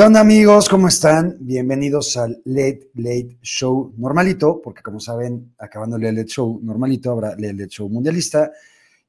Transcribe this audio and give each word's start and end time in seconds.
¿Qué 0.00 0.06
onda 0.06 0.20
amigos? 0.20 0.66
¿Cómo 0.70 0.88
están? 0.88 1.36
Bienvenidos 1.40 2.16
al 2.16 2.40
Late 2.46 2.88
Late 2.94 3.36
Show 3.42 3.92
normalito, 3.98 4.58
porque 4.64 4.80
como 4.80 4.98
saben, 4.98 5.52
acabando 5.58 5.96
el 5.96 6.04
Late 6.04 6.24
Show 6.24 6.58
normalito, 6.62 7.10
habrá 7.10 7.32
el 7.32 7.42
Late 7.42 7.68
Show 7.68 7.86
mundialista. 7.90 8.50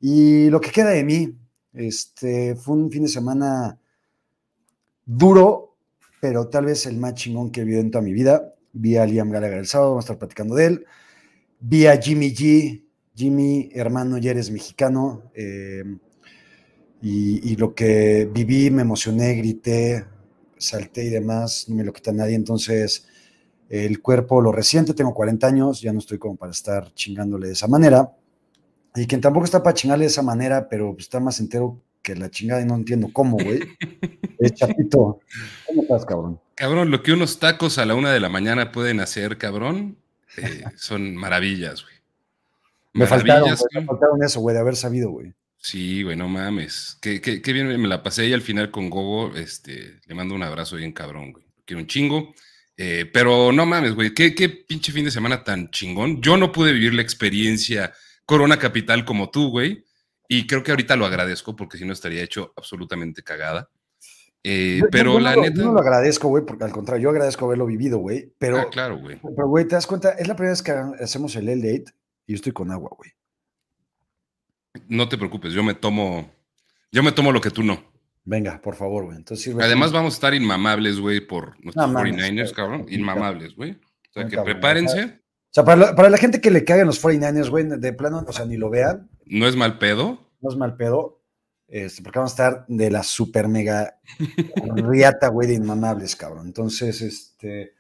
Y 0.02 0.50
lo 0.50 0.60
que 0.60 0.70
queda 0.70 0.90
de 0.90 1.06
mí, 1.06 1.34
este, 1.72 2.58
fue 2.58 2.76
un 2.76 2.92
fin 2.92 3.04
de 3.04 3.08
semana 3.08 3.80
duro, 5.06 5.78
pero 6.20 6.50
tal 6.50 6.66
vez 6.66 6.86
el 6.86 6.98
más 6.98 7.14
chingón 7.14 7.52
que 7.52 7.62
he 7.62 7.64
vivido 7.64 7.80
en 7.80 7.92
toda 7.92 8.04
mi 8.04 8.12
vida. 8.12 8.54
Vi 8.74 8.98
a 8.98 9.06
Liam 9.06 9.32
Gallagher 9.32 9.60
el 9.60 9.68
sábado, 9.68 9.92
vamos 9.92 10.04
a 10.04 10.08
estar 10.08 10.20
platicando 10.20 10.56
de 10.56 10.66
él. 10.66 10.86
Vi 11.62 11.86
a 11.86 11.96
Jimmy 12.02 12.36
G, 12.36 12.84
Jimmy, 13.16 13.70
hermano, 13.72 14.18
ya 14.18 14.32
eres 14.32 14.52
mexicano. 14.52 15.32
eh, 15.36 15.86
y 17.02 17.56
lo 17.56 17.74
que 17.74 18.30
viví, 18.32 18.70
me 18.70 18.82
emocioné, 18.82 19.36
grité, 19.36 20.06
salté 20.62 21.06
y 21.06 21.10
demás, 21.10 21.66
no 21.68 21.76
me 21.76 21.84
lo 21.84 21.94
quita 21.94 22.12
nadie. 22.12 22.36
Entonces, 22.36 23.08
el 23.70 24.02
cuerpo 24.02 24.42
lo 24.42 24.52
resiente, 24.52 24.94
tengo 24.94 25.14
40 25.14 25.48
años, 25.48 25.82
ya 25.82 25.94
no 25.94 26.00
estoy 26.00 26.18
como 26.18 26.36
para 26.36 26.52
estar 26.52 26.94
chingándole 26.94 27.48
de 27.48 27.54
esa 27.54 27.68
manera. 27.68 28.12
Y 28.96 29.08
quien 29.08 29.22
tampoco 29.22 29.46
está 29.46 29.64
para 29.64 29.74
chingarle 29.74 30.06
de 30.06 30.12
esa 30.12 30.22
manera, 30.22 30.68
pero 30.68 30.96
está 30.98 31.20
más 31.20 31.40
entero 31.40 31.82
que 32.02 32.16
la 32.16 32.30
chingada 32.30 32.62
y 32.62 32.66
no 32.66 32.76
entiendo 32.76 33.10
cómo, 33.14 33.38
güey. 33.38 33.62
Es 34.40 34.56
Chapito. 34.56 35.20
¿Cómo 35.68 35.84
estás, 35.84 36.04
cabrón? 36.04 36.40
Cabrón, 36.56 36.90
lo 36.90 37.04
que 37.04 37.12
unos 37.12 37.38
tacos 37.38 37.78
a 37.78 37.86
la 37.86 37.94
una 37.94 38.12
de 38.12 38.20
la 38.20 38.28
mañana 38.28 38.72
pueden 38.72 39.00
hacer, 39.00 39.38
cabrón, 39.38 39.98
eh, 40.38 40.64
son 40.76 41.16
maravillas, 41.16 41.84
güey. 41.84 41.96
Me 42.94 43.06
faltaron, 43.06 43.44
güey, 43.44 43.58
me 43.74 43.86
faltaron 43.86 44.24
eso, 44.24 44.42
güey, 44.42 44.56
de 44.56 44.60
haber 44.60 44.76
sabido, 44.76 45.12
güey. 45.12 45.34
Sí, 45.64 46.02
güey, 46.04 46.16
no 46.18 46.28
mames. 46.28 46.98
Qué, 47.02 47.22
qué- 47.22 47.42
qué 47.42 47.54
bien 47.54 47.68
me 47.80 47.88
la 47.88 48.02
pasé 48.02 48.28
y 48.28 48.34
al 48.34 48.42
final 48.42 48.72
con 48.72 48.90
Gogo, 48.90 49.36
este, 49.36 50.00
le 50.08 50.16
mando 50.16 50.34
un 50.34 50.42
abrazo 50.44 50.76
bien 50.76 50.92
cabrón, 50.92 51.32
güey. 51.34 51.46
Quiero 51.66 51.82
un 51.82 51.88
chingo. 51.88 52.34
Eh, 52.78 53.06
pero 53.14 53.52
no 53.52 53.66
mames, 53.68 53.94
güey, 53.94 54.12
qué, 54.14 54.34
qué 54.34 54.50
pinche 54.50 54.92
fin 54.92 55.06
de 55.06 55.12
semana 55.12 55.44
tan 55.44 55.70
chingón. 55.70 56.20
Yo 56.22 56.36
no 56.36 56.52
pude 56.52 56.74
vivir 56.74 56.96
la 56.96 57.04
experiencia 57.04 57.94
Corona 58.26 58.58
Capital 58.58 59.06
como 59.06 59.30
tú, 59.30 59.50
güey. 59.52 59.86
Y 60.28 60.48
creo 60.48 60.64
que 60.64 60.72
ahorita 60.72 60.96
lo 60.96 61.06
agradezco 61.06 61.56
porque 61.56 61.78
si 61.78 61.86
no 61.86 61.94
estaría 61.94 62.24
hecho 62.24 62.54
absolutamente 62.58 63.22
cagada. 63.22 63.70
Eh, 64.44 64.80
Yo- 64.82 64.88
pero 64.90 65.12
yo 65.14 65.20
no 65.20 65.24
la 65.26 65.36
lo- 65.36 65.42
neta. 65.44 65.58
Yo 65.58 65.66
no 65.66 65.74
lo 65.74 65.80
agradezco, 65.82 66.28
güey, 66.30 66.44
porque 66.44 66.64
al 66.64 66.72
contrario, 66.72 67.04
yo 67.04 67.10
agradezco 67.12 67.46
haberlo 67.46 67.68
vivido, 67.68 68.00
güey. 68.00 68.34
Pero, 68.40 68.58
Ah, 68.58 68.70
claro, 68.72 68.98
güey. 68.98 69.20
pero, 69.36 69.48
güey, 69.48 69.68
te 69.68 69.76
das 69.76 69.86
cuenta, 69.86 70.14
es 70.14 70.28
la 70.28 70.36
primera 70.36 70.54
vez 70.54 70.64
que 70.64 70.72
hacemos 70.72 71.36
el 71.36 71.50
L-Date 71.50 71.94
y 72.26 72.32
yo 72.34 72.36
estoy 72.38 72.52
con 72.54 72.72
agua, 72.72 72.90
güey. 72.98 73.12
No 74.88 75.10
te 75.10 75.18
preocupes, 75.18 75.54
yo 75.54 75.64
me 75.64 75.74
tomo, 75.74 76.32
yo 76.92 77.04
me 77.04 77.12
tomo 77.12 77.32
lo 77.32 77.42
que 77.42 77.50
tú 77.52 77.64
no. 77.64 77.84
Venga, 78.24 78.62
por 78.62 78.76
favor, 78.76 79.06
güey. 79.06 79.18
Entonces, 79.18 79.44
sirve- 79.46 79.64
Además 79.64 79.92
vamos 79.92 80.14
a 80.14 80.18
estar 80.18 80.34
inmamables, 80.34 81.00
güey, 81.00 81.20
por 81.26 81.60
nuestros 81.64 81.76
No 81.76 81.88
mames, 81.94 82.14
49ers, 82.16 82.44
güey. 82.44 82.54
cabrón. 82.54 82.86
Inmamables, 82.90 83.56
güey. 83.56 83.72
O 83.72 84.14
sea, 84.14 84.26
que 84.26 84.36
cabrón, 84.36 84.54
prepárense. 84.54 85.04
O 85.06 85.54
sea, 85.54 85.66
para 85.66 85.78
la, 85.88 85.96
para 85.96 86.10
la 86.10 86.18
gente 86.18 86.40
que 86.40 86.52
le 86.52 86.64
cagan 86.64 86.88
los 86.88 87.02
49ers, 87.04 87.50
güey, 87.50 87.66
de 87.68 87.94
plano, 87.94 88.24
o 88.26 88.32
sea, 88.32 88.46
ni 88.46 88.58
lo 88.58 88.70
vean, 88.70 89.10
No 89.26 89.48
es 89.48 89.56
mal 89.56 89.78
pedo. 89.80 90.30
no 90.40 90.50
es 90.50 90.56
mal 90.56 90.76
pedo, 90.78 91.20
este, 91.68 92.02
porque 92.04 92.20
vamos 92.20 92.32
a 92.32 92.36
estar 92.36 92.66
de 92.68 92.90
la 92.92 93.04
super 93.04 93.48
mega 93.48 93.98
riata, 94.76 95.28
güey, 95.28 95.48
de 95.48 95.56
inmamables, 95.56 96.16
cabrón. 96.16 96.48
Entonces, 96.48 97.02
este, 97.02 97.74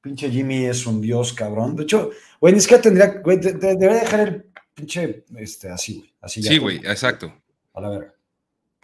pinche 0.00 0.30
Jimmy 0.30 0.66
es 0.66 0.86
un 0.86 1.00
dios, 1.00 1.32
cabrón. 1.32 1.74
De 1.76 1.82
hecho, 1.84 2.10
güey, 2.40 2.54
ni 2.54 2.60
siquiera 2.60 2.82
tendría, 2.82 3.06
güey, 3.22 3.38
de- 3.38 3.52
de- 3.54 3.76
debería 3.76 4.02
dejar 4.02 4.20
el 4.20 4.45
pinche, 4.76 5.24
este, 5.36 5.70
así, 5.70 5.96
güey, 5.98 6.12
así 6.20 6.42
ya. 6.42 6.50
Sí, 6.50 6.58
güey, 6.58 6.76
exacto. 6.78 7.32
A 7.74 7.80
la 7.80 7.88
verga. 7.88 8.14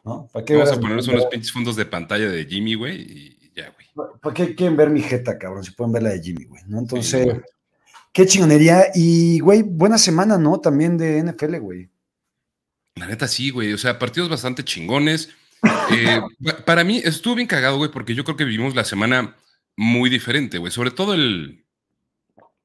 ¿No? 0.04 0.28
¿Para 0.32 0.44
qué, 0.44 0.56
Vamos 0.56 0.72
a 0.72 0.80
ponernos 0.80 1.06
unos 1.06 1.26
pinches 1.26 1.52
fondos 1.52 1.76
de 1.76 1.86
pantalla 1.86 2.28
de 2.28 2.44
Jimmy, 2.46 2.74
güey, 2.74 3.00
y 3.02 3.52
ya, 3.54 3.70
güey. 3.70 3.86
¿Para 4.20 4.34
qué 4.34 4.54
quieren 4.56 4.76
ver 4.76 4.90
mi 4.90 5.00
jeta, 5.02 5.38
cabrón? 5.38 5.62
Si 5.62 5.70
pueden 5.72 5.92
ver 5.92 6.02
la 6.02 6.10
de 6.10 6.20
Jimmy, 6.22 6.44
güey, 6.46 6.62
¿no? 6.66 6.78
Entonces, 6.80 7.24
güey. 7.26 7.40
qué 8.12 8.26
chingonería. 8.26 8.86
Y, 8.94 9.38
güey, 9.40 9.62
buena 9.62 9.98
semana, 9.98 10.38
¿no? 10.38 10.58
También 10.58 10.98
de 10.98 11.22
NFL, 11.22 11.58
güey. 11.58 11.88
La 12.96 13.06
neta 13.06 13.28
sí, 13.28 13.50
güey. 13.50 13.72
O 13.72 13.78
sea, 13.78 13.98
partidos 13.98 14.28
bastante 14.28 14.64
chingones. 14.64 15.28
Eh, 15.92 16.20
pa- 16.44 16.64
para 16.64 16.82
mí 16.84 17.00
estuvo 17.04 17.36
bien 17.36 17.46
cagado, 17.46 17.76
güey, 17.76 17.90
porque 17.90 18.14
yo 18.14 18.24
creo 18.24 18.36
que 18.36 18.44
vivimos 18.44 18.74
la 18.74 18.84
semana 18.84 19.36
muy 19.76 20.10
diferente, 20.10 20.58
güey. 20.58 20.72
Sobre 20.72 20.90
todo 20.90 21.14
el, 21.14 21.64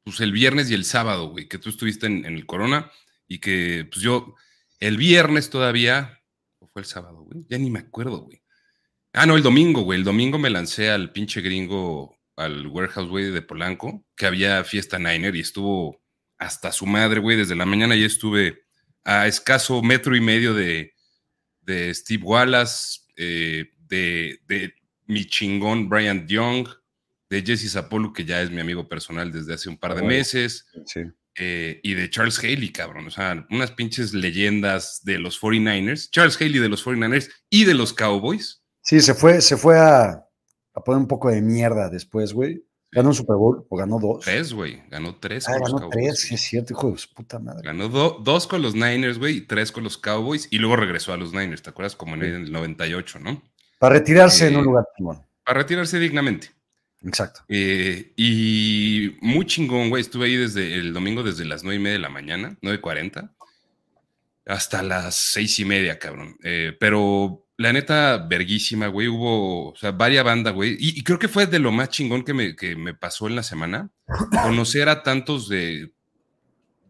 pues 0.03 0.19
el 0.21 0.31
viernes 0.31 0.71
y 0.71 0.73
el 0.73 0.85
sábado, 0.85 1.29
güey, 1.29 1.47
que 1.47 1.59
tú 1.59 1.69
estuviste 1.69 2.07
en, 2.07 2.25
en 2.25 2.33
el 2.35 2.45
Corona 2.47 2.89
y 3.27 3.39
que, 3.39 3.87
pues 3.91 4.01
yo, 4.01 4.35
el 4.79 4.97
viernes 4.97 5.49
todavía, 5.49 6.21
o 6.59 6.67
fue 6.67 6.81
el 6.81 6.85
sábado, 6.85 7.23
güey, 7.23 7.45
ya 7.49 7.57
ni 7.57 7.69
me 7.69 7.79
acuerdo, 7.79 8.19
güey. 8.21 8.41
Ah, 9.13 9.25
no, 9.25 9.35
el 9.35 9.43
domingo, 9.43 9.81
güey. 9.81 9.99
El 9.99 10.05
domingo 10.05 10.37
me 10.37 10.49
lancé 10.49 10.89
al 10.89 11.11
pinche 11.11 11.41
gringo, 11.41 12.15
al 12.35 12.67
warehouse, 12.67 13.09
güey, 13.09 13.31
de 13.31 13.41
Polanco, 13.41 14.05
que 14.15 14.27
había 14.27 14.63
fiesta 14.63 14.99
Niner 14.99 15.35
y 15.35 15.39
estuvo 15.39 15.99
hasta 16.37 16.71
su 16.71 16.85
madre, 16.85 17.19
güey. 17.19 17.37
Desde 17.37 17.55
la 17.55 17.65
mañana 17.65 17.95
ya 17.95 18.05
estuve 18.05 18.63
a 19.03 19.25
escaso 19.25 19.81
metro 19.81 20.15
y 20.15 20.21
medio 20.21 20.53
de, 20.53 20.93
de 21.61 21.93
Steve 21.95 22.23
Wallace, 22.23 23.01
eh, 23.15 23.71
de, 23.87 24.39
de 24.47 24.73
mi 25.07 25.25
chingón 25.25 25.89
Brian 25.89 26.27
Young, 26.27 26.67
de 27.29 27.41
Jesse 27.41 27.71
Zapolo, 27.71 28.13
que 28.13 28.23
ya 28.23 28.41
es 28.41 28.51
mi 28.51 28.61
amigo 28.61 28.87
personal 28.87 29.31
desde 29.31 29.53
hace 29.53 29.69
un 29.69 29.77
par 29.77 29.95
de 29.95 30.03
meses, 30.03 30.67
Sí. 30.85 31.01
Eh, 31.37 31.79
y 31.83 31.93
de 31.93 32.09
Charles 32.09 32.39
Haley, 32.39 32.71
cabrón. 32.71 33.07
O 33.07 33.11
sea, 33.11 33.45
unas 33.49 33.71
pinches 33.71 34.13
leyendas 34.13 35.01
de 35.03 35.19
los 35.19 35.39
49ers. 35.41 36.09
Charles 36.11 36.35
Haley 36.41 36.59
de 36.59 36.69
los 36.69 36.85
49ers 36.85 37.29
y 37.49 37.65
de 37.65 37.73
los 37.73 37.93
Cowboys. 37.93 38.63
Sí, 38.81 38.99
se 39.01 39.13
fue, 39.13 39.41
se 39.41 39.57
fue 39.57 39.77
a, 39.77 40.23
a 40.73 40.81
poner 40.83 40.99
un 41.01 41.07
poco 41.07 41.29
de 41.29 41.41
mierda 41.41 41.89
después, 41.89 42.33
güey. 42.33 42.63
Ganó 42.89 43.09
un 43.09 43.15
Super 43.15 43.35
Bowl 43.35 43.65
o 43.69 43.75
ganó 43.77 43.99
dos. 43.99 44.23
Tres, 44.23 44.53
güey. 44.53 44.81
Ganó 44.89 45.17
tres 45.19 45.45
Ah, 45.47 45.51
con 45.53 45.59
los 45.61 45.69
ganó 45.73 45.89
Cowboys. 45.89 46.05
tres, 46.05 46.19
sí 46.21 46.35
es 46.35 46.41
cierto, 46.41 46.73
hijo 46.73 46.91
de 46.91 46.97
su 46.97 47.13
puta 47.13 47.37
madre. 47.37 47.61
Ganó 47.65 47.89
do- 47.89 48.21
dos 48.23 48.47
con 48.47 48.61
los 48.61 48.75
Niners, 48.75 49.19
güey, 49.19 49.37
y 49.37 49.41
tres 49.41 49.73
con 49.73 49.83
los 49.83 49.97
Cowboys, 49.97 50.47
y 50.51 50.57
luego 50.57 50.77
regresó 50.77 51.11
a 51.11 51.17
los 51.17 51.33
Niners, 51.33 51.61
¿te 51.61 51.69
acuerdas? 51.69 51.97
Como 51.97 52.15
en 52.15 52.23
el 52.23 52.51
98, 52.51 53.19
¿no? 53.19 53.43
Para 53.77 53.95
retirarse 53.95 54.47
en 54.47 54.55
un 54.55 54.61
Eh, 54.61 54.63
lugar 54.65 54.85
chingón. 54.97 55.21
Para 55.43 55.59
retirarse 55.59 55.99
dignamente. 55.99 56.51
Exacto. 57.07 57.41
Eh, 57.47 58.11
y 58.17 59.15
muy 59.21 59.45
chingón, 59.45 59.89
güey. 59.89 60.01
Estuve 60.01 60.25
ahí 60.25 60.35
desde 60.35 60.75
el 60.75 60.93
domingo, 60.93 61.23
desde 61.23 61.45
las 61.45 61.63
nueve 61.63 61.77
y 61.77 61.79
media 61.79 61.93
de 61.93 61.99
la 61.99 62.09
mañana, 62.09 62.57
9.40, 62.61 63.31
hasta 64.45 64.83
las 64.83 65.15
seis 65.15 65.57
y 65.59 65.65
media, 65.65 65.99
cabrón. 65.99 66.37
Eh, 66.43 66.75
pero 66.79 67.45
la 67.55 67.71
neta, 67.71 68.17
verguísima, 68.17 68.87
güey. 68.87 69.07
Hubo, 69.07 69.71
o 69.71 69.75
sea, 69.77 69.91
varias 69.91 70.25
bandas, 70.25 70.53
güey. 70.53 70.73
Y, 70.79 70.99
y 70.99 71.03
creo 71.03 71.17
que 71.17 71.29
fue 71.29 71.45
de 71.47 71.59
lo 71.59 71.71
más 71.71 71.89
chingón 71.89 72.23
que 72.23 72.33
me, 72.33 72.55
que 72.57 72.75
me 72.75 72.93
pasó 72.93 73.27
en 73.27 73.37
la 73.37 73.43
semana. 73.43 73.89
Conocer 74.43 74.89
a 74.89 75.01
tantos 75.01 75.47
de, 75.47 75.93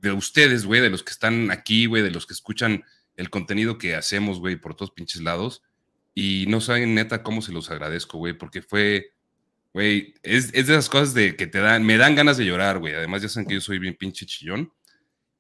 de 0.02 0.12
ustedes, 0.12 0.66
güey, 0.66 0.82
de 0.82 0.90
los 0.90 1.04
que 1.04 1.12
están 1.12 1.52
aquí, 1.52 1.86
güey, 1.86 2.02
de 2.02 2.12
los 2.12 2.26
que 2.26 2.34
escuchan 2.34 2.84
el 3.18 3.30
contenido 3.30 3.78
que 3.78 3.96
hacemos, 3.96 4.40
güey, 4.40 4.56
por 4.56 4.74
todos 4.74 4.92
pinches 4.92 5.22
lados. 5.22 5.62
Y 6.16 6.46
no 6.48 6.60
saben 6.60 6.96
neta 6.96 7.22
cómo 7.22 7.44
se 7.44 7.52
los 7.52 7.70
agradezco, 7.70 8.18
güey, 8.18 8.34
porque 8.34 8.64
fue, 8.64 9.12
güey, 9.78 10.16
es, 10.24 10.46
es 10.54 10.68
de 10.68 10.74
esas 10.74 10.90
cosas 10.90 11.14
de 11.14 11.36
que 11.36 11.46
te 11.48 11.60
dan, 11.60 11.86
me 11.86 11.98
dan 11.98 12.16
ganas 12.16 12.38
de 12.38 12.46
llorar, 12.46 12.80
güey. 12.80 12.96
Además, 12.96 13.22
ya 13.22 13.30
saben 13.30 13.48
que 13.48 13.54
yo 13.56 13.62
soy 13.62 13.78
bien 13.80 13.96
pinche 13.96 14.26
chillón. 14.26 14.72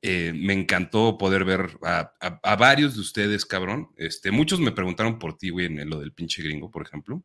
Eh, 0.01 0.33
me 0.35 0.53
encantó 0.53 1.17
poder 1.17 1.43
ver 1.45 1.77
a, 1.83 2.13
a- 2.21 2.39
a 2.43 2.55
varios 2.55 2.95
de 2.95 3.01
ustedes, 3.01 3.45
cabrón. 3.45 3.89
Este, 3.97 4.31
muchos 4.31 4.59
me 4.59 4.71
preguntaron 4.71 5.19
por 5.19 5.37
ti, 5.37 5.49
güey, 5.49 5.65
en 5.67 5.89
lo 5.89 5.99
del 5.99 6.13
pinche 6.13 6.43
gringo, 6.43 6.69
por 6.71 6.83
ejemplo. 6.85 7.23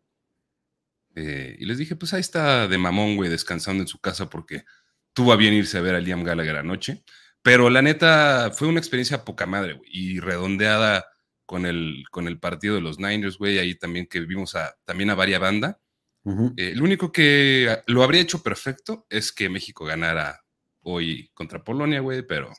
Eh, 1.15 1.57
y 1.59 1.67
les 1.67 1.79
dije, 1.79 1.97
pues 1.97 2.15
ahí 2.15 2.21
está 2.21 2.69
de 2.69 2.79
mamón, 2.79 3.17
güey, 3.17 3.29
descansando 3.31 3.83
en 3.83 3.89
su 3.89 3.99
casa 4.01 4.31
porque 4.31 4.65
tuvo 5.13 5.33
a 5.33 5.37
bien 5.37 5.53
irse 5.55 5.77
a 5.79 5.83
ver 5.83 5.95
a 5.95 6.01
Liam 6.01 6.25
Gallagher 6.25 6.57
anoche. 6.57 7.05
Pero 7.43 7.69
la 7.71 7.83
neta 7.83 8.53
fue 8.55 8.69
una 8.69 8.79
experiencia 8.81 9.25
poca 9.25 9.47
madre, 9.47 9.75
güey, 9.75 9.91
y 9.93 10.21
redondeada 10.21 11.05
con 11.47 11.67
el, 11.67 12.05
con 12.11 12.29
el 12.29 12.39
partido 12.41 12.77
de 12.77 12.81
los 12.81 12.99
Niners, 12.99 13.37
güey, 13.37 13.59
ahí 13.59 13.75
también 13.75 14.07
que 14.07 14.21
vimos 14.21 14.55
a, 14.55 14.75
también 14.85 15.11
a 15.11 15.15
varias 15.15 15.41
banda. 15.41 15.81
Ujú. 16.25 16.53
Eh, 16.57 16.73
lo 16.75 16.85
único 16.85 17.11
que 17.11 17.69
ah, 17.71 17.83
lo 17.87 18.03
habría 18.03 18.21
hecho 18.21 18.43
perfecto 18.43 19.07
es 19.11 19.33
que 19.33 19.49
México 19.49 19.85
ganara 19.85 20.43
hoy 20.85 21.31
contra 21.35 21.63
Polonia, 21.63 22.01
güey, 22.01 22.27
pero 22.27 22.53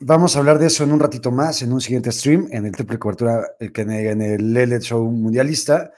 Vamos 0.00 0.34
a 0.34 0.38
hablar 0.38 0.58
de 0.58 0.66
eso 0.66 0.84
en 0.84 0.92
un 0.92 1.00
ratito 1.00 1.30
más, 1.30 1.62
en 1.62 1.72
un 1.72 1.80
siguiente 1.80 2.12
stream, 2.12 2.48
en 2.50 2.66
el 2.66 2.72
triple 2.72 2.98
cobertura, 2.98 3.46
eh, 3.60 3.70
en 3.74 3.90
el, 3.90 4.06
en 4.06 4.22
el 4.22 4.56
LL 4.56 4.80
Show 4.80 5.04
Mundialista. 5.10 5.92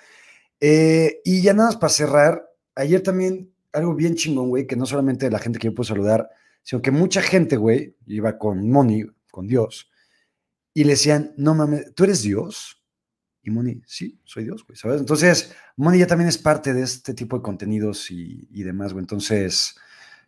Eh, 0.60 1.20
y 1.24 1.40
ya 1.42 1.54
nada 1.54 1.68
más 1.68 1.76
para 1.76 1.92
cerrar, 1.92 2.44
ayer 2.74 3.02
también 3.02 3.52
algo 3.72 3.94
bien 3.94 4.14
chingón, 4.14 4.48
güey, 4.48 4.66
que 4.66 4.76
no 4.76 4.86
solamente 4.86 5.30
la 5.30 5.38
gente 5.38 5.58
que 5.58 5.68
yo 5.68 5.74
puedo 5.74 5.88
saludar, 5.88 6.28
sino 6.62 6.82
que 6.82 6.90
mucha 6.90 7.22
gente, 7.22 7.56
güey, 7.56 7.96
iba 8.06 8.38
con 8.38 8.68
Moni, 8.68 9.04
con 9.30 9.46
Dios, 9.46 9.90
y 10.74 10.84
le 10.84 10.90
decían, 10.90 11.34
no 11.36 11.54
mames, 11.54 11.94
¿tú 11.94 12.04
eres 12.04 12.22
Dios? 12.22 12.77
Y 13.42 13.50
Moni, 13.50 13.80
sí, 13.86 14.18
soy 14.24 14.44
Dios, 14.44 14.64
güey, 14.66 14.76
¿sabes? 14.76 15.00
Entonces, 15.00 15.54
Moni 15.76 15.98
ya 15.98 16.06
también 16.06 16.28
es 16.28 16.38
parte 16.38 16.74
de 16.74 16.82
este 16.82 17.14
tipo 17.14 17.36
de 17.36 17.42
contenidos 17.42 18.10
y, 18.10 18.48
y 18.50 18.62
demás, 18.62 18.92
güey. 18.92 19.02
Entonces, 19.02 19.76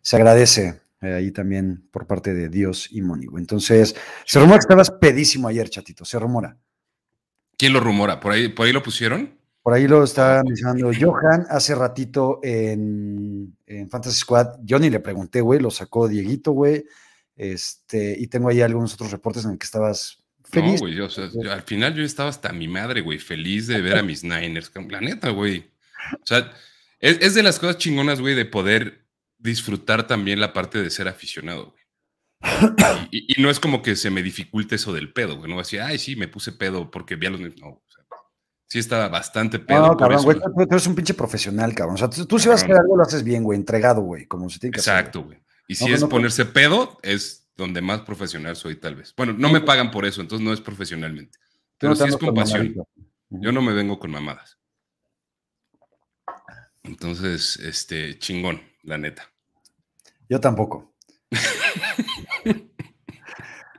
se 0.01 0.15
agradece 0.15 0.81
eh, 1.01 1.13
ahí 1.13 1.31
también 1.31 1.87
por 1.91 2.07
parte 2.07 2.33
de 2.33 2.49
Dios 2.49 2.87
y 2.91 3.01
Moni, 3.01 3.27
güey. 3.27 3.41
Entonces, 3.41 3.95
se 4.25 4.39
rumora 4.39 4.57
que 4.57 4.63
estabas 4.63 4.91
pedísimo 4.91 5.47
ayer, 5.47 5.69
chatito, 5.69 6.05
se 6.05 6.17
rumora. 6.17 6.57
¿quién 7.61 7.73
lo 7.73 7.79
rumora? 7.79 8.19
¿Por 8.19 8.31
ahí, 8.31 8.49
por 8.49 8.65
ahí 8.65 8.73
lo 8.73 8.81
pusieron? 8.81 9.37
Por 9.61 9.73
ahí 9.73 9.87
lo 9.87 10.03
está 10.03 10.41
mencionando 10.43 10.89
Johan 10.99 11.45
hace 11.47 11.75
ratito 11.75 12.39
en, 12.41 13.55
en, 13.67 13.87
Fantasy 13.87 14.17
Squad. 14.17 14.55
Yo 14.63 14.79
ni 14.79 14.89
le 14.89 14.99
pregunté, 14.99 15.41
güey, 15.41 15.59
lo 15.59 15.69
sacó 15.69 16.07
Dieguito, 16.07 16.53
güey. 16.53 16.83
Este, 17.35 18.15
y 18.17 18.25
tengo 18.25 18.49
ahí 18.49 18.61
algunos 18.61 18.95
otros 18.95 19.11
reportes 19.11 19.45
en 19.45 19.51
el 19.51 19.59
que 19.59 19.65
estabas 19.65 20.20
feliz. 20.51 20.81
No, 20.81 20.87
güey, 20.87 21.49
al 21.49 21.61
final 21.63 21.95
yo 21.95 22.03
estaba 22.03 22.29
hasta 22.29 22.51
mi 22.51 22.67
madre, 22.67 23.01
güey, 23.01 23.19
feliz 23.19 23.67
de 23.67 23.81
ver 23.81 23.97
a 23.97 24.03
mis 24.03 24.23
Niners. 24.23 24.71
La 24.89 25.01
neta, 25.01 25.29
güey. 25.29 25.71
O 26.13 26.25
sea, 26.25 26.51
es, 26.99 27.33
de 27.33 27.43
las 27.43 27.59
cosas 27.59 27.77
chingonas, 27.77 28.21
güey, 28.21 28.35
de 28.35 28.45
poder 28.45 29.07
disfrutar 29.37 30.07
también 30.07 30.39
la 30.39 30.53
parte 30.53 30.81
de 30.81 30.89
ser 30.89 31.07
aficionado, 31.07 31.71
güey. 31.71 31.81
Y, 33.11 33.41
no 33.41 33.49
es 33.49 33.59
como 33.59 33.81
que 33.81 33.95
se 33.95 34.09
me 34.09 34.23
dificulte 34.23 34.75
eso 34.75 34.93
del 34.93 35.13
pedo, 35.13 35.37
güey. 35.37 35.51
No 35.51 35.59
así, 35.59 35.77
ay, 35.77 35.99
sí, 35.99 36.15
me 36.15 36.27
puse 36.27 36.51
pedo 36.51 36.89
porque 36.89 37.15
vi 37.15 37.27
a 37.27 37.29
los. 37.29 37.41
No, 37.41 37.83
sí 38.67 38.79
estaba 38.79 39.09
bastante 39.09 39.59
pedo. 39.59 39.87
No, 39.87 39.97
cabrón, 39.97 40.23
güey, 40.23 40.37
tú, 40.39 40.63
eres 40.69 40.87
un 40.87 40.95
pinche 40.95 41.13
profesional, 41.13 41.75
cabrón. 41.75 41.95
O 41.95 41.97
sea, 41.97 42.09
tú, 42.09 42.39
si 42.39 42.47
vas 42.47 42.61
a 42.61 42.65
hacer 42.65 42.77
algo, 42.77 42.97
lo 42.97 43.03
haces 43.03 43.23
bien, 43.23 43.43
güey, 43.43 43.59
entregado, 43.59 44.01
güey, 44.01 44.25
como 44.25 44.49
se 44.49 44.59
tiene 44.59 44.73
que 44.73 44.79
Exacto, 44.79 45.23
güey. 45.23 45.39
Y 45.67 45.75
si 45.75 45.91
es 45.91 46.03
ponerse 46.05 46.45
pedo, 46.45 46.99
es 47.01 47.40
donde 47.55 47.81
más 47.81 48.01
profesional 48.01 48.55
soy, 48.55 48.75
tal 48.77 48.95
vez. 48.95 49.13
Bueno, 49.15 49.33
no 49.33 49.49
me 49.49 49.61
pagan 49.61 49.91
por 49.91 50.05
eso, 50.05 50.21
entonces 50.21 50.45
no 50.45 50.53
es 50.53 50.61
profesionalmente. 50.61 51.37
Pero 51.77 51.95
sí 51.95 52.03
es 52.07 52.17
con 52.17 52.33
pasión. 52.33 52.75
Yo 53.29 53.51
no 53.51 53.61
me 53.61 53.73
vengo 53.73 53.99
con 53.99 54.11
mamadas. 54.11 54.57
Entonces, 56.83 57.57
este, 57.57 58.17
chingón, 58.19 58.61
la 58.83 58.97
neta. 58.97 59.31
Yo 60.29 60.39
tampoco. 60.39 60.95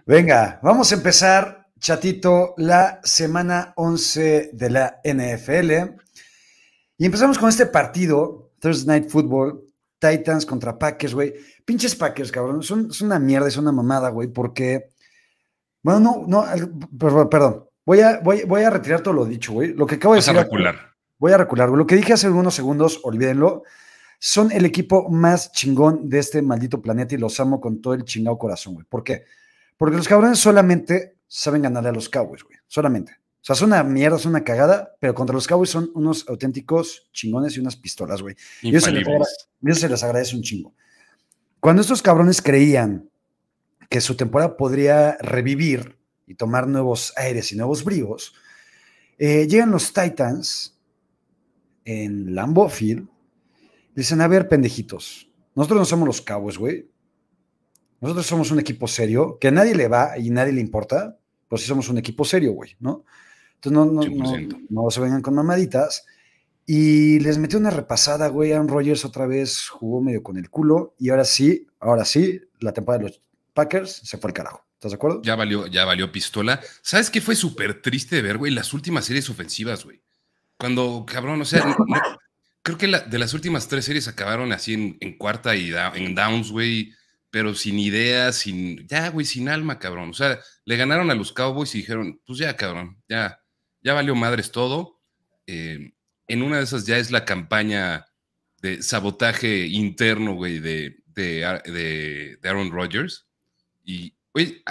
Venga, 0.06 0.60
vamos 0.62 0.90
a 0.92 0.94
empezar 0.94 1.62
chatito, 1.78 2.54
la 2.58 3.00
semana 3.02 3.72
11 3.76 4.50
de 4.52 4.70
la 4.70 5.00
NFL. 5.04 5.96
Y 6.96 7.06
empezamos 7.06 7.38
con 7.38 7.48
este 7.48 7.66
partido, 7.66 8.52
Thursday 8.60 9.00
Night 9.00 9.10
Football, 9.10 9.66
Titans 10.02 10.44
contra 10.44 10.76
Packers, 10.76 11.14
güey. 11.14 11.32
Pinches 11.64 11.94
Packers, 11.94 12.32
cabrón. 12.32 12.62
Son, 12.62 12.90
una 13.02 13.20
mierda, 13.20 13.46
es 13.46 13.56
una 13.56 13.70
mamada, 13.70 14.10
güey, 14.10 14.28
porque. 14.28 14.90
Bueno, 15.82 16.00
no, 16.00 16.44
no, 16.44 17.28
perdón. 17.28 17.64
Voy 17.84 18.00
a, 18.00 18.18
voy, 18.20 18.42
voy 18.42 18.62
a 18.62 18.70
retirar 18.70 19.00
todo 19.00 19.14
lo 19.14 19.24
dicho, 19.24 19.52
güey. 19.52 19.74
Lo 19.74 19.86
que 19.86 19.94
acabo 19.94 20.14
de 20.14 20.18
decir. 20.18 20.36
A 20.36 20.42
recular. 20.42 20.76
Voy 21.18 21.32
a 21.32 21.38
recular, 21.38 21.68
güey. 21.68 21.78
Lo 21.78 21.86
que 21.86 21.94
dije 21.94 22.12
hace 22.12 22.28
unos 22.28 22.54
segundos, 22.54 23.00
olvídenlo. 23.04 23.62
Son 24.18 24.50
el 24.52 24.64
equipo 24.64 25.08
más 25.08 25.52
chingón 25.52 26.08
de 26.08 26.18
este 26.18 26.42
maldito 26.42 26.82
planeta 26.82 27.14
y 27.14 27.18
los 27.18 27.38
amo 27.40 27.60
con 27.60 27.80
todo 27.80 27.94
el 27.94 28.04
chingado 28.04 28.38
corazón, 28.38 28.74
güey. 28.74 28.86
¿Por 28.88 29.04
qué? 29.04 29.24
Porque 29.76 29.96
los 29.96 30.06
cabrones 30.06 30.38
solamente 30.38 31.16
saben 31.26 31.62
ganarle 31.62 31.90
a 31.90 31.92
los 31.92 32.08
Cowboys, 32.08 32.44
güey. 32.44 32.58
Solamente. 32.66 33.21
O 33.42 33.44
sea, 33.44 33.54
es 33.54 33.62
una 33.62 33.82
mierda, 33.82 34.16
es 34.16 34.24
una 34.24 34.44
cagada, 34.44 34.94
pero 35.00 35.14
contra 35.14 35.34
los 35.34 35.48
Cowboys 35.48 35.70
son 35.70 35.90
unos 35.94 36.28
auténticos 36.28 37.08
chingones 37.12 37.56
y 37.56 37.60
unas 37.60 37.74
pistolas, 37.74 38.22
güey. 38.22 38.36
Y 38.62 38.74
eso 38.74 38.86
se, 38.86 38.92
les 38.92 39.78
se 39.80 39.88
les 39.88 40.02
agradece 40.04 40.36
un 40.36 40.42
chingo. 40.42 40.72
Cuando 41.58 41.82
estos 41.82 42.02
cabrones 42.02 42.40
creían 42.40 43.10
que 43.90 44.00
su 44.00 44.14
temporada 44.16 44.56
podría 44.56 45.16
revivir 45.18 45.98
y 46.26 46.36
tomar 46.36 46.68
nuevos 46.68 47.12
aires 47.16 47.50
y 47.50 47.56
nuevos 47.56 47.82
bríos, 47.82 48.32
eh, 49.18 49.48
llegan 49.48 49.72
los 49.72 49.92
Titans 49.92 50.78
en 51.84 52.36
Lambeau 52.36 52.68
Field. 52.68 53.08
Dicen, 53.94 54.20
a 54.20 54.28
ver, 54.28 54.48
pendejitos, 54.48 55.28
nosotros 55.56 55.80
no 55.80 55.84
somos 55.84 56.06
los 56.06 56.22
Cowboys, 56.22 56.58
güey. 56.58 56.88
Nosotros 58.00 58.24
somos 58.24 58.52
un 58.52 58.60
equipo 58.60 58.86
serio, 58.86 59.36
que 59.40 59.48
a 59.48 59.50
nadie 59.50 59.74
le 59.74 59.88
va 59.88 60.16
y 60.16 60.30
nadie 60.30 60.52
le 60.52 60.60
importa 60.60 61.18
pues 61.52 61.60
sí 61.60 61.68
somos 61.68 61.90
un 61.90 61.98
equipo 61.98 62.24
serio, 62.24 62.54
güey, 62.54 62.70
¿no? 62.80 63.04
Entonces 63.64 63.92
no, 63.94 64.02
no, 64.02 64.58
no, 64.70 64.90
se 64.90 65.00
vengan 65.00 65.22
con 65.22 65.34
mamaditas. 65.34 66.04
Y 66.66 67.20
les 67.20 67.38
metió 67.38 67.58
una 67.58 67.70
repasada, 67.70 68.28
güey. 68.28 68.52
Aaron 68.52 68.68
Rodgers 68.68 69.04
otra 69.04 69.26
vez 69.26 69.68
jugó 69.68 70.00
medio 70.00 70.22
con 70.22 70.36
el 70.36 70.50
culo. 70.50 70.94
Y 70.98 71.10
ahora 71.10 71.24
sí, 71.24 71.66
ahora 71.78 72.04
sí, 72.04 72.40
la 72.60 72.72
temporada 72.72 73.04
de 73.04 73.10
los 73.10 73.20
Packers 73.54 73.92
se 74.04 74.18
fue 74.18 74.30
al 74.30 74.34
carajo. 74.34 74.64
¿Estás 74.74 74.92
de 74.92 74.96
acuerdo? 74.96 75.22
Ya 75.22 75.36
valió, 75.36 75.66
ya 75.68 75.84
valió 75.84 76.10
pistola. 76.10 76.60
¿Sabes 76.82 77.08
qué 77.08 77.20
fue 77.20 77.36
súper 77.36 77.82
triste 77.82 78.16
de 78.16 78.22
ver, 78.22 78.38
güey? 78.38 78.52
Las 78.52 78.72
últimas 78.72 79.04
series 79.04 79.30
ofensivas, 79.30 79.84
güey. 79.84 80.02
Cuando, 80.56 81.06
cabrón, 81.06 81.40
o 81.40 81.44
sea, 81.44 81.76
creo 82.62 82.78
que 82.78 82.88
de 82.88 83.18
las 83.18 83.32
últimas 83.32 83.68
tres 83.68 83.84
series 83.84 84.08
acabaron 84.08 84.52
así 84.52 84.74
en, 84.74 84.96
en 85.00 85.16
cuarta 85.16 85.54
y 85.54 85.72
en 85.94 86.14
downs, 86.16 86.50
güey 86.50 86.92
pero 87.32 87.54
sin 87.54 87.78
ideas, 87.78 88.36
sin, 88.36 88.86
ya, 88.86 89.08
güey, 89.08 89.24
sin 89.24 89.48
alma, 89.48 89.78
cabrón. 89.78 90.10
O 90.10 90.12
sea, 90.12 90.38
le 90.66 90.76
ganaron 90.76 91.10
a 91.10 91.14
los 91.14 91.32
Cowboys 91.32 91.74
y 91.74 91.78
dijeron, 91.78 92.20
pues 92.26 92.38
ya, 92.38 92.54
cabrón, 92.54 93.02
ya, 93.08 93.41
ya 93.82 93.94
valió 93.94 94.14
madres 94.14 94.52
todo. 94.52 95.00
Eh, 95.46 95.92
en 96.28 96.42
una 96.42 96.58
de 96.58 96.64
esas 96.64 96.86
ya 96.86 96.98
es 96.98 97.10
la 97.10 97.24
campaña 97.24 98.06
de 98.60 98.82
sabotaje 98.82 99.66
interno, 99.66 100.34
güey, 100.34 100.60
de, 100.60 101.02
de, 101.06 102.38
Aaron 102.44 102.70
Rodgers. 102.70 103.26
Y, 103.84 104.14
güey, 104.32 104.62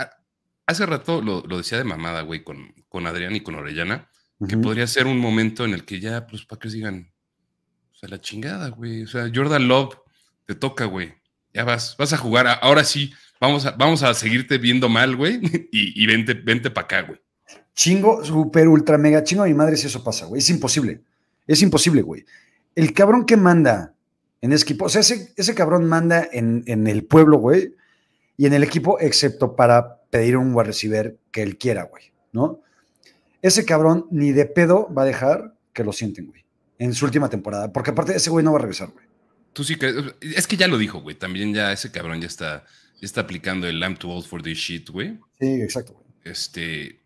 hace 0.66 0.86
rato 0.86 1.22
lo, 1.22 1.42
decía 1.42 1.78
de 1.78 1.84
mamada, 1.84 2.22
güey, 2.22 2.44
con, 2.44 2.74
con 2.88 3.06
Adrián 3.06 3.36
y 3.36 3.42
con 3.42 3.56
Orellana, 3.56 4.10
que 4.48 4.58
podría 4.58 4.88
ser 4.88 5.06
un 5.06 5.20
momento 5.20 5.66
en 5.66 5.74
el 5.74 5.86
que 5.86 6.00
ya 6.00 6.26
los 6.32 6.46
Packers 6.46 6.74
digan, 6.74 7.14
o 7.92 7.96
sea, 7.96 8.10
la 8.10 8.22
chingada, 8.22 8.70
güey. 8.70 9.04
O 9.04 9.08
sea, 9.08 9.30
Jordan 9.34 9.68
Love 9.68 9.98
te 10.46 10.56
toca, 10.56 10.86
güey 10.86 11.22
ya 11.54 11.64
vas, 11.64 11.96
vas 11.98 12.14
a 12.14 12.18
jugar, 12.18 12.48
ahora 12.62 12.84
sí, 12.84 13.14
vamos 13.40 13.66
a, 13.66 13.72
vamos 13.72 14.04
a 14.04 14.14
seguirte 14.14 14.58
viendo 14.58 14.90
mal, 14.90 15.16
güey, 15.16 15.40
y, 15.72 16.06
vente, 16.06 16.34
vente 16.34 16.72
para 16.72 16.86
acá, 16.86 17.02
güey. 17.02 17.20
Chingo, 17.74 18.24
super, 18.24 18.68
ultra, 18.68 18.98
mega 18.98 19.24
chingo 19.24 19.44
a 19.44 19.48
mi 19.48 19.54
madre 19.54 19.78
si 19.78 19.88
eso 19.88 20.04
pasa, 20.04 20.26
güey. 20.26 20.40
Es 20.40 20.50
imposible. 20.50 21.02
Es 21.48 21.62
imposible, 21.62 22.02
güey. 22.02 22.26
El 22.76 22.94
cabrón 22.94 23.26
que 23.26 23.38
manda 23.38 23.94
en 24.42 24.54
ese 24.54 24.64
equipo, 24.64 24.86
o 24.86 24.90
sea, 24.90 25.02
ese, 25.02 25.34
ese 25.38 25.56
cabrón 25.56 25.86
manda 25.86 26.28
en, 26.32 26.64
en, 26.66 26.88
el 26.88 27.06
pueblo, 27.06 27.38
güey, 27.38 27.76
y 28.38 28.48
en 28.48 28.54
el 28.54 28.64
equipo, 28.64 29.00
excepto 29.00 29.56
para 29.56 30.02
pedir 30.10 30.36
un 30.36 30.54
wide 30.56 30.68
receiver 30.68 31.18
que 31.32 31.44
él 31.44 31.58
quiera, 31.58 31.84
güey, 31.84 32.12
¿no? 32.32 32.62
Ese 33.42 33.66
cabrón 33.66 34.08
ni 34.10 34.32
de 34.32 34.46
pedo 34.46 34.92
va 34.94 35.04
a 35.04 35.06
dejar 35.06 35.54
que 35.74 35.84
lo 35.84 35.94
sienten, 35.94 36.28
güey, 36.28 36.44
en 36.80 36.94
su 36.94 37.06
última 37.06 37.30
temporada, 37.30 37.72
porque 37.72 37.92
aparte 37.92 38.16
ese 38.16 38.30
güey 38.32 38.44
no 38.44 38.52
va 38.52 38.58
a 38.58 38.62
regresar, 38.62 38.90
güey. 38.90 39.06
Tú 39.54 39.64
sí 39.64 39.76
crees. 39.76 39.96
Es 40.22 40.48
que 40.48 40.58
ya 40.58 40.68
lo 40.68 40.78
dijo, 40.78 41.02
güey. 41.02 41.18
También 41.18 41.54
ya 41.54 41.72
ese 41.72 41.92
cabrón 41.92 42.22
ya 42.22 42.28
está, 42.28 42.64
está 43.02 43.22
aplicando 43.22 43.68
el 43.68 43.82
I'm 43.82 43.98
too 43.98 44.10
old 44.10 44.26
for 44.26 44.42
this 44.42 44.58
shit, 44.58 44.90
güey. 44.90 45.20
Sí, 45.40 45.62
exacto, 45.62 45.94
güey. 45.94 46.06
Este. 46.24 47.01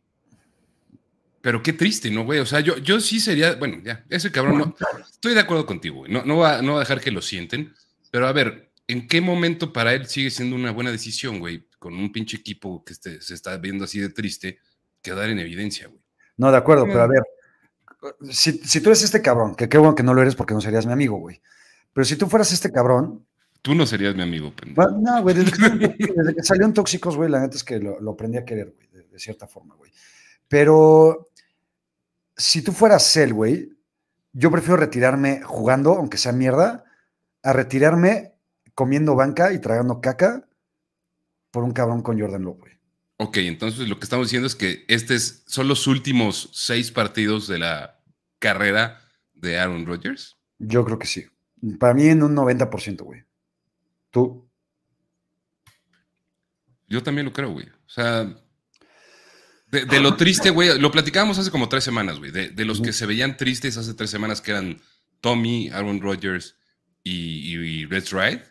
Pero 1.46 1.62
qué 1.62 1.74
triste, 1.74 2.10
¿no, 2.10 2.26
güey? 2.26 2.40
O 2.40 2.46
sea, 2.48 2.60
yo, 2.60 2.76
yo 2.78 3.00
sí 3.00 3.20
sería. 3.20 3.54
Bueno, 3.54 3.78
ya, 3.84 4.04
ese 4.10 4.32
cabrón 4.32 4.58
no. 4.58 4.76
Estoy 5.08 5.36
de 5.36 5.42
acuerdo 5.42 5.68
contigo, 5.68 5.98
güey. 5.98 6.12
No, 6.12 6.26
no, 6.26 6.38
va, 6.38 6.64
no 6.64 6.72
va 6.72 6.78
a 6.78 6.80
dejar 6.80 7.00
que 7.00 7.12
lo 7.12 7.22
sienten. 7.22 7.72
Pero 8.10 8.26
a 8.28 8.32
ver, 8.32 8.72
¿en 8.88 9.08
qué 9.08 9.22
momento 9.22 9.72
para 9.72 9.94
él 9.94 10.08
sigue 10.08 10.32
siendo 10.32 10.56
una 10.56 10.72
buena 10.72 10.90
decisión, 10.90 11.38
güey? 11.38 11.68
Con 11.78 11.94
un 11.94 12.12
pinche 12.12 12.38
equipo 12.38 12.84
que 12.84 12.94
este, 12.94 13.22
se 13.22 13.36
está 13.36 13.58
viendo 13.58 13.84
así 13.84 14.00
de 14.00 14.10
triste, 14.10 14.58
quedar 15.04 15.30
en 15.30 15.38
evidencia, 15.38 15.88
güey. 15.88 16.02
No, 16.38 16.50
de 16.50 16.58
acuerdo, 16.58 16.86
pero 16.86 17.04
a 17.04 17.08
ver. 17.08 17.22
Si, 18.32 18.54
si 18.54 18.82
tú 18.82 18.90
eres 18.90 19.04
este 19.04 19.22
cabrón, 19.22 19.54
que 19.54 19.70
qué 19.70 19.78
bueno 19.78 19.94
que 19.94 20.02
no 20.02 20.16
lo 20.16 20.24
eres 20.24 20.34
porque 20.34 20.56
no 20.56 20.62
serías 20.62 20.88
mi 20.88 20.94
amigo, 20.94 21.18
güey. 21.18 21.44
Pero 21.94 22.06
si 22.06 22.16
tú 22.16 22.26
fueras 22.26 22.52
este 22.54 22.72
cabrón. 22.72 23.24
Tú 23.62 23.76
no 23.76 23.86
serías 23.86 24.16
mi 24.16 24.24
amigo, 24.24 24.52
pendejo. 24.52 24.90
no, 25.00 25.22
güey, 25.22 25.36
desde, 25.36 25.52
que, 25.52 26.42
salieron 26.42 26.74
tóxicos, 26.74 27.16
güey, 27.16 27.30
la 27.30 27.40
neta 27.40 27.56
es 27.56 27.64
que 27.64 27.78
lo, 27.78 28.10
aprendí 28.10 28.40
a 28.40 28.46
querer, 28.46 28.74
güey, 28.76 29.06
de, 29.12 29.20
cierta 29.20 29.46
forma, 29.46 29.76
güey. 29.76 29.92
Pero 30.48 31.30
si 32.38 32.62
tú 32.62 32.72
fueras 32.72 33.16
él, 33.18 33.34
güey, 33.34 33.70
yo 34.34 34.52
prefiero 34.52 34.78
retirarme 34.78 35.42
jugando, 35.42 35.94
aunque 35.94 36.18
sea 36.18 36.32
mierda, 36.32 36.84
a 37.42 37.54
retirarme 37.54 38.34
comiendo 38.74 39.16
banca 39.16 39.54
y 39.54 39.60
tragando 39.60 40.02
caca 40.02 40.48
por 41.52 41.64
un 41.64 41.72
cabrón 41.72 42.02
con 42.02 42.20
Jordan 42.20 42.44
Love, 42.44 42.60
güey. 42.60 42.74
Ok, 43.18 43.38
entonces 43.38 43.88
lo 43.88 43.98
que 43.98 44.04
estamos 44.04 44.28
diciendo 44.28 44.48
es 44.48 44.56
que 44.56 44.84
estos 44.90 45.44
son 45.48 45.70
los 45.70 45.88
últimos 45.88 46.50
seis 46.54 46.92
partidos 46.92 47.48
de 47.48 47.60
la 47.60 48.02
carrera 48.40 49.00
de 49.34 49.58
Aaron 49.58 49.86
Rodgers. 49.86 50.36
Yo 50.60 50.84
creo 50.84 51.00
que 51.00 51.08
sí. 51.08 51.26
Para 51.80 51.94
mí 51.94 52.08
en 52.08 52.24
un 52.24 52.36
90%, 52.36 53.04
güey. 53.04 53.24
¿Tú? 54.10 54.50
Yo 56.88 57.02
también 57.04 57.26
lo 57.26 57.34
creo, 57.34 57.52
güey. 57.52 57.68
O 57.68 57.90
sea, 57.90 58.36
de, 59.84 60.00
lo 60.00 60.16
triste, 60.16 60.50
güey, 60.50 60.80
lo 60.80 60.92
platicábamos 60.92 61.38
hace 61.38 61.52
como 61.52 61.68
tres 61.68 61.84
semanas, 61.84 62.20
güey. 62.20 62.32
De, 62.32 62.66
los 62.66 62.82
que 62.82 62.94
se 62.94 63.06
veían 63.06 63.36
tristes 63.36 63.78
hace 63.78 63.94
tres 63.94 64.10
semanas, 64.10 64.42
que 64.42 64.52
eran 64.52 64.80
Tommy, 65.22 65.70
Aaron 65.70 66.00
Rodgers 66.00 66.56
y, 67.04 67.56
y, 67.56 67.86
Red 67.86 68.06
Ride. 68.12 68.44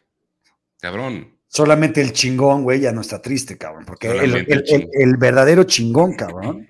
Cabrón. 0.80 1.38
Solamente 1.48 2.00
el 2.00 2.12
chingón, 2.12 2.64
güey, 2.64 2.80
ya 2.80 2.92
no 2.92 3.00
está 3.00 3.22
triste, 3.22 3.56
cabrón. 3.56 3.84
Porque 3.86 4.08
el, 4.08 5.16
verdadero 5.16 5.64
chingón, 5.64 6.14
cabrón, 6.14 6.68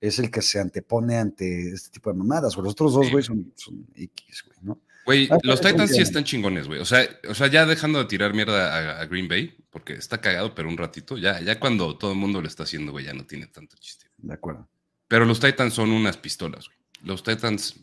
es 0.00 0.18
el 0.18 0.30
que 0.30 0.42
se 0.42 0.60
antepone 0.60 1.16
ante 1.16 1.72
este 1.72 1.90
tipo 1.90 2.12
de 2.12 2.18
mamadas. 2.18 2.56
O 2.58 2.62
los 2.62 2.72
otros 2.72 2.92
dos, 2.92 3.10
güey, 3.10 3.22
son, 3.22 3.52
son 3.56 3.86
X, 3.94 4.44
güey, 4.46 4.58
¿no? 4.62 4.80
Güey, 5.08 5.26
ah, 5.30 5.38
los 5.42 5.62
Titans 5.62 5.90
sí 5.90 6.02
están 6.02 6.24
chingones, 6.24 6.66
güey. 6.68 6.80
O 6.80 6.84
sea, 6.84 7.08
o 7.26 7.34
sea, 7.34 7.46
ya 7.46 7.64
dejando 7.64 7.98
de 7.98 8.04
tirar 8.04 8.34
mierda 8.34 9.00
a, 9.00 9.06
Green 9.06 9.26
Bay, 9.26 9.56
porque 9.70 9.94
está 9.94 10.20
cagado, 10.20 10.54
pero 10.54 10.68
un 10.68 10.76
ratito, 10.76 11.16
ya, 11.16 11.40
ya 11.40 11.58
cuando 11.58 11.96
todo 11.96 12.12
el 12.12 12.18
mundo 12.18 12.42
lo 12.42 12.46
está 12.46 12.64
haciendo, 12.64 12.92
güey, 12.92 13.06
ya 13.06 13.14
no 13.14 13.24
tiene 13.24 13.46
tanto 13.46 13.74
chiste. 13.78 14.04
De 14.18 14.34
acuerdo. 14.34 14.68
Pero 15.08 15.24
los 15.24 15.40
Titans 15.40 15.72
son 15.72 15.92
unas 15.92 16.18
pistolas, 16.18 16.66
güey. 16.66 16.76
Los 17.04 17.22
Titans 17.22 17.80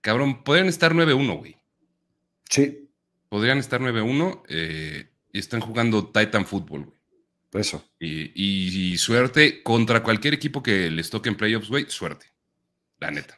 cabrón, 0.00 0.44
podrían 0.44 0.68
estar 0.68 0.94
9-1, 0.94 1.36
güey. 1.36 1.56
Sí. 2.48 2.88
Podrían 3.28 3.58
estar 3.58 3.80
9-1 3.80 4.42
eh, 4.48 5.10
y 5.32 5.38
están 5.40 5.62
jugando 5.62 6.12
Titan 6.12 6.46
Football, 6.46 6.84
güey. 6.84 6.96
Eso. 7.54 7.84
Y, 7.98 8.92
y, 8.92 8.96
suerte 8.98 9.64
contra 9.64 10.04
cualquier 10.04 10.34
equipo 10.34 10.62
que 10.62 10.92
les 10.92 11.10
toque 11.10 11.28
en 11.28 11.36
playoffs, 11.36 11.68
güey, 11.68 11.86
suerte. 11.88 12.26
La 13.00 13.10
neta. 13.10 13.36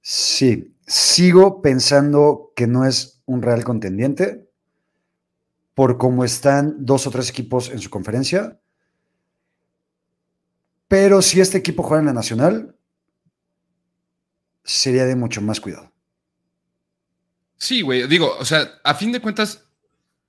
Sí, 0.00 0.73
sigo 0.86 1.62
pensando 1.62 2.52
que 2.54 2.66
no 2.66 2.84
es 2.84 3.22
un 3.26 3.42
real 3.42 3.64
contendiente 3.64 4.48
por 5.74 5.98
cómo 5.98 6.24
están 6.24 6.84
dos 6.84 7.06
o 7.06 7.10
tres 7.10 7.30
equipos 7.30 7.70
en 7.70 7.80
su 7.80 7.90
conferencia. 7.90 8.60
Pero 10.88 11.22
si 11.22 11.40
este 11.40 11.58
equipo 11.58 11.82
juega 11.82 12.00
en 12.00 12.06
la 12.06 12.12
nacional, 12.12 12.76
sería 14.62 15.04
de 15.04 15.16
mucho 15.16 15.40
más 15.40 15.60
cuidado. 15.60 15.92
Sí, 17.56 17.82
güey. 17.82 18.06
Digo, 18.06 18.36
o 18.38 18.44
sea, 18.44 18.80
a 18.84 18.94
fin 18.94 19.10
de 19.10 19.20
cuentas, 19.20 19.66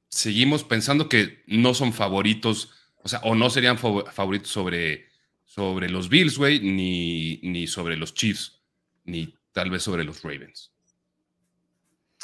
seguimos 0.10 0.64
pensando 0.64 1.10
que 1.10 1.44
no 1.48 1.74
son 1.74 1.94
favoritos, 1.94 2.72
o 3.04 3.10
sea, 3.10 3.20
o 3.20 3.36
no 3.36 3.50
serían 3.50 3.78
favoritos 3.78 4.50
sobre, 4.50 5.10
sobre 5.44 5.90
los 5.90 6.10
Bills, 6.10 6.38
güey, 6.38 6.60
ni, 6.60 7.38
ni 7.44 7.68
sobre 7.68 7.98
los 7.98 8.14
Chiefs, 8.14 8.62
ni 9.04 9.36
tal 9.56 9.72
vez 9.72 9.84
sobre 9.84 10.04
los 10.04 10.22
Ravens. 10.22 10.74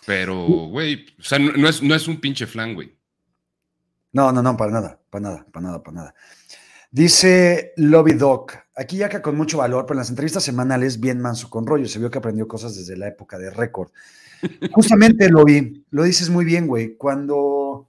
Pero, 0.05 0.35
güey, 0.67 1.05
o 1.17 1.23
sea, 1.23 1.39
no, 1.39 1.69
es, 1.69 1.81
no 1.81 1.95
es 1.95 2.07
un 2.09 2.19
pinche 2.19 2.45
flan, 2.45 2.73
güey. 2.73 2.93
No, 4.11 4.33
no, 4.33 4.43
no, 4.43 4.57
para 4.57 4.71
nada, 4.71 4.99
para 5.09 5.21
nada, 5.23 5.47
para 5.49 5.65
nada, 5.65 5.81
para 5.81 5.95
nada. 5.95 6.15
Dice 6.91 7.71
Lobby 7.77 8.13
Doc, 8.15 8.53
aquí 8.75 8.97
ya 8.97 9.07
que 9.07 9.21
con 9.21 9.37
mucho 9.37 9.59
valor, 9.59 9.85
pero 9.85 9.93
en 9.95 9.99
las 9.99 10.09
entrevistas 10.09 10.43
semanales 10.43 10.99
bien 10.99 11.21
manso 11.21 11.49
con 11.49 11.65
rollo, 11.65 11.87
se 11.87 11.99
vio 11.99 12.11
que 12.11 12.17
aprendió 12.17 12.49
cosas 12.49 12.75
desde 12.75 12.97
la 12.97 13.07
época 13.07 13.37
de 13.37 13.49
récord. 13.49 13.91
Justamente, 14.73 15.29
Lobby, 15.29 15.85
lo 15.89 16.03
dices 16.03 16.29
muy 16.29 16.43
bien, 16.43 16.67
güey, 16.67 16.97
cuando 16.97 17.87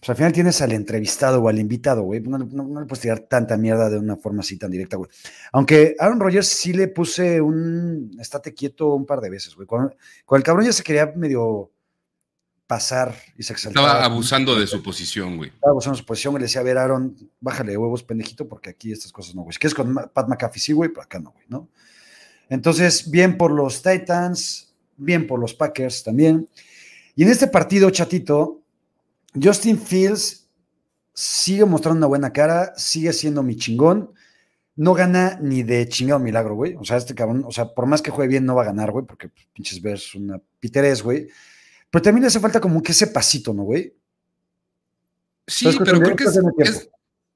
pues 0.00 0.10
al 0.10 0.16
final 0.16 0.32
tienes 0.32 0.62
al 0.62 0.72
entrevistado 0.72 1.42
o 1.42 1.48
al 1.48 1.58
invitado, 1.58 2.02
güey. 2.02 2.20
No, 2.20 2.38
le 2.38 2.86
puedes 2.86 3.00
tirar 3.00 3.20
tanta 3.20 3.56
mierda 3.56 3.90
de 3.90 3.98
una 3.98 4.16
forma 4.16 4.40
así 4.40 4.56
tan 4.56 4.70
directa, 4.70 4.96
güey. 4.96 5.10
Aunque 5.52 5.96
Aaron 5.98 6.20
Rodgers 6.20 6.46
sí 6.46 6.72
le 6.72 6.86
puse 6.86 7.40
un 7.40 8.16
estate 8.20 8.54
quieto 8.54 8.94
un 8.94 9.04
par 9.04 9.20
de 9.20 9.30
veces, 9.30 9.56
güey. 9.56 9.66
Cuando, 9.66 9.96
el 10.30 10.42
cabrón 10.44 10.66
ya 10.66 10.72
se 10.72 10.84
quería 10.84 11.12
medio 11.16 11.72
pasar 12.68 13.16
y 13.36 13.42
se 13.42 13.54
exaltaba. 13.54 13.88
Estaba 13.88 14.04
abusando 14.04 14.54
de 14.54 14.68
su 14.68 14.80
posición, 14.84 15.36
güey. 15.36 15.50
Estaba 15.50 15.72
abusando 15.72 15.96
de 15.96 16.02
su 16.02 16.06
posición, 16.06 16.32
güey. 16.32 16.42
Le 16.42 16.44
decía, 16.44 16.60
a 16.60 16.64
ver, 16.64 16.78
Aaron, 16.78 17.16
bájale 17.40 17.76
huevos, 17.76 18.04
pendejito, 18.04 18.46
porque 18.46 18.70
aquí 18.70 18.92
estas 18.92 19.10
cosas 19.10 19.34
no, 19.34 19.42
güey. 19.42 19.54
Si 19.54 19.58
quieres 19.58 19.74
con 19.74 19.92
Pat 19.94 20.28
McAfee, 20.28 20.60
sí, 20.60 20.72
güey, 20.74 20.90
pero 20.90 21.02
acá 21.02 21.18
no, 21.18 21.32
güey, 21.32 21.46
¿no? 21.48 21.68
Entonces, 22.48 23.10
bien 23.10 23.36
por 23.36 23.50
los 23.50 23.82
Titans, 23.82 24.72
bien 24.96 25.26
por 25.26 25.40
los 25.40 25.54
Packers 25.54 26.04
también. 26.04 26.48
Y 27.16 27.24
en 27.24 27.30
este 27.30 27.48
partido, 27.48 27.90
chatito, 27.90 28.57
Justin 29.42 29.78
Fields 29.78 30.48
sigue 31.12 31.64
mostrando 31.64 31.98
una 31.98 32.06
buena 32.06 32.32
cara, 32.32 32.72
sigue 32.76 33.12
siendo 33.12 33.42
mi 33.42 33.56
chingón. 33.56 34.12
No 34.76 34.94
gana 34.94 35.38
ni 35.42 35.64
de 35.64 35.88
chingado 35.88 36.20
milagro, 36.20 36.54
güey. 36.54 36.76
O 36.76 36.84
sea, 36.84 36.96
este 36.96 37.14
cabrón, 37.14 37.42
o 37.44 37.50
sea, 37.50 37.74
por 37.74 37.86
más 37.86 38.00
que 38.00 38.12
juegue 38.12 38.30
bien, 38.30 38.46
no 38.46 38.54
va 38.54 38.62
a 38.62 38.66
ganar, 38.66 38.92
güey, 38.92 39.04
porque 39.04 39.28
pues, 39.28 39.46
pinches 39.52 39.82
ves 39.82 40.14
una 40.14 40.40
piterés, 40.60 41.02
güey. 41.02 41.28
Pero 41.90 42.02
también 42.02 42.22
le 42.22 42.28
hace 42.28 42.38
falta 42.38 42.60
como 42.60 42.82
que 42.82 42.92
ese 42.92 43.08
pasito, 43.08 43.52
¿no, 43.52 43.64
güey? 43.64 43.94
Sí, 45.46 45.76
pero 45.84 45.98
creo 45.98 46.14
que 46.14 46.24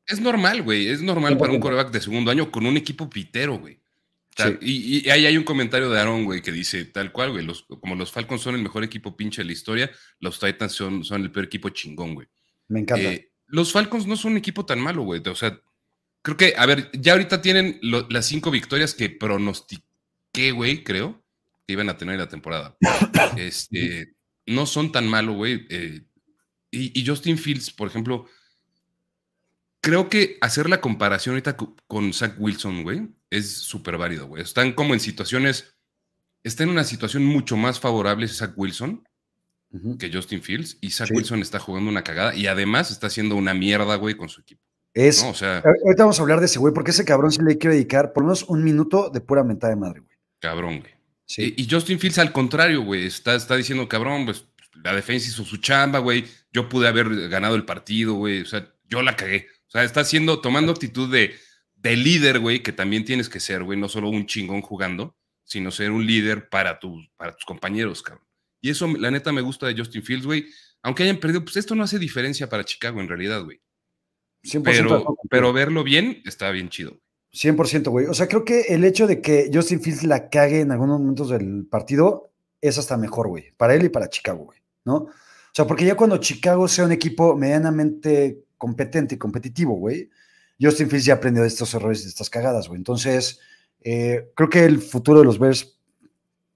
es, 0.07 0.21
normal, 0.21 0.63
güey. 0.63 0.89
Es 0.89 1.03
normal 1.03 1.37
para 1.37 1.53
un 1.53 1.59
coreback 1.59 1.91
de 1.91 2.01
segundo 2.01 2.31
año 2.31 2.53
con 2.53 2.67
un 2.67 2.77
equipo 2.77 3.11
pitero, 3.11 3.59
güey. 3.59 3.82
Y, 4.61 5.09
ahí 5.11 5.27
hay 5.27 5.37
un 5.37 5.45
comentario 5.45 5.91
de 5.91 6.01
Aaron, 6.01 6.25
güey, 6.25 6.41
que 6.41 6.53
dice 6.53 6.85
tal 6.87 7.13
cual, 7.13 7.33
güey. 7.33 7.47
como 7.81 7.95
los 7.95 8.11
Falcons 8.11 8.43
son 8.43 8.55
el 8.55 8.63
mejor 8.63 8.85
equipo 8.85 9.17
pinche 9.17 9.43
de 9.43 9.47
la 9.47 9.53
historia, 9.53 9.91
los 10.21 10.41
Titans 10.41 10.73
son, 10.73 11.05
son 11.05 11.23
el 11.23 11.31
peor 11.31 11.47
equipo 11.47 11.69
chingón, 11.69 12.15
güey. 12.15 12.29
Me 12.69 12.81
encanta. 12.81 13.13
Eh, 13.13 13.33
los 13.47 13.73
Falcons 13.73 14.07
no 14.07 14.17
son 14.17 14.33
un 14.33 14.39
equipo 14.39 14.65
tan 14.65 14.81
malo, 14.81 15.03
güey. 15.03 15.21
O 15.27 15.35
sea, 15.35 15.61
creo 16.23 16.37
que, 16.37 16.55
a 16.57 16.65
ver, 16.67 16.91
ya 16.93 17.13
ahorita 17.13 17.43
tienen 17.43 17.79
las 17.83 18.27
cinco 18.27 18.51
victorias 18.51 18.95
que 18.95 19.11
pronostiqué, 19.11 20.53
güey, 20.53 20.83
creo, 20.83 21.23
que 21.67 21.75
iban 21.75 21.91
a 21.91 21.99
tener 21.99 22.15
en 22.15 22.21
la 22.21 22.29
temporada. 22.29 22.77
este, 23.37 24.15
no 24.47 24.67
son 24.67 24.91
tan 24.93 25.07
malos, 25.07 25.37
güey. 25.37 25.67
Eh, 25.69 26.01
y, 26.71 27.07
Justin 27.07 27.37
Fields, 27.37 27.71
por 27.71 27.89
ejemplo, 27.89 28.27
creo 29.83 30.09
que 30.09 30.39
hacer 30.41 30.71
la 30.71 30.81
comparación 30.81 31.35
ahorita 31.35 31.57
con 31.87 32.15
Zach 32.15 32.35
Wilson, 32.39 32.83
güey, 32.83 33.09
es 33.33 33.53
súper 33.53 33.97
válido, 33.97 34.27
güey. 34.27 34.43
Están 34.43 34.73
como 34.73 34.95
en 34.95 35.01
situaciones, 35.01 35.75
está 36.45 36.63
en 36.63 36.69
una 36.69 36.85
situación 36.85 37.25
mucho 37.25 37.57
más 37.57 37.81
favorable 37.81 38.29
Zach 38.29 38.53
Wilson 38.57 39.03
que 39.99 40.13
Justin 40.13 40.43
Fields, 40.43 40.77
y 40.83 40.91
Zach 40.91 41.11
Wilson 41.11 41.41
está 41.41 41.59
jugando 41.59 41.89
una 41.89 42.05
cagada 42.05 42.35
y 42.35 42.47
además 42.47 42.91
está 42.91 43.07
haciendo 43.07 43.37
una 43.37 43.55
mierda, 43.55 43.97
güey, 43.97 44.15
con 44.15 44.29
su 44.29 44.43
equipo. 44.43 44.61
Es, 44.93 45.23
o 45.23 45.33
sea, 45.33 45.63
ahorita 45.65 46.03
vamos 46.03 46.19
a 46.19 46.23
hablar 46.23 46.41
de 46.41 46.45
ese 46.47 46.59
güey, 46.59 46.75
porque 46.75 46.91
ese 46.91 47.07
cabrón 47.07 47.33
sí 47.33 47.41
le 47.43 47.57
quiere 47.57 47.77
dedicar 47.77 48.13
por 48.13 48.23
lo 48.23 48.27
menos 48.27 48.43
un 48.43 48.63
minuto 48.63 49.09
de 49.09 49.23
pura 49.23 49.43
mentada 49.43 49.73
de 49.73 49.81
madre, 49.81 50.01
güey. 50.01 50.15
Cabrón, 50.41 50.81
güey. 50.81 50.93
Y, 51.39 51.67
Justin 51.71 51.99
Fields 51.99 52.19
al 52.19 52.33
contrario, 52.33 52.83
güey, 52.83 53.07
está, 53.07 53.35
está 53.35 53.57
diciendo, 53.57 53.89
cabrón, 53.89 54.27
pues 54.27 54.45
la 54.85 54.95
defensa 54.95 55.29
hizo 55.29 55.45
su 55.45 55.57
chamba, 55.57 56.01
güey, 56.01 56.27
yo 56.53 56.69
pude 56.69 56.87
haber 56.87 57.31
ganado 57.31 57.55
el 57.55 57.65
partido, 57.65 58.13
güey, 58.13 58.43
o 58.43 58.45
sea, 58.45 58.71
yo 58.91 59.01
la 59.01 59.17
cagué. 59.17 59.47
O 59.69 59.71
sea, 59.71 59.85
está 59.85 60.01
haciendo, 60.01 60.43
tomando 60.43 60.73
actitud 60.73 61.11
de, 61.11 61.35
de 61.83 61.97
líder, 61.97 62.39
güey, 62.39 62.63
que 62.63 62.73
también 62.73 63.05
tienes 63.05 63.29
que 63.29 63.41
ser, 63.41 63.65
güey, 63.65 63.79
no 63.79 63.89
solo 63.89 64.09
un 64.09 64.27
chingón 64.27 64.63
jugando, 64.63 65.17
sino 65.45 65.71
ser 65.71 65.91
un 65.91 66.07
líder 66.07 66.49
para, 66.49 66.79
tus 66.79 67.09
para 67.17 67.35
tus 67.35 67.45
compañeros, 67.45 68.03
cabrón. 68.03 68.25
Y 68.61 68.71
eso, 68.71 68.87
la 68.87 69.11
neta, 69.11 69.33
me 69.33 69.41
gusta 69.41 69.67
de 69.67 69.77
Justin 69.77 70.05
Fields, 70.05 70.25
güey. 70.25 70.47
Aunque 70.83 71.03
hayan 71.03 71.19
perdido, 71.19 71.45
pues 71.45 71.57
esto 71.57 71.75
no 71.75 71.83
hace 71.83 71.99
diferencia 71.99 72.49
para 72.49 72.65
Chicago 72.65 73.01
en 73.01 73.09
realidad, 73.09 73.45
güey. 73.45 73.61
Pero, 74.65 75.17
pero 75.29 75.53
verlo 75.53 75.83
bien 75.83 76.23
está 76.25 76.51
bien 76.51 76.69
chido. 76.69 77.01
100%, 77.33 77.89
güey. 77.91 78.07
O 78.07 78.15
sea, 78.15 78.29
creo 78.29 78.45
que 78.45 78.63
el 78.69 78.85
hecho 78.85 79.07
de 79.07 79.21
que 79.21 79.51
Justin 79.53 79.81
Fields 79.81 80.05
la 80.05 80.29
cague 80.29 80.61
en 80.61 80.71
algunos 80.71 81.01
momentos 81.01 81.31
del 81.31 81.67
partido 81.67 82.33
es 82.61 82.79
hasta 82.79 82.97
mejor, 82.97 83.29
güey. 83.29 83.53
Para 83.57 83.75
él 83.75 83.85
y 83.85 83.89
para 83.89 84.09
Chicago, 84.09 84.45
güey. 84.45 84.61
¿No? 84.85 84.95
O 84.97 85.55
sea, 85.55 85.67
porque 85.67 85.85
ya 85.85 85.97
cuando 85.97 86.19
Chicago 86.19 86.69
sea 86.69 86.85
un 86.85 86.93
equipo 86.93 87.37
medianamente 87.37 88.45
competente 88.57 89.17
y 89.17 89.19
competitivo, 89.19 89.75
güey, 89.75 90.09
Justin 90.63 90.89
Fields 90.89 91.05
ya 91.05 91.15
aprendió 91.15 91.43
de 91.43 91.49
estos 91.49 91.75
errores, 91.75 92.05
de 92.05 92.11
estas 92.11 92.31
cagadas, 92.31 92.69
güey. 92.69 92.79
Entonces, 92.79 93.41
eh, 93.81 94.31
creo 94.35 94.49
que 94.49 94.65
el 94.65 94.79
futuro 94.81 95.19
de 95.19 95.25
los 95.25 95.39
Bears 95.39 95.79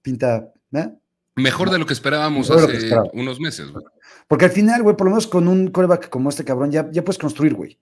pinta. 0.01 0.53
¿eh? 0.73 0.89
Mejor 1.35 1.69
de 1.69 1.77
lo 1.77 1.85
que 1.85 1.93
esperábamos 1.93 2.49
hace 2.49 2.89
unos 3.13 3.39
meses, 3.39 3.71
güey. 3.71 3.85
Porque 4.27 4.45
al 4.45 4.51
final, 4.51 4.83
güey, 4.83 4.95
por 4.95 5.05
lo 5.05 5.11
menos 5.11 5.27
con 5.27 5.47
un 5.47 5.67
coreback 5.69 6.09
como 6.09 6.29
este 6.29 6.43
cabrón, 6.43 6.71
ya, 6.71 6.89
ya 6.91 7.03
puedes 7.03 7.17
construir, 7.17 7.53
güey. 7.53 7.77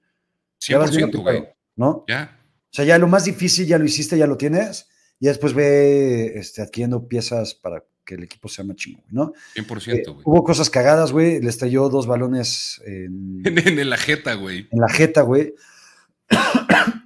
100%, 0.61 1.21
güey. 1.21 1.47
¿No? 1.75 2.05
Ya. 2.07 2.39
O 2.71 2.75
sea, 2.75 2.85
ya 2.85 2.97
lo 2.97 3.07
más 3.07 3.25
difícil 3.25 3.65
ya 3.65 3.77
lo 3.77 3.85
hiciste, 3.85 4.17
ya 4.17 4.27
lo 4.27 4.37
tienes, 4.37 4.89
y 5.19 5.27
después 5.27 5.53
ve 5.53 6.33
este, 6.35 6.61
adquiriendo 6.61 7.07
piezas 7.07 7.53
para 7.53 7.83
que 8.03 8.15
el 8.15 8.23
equipo 8.23 8.47
sea 8.47 8.63
más 8.65 8.75
chingón, 8.75 9.03
¿no? 9.09 9.33
100%, 9.55 9.87
eh, 9.87 10.03
güey. 10.05 10.21
hubo 10.23 10.43
cosas 10.43 10.69
cagadas, 10.69 11.11
güey. 11.11 11.41
Le 11.41 11.49
estalló 11.49 11.89
dos 11.89 12.05
balones 12.05 12.81
en, 12.85 13.41
en, 13.45 13.89
la 13.89 13.97
jeta, 13.97 14.35
güey. 14.35 14.67
En 14.71 14.79
la 14.79 14.89
jeta, 14.89 15.21
güey. 15.21 15.55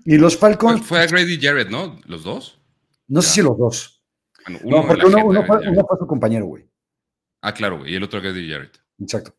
Y 0.06 0.18
los 0.18 0.38
Falcons. 0.38 0.86
Fue 0.86 1.00
a 1.00 1.06
Grady 1.08 1.40
Jarrett, 1.40 1.70
¿no? 1.70 2.00
¿Los 2.06 2.24
dos? 2.24 2.60
No 3.08 3.22
sé 3.22 3.30
si 3.30 3.42
los 3.42 3.58
dos. 3.58 4.04
no, 4.64 4.88
porque 4.88 5.06
uno, 5.06 5.46
fue, 5.46 5.60
su 6.00 6.08
compañero, 6.08 6.46
güey. 6.46 6.70
Ah, 7.42 7.54
claro, 7.54 7.80
güey. 7.80 7.94
Y 7.94 7.96
el 7.96 8.04
otro 8.04 8.20
a 8.20 8.22
Grady 8.22 8.50
Jarrett. 8.50 8.80
Exacto. 9.00 9.36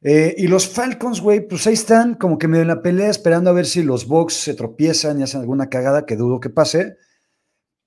Eh, 0.00 0.34
y 0.38 0.46
los 0.46 0.68
Falcons, 0.68 1.20
güey, 1.20 1.46
pues 1.46 1.66
ahí 1.66 1.74
están 1.74 2.14
como 2.14 2.38
que 2.38 2.46
medio 2.46 2.62
en 2.62 2.68
la 2.68 2.82
pelea, 2.82 3.10
esperando 3.10 3.50
a 3.50 3.52
ver 3.52 3.66
si 3.66 3.82
los 3.82 4.06
Bucks 4.06 4.34
se 4.34 4.54
tropiezan 4.54 5.18
y 5.18 5.24
hacen 5.24 5.40
alguna 5.40 5.68
cagada, 5.68 6.06
que 6.06 6.16
dudo 6.16 6.40
que 6.40 6.50
pase. 6.50 6.96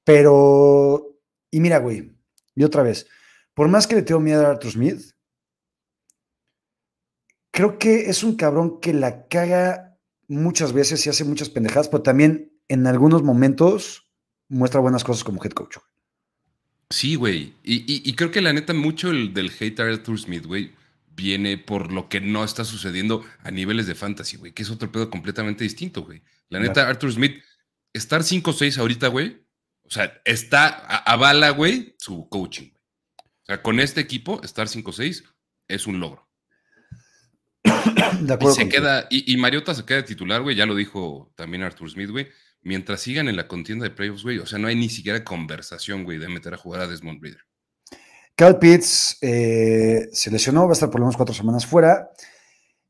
Pero, 0.03 1.17
y 1.49 1.59
mira, 1.59 1.77
güey, 1.77 2.11
y 2.55 2.63
otra 2.63 2.83
vez, 2.83 3.07
por 3.53 3.69
más 3.69 3.87
que 3.87 3.95
le 3.95 4.01
tengo 4.01 4.19
miedo 4.19 4.45
a 4.45 4.49
Arthur 4.49 4.71
Smith, 4.71 5.01
creo 7.51 7.77
que 7.77 8.09
es 8.09 8.23
un 8.23 8.35
cabrón 8.35 8.79
que 8.81 8.93
la 8.93 9.27
caga 9.27 9.90
muchas 10.31 10.73
veces 10.73 11.05
y 11.05 11.09
hace 11.09 11.23
muchas 11.23 11.49
pendejadas, 11.49 11.89
pero 11.89 12.03
también 12.03 12.53
en 12.67 12.87
algunos 12.87 13.23
momentos 13.23 14.09
muestra 14.47 14.79
buenas 14.79 15.03
cosas 15.03 15.23
como 15.23 15.43
head 15.43 15.51
coach. 15.51 15.77
Sí, 16.89 17.15
güey. 17.15 17.53
Y, 17.63 18.13
creo 18.13 18.31
que 18.31 18.41
la 18.41 18.53
neta, 18.53 18.73
mucho 18.73 19.11
el 19.11 19.33
del 19.33 19.51
hate 19.57 19.79
a 19.79 19.83
Arthur 19.83 20.19
Smith, 20.19 20.45
güey 20.45 20.71
viene 21.13 21.57
por 21.57 21.91
lo 21.91 22.09
que 22.09 22.21
no 22.21 22.43
está 22.43 22.65
sucediendo 22.65 23.23
a 23.43 23.51
niveles 23.51 23.85
de 23.85 23.95
fantasy, 23.95 24.37
güey, 24.37 24.53
que 24.53 24.63
es 24.63 24.69
otro 24.69 24.91
pedo 24.91 25.09
completamente 25.09 25.63
distinto, 25.63 26.03
güey. 26.03 26.21
La 26.49 26.59
neta, 26.59 26.87
Arthur 26.87 27.11
Smith, 27.11 27.43
estar 27.93 28.21
5-6 28.21 28.77
ahorita, 28.77 29.07
güey, 29.07 29.45
o 29.83 29.89
sea, 29.89 30.21
está, 30.25 30.69
avala, 30.69 31.49
güey, 31.51 31.95
su 31.99 32.27
coaching. 32.29 32.71
O 33.17 33.45
sea, 33.45 33.61
con 33.61 33.79
este 33.79 34.01
equipo, 34.01 34.41
estar 34.43 34.67
5-6 34.67 35.25
es 35.67 35.87
un 35.87 35.99
logro. 35.99 36.20
de 38.21 38.33
acuerdo 38.33 38.55
y 38.59 38.63
se 38.63 38.69
queda, 38.69 39.07
y, 39.09 39.37
Mariota 39.37 39.73
se 39.73 39.85
queda 39.85 39.97
de 39.97 40.03
titular, 40.03 40.41
güey, 40.41 40.55
ya 40.55 40.65
lo 40.65 40.75
dijo 40.75 41.31
también 41.35 41.63
Arthur 41.63 41.89
Smith, 41.89 42.09
güey. 42.09 42.27
Mientras 42.63 43.01
sigan 43.01 43.27
en 43.27 43.35
la 43.35 43.47
contienda 43.47 43.83
de 43.83 43.89
playoffs, 43.89 44.23
güey, 44.23 44.37
o 44.37 44.45
sea, 44.45 44.59
no 44.59 44.67
hay 44.67 44.75
ni 44.75 44.89
siquiera 44.89 45.23
conversación, 45.23 46.03
güey, 46.03 46.19
de 46.19 46.29
meter 46.29 46.53
a 46.53 46.57
jugar 46.57 46.81
a 46.81 46.87
Desmond 46.87 47.21
Reader. 47.21 47.41
Cal 48.35 48.59
Pitts 48.59 49.17
eh, 49.21 50.09
se 50.11 50.31
lesionó, 50.31 50.65
va 50.65 50.71
a 50.71 50.73
estar 50.73 50.89
por 50.89 50.99
lo 50.99 51.05
menos 51.05 51.17
cuatro 51.17 51.33
semanas 51.33 51.65
fuera. 51.65 52.11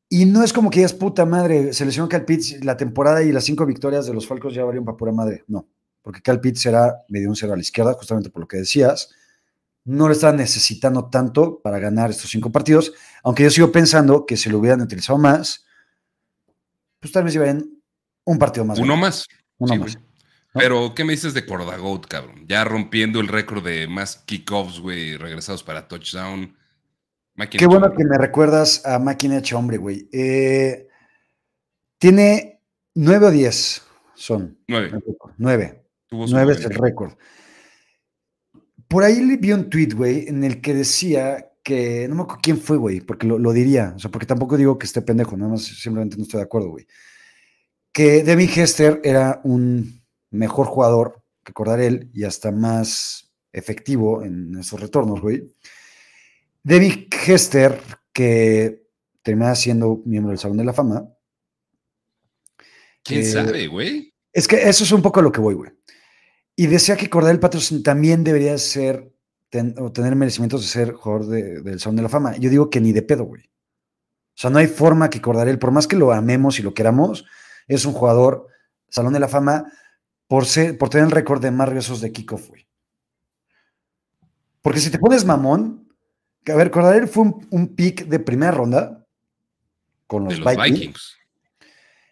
Y 0.08 0.26
no 0.26 0.44
es 0.44 0.52
como 0.52 0.68
que 0.68 0.82
es 0.82 0.92
puta 0.92 1.24
madre, 1.24 1.72
se 1.72 1.86
lesionó 1.86 2.08
Cal 2.08 2.26
Pitts, 2.26 2.62
la 2.64 2.76
temporada 2.76 3.22
y 3.22 3.32
las 3.32 3.44
cinco 3.44 3.64
victorias 3.64 4.06
de 4.06 4.12
los 4.12 4.26
Falcos 4.26 4.54
ya 4.54 4.64
valieron 4.64 4.84
para 4.84 4.96
pura 4.96 5.12
madre. 5.12 5.44
No, 5.48 5.66
porque 6.02 6.20
Cal 6.20 6.40
Pitts 6.40 6.60
será 6.60 6.96
medio 7.08 7.30
un 7.30 7.36
cero 7.36 7.54
a 7.54 7.56
la 7.56 7.62
izquierda, 7.62 7.94
justamente 7.94 8.28
por 8.28 8.42
lo 8.42 8.48
que 8.48 8.58
decías. 8.58 9.10
No 9.84 10.06
lo 10.06 10.12
estaba 10.12 10.32
necesitando 10.32 11.10
tanto 11.10 11.60
para 11.60 11.78
ganar 11.78 12.10
estos 12.10 12.30
cinco 12.30 12.52
partidos, 12.52 12.92
aunque 13.24 13.42
yo 13.42 13.50
sigo 13.50 13.72
pensando 13.72 14.26
que 14.26 14.36
si 14.36 14.48
lo 14.48 14.58
hubieran 14.58 14.80
utilizado 14.80 15.18
más, 15.18 15.64
pues 17.00 17.12
tal 17.12 17.24
vez 17.24 17.32
llevarían 17.32 17.68
un 18.24 18.38
partido 18.38 18.64
más. 18.64 18.78
Uno 18.78 18.96
más. 18.96 19.26
Uno 19.58 19.76
más. 19.76 19.98
Pero, 20.54 20.94
¿qué 20.94 21.04
me 21.04 21.14
dices 21.14 21.34
de 21.34 21.46
Cordagout, 21.46 22.06
cabrón? 22.06 22.44
Ya 22.46 22.62
rompiendo 22.64 23.20
el 23.20 23.28
récord 23.28 23.64
de 23.64 23.88
más 23.88 24.16
kickoffs, 24.16 24.80
güey, 24.80 25.16
regresados 25.16 25.62
para 25.62 25.88
touchdown. 25.88 26.54
Qué 27.50 27.66
bueno 27.66 27.92
que 27.94 28.04
me 28.04 28.18
recuerdas 28.18 28.84
a 28.84 28.98
Máquina 28.98 29.38
Hecha 29.38 29.56
Hombre, 29.56 29.78
güey. 29.78 30.08
Eh, 30.12 30.88
tiene 31.98 32.60
nueve 32.94 33.26
o 33.26 33.30
diez 33.30 33.82
son. 34.14 34.58
Nueve. 34.68 34.92
Nueve. 35.38 35.84
nueve 36.10 36.52
es 36.52 36.64
el 36.64 36.74
récord. 36.74 37.14
Por 38.92 39.04
ahí 39.04 39.36
vi 39.38 39.52
un 39.52 39.70
tweet, 39.70 39.94
güey, 39.94 40.28
en 40.28 40.44
el 40.44 40.60
que 40.60 40.74
decía 40.74 41.50
que, 41.62 42.06
no 42.08 42.14
me 42.14 42.22
acuerdo 42.24 42.40
quién 42.42 42.58
fue, 42.58 42.76
güey, 42.76 43.00
porque 43.00 43.26
lo, 43.26 43.38
lo, 43.38 43.54
diría, 43.54 43.94
o 43.96 43.98
sea, 43.98 44.10
porque 44.10 44.26
tampoco 44.26 44.58
digo 44.58 44.78
que 44.78 44.84
esté 44.84 45.00
pendejo, 45.00 45.34
nada 45.34 45.52
más 45.52 45.64
simplemente 45.64 46.18
no 46.18 46.24
estoy 46.24 46.40
de 46.40 46.44
acuerdo, 46.44 46.68
güey. 46.68 46.86
Que 47.90 48.22
Devin 48.22 48.50
Hester 48.54 49.00
era 49.02 49.40
un 49.44 50.04
mejor 50.30 50.66
jugador 50.66 51.24
que 51.42 51.54
Cordarel 51.54 52.10
y 52.12 52.24
hasta 52.24 52.52
más 52.52 53.32
efectivo 53.50 54.24
en 54.24 54.58
esos 54.58 54.78
retornos, 54.78 55.22
güey. 55.22 55.54
David 56.62 57.08
Hester, 57.26 57.80
que 58.12 58.88
termina 59.22 59.54
siendo 59.54 60.02
miembro 60.04 60.32
del 60.32 60.38
Salón 60.38 60.58
de 60.58 60.64
la 60.64 60.74
Fama. 60.74 61.08
¿Quién 63.02 63.24
sabe, 63.24 63.68
güey? 63.68 64.12
Es 64.34 64.46
que 64.46 64.56
eso 64.68 64.84
es 64.84 64.92
un 64.92 65.00
poco 65.00 65.20
a 65.20 65.22
lo 65.22 65.32
que 65.32 65.40
voy, 65.40 65.54
güey. 65.54 65.70
Y 66.62 66.68
decía 66.68 66.96
que 66.96 67.10
Cordel 67.10 67.40
Patterson 67.40 67.82
también 67.82 68.22
debería 68.22 68.56
ser 68.56 69.12
o 69.78 69.90
tener 69.90 70.14
merecimientos 70.14 70.60
de 70.60 70.68
ser 70.68 70.92
jugador 70.92 71.26
del 71.26 71.80
Salón 71.80 71.96
de 71.96 72.02
la 72.02 72.08
Fama. 72.08 72.36
Yo 72.36 72.50
digo 72.50 72.70
que 72.70 72.80
ni 72.80 72.92
de 72.92 73.02
pedo, 73.02 73.24
güey. 73.24 73.42
O 73.42 74.36
sea, 74.36 74.48
no 74.48 74.60
hay 74.60 74.68
forma 74.68 75.10
que 75.10 75.20
Cordarel, 75.20 75.58
por 75.58 75.72
más 75.72 75.88
que 75.88 75.96
lo 75.96 76.12
amemos 76.12 76.60
y 76.60 76.62
lo 76.62 76.72
queramos, 76.72 77.24
es 77.66 77.84
un 77.84 77.92
jugador 77.92 78.46
Salón 78.88 79.12
de 79.12 79.18
la 79.18 79.26
Fama 79.26 79.72
por, 80.28 80.46
ser, 80.46 80.78
por 80.78 80.88
tener 80.88 81.06
el 81.06 81.10
récord 81.10 81.42
de 81.42 81.50
más 81.50 81.68
riesgos 81.68 82.00
de 82.00 82.12
kickoff, 82.12 82.50
güey. 82.50 82.64
Porque 84.60 84.78
si 84.78 84.90
te 84.90 85.00
pones 85.00 85.24
mamón, 85.24 85.88
a 86.46 86.54
ver, 86.54 86.70
Cordarel 86.70 87.08
fue 87.08 87.24
un, 87.50 87.74
pick 87.74 88.06
de 88.06 88.20
primera 88.20 88.52
ronda 88.52 89.04
con 90.06 90.26
los, 90.26 90.38
Vikings, 90.38 91.16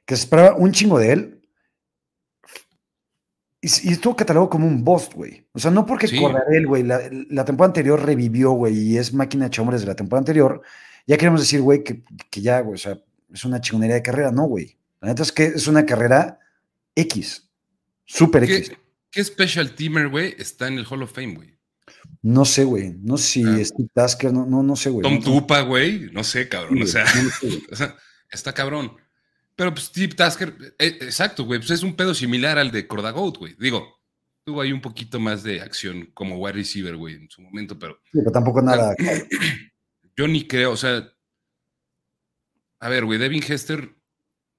que 0.04 0.16
se 0.16 0.22
esperaba 0.22 0.56
un 0.56 0.72
chingo 0.72 0.98
de 0.98 1.12
él. 1.12 1.39
Y, 3.62 3.92
estuvo 3.92 4.16
catalogado 4.16 4.48
como 4.48 4.66
un 4.66 4.84
boss, 4.84 5.10
güey. 5.14 5.46
O 5.52 5.58
sea, 5.58 5.70
no 5.70 5.84
porque 5.84 6.08
sí. 6.08 6.18
Cordarel, 6.18 6.66
güey, 6.66 6.82
la, 6.82 7.44
temporada 7.44 7.70
anterior 7.70 8.02
revivió, 8.04 8.52
güey, 8.52 8.74
y 8.74 8.96
es 8.96 9.12
máquina 9.12 9.44
de 9.44 9.50
chombres 9.50 9.82
de 9.82 9.86
la 9.86 9.94
temporada 9.94 10.20
anterior. 10.20 10.62
Ya 11.06 11.16
queremos 11.16 11.40
decir, 11.40 11.60
güey, 11.60 11.84
que, 11.84 12.02
ya, 12.40 12.60
güey, 12.60 12.74
o 12.74 12.78
sea, 12.78 12.98
es 13.32 13.44
una 13.44 13.60
chingonería 13.60 13.96
de 13.96 14.02
carrera. 14.02 14.32
No, 14.32 14.44
güey. 14.44 14.76
La 15.00 15.08
neta 15.08 15.22
es 15.22 15.32
que 15.32 15.44
es 15.44 15.66
una 15.66 15.84
carrera 15.84 16.38
X. 16.94 17.48
Super 18.06 18.44
X. 18.44 18.72
¿Qué 19.10 19.24
special 19.24 19.74
teamer, 19.74 20.08
güey, 20.08 20.34
está 20.38 20.68
en 20.68 20.78
el 20.78 20.86
Hall 20.86 21.02
of 21.02 21.12
Fame, 21.12 21.34
güey? 21.34 21.60
No 22.22 22.44
sé, 22.44 22.64
güey. 22.64 22.94
No 23.02 23.16
sé 23.16 23.24
si 23.24 23.44
ah. 23.44 23.64
Steve 23.64 23.88
Tasker, 23.92 24.32
no, 24.32 24.46
no, 24.46 24.62
no 24.62 24.76
sé, 24.76 24.90
güey. 24.90 25.02
Tom 25.02 25.22
Tupa, 25.22 25.62
güey. 25.62 26.10
No 26.12 26.22
sé, 26.22 26.48
cabrón. 26.48 26.82
o, 26.82 26.86
sea, 26.86 27.04
está 28.30 28.52
cabrón. 28.52 28.92
Pero 29.60 29.74
pues, 29.74 29.88
Steve 29.88 30.14
Tasker, 30.14 30.74
eh, 30.78 30.96
exacto, 31.02 31.44
güey. 31.44 31.60
Pues 31.60 31.70
es 31.70 31.82
un 31.82 31.94
pedo 31.94 32.14
similar 32.14 32.56
al 32.56 32.70
de 32.70 32.86
Cordagout, 32.86 33.36
güey. 33.36 33.54
Digo, 33.58 34.00
tuvo 34.42 34.62
ahí 34.62 34.72
un 34.72 34.80
poquito 34.80 35.20
más 35.20 35.42
de 35.42 35.60
acción 35.60 36.06
como 36.14 36.38
wide 36.38 36.54
receiver, 36.54 36.96
güey, 36.96 37.16
en 37.16 37.28
su 37.28 37.42
momento, 37.42 37.78
pero. 37.78 38.00
Sí, 38.04 38.20
pero 38.20 38.32
tampoco 38.32 38.62
nada. 38.62 38.96
Yo 40.16 40.26
ni 40.28 40.46
creo, 40.48 40.72
o 40.72 40.78
sea. 40.78 41.12
A 42.78 42.88
ver, 42.88 43.04
güey, 43.04 43.18
Devin 43.18 43.42
Hester 43.42 43.94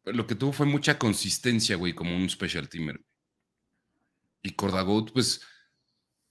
lo 0.05 0.27
que 0.27 0.35
tuvo 0.35 0.51
fue 0.51 0.67
mucha 0.67 0.99
consistencia, 0.99 1.77
güey, 1.77 1.93
como 1.93 2.15
un 2.15 2.29
special 2.29 2.69
teamer. 2.69 3.03
Y 4.43 4.51
Cordagout, 4.51 5.13
pues 5.13 5.41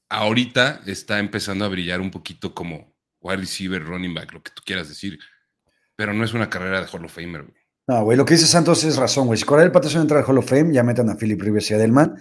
ahorita 0.09 0.83
está 0.87 1.18
empezando 1.18 1.64
a 1.64 1.68
brillar 1.68 2.00
un 2.00 2.12
poquito 2.12 2.54
como 2.54 2.94
wide 3.18 3.38
receiver, 3.38 3.85
running 3.85 4.14
back, 4.14 4.33
lo 4.33 4.44
que 4.44 4.52
tú 4.52 4.62
quieras 4.64 4.88
decir. 4.88 5.18
Pero 5.96 6.14
no 6.14 6.22
es 6.22 6.35
una 6.35 6.48
carrera 6.48 6.80
de 6.80 6.87
Hall 6.87 7.04
of 7.04 7.12
Famer, 7.12 7.42
güey. 7.42 7.60
No, 7.90 8.05
güey, 8.05 8.16
lo 8.16 8.24
que 8.24 8.35
dice 8.35 8.46
Santos 8.46 8.85
es 8.85 8.96
razón, 8.96 9.26
güey. 9.26 9.37
Si 9.37 9.44
Cordell 9.44 9.72
Patterson 9.72 10.03
entra 10.03 10.20
al 10.20 10.24
Hall 10.24 10.38
of 10.38 10.48
Fame, 10.48 10.72
ya 10.72 10.85
metan 10.85 11.11
a 11.11 11.16
Philip 11.16 11.42
Rivers 11.42 11.72
y 11.72 11.74
a 11.74 11.79
Delman, 11.79 12.14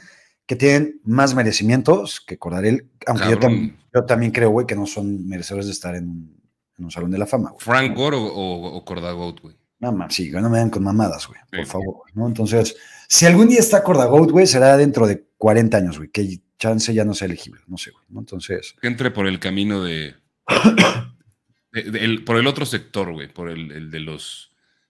que 0.47 0.55
tienen 0.55 0.99
más 1.03 1.35
merecimientos 1.35 2.21
que 2.21 2.39
Cordarel, 2.39 2.89
aunque 3.05 3.75
yo, 3.93 4.05
también 4.07 4.31
creo, 4.31 4.49
güey, 4.49 4.65
que 4.65 4.75
no 4.75 4.87
son 4.87 5.27
merecedores 5.27 5.67
de 5.67 5.73
estar 5.73 5.93
en 5.93 6.35
un, 6.79 6.89
salón 6.89 7.11
de 7.11 7.19
la 7.19 7.27
fama. 7.27 7.51
Güey. 7.51 7.59
¿Frank 7.59 7.95
Gore 7.95 8.17
o, 8.17 8.23
o, 8.23 8.83
Cordagout, 8.83 9.41
güey? 9.41 9.55
No, 9.79 9.95
sí, 10.09 10.31
no 10.31 10.49
me 10.49 10.57
dan 10.57 10.71
con 10.71 10.83
mamadas, 10.83 11.27
güey, 11.27 11.39
por 11.51 11.67
favor, 11.67 12.05
¿no? 12.15 12.25
Entonces, 12.25 12.75
si 13.07 13.27
algún 13.27 13.47
día 13.47 13.59
está 13.59 13.83
Cordagout, 13.83 14.31
güey, 14.31 14.47
será 14.47 14.75
dentro 14.75 15.05
de 15.05 15.23
40 15.37 15.77
años, 15.77 15.97
güey, 15.99 16.09
que 16.09 16.41
chance 16.57 16.91
ya 16.95 17.05
no 17.05 17.13
sea 17.13 17.27
elegible, 17.27 17.61
no 17.67 17.77
sé, 17.77 17.91
güey, 17.91 18.05
¿no? 18.09 18.21
Entonces... 18.21 18.73
Que 18.81 18.87
entre 18.87 19.11
por 19.11 19.27
el 19.27 19.39
camino 19.39 19.83
de... 19.83 20.15
por 22.25 22.37
el 22.37 22.47
otro 22.47 22.65
sector, 22.65 23.13
güey, 23.13 23.31
por 23.31 23.51
el, 23.51 23.91
de 23.91 23.99
los... 23.99 24.48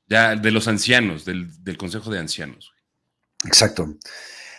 Ya, 0.09 0.35
de 0.35 0.51
los 0.51 0.67
ancianos, 0.67 1.23
del, 1.23 1.77
Consejo 1.77 2.09
de 2.09 2.17
Ancianos. 2.17 2.73
Exacto. 3.45 3.95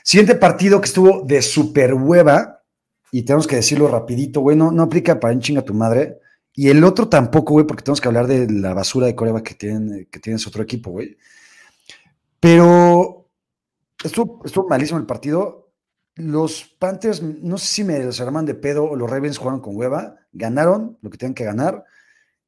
Siguiente 0.04 0.36
partido 0.36 0.80
que 0.80 0.86
estuvo 0.86 1.24
de 1.26 1.42
super 1.42 1.92
hueva, 1.94 2.62
y 3.10 3.22
tenemos 3.24 3.48
que 3.48 3.56
decirlo 3.56 3.88
rapidito, 3.88 4.40
güey, 4.40 4.56
no, 4.56 4.70
aplica 4.80 5.18
para 5.18 5.34
un 5.34 5.40
chinga 5.40 5.62
tu 5.62 5.74
madre. 5.74 6.18
Y 6.54 6.68
el 6.68 6.84
otro 6.84 7.08
tampoco, 7.08 7.54
güey, 7.54 7.66
porque 7.66 7.82
tenemos 7.82 8.00
que 8.00 8.06
hablar 8.08 8.28
de 8.28 8.48
la 8.48 8.74
basura 8.74 9.06
de 9.06 9.16
Corea 9.16 9.42
que 9.42 9.54
tienen, 9.54 10.06
que 10.10 10.20
tienes 10.20 10.46
otro 10.46 10.62
equipo, 10.62 10.92
güey. 10.92 11.16
Pero 12.38 13.28
estuvo, 14.02 14.42
estuvo 14.44 14.68
malísimo 14.68 15.00
el 15.00 15.06
partido. 15.06 15.72
Los 16.14 16.64
Panthers, 16.78 17.22
no 17.22 17.58
sé 17.58 17.66
si 17.66 17.84
me 17.84 17.98
los 17.98 18.18
de 18.18 18.54
pedo 18.54 18.84
o 18.84 18.94
los 18.94 19.10
Ravens 19.10 19.38
jugaron 19.38 19.60
con 19.60 19.76
hueva, 19.76 20.16
ganaron 20.32 20.98
lo 21.02 21.10
que 21.10 21.18
tenían 21.18 21.34
que 21.34 21.44
ganar 21.44 21.84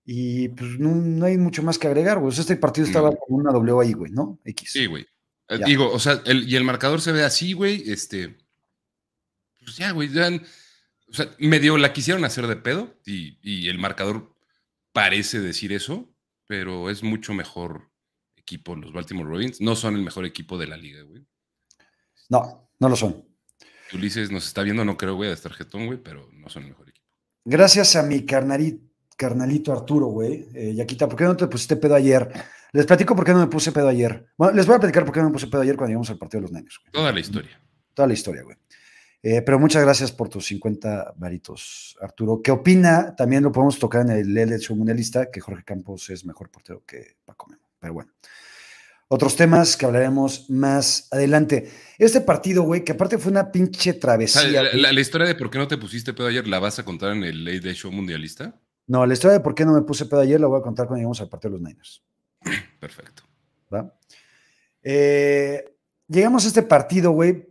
y 0.05 0.49
pues 0.49 0.79
no, 0.79 1.25
hay 1.25 1.39
mucho 1.39 1.63
más 1.63 1.79
que 1.79 1.87
agregar, 1.87 2.19
güey. 2.19 2.37
este 2.37 2.57
partido 2.57 2.87
estaba 2.87 3.11
con 3.11 3.41
una 3.41 3.53
W 3.53 3.81
ahí, 3.81 3.93
güey, 3.93 4.11
¿no? 4.11 4.41
X. 4.45 4.73
Sí, 4.73 4.87
güey. 4.87 5.07
Eh, 5.49 5.61
digo, 5.65 5.91
o 5.93 5.99
sea, 5.99 6.23
y 6.27 6.57
el 6.57 6.65
marcador 6.65 7.01
se 7.01 7.13
ve 7.13 7.23
así, 7.23 7.53
güey, 7.53 7.85
este, 7.91 8.37
pues 9.61 9.77
ya, 9.77 9.93
güey, 9.93 10.09
ya, 10.09 10.29
o 11.09 11.15
sea, 11.15 11.31
medio 11.39 11.77
la 11.79 11.93
quisieron 11.93 12.25
hacer 12.25 12.47
de 12.47 12.57
pedo 12.57 12.95
y, 13.05 13.69
el 13.69 13.79
marcador 13.79 14.35
parece 14.93 15.41
decir 15.41 15.73
eso, 15.73 16.13
pero 16.47 16.91
es 16.91 17.03
mucho 17.03 17.33
mejor 17.33 17.91
equipo 18.37 18.75
los 18.75 18.93
Baltimore 18.93 19.29
Ravens. 19.29 19.61
No 19.61 19.77
son 19.77 19.95
el 19.95 20.03
mejor 20.03 20.25
equipo 20.25 20.59
de 20.59 20.67
la 20.67 20.77
liga, 20.77 21.03
güey. 21.03 21.25
No, 22.29 22.71
no 22.79 22.89
lo 22.89 22.97
son. 22.97 23.25
Ulises 23.93 24.31
nos 24.31 24.47
está 24.47 24.63
viendo, 24.63 24.85
no 24.85 24.97
creo, 24.97 25.15
güey, 25.15 25.31
de 25.31 25.37
tarjetón, 25.37 25.87
güey, 25.87 26.03
pero 26.03 26.29
no 26.33 26.49
son 26.49 26.65
el 26.65 26.71
mejor 26.71 26.89
equipo. 26.89 27.07
Gracias 27.45 27.95
a 27.95 28.03
mi 28.03 28.25
carnalito 28.25 28.92
Arturo, 29.73 30.07
güey. 30.07 30.49
Eh, 30.55 30.75
Yaquita, 30.75 31.09
¿por 31.09 31.19
qué 31.19 31.25
no 31.25 31.37
te 31.37 31.47
pusiste 31.47 31.77
pedo 31.77 31.95
ayer? 31.95 32.31
Les 32.73 32.87
platico 32.87 33.15
por 33.15 33.25
qué 33.25 33.33
no 33.33 33.41
me 33.41 33.47
puse 33.49 33.71
pedo 33.71 33.89
ayer. 33.89 34.27
Bueno, 34.37 34.55
les 34.55 34.67
voy 34.67 34.77
a 34.77 34.79
platicar 34.81 35.05
por 35.05 35.13
qué 35.13 35.21
no 35.21 35.27
me 35.27 35.33
puse 35.33 35.47
pedo 35.47 35.61
ayer 35.61 35.77
cuando 35.77 35.91
llegamos 35.91 36.11
al 36.11 36.19
partido 36.19 36.41
de 36.41 36.43
los 36.43 36.53
nenes. 36.53 36.79
Toda 36.91 37.13
la 37.13 37.21
historia. 37.21 37.61
Toda 37.93 38.09
la 38.09 38.15
historia, 38.15 38.43
güey. 38.43 38.57
Eh, 39.23 39.43
pero 39.43 39.59
muchas 39.59 39.83
gracias 39.83 40.11
por 40.11 40.29
tus 40.29 40.47
50 40.47 41.15
varitos, 41.17 41.97
Arturo. 42.01 42.41
¿Qué 42.43 42.51
opina? 42.51 43.15
También 43.15 43.45
lo 43.45 43.53
podemos 43.53 43.79
tocar 43.79 44.09
en 44.09 44.11
el 44.11 44.59
Show 44.59 44.77
Mundialista, 44.77 45.31
que 45.31 45.41
Jorge 45.41 45.63
Campos 45.65 46.11
es 46.11 46.25
mejor 46.25 46.51
portero 46.51 46.83
que 46.85 47.19
Paco 47.25 47.47
Memo. 47.49 47.63
Pero 47.79 47.95
bueno. 47.95 48.13
Otros 49.09 49.37
temas 49.37 49.77
que 49.77 49.85
hablaremos 49.85 50.49
más 50.49 51.09
adelante. 51.11 51.71
Este 51.99 52.23
partido, 52.23 52.63
güey, 52.63 52.83
que 52.83 52.93
aparte 52.93 53.19
fue 53.19 53.31
una 53.31 53.53
pinche 53.53 53.93
travesía. 53.93 54.63
La, 54.73 55.01
historia 55.01 55.27
de 55.27 55.35
por 55.35 55.51
qué 55.51 55.59
no 55.59 55.69
te 55.69 55.77
pusiste 55.77 56.15
pedo 56.15 56.29
ayer, 56.29 56.49
¿la 56.49 56.59
vas 56.59 56.79
a 56.79 56.85
contar 56.85 57.13
en 57.13 57.23
el 57.23 57.61
Show 57.75 57.93
Mundialista? 57.93 58.59
No, 58.87 59.07
la 59.07 59.13
historia 59.13 59.39
de 59.39 59.45
por 59.45 59.55
qué 59.55 59.65
no 59.65 59.73
me 59.73 59.83
puse 59.83 60.07
pedo 60.07 60.21
ayer 60.21 60.41
la 60.41 60.47
voy 60.47 60.61
a 60.61 60.63
contar 60.63 60.87
cuando 60.87 60.99
lleguemos 60.99 61.21
al 61.21 61.29
partido 61.29 61.53
de 61.55 61.59
los 61.59 61.69
Niners. 61.69 62.03
Perfecto. 62.81 63.23
¿Va? 63.73 63.95
Eh, 64.83 65.65
llegamos 66.09 66.45
a 66.45 66.49
este 66.49 66.63
partido, 66.63 67.13
güey. 67.13 67.47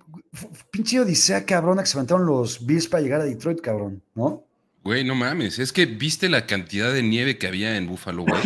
Pinche 0.72 1.00
odisea 1.00 1.46
cabrona 1.46 1.82
que 1.82 1.88
se 1.88 1.98
aventaron 1.98 2.26
los 2.26 2.66
Bills 2.66 2.88
para 2.88 3.02
llegar 3.02 3.22
a 3.22 3.26
Detroit, 3.26 3.62
cabrón, 3.62 4.04
¿no? 4.14 4.46
Güey, 4.84 5.04
no 5.04 5.14
mames. 5.16 5.60
Es 5.60 5.72
que 5.72 5.86
viste 5.86 6.28
la 6.28 6.48
cantidad 6.48 6.92
de 6.92 7.04
nieve 7.04 7.38
que 7.38 7.48
había 7.48 7.78
en 7.78 7.88
Buffalo, 7.88 8.24
güey. 8.24 8.42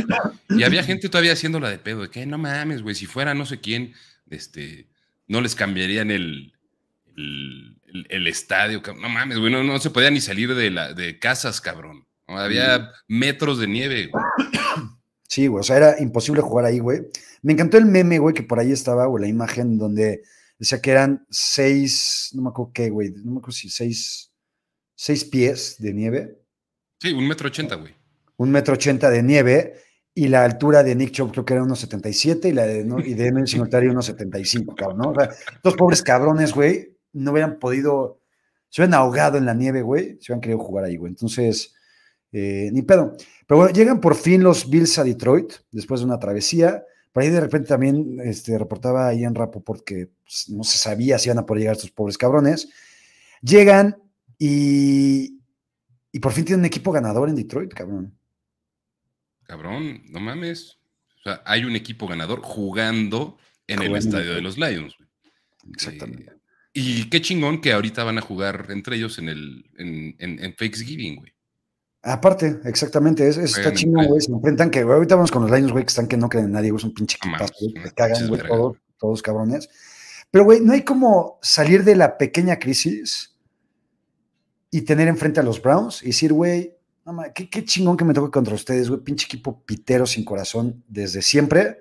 Y 0.50 0.64
había 0.64 0.84
gente 0.84 1.10
todavía 1.10 1.34
haciéndola 1.34 1.70
de 1.70 1.80
pedo, 1.80 2.02
de 2.02 2.10
que 2.10 2.26
no 2.26 2.38
mames, 2.38 2.82
güey, 2.82 2.96
si 2.96 3.06
fuera 3.06 3.34
no 3.34 3.46
sé 3.46 3.62
quién, 3.62 3.94
este, 4.30 4.88
no 5.28 5.42
les 5.42 5.56
cambiarían 5.56 6.12
el, 6.12 6.54
el, 7.16 8.28
estadio, 8.28 8.82
no 9.00 9.10
mames, 9.10 9.40
güey, 9.40 9.52
no, 9.52 9.80
se 9.80 9.90
podía 9.90 10.12
ni 10.12 10.20
salir 10.20 10.54
de, 10.54 10.72
la, 10.72 10.94
de 10.94 11.20
casas, 11.20 11.62
cabrón. 11.62 12.06
Había 12.28 12.92
metros 13.08 13.60
de 13.60 13.68
nieve, 13.68 14.08
güey. 14.08 14.24
Sí, 15.28 15.48
güey, 15.48 15.60
o 15.60 15.64
sea, 15.64 15.78
era 15.78 15.96
imposible 16.00 16.42
jugar 16.42 16.66
ahí, 16.66 16.80
güey. 16.80 17.02
Me 17.42 17.54
encantó 17.54 17.78
el 17.78 17.86
meme, 17.86 18.20
güey, 18.20 18.34
que 18.34 18.44
por 18.44 18.60
ahí 18.60 18.72
estaba, 18.72 19.06
güey, 19.08 19.24
la 19.24 19.28
imagen 19.28 19.78
donde 19.78 20.24
decía 20.58 20.82
que 20.82 20.92
eran 20.92 21.26
seis, 21.30 22.30
no 22.34 22.44
me 22.44 22.50
acuerdo 22.50 22.72
qué, 22.74 22.90
güey, 22.90 23.12
no 23.24 23.34
me 23.34 23.38
acuerdo 23.40 23.52
si 23.52 23.70
seis, 23.70 24.32
seis 24.96 25.26
pies 25.26 25.76
de 25.80 25.94
nieve. 25.94 26.40
Sí, 27.00 27.12
un 27.12 27.28
metro 27.28 27.48
ochenta, 27.48 27.76
güey. 27.76 27.94
Un 28.38 28.52
metro 28.52 28.74
ochenta 28.74 29.10
de 29.10 29.24
nieve 29.24 29.74
y 30.14 30.30
la 30.30 30.46
altura 30.46 30.84
de 30.84 30.96
Nick 30.96 31.12
Chubb 31.12 31.32
creo 31.32 31.46
que 31.46 31.54
era 31.54 31.64
unos 31.64 31.80
77 31.80 32.48
y 32.50 32.54
la 32.54 32.66
de, 32.66 32.86
¿no? 32.86 33.00
y 33.00 33.14
de 33.14 33.28
Emil 33.28 33.48
Singletary 33.48 33.90
unos 33.90 34.06
75, 34.06 34.74
cabrón, 34.74 34.98
¿no? 35.00 35.10
O 35.12 35.16
sea, 35.16 35.30
dos 35.62 35.76
pobres 35.76 36.02
cabrones, 36.02 36.54
güey, 36.54 36.98
no 37.12 37.32
hubieran 37.32 37.60
podido, 37.60 38.22
se 38.70 38.82
hubieran 38.82 38.94
ahogado 38.94 39.38
en 39.38 39.46
la 39.46 39.54
nieve, 39.54 39.82
güey, 39.82 40.18
se 40.22 40.32
hubieran 40.32 40.42
querido 40.42 40.60
jugar 40.60 40.86
ahí, 40.86 40.96
güey. 40.96 41.10
Entonces, 41.12 41.74
eh, 42.38 42.70
ni 42.74 42.82
pedo. 42.82 43.16
Pero 43.48 43.62
bueno, 43.62 43.74
llegan 43.74 44.02
por 44.02 44.14
fin 44.14 44.44
los 44.44 44.70
Bills 44.70 45.00
a 45.00 45.06
Detroit 45.06 45.54
después 45.72 46.02
de 46.02 46.06
una 46.06 46.20
travesía. 46.20 46.84
Por 47.14 47.24
ahí 47.24 47.30
de 47.30 47.40
repente 47.40 47.70
también 47.70 48.20
este, 48.26 48.58
reportaba 48.58 49.08
ahí 49.08 49.24
en 49.24 49.34
Rapoport 49.34 49.86
que 49.86 50.10
pues, 50.22 50.50
no 50.50 50.66
se 50.66 50.78
sabía 50.78 51.18
si 51.18 51.30
iban 51.30 51.38
a 51.38 51.46
poder 51.46 51.62
llegar 51.62 51.76
estos 51.78 51.92
pobres 51.92 52.18
cabrones. 52.18 52.68
Llegan 53.42 53.96
y, 54.38 55.40
y 56.12 56.20
por 56.20 56.34
fin 56.34 56.44
tienen 56.44 56.60
un 56.60 56.66
equipo 56.66 56.92
ganador 56.92 57.30
en 57.30 57.36
Detroit, 57.36 57.74
cabrón. 57.74 58.14
Cabrón, 59.44 60.02
no 60.10 60.20
mames. 60.20 60.78
O 61.20 61.22
sea, 61.24 61.42
hay 61.46 61.64
un 61.64 61.78
equipo 61.78 62.06
ganador 62.06 62.42
jugando 62.42 63.38
en 63.66 63.82
el 63.82 63.96
estadio 63.96 64.34
de 64.34 64.42
los 64.42 64.58
Lions. 64.58 64.98
Exactamente. 65.74 66.34
Eh, 66.34 66.40
y 66.74 67.10
qué 67.10 67.22
chingón 67.22 67.62
que 67.62 67.72
ahorita 67.72 68.04
van 68.04 68.18
a 68.18 68.22
jugar 68.22 68.66
entre 68.72 68.98
ellos 68.98 69.20
en 69.20 69.30
el 69.30 69.72
en, 69.78 70.18
en, 70.20 70.44
en 70.44 70.54
Thanksgiving, 70.54 71.16
güey. 71.16 71.35
Aparte, 72.08 72.60
exactamente, 72.66 73.28
es, 73.28 73.38
está 73.38 73.74
chingón, 73.74 74.06
güey. 74.06 74.22
Se 74.22 74.32
enfrentan 74.32 74.70
que, 74.70 74.84
güey, 74.84 74.96
ahorita 74.96 75.16
vamos 75.16 75.32
con 75.32 75.42
los 75.42 75.52
Lions, 75.52 75.72
güey, 75.72 75.84
que 75.84 75.90
están 75.90 76.08
que 76.08 76.18
no 76.18 76.30
creen 76.30 76.46
en 76.46 76.52
nadie, 76.52 76.70
güey, 76.70 76.80
son 76.80 76.94
pinche 76.94 77.18
equipazo, 77.18 77.52
güey, 77.60 77.74
que 77.74 77.92
cagan, 77.94 78.28
güey, 78.28 78.42
todos, 78.48 78.78
todos 79.00 79.22
cabrones. 79.24 79.68
Pero, 80.30 80.46
güey, 80.46 80.60
no 80.60 80.74
hay 80.74 80.84
como 80.84 81.40
salir 81.42 81.84
de 81.84 81.96
la 81.96 82.20
pequeña 82.20 82.60
crisis 82.60 83.36
y 84.70 84.82
tener 84.82 85.08
enfrente 85.08 85.40
a 85.40 85.44
los 85.44 85.60
Browns 85.60 86.04
y 86.04 86.08
decir, 86.08 86.32
güey, 86.32 86.76
no, 87.06 87.18
qué, 87.34 87.50
qué 87.50 87.66
chingón 87.66 87.98
que 87.98 88.06
me 88.06 88.14
toque 88.14 88.30
contra 88.30 88.54
ustedes, 88.54 88.88
güey, 88.88 89.02
pinche 89.02 89.26
equipo 89.26 89.64
pitero 89.66 90.06
sin 90.06 90.24
corazón 90.24 90.84
desde 90.88 91.24
siempre. 91.24 91.80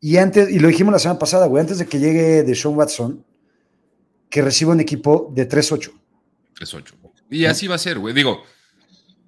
Y 0.00 0.16
antes, 0.16 0.50
y 0.50 0.58
lo 0.58 0.68
dijimos 0.68 0.92
la 0.92 0.98
semana 0.98 1.18
pasada, 1.18 1.46
güey, 1.46 1.60
antes 1.60 1.76
de 1.76 1.86
que 1.86 1.98
llegue 1.98 2.44
de 2.44 2.54
Sean 2.54 2.74
Watson, 2.74 3.26
que 4.30 4.40
reciba 4.40 4.72
un 4.72 4.80
equipo 4.80 5.30
de 5.34 5.46
3-8. 5.46 5.92
3-8. 6.58 6.94
Y 7.28 7.44
así 7.44 7.66
va 7.66 7.74
a 7.74 7.78
ser, 7.78 7.98
güey. 7.98 8.14
Digo, 8.14 8.42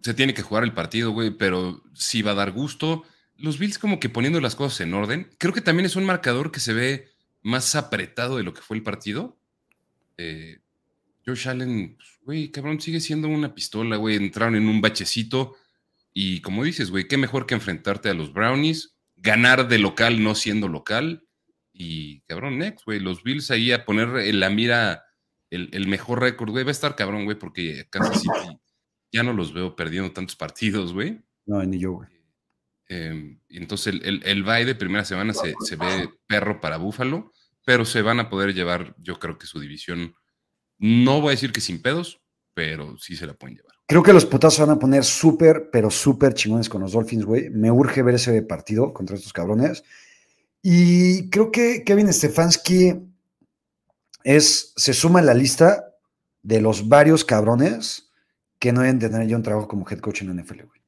se 0.03 0.15
tiene 0.15 0.35
que 0.35 0.43
jugar 0.43 0.65
el 0.65 0.75
partido, 0.75 1.13
güey, 1.13 1.31
pero 1.31 1.83
sí 1.95 2.23
va 2.23 2.33
a 2.33 2.37
dar 2.37 2.53
gusto. 2.53 3.05
Los 3.37 3.59
Bills 3.59 3.79
como 3.79 4.01
que 4.01 4.09
poniendo 4.09 4.41
las 4.41 4.57
cosas 4.57 4.81
en 4.81 4.95
orden. 4.95 5.31
Creo 5.39 5.53
que 5.53 5.61
también 5.61 5.87
es 5.87 5.97
un 5.97 6.05
marcador 6.05 6.51
que 6.51 6.61
se 6.61 6.73
ve 6.73 7.09
más 7.43 7.75
apretado 7.75 8.37
de 8.37 8.43
lo 8.43 8.53
que 8.55 8.63
fue 8.63 8.77
el 8.77 8.83
partido. 8.83 9.39
Eh, 10.19 10.59
Josh 11.25 11.49
Allen, 11.49 11.97
pues, 11.97 12.09
güey, 12.25 12.51
cabrón, 12.51 12.81
sigue 12.81 13.01
siendo 13.01 13.29
una 13.29 13.55
pistola, 13.55 13.97
güey. 13.97 14.17
Entraron 14.17 14.57
en 14.57 14.69
un 14.69 14.81
bachecito. 14.81 15.57
Y 16.13 16.41
como 16.41 16.65
dices, 16.65 16.91
güey, 16.91 17.07
qué 17.09 17.17
mejor 17.17 17.47
que 17.47 17.55
enfrentarte 17.55 18.11
a 18.11 18.15
los 18.15 18.33
Brownies, 18.33 18.97
ganar 19.17 19.69
de 19.69 19.79
local 19.79 20.23
no 20.23 20.35
siendo 20.35 20.69
local. 20.69 21.25
Y 21.73 22.21
cabrón, 22.23 22.59
next, 22.59 22.85
güey, 22.85 23.01
los 23.01 23.23
Bills 23.23 23.51
ahí 23.51 23.73
a 23.73 23.85
poner 23.85 24.17
en 24.17 24.41
la 24.41 24.51
mira 24.51 25.05
el, 25.49 25.71
el 25.73 25.87
mejor 25.87 26.21
récord, 26.21 26.51
güey. 26.51 26.65
Va 26.65 26.71
a 26.71 26.73
estar 26.73 26.97
cabrón, 26.97 27.25
güey, 27.25 27.39
porque 27.39 27.89
ya 29.13 29.23
no 29.23 29.33
los 29.33 29.53
veo 29.53 29.77
perdiendo 29.77 30.13
tantos 30.13 30.37
partidos, 30.37 30.93
güey. 30.93 31.23
No, 31.47 31.63
ni 31.65 31.79
yo, 31.79 31.93
güey. 31.93 32.09
Eh, 32.89 33.39
entonces 33.51 33.95
el, 34.03 34.23
el, 34.25 34.43
bye 34.43 34.65
de 34.65 34.75
primera 34.75 35.05
semana 35.05 35.33
se, 35.33 35.55
se, 35.61 35.77
ve 35.77 36.11
perro 36.27 36.61
para 36.61 36.77
Búfalo, 36.77 37.33
pero 37.65 37.85
se 37.85 38.03
van 38.03 38.21
a 38.21 38.29
poder 38.29 38.55
llevar, 38.55 38.95
yo 38.99 39.19
creo 39.19 39.39
que 39.39 39.47
su 39.47 39.61
división, 39.61 40.15
no 40.79 41.21
voy 41.21 41.29
a 41.29 41.31
decir 41.31 41.53
que 41.53 41.61
sin 41.61 41.81
pedos, 41.81 42.21
pero 42.55 42.99
sí 42.99 43.17
se 43.17 43.27
la 43.27 43.35
pueden 43.35 43.57
llevar. 43.57 43.73
Creo 43.87 44.03
que 44.03 44.13
los 44.13 44.27
putazos 44.27 44.67
van 44.67 44.77
a 44.77 44.79
poner 44.79 45.05
súper, 45.05 45.71
pero 45.71 45.91
súper 45.91 46.35
chingones 46.35 46.69
con 46.69 46.83
los 46.83 46.93
Dolphins, 46.93 47.25
güey. 47.25 47.51
Me 47.51 47.71
urge 47.71 48.03
ver 48.03 48.15
ese 48.15 48.43
partido 48.43 48.93
contra 48.93 49.17
estos 49.17 49.33
cabrones. 49.33 49.85
Y 50.63 51.29
creo 51.31 51.51
que 51.51 51.83
Kevin 51.85 52.13
Stefanski 52.13 52.95
es, 54.25 54.73
se 54.77 54.95
suma 54.95 55.19
a 55.19 55.23
la 55.23 55.35
lista 55.35 55.95
de 56.43 56.61
los 56.61 56.89
varios 56.89 57.25
cabrones 57.25 58.12
que 58.63 58.73
no 58.73 58.83
deben 58.83 59.01
tener 59.01 59.27
ya 59.27 59.35
un 59.35 59.43
trabajo 59.43 59.67
como 59.67 59.85
head 59.91 59.99
coach 59.99 60.23
en 60.23 60.29
la 60.29 60.41
NFL, 60.41 60.63
güey. 60.63 60.81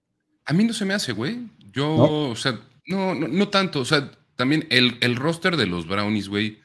A 0.45 0.53
mí 0.53 0.63
no 0.63 0.73
se 0.73 0.85
me 0.85 0.95
hace, 0.95 1.11
güey. 1.11 1.51
Yo, 1.73 2.31
o 2.31 2.37
sea, 2.37 2.61
no, 2.87 3.17
no, 3.17 3.49
tanto. 3.49 3.81
O 3.81 3.85
sea, 3.85 4.13
también 4.37 4.69
el, 4.71 4.97
el 5.01 5.17
roster 5.17 5.57
de 5.57 5.67
los 5.67 5.89
Brownies, 5.89 6.29
güey. 6.29 6.61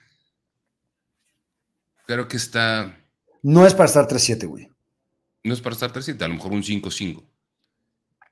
Creo 2.06 2.28
que 2.28 2.38
está. 2.38 2.96
No 3.42 3.66
es 3.66 3.74
para 3.74 3.88
estar 3.88 4.08
3-7, 4.08 4.46
güey. 4.46 4.70
No 5.44 5.56
es 5.56 5.62
para 5.62 5.74
estar 5.74 5.92
3-7, 5.92 6.22
a 6.22 6.28
lo 6.28 6.36
mejor 6.36 6.52
un 6.52 6.62
5-5. 6.62 7.24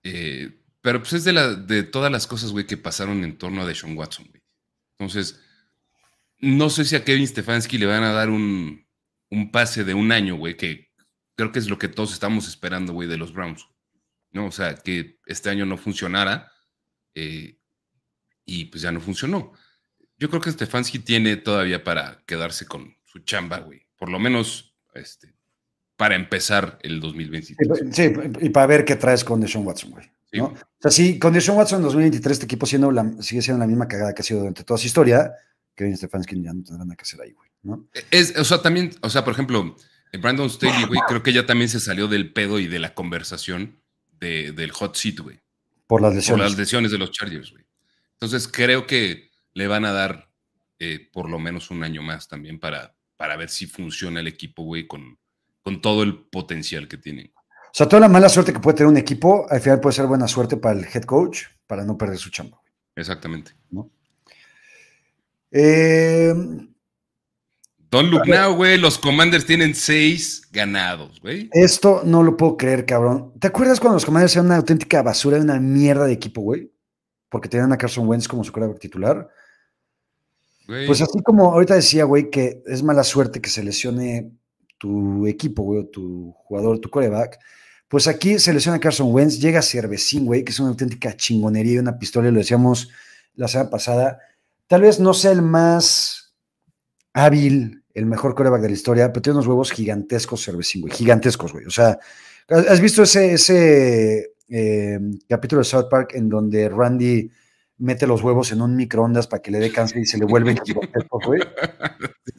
Eh, 0.03 0.61
pero 0.79 0.99
pues 0.99 1.13
es 1.13 1.23
de, 1.23 1.33
la, 1.33 1.55
de 1.55 1.81
todas 1.81 2.11
las 2.11 2.27
cosas, 2.27 2.51
güey, 2.51 2.67
que 2.67 2.77
pasaron 2.77 3.23
en 3.23 3.39
torno 3.39 3.63
a 3.63 3.65
Deshaun 3.65 3.97
Watson, 3.97 4.27
güey. 4.29 4.43
Entonces, 4.99 5.39
no 6.37 6.69
sé 6.69 6.85
si 6.85 6.95
a 6.95 7.03
Kevin 7.03 7.27
Stefanski 7.27 7.79
le 7.79 7.87
van 7.87 8.03
a 8.03 8.11
dar 8.11 8.29
un, 8.29 8.85
un 9.31 9.51
pase 9.51 9.83
de 9.83 9.95
un 9.95 10.11
año, 10.11 10.35
güey, 10.35 10.55
que 10.55 10.86
creo 11.37 11.51
que 11.51 11.59
es 11.59 11.69
lo 11.69 11.77
que 11.77 11.87
todos 11.87 12.11
estamos 12.11 12.47
esperando, 12.47 12.91
güey, 12.91 13.07
de 13.07 13.17
los 13.17 13.31
Browns. 13.31 13.65
¿No? 14.31 14.47
O 14.47 14.51
sea, 14.51 14.75
que 14.75 15.19
este 15.25 15.49
año 15.49 15.65
no 15.65 15.77
funcionara 15.77 16.51
eh, 17.15 17.57
y 18.43 18.65
pues 18.65 18.81
ya 18.81 18.91
no 18.91 18.99
funcionó. 18.99 19.53
Yo 20.17 20.29
creo 20.29 20.41
que 20.41 20.51
Stefanski 20.51 20.99
tiene 20.99 21.37
todavía 21.37 21.83
para 21.83 22.23
quedarse 22.25 22.65
con 22.65 22.97
su 23.05 23.19
chamba, 23.19 23.59
güey. 23.59 23.87
Por 23.97 24.09
lo 24.09 24.19
menos 24.19 24.75
este, 24.95 25.33
para 25.95 26.15
empezar 26.15 26.79
el 26.81 26.99
2023. 26.99 27.95
Sí, 27.95 28.11
y 28.41 28.49
para 28.49 28.67
ver 28.67 28.83
qué 28.83 28.95
traes 28.95 29.23
con 29.23 29.39
Deshaun 29.39 29.65
Watson, 29.65 29.91
güey. 29.91 30.11
O 30.39 30.53
sea, 30.81 30.91
sí, 30.91 31.17
con 31.17 31.33
Deshaun 31.33 31.57
Watson 31.57 31.77
en 31.77 31.85
2023 31.85 32.33
este 32.33 32.45
equipo 32.45 32.65
siendo 32.65 32.91
sigue 33.21 33.41
siendo 33.41 33.59
la 33.59 33.67
misma 33.67 33.87
cagada 33.87 34.13
que 34.13 34.21
ha 34.21 34.25
sido 34.25 34.39
durante 34.39 34.63
toda 34.63 34.77
su 34.77 34.87
historia, 34.87 35.31
que 35.73 35.95
Stefanski 35.95 36.41
ya 36.41 36.53
no 36.53 36.63
tendrá 36.63 36.83
nada 36.83 36.95
que 36.95 37.03
hacer 37.03 37.21
ahí, 37.21 37.31
güey. 37.31 37.49
¿no? 37.63 37.87
Es, 38.11 38.37
o 38.37 38.43
sea, 38.43 38.61
también, 38.61 38.91
o 39.01 39.09
sea, 39.09 39.23
por 39.23 39.33
ejemplo, 39.33 39.75
Brandon 40.17 40.49
Staley, 40.49 40.85
güey, 40.85 40.99
creo 41.07 41.23
que 41.23 41.33
ya 41.33 41.45
también 41.45 41.69
se 41.69 41.79
salió 41.79 42.07
del 42.07 42.33
pedo 42.33 42.59
y 42.59 42.67
de 42.67 42.79
la 42.79 42.93
conversación 42.93 43.81
del 44.19 44.71
hot 44.71 44.95
seat, 44.95 45.19
güey. 45.19 45.39
Por 45.85 46.01
las 46.01 46.13
lesiones. 46.13 46.43
Por 46.43 46.49
las 46.51 46.59
lesiones 46.59 46.91
de 46.91 46.97
los 46.97 47.11
Chargers, 47.11 47.51
güey. 47.51 47.63
Entonces 48.13 48.47
creo 48.47 48.87
que 48.87 49.29
le 49.53 49.67
van 49.67 49.85
a 49.85 49.91
dar 49.91 50.29
eh, 50.79 51.09
por 51.11 51.29
lo 51.29 51.39
menos 51.39 51.71
un 51.71 51.83
año 51.83 52.01
más 52.01 52.27
también 52.27 52.59
para, 52.59 52.95
para 53.15 53.35
ver 53.37 53.49
si 53.49 53.67
funciona 53.67 54.19
el 54.19 54.27
equipo, 54.27 54.63
güey, 54.63 54.87
con, 54.87 55.17
con 55.61 55.81
todo 55.81 56.03
el 56.03 56.17
potencial 56.17 56.87
que 56.87 56.97
tienen. 56.97 57.31
O 57.35 57.77
sea, 57.77 57.87
toda 57.87 57.99
la 57.99 58.09
mala 58.09 58.29
suerte 58.29 58.53
que 58.53 58.59
puede 58.59 58.77
tener 58.77 58.91
un 58.91 58.97
equipo, 58.97 59.45
al 59.49 59.61
final 59.61 59.79
puede 59.79 59.95
ser 59.95 60.07
buena 60.07 60.27
suerte 60.27 60.57
para 60.57 60.79
el 60.79 60.85
head 60.85 61.03
coach, 61.03 61.43
para 61.67 61.85
no 61.85 61.97
perder 61.97 62.17
su 62.17 62.29
chamba. 62.29 62.59
Exactamente. 62.95 63.51
¿no? 63.69 63.91
Eh, 65.51 66.33
Don 67.89 68.11
look 68.11 68.27
now, 68.27 68.53
güey. 68.53 68.77
Los 68.77 68.97
Commanders 68.97 69.45
tienen 69.45 69.73
seis 69.73 70.47
ganados, 70.51 71.21
güey. 71.21 71.49
Esto 71.53 72.01
no 72.03 72.21
lo 72.23 72.35
puedo 72.35 72.57
creer, 72.57 72.85
cabrón. 72.85 73.33
¿Te 73.39 73.47
acuerdas 73.47 73.79
cuando 73.79 73.95
los 73.95 74.05
Commanders 74.05 74.35
eran 74.35 74.47
una 74.47 74.57
auténtica 74.57 75.01
basura, 75.01 75.37
una 75.37 75.59
mierda 75.59 76.05
de 76.05 76.13
equipo, 76.13 76.41
güey? 76.41 76.71
Porque 77.29 77.49
tenían 77.49 77.71
a 77.71 77.77
Carson 77.77 78.07
Wentz 78.07 78.27
como 78.27 78.43
su 78.43 78.51
quarterback 78.51 78.79
titular. 78.79 79.29
Pues 80.65 81.01
así 81.01 81.21
como 81.23 81.53
ahorita 81.53 81.75
decía, 81.75 82.03
güey, 82.03 82.29
que 82.29 82.61
es 82.65 82.83
mala 82.83 83.03
suerte 83.05 83.39
que 83.39 83.49
se 83.49 83.63
lesione 83.63 84.31
tu 84.77 85.25
equipo, 85.25 85.63
güey, 85.63 85.79
o 85.79 85.85
tu 85.85 86.33
jugador, 86.33 86.79
tu 86.79 86.89
coreback. 86.89 87.39
Pues 87.87 88.07
aquí 88.07 88.37
se 88.37 88.53
lesiona 88.53 88.79
Carson 88.79 89.13
Wentz, 89.13 89.39
llega 89.39 89.61
Cervecín, 89.61 90.25
güey, 90.25 90.43
que 90.43 90.51
es 90.51 90.59
una 90.59 90.69
auténtica 90.69 91.15
chingonería 91.15 91.75
y 91.75 91.77
una 91.77 91.97
pistola, 91.97 92.29
lo 92.31 92.39
decíamos 92.39 92.89
la 93.35 93.47
semana 93.47 93.69
pasada. 93.69 94.19
Tal 94.67 94.81
vez 94.81 94.99
no 94.99 95.13
sea 95.13 95.31
el 95.31 95.41
más 95.41 96.35
hábil, 97.13 97.76
el 97.97 98.05
mejor 98.05 98.35
coreback 98.35 98.61
de 98.61 98.67
la 98.69 98.75
historia, 98.75 99.11
pero 99.11 99.23
tiene 99.23 99.37
unos 99.37 99.47
huevos 99.47 99.71
gigantescos, 99.71 100.45
Cervecín, 100.45 100.81
güey, 100.81 100.93
gigantescos, 100.93 101.51
güey. 101.51 101.65
O 101.65 101.71
sea, 101.71 101.97
¿has 102.47 102.79
visto 102.79 103.01
ese, 103.01 103.33
ese 103.33 104.33
eh, 104.49 104.99
capítulo 105.27 105.61
de 105.61 105.65
South 105.65 105.87
Park 105.89 106.11
en 106.13 106.29
donde 106.29 106.69
Randy 106.69 107.31
mete 107.79 108.05
los 108.05 108.21
huevos 108.21 108.51
en 108.51 108.61
un 108.61 108.75
microondas 108.75 109.25
para 109.25 109.41
que 109.41 109.49
le 109.49 109.57
dé 109.57 109.71
cáncer 109.71 109.97
y 109.97 110.05
se 110.05 110.19
le 110.19 110.25
vuelven 110.25 110.57
gigantescos, 110.65 111.25
güey? 111.25 111.41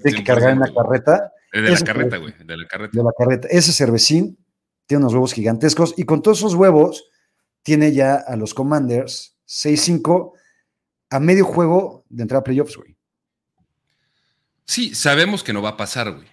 Tiene 0.01 0.19
que 0.19 0.25
cargar 0.25 0.51
en 0.51 0.61
la 0.61 0.73
carreta. 0.73 1.33
De 1.53 1.63
la 1.63 1.81
carreta, 1.81 2.17
güey, 2.19 2.35
de 2.39 2.57
la 2.57 2.67
carreta. 2.69 2.97
De 2.97 3.03
la 3.03 3.13
carreta. 3.19 3.49
Ese 3.51 3.73
Cervecín 3.73 4.39
tiene 4.87 5.03
unos 5.03 5.15
huevos 5.15 5.33
gigantescos 5.33 5.93
y 5.97 6.05
con 6.05 6.23
todos 6.23 6.39
esos 6.39 6.55
huevos 6.55 7.11
tiene 7.65 7.93
ya 7.93 8.15
a 8.15 8.37
los 8.37 8.55
Commanders 8.55 9.37
6-5 9.49 10.35
a 11.11 11.19
medio 11.19 11.45
juego 11.45 12.05
de 12.09 12.23
entrar 12.23 12.43
a 12.43 12.45
playoffs, 12.45 12.77
güey. 12.77 12.98
Sí, 14.79 14.95
sabemos 14.95 15.43
que 15.43 15.53
no 15.53 15.61
va 15.61 15.71
a 15.71 15.77
pasar, 15.77 16.13
güey. 16.13 16.29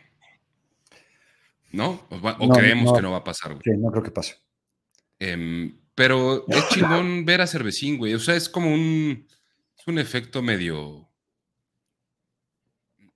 ¿No? 1.71 2.07
O, 2.11 2.49
creemos 2.49 2.93
que 2.93 3.01
no 3.01 3.09
va 3.09 3.17
a 3.17 3.23
pasar, 3.23 3.53
güey. 3.53 3.63
Sí, 3.63 3.71
no 3.75 3.89
creo 3.89 4.03
que 4.03 4.11
pase. 4.11 4.35
Em, 5.17 5.79
pero 5.95 6.45
es 6.47 6.69
chingón 6.69 7.25
ver 7.25 7.41
a 7.41 7.47
Cervecín, 7.47 7.97
güey. 7.97 8.13
O 8.13 8.19
sea, 8.19 8.35
es 8.35 8.47
como 8.47 8.71
un, 8.71 9.27
es 9.75 9.87
un 9.87 9.97
efecto 9.97 10.43
medio... 10.43 11.09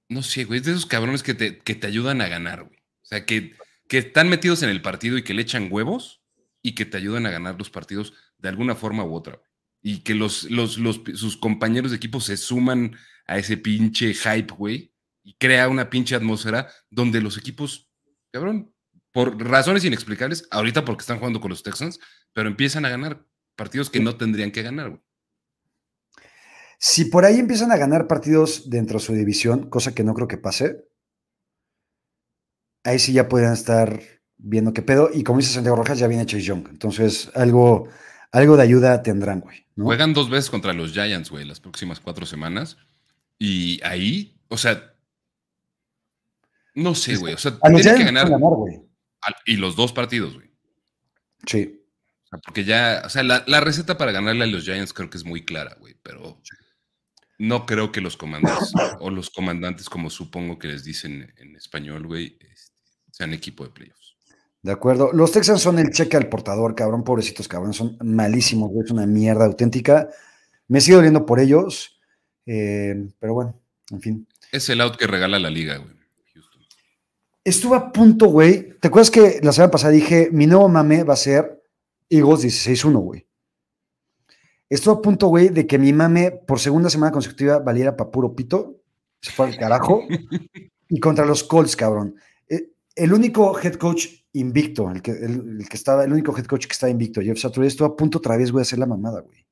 No 0.08 0.24
sé, 0.24 0.46
güey, 0.46 0.62
es 0.62 0.65
de 0.65 0.72
esos 0.72 0.88
cabrones 0.88 1.22
que 1.22 1.36
te, 1.36 1.60
que 1.60 1.76
te 1.76 1.86
ayudan 1.86 2.22
a 2.22 2.28
ganar, 2.28 2.63
güey. 2.63 2.80
O 2.80 3.06
sea, 3.06 3.28
que, 3.28 3.54
que 3.88 4.00
están 4.00 4.30
metidos 4.30 4.63
en 4.63 4.70
el 4.70 4.82
partido 4.82 5.15
y 5.15 5.24
que 5.24 5.36
le 5.36 5.44
echan 5.44 5.68
huevos 5.70 6.24
y 6.63 6.74
que 6.74 6.86
te 6.86 6.98
ayudan 6.98 7.28
a 7.28 7.30
ganar 7.30 7.56
los 7.56 7.70
partidos 7.70 8.15
de 8.39 8.50
alguna 8.50 8.74
forma 8.74 9.04
u 9.04 9.13
otra. 9.13 9.39
Y 9.84 10.00
que 10.00 10.15
los, 10.15 10.50
los, 10.50 10.80
sus 11.13 11.38
compañeros 11.38 11.92
de 11.92 11.98
equipo 11.98 12.20
se 12.20 12.36
suman 12.36 12.98
a 13.28 13.38
ese 13.38 13.58
pinche 13.58 14.15
hype, 14.15 14.56
güey, 14.56 14.92
y 15.30 15.36
crea 15.36 15.70
una 15.70 15.92
pinche 15.92 16.15
atmósfera 16.15 16.72
donde 16.89 17.22
los 17.22 17.38
equipos, 17.38 17.88
cabrón, 18.32 18.74
por 19.12 19.39
razones 19.39 19.86
inexplicables, 19.86 20.48
ahorita 20.50 20.86
porque 20.86 21.02
están 21.02 21.20
jugando 21.20 21.39
con 21.39 21.52
los 21.52 21.62
Texans, 21.62 22.00
pero 22.34 22.50
empiezan 22.50 22.84
a 22.84 22.89
ganar 22.89 23.28
partidos 23.56 23.92
que 23.92 24.00
no 24.00 24.18
tendrían 24.18 24.52
que 24.52 24.63
ganar, 24.63 24.89
güey. 24.89 25.02
Si 26.80 27.06
por 27.06 27.26
ahí 27.26 27.38
empiezan 27.38 27.72
a 27.72 27.78
ganar 27.78 28.08
partidos 28.08 28.72
dentro 28.72 28.98
de 28.98 29.06
su 29.06 29.13
división, 29.13 29.70
cosa 29.70 29.94
que 29.94 30.04
no 30.04 30.15
creo 30.15 30.28
que 30.28 30.38
pase, 30.38 30.88
ahí 32.84 32.98
sí 32.98 33.13
ya 33.13 33.30
podrían 33.30 33.54
estar 33.54 34.02
viendo 34.38 34.74
qué 34.74 34.82
pedo. 34.82 35.12
Y 35.13 35.24
como 35.24 35.39
dice 35.39 35.54
Santiago 35.54 35.76
Rojas, 35.76 36.00
ya 36.00 36.08
viene 36.08 36.26
Chase 36.26 36.42
Young. 36.42 36.70
Entonces, 36.70 37.30
algo, 37.36 37.88
algo 38.32 38.58
de 38.58 38.63
ayuda 38.63 39.04
tendrán, 39.04 39.42
güey. 39.42 39.68
Juegan 39.78 40.13
dos 40.13 40.30
veces 40.30 40.50
contra 40.50 40.74
los 40.74 40.94
Giants, 40.94 41.30
güey, 41.30 41.46
las 41.46 41.60
próximas 41.60 42.00
cuatro 42.00 42.26
semanas. 42.26 42.78
Y 43.38 43.80
ahí, 43.84 44.42
o 44.48 44.58
sea, 44.58 44.88
no 46.75 46.95
sé, 46.95 47.17
güey. 47.17 47.34
O 47.34 47.38
sea, 47.38 47.58
tienen 47.60 47.97
que 47.97 48.03
ganar. 48.03 48.29
y 49.45 49.55
los 49.58 49.75
dos 49.75 49.93
partidos, 49.93 50.36
güey. 50.36 50.49
Sí. 51.45 51.82
O 52.25 52.27
sea, 52.29 52.39
porque 52.39 52.63
ya, 52.63 53.03
o 53.05 53.10
sea, 53.10 53.23
la, 53.23 53.60
receta 53.60 53.97
para 53.97 54.12
ganarle 54.12 54.43
a 54.43 54.47
los 54.47 54.63
Giants 54.63 54.93
creo 54.93 55.10
que 55.10 55.17
es 55.17 55.25
muy 55.25 55.43
clara, 55.43 55.75
güey, 55.79 55.95
pero 56.03 56.41
no 57.39 57.65
creo 57.65 57.91
que 57.91 58.01
los 58.01 58.17
comandantes, 58.17 58.71
o 58.99 59.10
los 59.10 59.29
comandantes, 59.29 59.89
como 59.89 60.10
supongo 60.10 60.60
que 60.60 60.67
les 60.67 60.84
dicen 60.84 61.34
en 61.38 61.55
español, 61.55 62.05
güey, 62.05 62.38
este, 62.39 62.73
sean 63.12 63.34
equipo 63.34 63.63
de 63.63 63.71
playoffs. 63.71 63.99
De 64.62 64.71
acuerdo. 64.71 65.12
Los 65.13 65.32
Texans 65.32 65.62
son 65.62 65.79
el 65.79 65.91
cheque 65.91 66.17
al 66.17 66.27
portador, 66.27 66.75
cabrón. 66.75 67.03
Pobrecitos, 67.03 67.47
cabrón. 67.47 67.73
Son 67.73 67.97
malísimos, 68.03 68.71
güey. 68.71 68.86
Es 68.86 68.91
una 68.91 69.05
mierda 69.05 69.45
auténtica. 69.45 70.10
Me 70.67 70.82
sigo 70.82 70.97
doliendo 70.97 71.25
por 71.25 71.39
ellos. 71.39 71.97
Eh, 72.45 73.08
pero 73.19 73.34
bueno, 73.34 73.62
en 73.91 74.01
fin. 74.01 74.27
Es 74.51 74.67
el 74.69 74.82
out 74.82 74.97
que 74.97 75.08
regala 75.08 75.39
la 75.39 75.49
liga, 75.49 75.77
güey. 75.77 75.99
Estuve 77.50 77.78
a 77.78 77.92
punto, 77.92 78.28
güey. 78.28 78.78
¿Te 78.80 78.90
acuerdas 78.90 79.10
que 79.10 79.40
la 79.42 79.52
semana 79.52 79.72
pasada 79.72 79.92
dije, 79.92 80.30
mi 80.32 80.46
nuevo 80.46 80.70
mame 80.70 81.04
va 81.04 81.16
a 81.16 81.18
ser 81.18 81.64
Eagles 82.08 82.44
16-1, 82.44 83.00
güey? 83.00 83.28
Estuve 84.70 84.94
a 84.94 85.02
punto, 85.02 85.30
güey, 85.30 85.50
de 85.50 85.66
que 85.66 85.80
mi 85.80 85.92
mame 85.92 86.30
por 86.30 86.60
segunda 86.60 86.92
semana 86.92 87.12
consecutiva 87.12 87.58
valiera 87.58 87.98
para 87.98 88.12
puro 88.12 88.36
pito. 88.36 88.84
Se 89.20 89.32
fue 89.32 89.48
al 89.48 89.58
carajo. 89.58 90.04
y 90.90 91.00
contra 91.00 91.26
los 91.26 91.44
Colts, 91.44 91.76
cabrón. 91.76 92.14
Eh, 92.48 92.70
el 92.96 93.14
único 93.14 93.60
head 93.60 93.78
coach 93.78 94.06
invicto, 94.34 94.92
el 94.92 95.02
que, 95.02 95.10
el, 95.10 95.66
que 95.68 95.76
estaba, 95.76 96.04
el 96.04 96.14
único 96.14 96.38
head 96.38 96.46
coach 96.46 96.68
que 96.68 96.74
estaba 96.74 96.92
invicto, 96.92 97.20
Jeff 97.20 97.40
Saturday, 97.40 97.68
estuvo 97.68 97.88
a 97.88 97.98
punto 97.98 98.20
otra 98.20 98.38
vez, 98.38 98.52
güey, 98.52 98.62
a 98.62 98.64
hacer 98.64 98.78
la 98.78 98.86
mamada, 98.86 99.22
güey. 99.22 99.44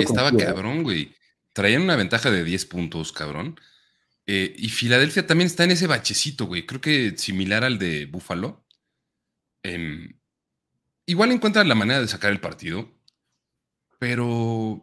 estaba 0.00 0.32
cabrón, 0.34 0.82
güey. 0.82 1.14
Traían 1.52 1.82
una 1.82 1.96
ventaja 1.96 2.30
de 2.30 2.42
10 2.42 2.64
puntos, 2.64 3.12
cabrón. 3.12 3.56
Eh, 4.26 4.54
y 4.56 4.68
Filadelfia 4.68 5.26
también 5.26 5.46
está 5.46 5.64
en 5.64 5.72
ese 5.72 5.86
bachecito, 5.86 6.46
güey. 6.46 6.66
Creo 6.66 6.80
que 6.80 7.16
similar 7.16 7.64
al 7.64 7.78
de 7.78 8.06
Buffalo. 8.06 8.66
Em, 9.62 10.18
igual 11.06 11.32
encuentran 11.32 11.68
la 11.68 11.74
manera 11.74 12.00
de 12.00 12.08
sacar 12.08 12.32
el 12.32 12.40
partido. 12.40 12.90
Pero, 13.98 14.82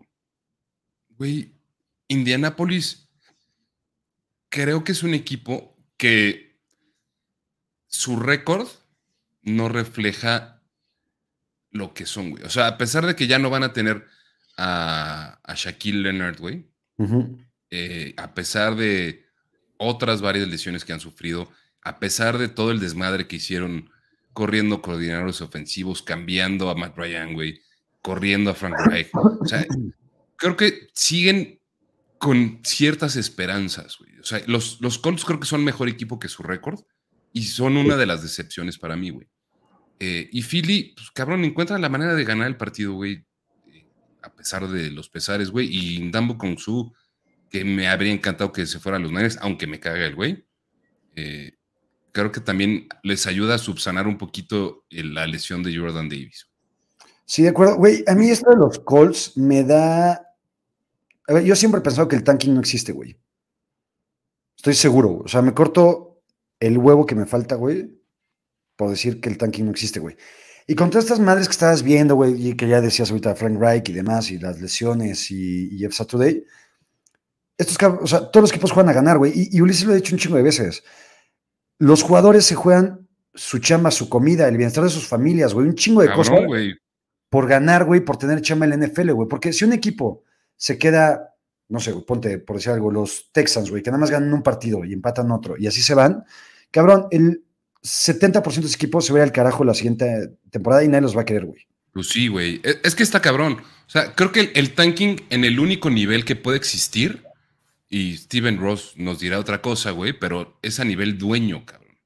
güey, 1.10 1.56
Indianapolis 2.08 3.10
creo 4.50 4.84
que 4.84 4.92
es 4.92 5.04
un 5.04 5.14
equipo 5.14 5.78
que 5.98 6.60
su 7.88 8.20
récord 8.20 8.68
no 9.42 9.70
refleja 9.70 10.62
lo 11.72 11.94
que 11.94 12.06
son, 12.06 12.32
güey. 12.32 12.44
O 12.44 12.50
sea, 12.50 12.68
a 12.68 12.78
pesar 12.78 13.06
de 13.06 13.16
que 13.16 13.28
ya 13.28 13.40
no 13.40 13.50
van 13.50 13.64
a 13.64 13.74
tener 13.74 14.06
a, 14.58 15.40
Shaquille 15.56 16.02
Leonard, 16.02 16.38
güey, 16.38 16.70
eh, 17.70 18.14
a 18.18 18.34
pesar 18.34 18.76
de 18.76 19.31
otras 19.82 20.22
varias 20.22 20.48
lesiones 20.48 20.86
que 20.86 20.94
han 20.94 21.00
sufrido, 21.00 21.50
a 21.82 22.00
pesar 22.00 22.38
de 22.38 22.50
todo 22.50 22.72
el 22.72 22.80
desmadre 22.80 23.28
que 23.28 23.38
hicieron 23.38 23.90
corriendo 24.32 24.82
coordinadores 24.82 25.42
ofensivos, 25.42 26.04
cambiando 26.04 26.70
a 26.70 26.76
Matt 26.76 26.96
Ryan, 26.96 27.34
güey, 27.34 27.60
corriendo 28.02 28.52
a 28.52 28.54
Frank 28.54 28.76
Reich. 28.86 29.10
O 29.14 29.46
sea, 29.46 29.66
creo 30.36 30.56
que 30.56 30.88
siguen 30.94 31.60
con 32.20 32.60
ciertas 32.64 33.16
esperanzas, 33.16 33.98
güey. 33.98 34.20
O 34.20 34.24
sea, 34.24 34.44
los, 34.46 34.80
los 34.82 35.00
Colts 35.00 35.26
creo 35.26 35.40
que 35.40 35.48
son 35.48 35.64
mejor 35.64 35.90
equipo 35.90 36.20
que 36.20 36.28
su 36.28 36.44
récord 36.44 36.80
y 37.34 37.44
son 37.44 37.76
una 37.76 37.98
de 37.98 38.06
las 38.06 38.22
decepciones 38.22 38.78
para 38.78 38.96
mí, 38.96 39.10
güey. 39.10 39.28
Eh, 40.00 40.30
y 40.32 40.44
Philly, 40.44 40.94
pues 40.96 41.10
cabrón, 41.12 41.44
encuentra 41.44 41.80
la 41.80 41.90
manera 41.90 42.14
de 42.14 42.24
ganar 42.24 42.48
el 42.48 42.58
partido, 42.58 42.94
güey, 42.94 43.26
eh, 43.68 43.88
a 44.22 44.32
pesar 44.34 44.68
de 44.68 44.92
los 44.92 45.10
pesares, 45.10 45.50
güey. 45.50 45.68
Y 45.72 46.00
Ndambo 46.00 46.38
con 46.38 46.58
su, 46.60 46.94
que 47.52 47.66
me 47.66 47.90
habría 47.90 48.14
encantado 48.14 48.54
que 48.54 48.66
se 48.66 48.80
fuera 48.80 48.98
a 48.98 49.02
los 49.02 49.12
Niners, 49.12 49.38
aunque 49.42 49.68
me 49.68 49.80
caga 49.80 50.06
el 50.06 50.16
güey. 50.16 50.48
Eh, 51.16 51.52
creo 52.14 52.32
que 52.32 52.40
también 52.40 52.88
les 53.04 53.28
ayuda 53.28 53.56
a 53.56 53.60
subsanar 53.60 54.08
un 54.08 54.18
poquito 54.18 54.86
la 54.90 55.28
lesión 55.28 55.62
de 55.62 55.78
Jordan 55.78 56.08
Davis. 56.08 56.48
Sí, 57.26 57.44
de 57.44 57.50
acuerdo. 57.50 57.76
Güey, 57.76 58.06
a 58.08 58.16
mí 58.16 58.30
esto 58.30 58.50
de 58.50 58.56
los 58.56 58.80
Colts 58.80 59.38
me 59.38 59.64
da. 59.64 60.14
A 61.28 61.34
ver, 61.34 61.44
yo 61.44 61.56
siempre 61.56 61.80
he 61.80 61.84
pensado 61.84 62.08
que 62.08 62.16
el 62.16 62.24
tanking 62.24 62.54
no 62.54 62.62
existe, 62.62 62.94
güey. 62.94 63.20
Estoy 64.56 64.74
seguro. 64.74 65.22
O 65.26 65.28
sea, 65.28 65.42
me 65.42 65.54
corto 65.54 66.22
el 66.60 66.78
huevo 66.78 67.06
que 67.06 67.16
me 67.16 67.26
falta, 67.26 67.56
güey, 67.56 68.00
por 68.78 68.90
decir 68.90 69.20
que 69.20 69.28
el 69.28 69.38
tanking 69.38 69.66
no 69.66 69.72
existe, 69.72 70.00
güey. 70.00 70.16
Y 70.68 70.76
con 70.76 70.90
todas 70.90 71.06
estas 71.06 71.20
madres 71.20 71.48
que 71.48 71.54
estabas 71.54 71.84
viendo, 71.84 72.16
güey, 72.16 72.50
y 72.50 72.56
que 72.56 72.68
ya 72.68 72.80
decías 72.80 73.10
ahorita 73.10 73.36
Frank 73.36 73.60
Reich 73.60 73.90
y 73.90 73.94
demás, 73.94 74.32
y 74.32 74.40
las 74.40 74.62
lesiones 74.62 75.32
y, 75.32 75.76
y 75.76 75.80
Jeff 75.80 75.94
Saturday, 75.94 76.46
estos, 77.62 77.78
o 78.02 78.08
sea, 78.08 78.20
todos 78.32 78.44
los 78.44 78.52
equipos 78.52 78.72
juegan 78.72 78.90
a 78.90 78.94
ganar, 78.94 79.18
güey. 79.18 79.50
Y, 79.52 79.62
Ulises 79.62 79.86
lo 79.86 79.94
ha 79.94 79.96
dicho 79.96 80.14
un 80.14 80.20
chingo 80.20 80.38
de 80.38 80.44
veces. 80.44 80.84
Los 81.78 82.04
jugadores 82.04 82.46
se 82.46 82.56
juegan 82.56 83.08
su 83.34 83.60
chamba, 83.60 83.92
su 83.92 84.10
comida, 84.10 84.48
el 84.48 84.58
bienestar 84.58 84.84
de 84.84 84.90
sus 84.90 85.08
familias, 85.08 85.54
güey, 85.54 85.68
un 85.68 85.76
chingo 85.76 86.02
de 86.02 86.14
cosas. 86.14 86.40
Por 87.30 87.48
ganar, 87.48 87.86
güey, 87.86 88.02
por 88.02 88.18
tener 88.18 88.42
chamba 88.42 88.66
en 88.66 88.72
la 88.72 88.88
NFL, 88.88 89.12
güey. 89.12 89.28
Porque 89.28 89.54
si 89.54 89.64
un 89.64 89.74
equipo 89.74 90.24
se 90.58 90.78
queda, 90.78 91.34
no 91.70 91.80
sé, 91.80 91.94
ponte, 91.94 92.40
por 92.40 92.58
decir 92.58 92.74
algo, 92.74 92.92
los 92.92 93.32
Texans, 93.32 93.70
güey, 93.70 93.82
que 93.82 93.90
nada 93.90 94.02
más 94.02 94.12
ganan 94.12 94.34
un 94.34 94.44
partido 94.44 94.84
y 94.84 94.92
empatan 94.92 95.32
otro, 95.32 95.56
y 95.58 95.66
así 95.66 95.82
se 95.82 95.94
van, 95.94 96.26
Cabrón, 96.72 97.08
el 97.12 97.44
70% 97.84 98.62
de 98.62 98.68
ese 98.68 98.76
equipo 98.76 99.02
se 99.02 99.14
va 99.14 99.22
al 99.22 99.32
carajo 99.32 99.64
la 99.64 99.74
siguiente 99.74 100.32
temporada 100.50 100.84
y 100.84 100.88
nadie 100.88 101.02
los 101.02 101.16
va 101.16 101.22
a 101.22 101.26
querer, 101.26 101.46
güey. 101.46 101.68
Pues 101.92 102.08
sí, 102.08 102.30
güey. 102.30 102.62
E, 102.64 102.80
es 102.84 102.96
que 102.96 103.04
está 103.04 103.22
cabrón. 103.22 103.58
O 103.88 103.90
sea, 103.90 104.14
creo 104.16 104.32
que 104.32 104.52
el, 104.56 104.74
tanking 104.74 105.22
en 105.30 105.44
el 105.44 105.60
único 105.60 105.90
nivel 105.90 106.24
que 106.24 106.38
puede 106.38 106.58
existir, 106.58 107.24
y 107.94 108.16
Steven 108.16 108.58
Ross 108.58 108.94
nos 108.96 109.20
dirá 109.20 109.38
otra 109.38 109.62
cosa, 109.62 109.92
güey, 109.92 110.14
pero 110.14 110.58
es 110.62 110.80
a 110.80 110.86
nivel 110.86 111.18
dueño, 111.18 111.66
cabrón. 111.66 112.00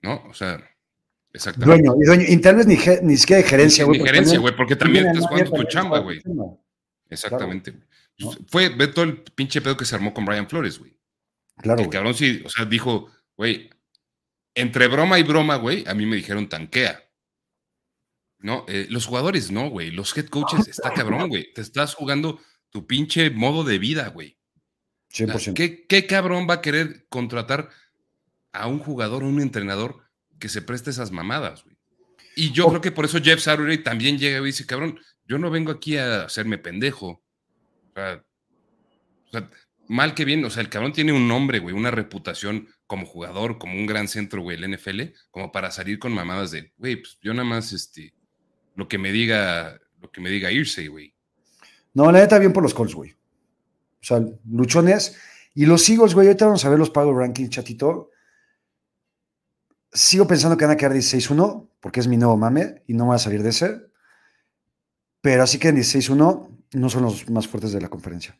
¿No? 0.00 0.24
O 0.30 0.32
sea, 0.32 0.66
exactamente. 1.30 1.86
Dueño, 1.86 2.02
y 2.02 2.06
dueño. 2.06 2.24
Internet 2.26 2.66
ni, 2.66 3.06
ni 3.06 3.16
siquiera 3.18 3.42
de 3.42 3.48
gerencia, 3.48 3.84
güey. 3.84 4.00
Ni, 4.00 4.06
gerencia, 4.06 4.38
güey, 4.38 4.56
porque 4.56 4.76
también 4.76 5.08
estás 5.08 5.26
jugando 5.26 5.52
tu 5.52 5.64
chamba, 5.64 5.98
güey. 5.98 6.22
Exactamente. 7.10 7.74
Pues, 8.18 8.38
fue, 8.48 8.70
ve 8.70 8.86
todo 8.88 9.04
el 9.04 9.18
pinche 9.18 9.60
pedo 9.60 9.76
que 9.76 9.84
se 9.84 9.94
armó 9.94 10.14
con 10.14 10.24
Brian 10.24 10.48
Flores, 10.48 10.78
güey. 10.78 10.96
Claro. 11.58 11.82
El 11.82 11.90
cabrón 11.90 12.14
sí, 12.14 12.42
o 12.42 12.48
sea, 12.48 12.64
dijo, 12.64 13.10
güey, 13.36 13.68
entre 14.54 14.88
broma 14.88 15.18
y 15.18 15.22
broma, 15.22 15.56
güey, 15.56 15.84
a 15.86 15.92
mí 15.92 16.06
me 16.06 16.16
dijeron 16.16 16.48
tanquea. 16.48 16.98
No, 18.38 18.64
eh, 18.68 18.86
los 18.88 19.04
jugadores 19.04 19.50
no, 19.50 19.68
güey. 19.68 19.90
Los 19.90 20.16
head 20.16 20.28
coaches 20.28 20.66
está 20.66 20.94
cabrón, 20.94 21.28
güey. 21.28 21.52
Te 21.52 21.60
estás 21.60 21.94
jugando 21.94 22.40
tu 22.70 22.86
pinche 22.86 23.28
modo 23.28 23.64
de 23.64 23.78
vida, 23.78 24.08
güey. 24.08 24.38
100%. 25.14 25.54
¿Qué, 25.54 25.86
¿Qué, 25.86 26.06
cabrón 26.06 26.46
va 26.48 26.54
a 26.54 26.60
querer 26.60 27.06
contratar 27.08 27.70
a 28.52 28.66
un 28.66 28.78
jugador 28.78 29.22
o 29.22 29.28
un 29.28 29.40
entrenador 29.40 30.02
que 30.38 30.48
se 30.48 30.62
preste 30.62 30.90
esas 30.90 31.10
mamadas, 31.10 31.64
güey? 31.64 31.76
Y 32.36 32.50
yo 32.50 32.68
creo 32.68 32.80
que 32.80 32.90
por 32.90 33.04
eso 33.04 33.20
Jeff 33.22 33.40
Saturday 33.40 33.78
también 33.78 34.18
llega 34.18 34.40
y 34.40 34.44
dice, 34.44 34.66
cabrón, 34.66 34.98
yo 35.26 35.38
no 35.38 35.50
vengo 35.50 35.70
aquí 35.70 35.96
a 35.96 36.24
hacerme 36.24 36.58
pendejo. 36.58 37.22
O 37.90 37.92
sea, 37.94 38.24
o 39.26 39.30
sea, 39.30 39.50
mal 39.88 40.14
que 40.14 40.24
bien, 40.24 40.44
o 40.44 40.50
sea, 40.50 40.62
el 40.62 40.68
cabrón 40.68 40.92
tiene 40.92 41.12
un 41.12 41.28
nombre, 41.28 41.60
güey, 41.60 41.74
una 41.74 41.90
reputación 41.90 42.68
como 42.86 43.06
jugador, 43.06 43.58
como 43.58 43.74
un 43.74 43.86
gran 43.86 44.08
centro, 44.08 44.42
güey, 44.42 44.62
el 44.62 44.74
NFL, 44.74 45.02
como 45.30 45.52
para 45.52 45.70
salir 45.70 45.98
con 45.98 46.12
mamadas 46.12 46.50
de, 46.50 46.72
güey, 46.76 46.96
pues 46.96 47.18
yo 47.22 47.32
nada 47.32 47.48
más, 47.48 47.72
este, 47.72 48.14
lo 48.74 48.88
que 48.88 48.98
me 48.98 49.12
diga, 49.12 49.78
lo 50.00 50.10
que 50.10 50.20
me 50.20 50.30
diga 50.30 50.52
irse, 50.52 50.88
güey. 50.88 51.14
No, 51.92 52.10
la 52.10 52.20
neta 52.20 52.38
bien 52.38 52.52
por 52.52 52.62
los 52.62 52.74
Colts, 52.74 52.94
güey. 52.94 53.14
O 54.04 54.06
sea, 54.06 54.22
luchones. 54.50 55.16
Y 55.54 55.64
los 55.64 55.88
Eagles, 55.88 56.14
güey, 56.14 56.26
ahorita 56.26 56.44
vamos 56.44 56.64
a 56.64 56.68
ver 56.68 56.78
los 56.78 56.90
Power 56.90 57.16
Rankings, 57.16 57.48
chatito. 57.48 58.10
Sigo 59.90 60.26
pensando 60.26 60.58
que 60.58 60.66
van 60.66 60.74
a 60.74 60.76
quedar 60.76 60.92
16-1, 60.92 61.70
porque 61.80 62.00
es 62.00 62.08
mi 62.08 62.18
nuevo 62.18 62.36
mame 62.36 62.82
y 62.86 62.92
no 62.92 63.04
me 63.04 63.08
voy 63.08 63.16
a 63.16 63.18
salir 63.18 63.42
de 63.42 63.48
ese. 63.48 63.80
Pero 65.22 65.42
así 65.42 65.58
que 65.58 65.68
en 65.68 65.76
16-1 65.76 66.48
no 66.72 66.90
son 66.90 67.02
los 67.02 67.30
más 67.30 67.48
fuertes 67.48 67.72
de 67.72 67.80
la 67.80 67.88
conferencia. 67.88 68.38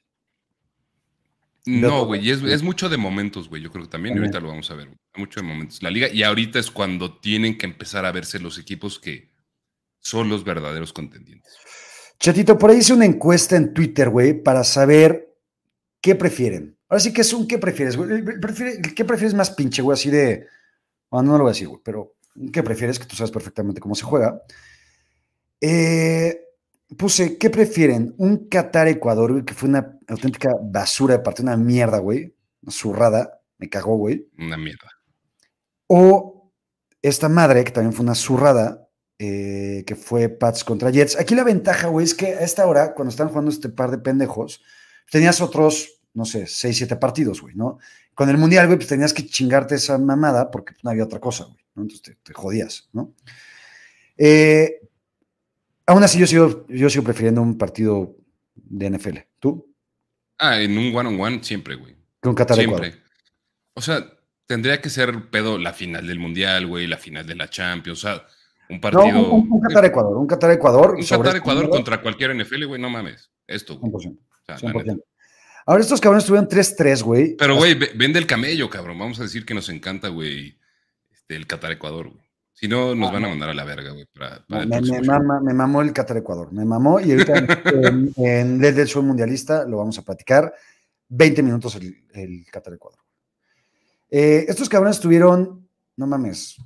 No, 1.64 2.04
güey, 2.04 2.28
es, 2.28 2.42
es, 2.42 2.62
mucho 2.62 2.90
de 2.90 2.98
momentos, 2.98 3.48
güey. 3.48 3.62
Yo 3.62 3.70
creo 3.70 3.84
que 3.84 3.90
también, 3.90 4.16
y 4.16 4.18
ahorita 4.18 4.38
lo 4.38 4.48
vamos 4.48 4.70
a 4.70 4.74
ver, 4.74 4.90
mucho 5.16 5.40
de 5.40 5.46
momentos. 5.46 5.82
La 5.82 5.90
liga, 5.90 6.08
y 6.12 6.22
ahorita 6.22 6.58
es 6.58 6.70
cuando 6.70 7.18
tienen 7.18 7.56
que 7.56 7.64
empezar 7.64 8.04
a 8.04 8.12
verse 8.12 8.38
los 8.38 8.58
equipos 8.58 8.98
que 8.98 9.30
son 9.98 10.28
los 10.28 10.44
verdaderos 10.44 10.92
contendientes. 10.92 11.56
Chatito, 12.20 12.58
por 12.58 12.70
ahí 12.70 12.78
hice 12.78 12.92
una 12.92 13.06
encuesta 13.06 13.56
en 13.56 13.72
Twitter, 13.72 14.10
güey, 14.10 14.42
para 14.42 14.62
saber 14.62 15.33
qué 16.04 16.14
prefieren. 16.14 16.76
Ahora 16.86 17.00
sí 17.00 17.14
que 17.14 17.22
es 17.22 17.32
un 17.32 17.48
qué 17.48 17.56
prefieres, 17.56 17.96
güey. 17.96 18.22
¿Qué 18.94 19.06
prefieres 19.06 19.32
más 19.32 19.50
pinche, 19.50 19.80
güey? 19.80 19.94
Así 19.94 20.10
de. 20.10 20.46
Bueno, 21.10 21.32
no 21.32 21.38
lo 21.38 21.44
voy 21.44 21.50
a 21.50 21.54
decir, 21.54 21.66
güey, 21.66 21.80
pero 21.82 22.16
¿qué 22.52 22.62
prefieres? 22.62 22.98
Que 22.98 23.06
tú 23.06 23.16
sabes 23.16 23.30
perfectamente 23.30 23.80
cómo 23.80 23.94
se 23.94 24.04
juega. 24.04 24.42
Eh, 25.62 26.42
puse, 26.98 27.38
¿qué 27.38 27.48
prefieren? 27.48 28.14
Un 28.18 28.50
Qatar-Ecuador, 28.50 29.32
güey, 29.32 29.44
que 29.46 29.54
fue 29.54 29.70
una 29.70 29.98
auténtica 30.06 30.50
basura 30.62 31.16
de 31.16 31.22
partido, 31.22 31.48
una 31.48 31.56
mierda, 31.56 32.00
güey. 32.00 32.36
Una 32.60 32.72
zurrada, 32.72 33.40
me 33.56 33.70
cagó, 33.70 33.96
güey. 33.96 34.28
Una 34.36 34.58
mierda. 34.58 34.90
O 35.86 36.52
esta 37.00 37.30
madre, 37.30 37.64
que 37.64 37.72
también 37.72 37.94
fue 37.94 38.04
una 38.04 38.14
zurrada, 38.14 38.90
eh, 39.18 39.84
que 39.86 39.96
fue 39.96 40.28
Pats 40.28 40.64
contra 40.64 40.90
Jets. 40.90 41.18
Aquí 41.18 41.34
la 41.34 41.44
ventaja, 41.44 41.88
güey, 41.88 42.04
es 42.04 42.12
que 42.12 42.26
a 42.26 42.40
esta 42.40 42.66
hora, 42.66 42.92
cuando 42.92 43.08
están 43.08 43.28
jugando 43.28 43.50
este 43.50 43.70
par 43.70 43.90
de 43.90 43.96
pendejos, 43.96 44.60
tenías 45.10 45.40
otros, 45.40 46.00
no 46.14 46.24
sé, 46.24 46.46
6, 46.46 46.76
7 46.76 46.96
partidos, 46.96 47.40
güey, 47.40 47.54
¿no? 47.54 47.78
Con 48.14 48.28
el 48.30 48.38
Mundial, 48.38 48.66
güey, 48.66 48.78
pues 48.78 48.88
tenías 48.88 49.12
que 49.12 49.26
chingarte 49.26 49.74
esa 49.74 49.98
mamada 49.98 50.50
porque 50.50 50.74
no 50.82 50.90
había 50.90 51.04
otra 51.04 51.20
cosa, 51.20 51.44
güey, 51.44 51.64
¿no? 51.74 51.82
Entonces 51.82 52.02
te, 52.02 52.14
te 52.22 52.32
jodías, 52.32 52.88
¿no? 52.92 53.14
Eh, 54.16 54.80
Aún 55.86 56.02
así, 56.02 56.18
yo 56.18 56.26
sigo, 56.26 56.66
yo 56.68 56.88
sigo 56.88 57.04
prefiriendo 57.04 57.42
un 57.42 57.58
partido 57.58 58.16
de 58.54 58.90
NFL. 58.90 59.18
¿Tú? 59.38 59.74
Ah, 60.38 60.60
en 60.60 60.76
un 60.78 60.96
one-on-one 60.96 61.42
siempre, 61.42 61.74
güey. 61.74 61.94
Con 62.20 62.34
Qatar 62.34 62.56
Siempre. 62.56 62.94
O 63.74 63.82
sea, 63.82 64.06
tendría 64.46 64.80
que 64.80 64.88
ser 64.88 65.30
pedo 65.30 65.58
la 65.58 65.74
final 65.74 66.06
del 66.06 66.18
Mundial, 66.18 66.66
güey, 66.66 66.86
la 66.86 66.96
final 66.96 67.26
de 67.26 67.34
la 67.34 67.50
Champions. 67.50 67.98
O 67.98 68.08
sea, 68.08 68.26
un 68.70 68.80
partido. 68.80 69.12
No, 69.12 69.32
un, 69.34 69.60
Qatar-Ecuador. 69.60 70.16
Un 70.16 70.26
Qatar-Ecuador. 70.26 70.94
Un 70.94 71.04
Qatar-Ecuador 71.04 71.68
contra 71.68 72.00
cualquier 72.00 72.34
NFL, 72.34 72.64
güey, 72.64 72.80
no 72.80 72.88
mames. 72.88 73.30
Esto, 73.46 73.78
güey. 73.78 73.92
100%. 73.92 74.18
O 74.48 74.58
sea, 74.58 74.70
100%. 74.70 75.02
Ahora, 75.66 75.82
estos 75.82 76.00
cabrones 76.00 76.26
tuvieron 76.26 76.48
3-3, 76.48 77.02
güey. 77.02 77.36
Pero, 77.36 77.56
güey, 77.56 77.74
vende 77.74 78.18
el 78.18 78.26
camello, 78.26 78.68
cabrón. 78.68 78.98
Vamos 78.98 79.18
a 79.18 79.22
decir 79.22 79.46
que 79.46 79.54
nos 79.54 79.68
encanta, 79.70 80.08
güey, 80.08 80.58
este, 81.12 81.36
el 81.36 81.46
Qatar-Ecuador, 81.46 82.10
güey. 82.10 82.24
Si 82.54 82.68
no, 82.68 82.94
nos 82.94 83.12
van 83.12 83.24
a 83.24 83.28
mandar 83.28 83.48
a 83.50 83.54
la 83.54 83.64
verga, 83.64 83.90
güey. 83.90 84.06
me, 84.48 85.54
mamó 85.54 85.82
el 85.82 85.92
Qatar 85.92 86.18
Ecuador, 86.18 86.52
me 86.52 86.64
mamó 86.64 87.00
y 87.00 87.10
ahorita 87.10 87.38
en, 87.64 88.12
en 88.16 88.58
del 88.60 88.86
Show 88.86 89.02
Mundialista 89.02 89.64
lo 89.64 89.78
vamos 89.78 89.98
a 89.98 90.02
platicar. 90.02 90.54
20 91.08 91.42
minutos 91.42 91.74
el, 91.74 92.04
el 92.12 92.46
Qatar 92.50 92.74
Ecuador. 92.74 93.00
Eh, 94.08 94.46
estos 94.48 94.68
cabrones 94.68 95.00
tuvieron, 95.00 95.68
no 95.96 96.06
mames, 96.06 96.56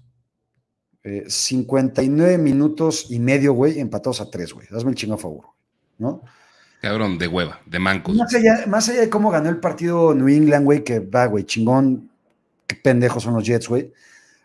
59 1.26 2.34
eh, 2.34 2.38
minutos 2.38 3.06
y 3.10 3.18
medio, 3.18 3.54
güey, 3.54 3.80
empatados 3.80 4.20
a 4.20 4.30
3, 4.30 4.52
güey. 4.52 4.66
Hazme 4.70 4.90
el 4.90 4.96
chingo 4.96 5.14
a 5.14 5.18
favor, 5.18 5.46
¿no? 5.96 6.22
Cabrón, 6.80 7.18
de 7.18 7.26
hueva, 7.26 7.60
de 7.66 7.78
mancos. 7.78 8.14
Más 8.14 8.34
allá, 8.34 8.64
más 8.66 8.88
allá 8.88 9.00
de 9.00 9.10
cómo 9.10 9.30
ganó 9.30 9.48
el 9.48 9.58
partido 9.58 10.14
New 10.14 10.28
England, 10.28 10.64
güey, 10.64 10.84
que 10.84 11.00
va, 11.00 11.26
güey, 11.26 11.44
chingón, 11.44 12.10
qué 12.66 12.76
pendejos 12.76 13.24
son 13.24 13.34
los 13.34 13.44
Jets, 13.44 13.68
güey. 13.68 13.92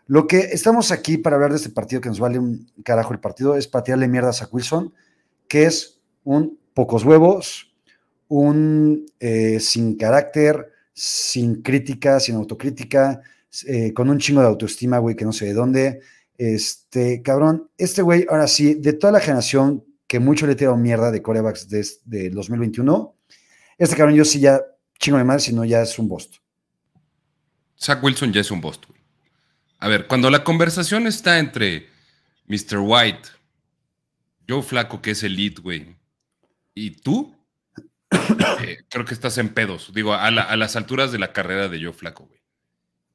Lo 0.06 0.26
que 0.26 0.38
estamos 0.38 0.90
aquí 0.90 1.16
para 1.16 1.36
hablar 1.36 1.50
de 1.50 1.56
este 1.56 1.70
partido 1.70 2.00
que 2.00 2.08
nos 2.08 2.20
vale 2.20 2.38
un 2.38 2.70
carajo 2.84 3.12
el 3.12 3.20
partido 3.20 3.56
es 3.56 3.68
patearle 3.68 4.08
mierdas 4.08 4.42
a 4.42 4.48
Wilson, 4.50 4.92
que 5.48 5.64
es 5.64 6.00
un 6.24 6.58
pocos 6.74 7.04
huevos, 7.04 7.72
un 8.28 9.06
eh, 9.20 9.60
sin 9.60 9.96
carácter, 9.96 10.72
sin 10.92 11.62
crítica, 11.62 12.20
sin 12.20 12.34
autocrítica, 12.34 13.20
eh, 13.66 13.94
con 13.94 14.10
un 14.10 14.18
chingo 14.18 14.40
de 14.40 14.48
autoestima, 14.48 14.98
güey, 14.98 15.14
que 15.14 15.24
no 15.24 15.32
sé 15.32 15.46
de 15.46 15.54
dónde. 15.54 16.00
Este, 16.36 17.22
cabrón, 17.22 17.70
este 17.78 18.02
güey, 18.02 18.26
ahora 18.28 18.48
sí, 18.48 18.74
de 18.74 18.92
toda 18.92 19.12
la 19.12 19.20
generación 19.20 19.84
que 20.06 20.20
mucho 20.20 20.46
le 20.46 20.52
he 20.52 20.56
tirado 20.56 20.76
mierda 20.76 21.10
de 21.10 21.22
corebacks 21.22 21.68
de, 21.68 22.30
2021, 22.30 23.16
este 23.78 23.96
cabrón 23.96 24.16
yo 24.16 24.24
sí 24.24 24.40
ya 24.40 24.60
chingo 24.98 25.18
de 25.18 25.24
madre, 25.24 25.40
si 25.40 25.52
no 25.52 25.64
ya 25.64 25.82
es 25.82 25.98
un 25.98 26.08
bost. 26.08 26.36
Zach 27.78 28.02
Wilson 28.02 28.32
ya 28.32 28.40
es 28.40 28.50
un 28.50 28.60
bost. 28.60 28.84
A 29.78 29.88
ver, 29.88 30.06
cuando 30.06 30.30
la 30.30 30.44
conversación 30.44 31.06
está 31.06 31.38
entre 31.38 31.88
Mr. 32.46 32.78
White, 32.78 33.28
Joe 34.48 34.62
Flaco, 34.62 35.02
que 35.02 35.10
es 35.10 35.22
el 35.22 35.36
lead, 35.36 35.60
güey, 35.60 35.96
y 36.74 36.90
tú, 36.92 37.36
eh, 38.62 38.78
creo 38.88 39.04
que 39.04 39.14
estás 39.14 39.38
en 39.38 39.50
pedos. 39.50 39.92
Digo, 39.94 40.14
a, 40.14 40.30
las 40.30 40.76
alturas 40.76 41.12
de 41.12 41.18
la 41.18 41.32
carrera 41.32 41.68
de 41.68 41.82
Joe 41.82 41.92
Flaco, 41.92 42.26
güey. 42.26 42.40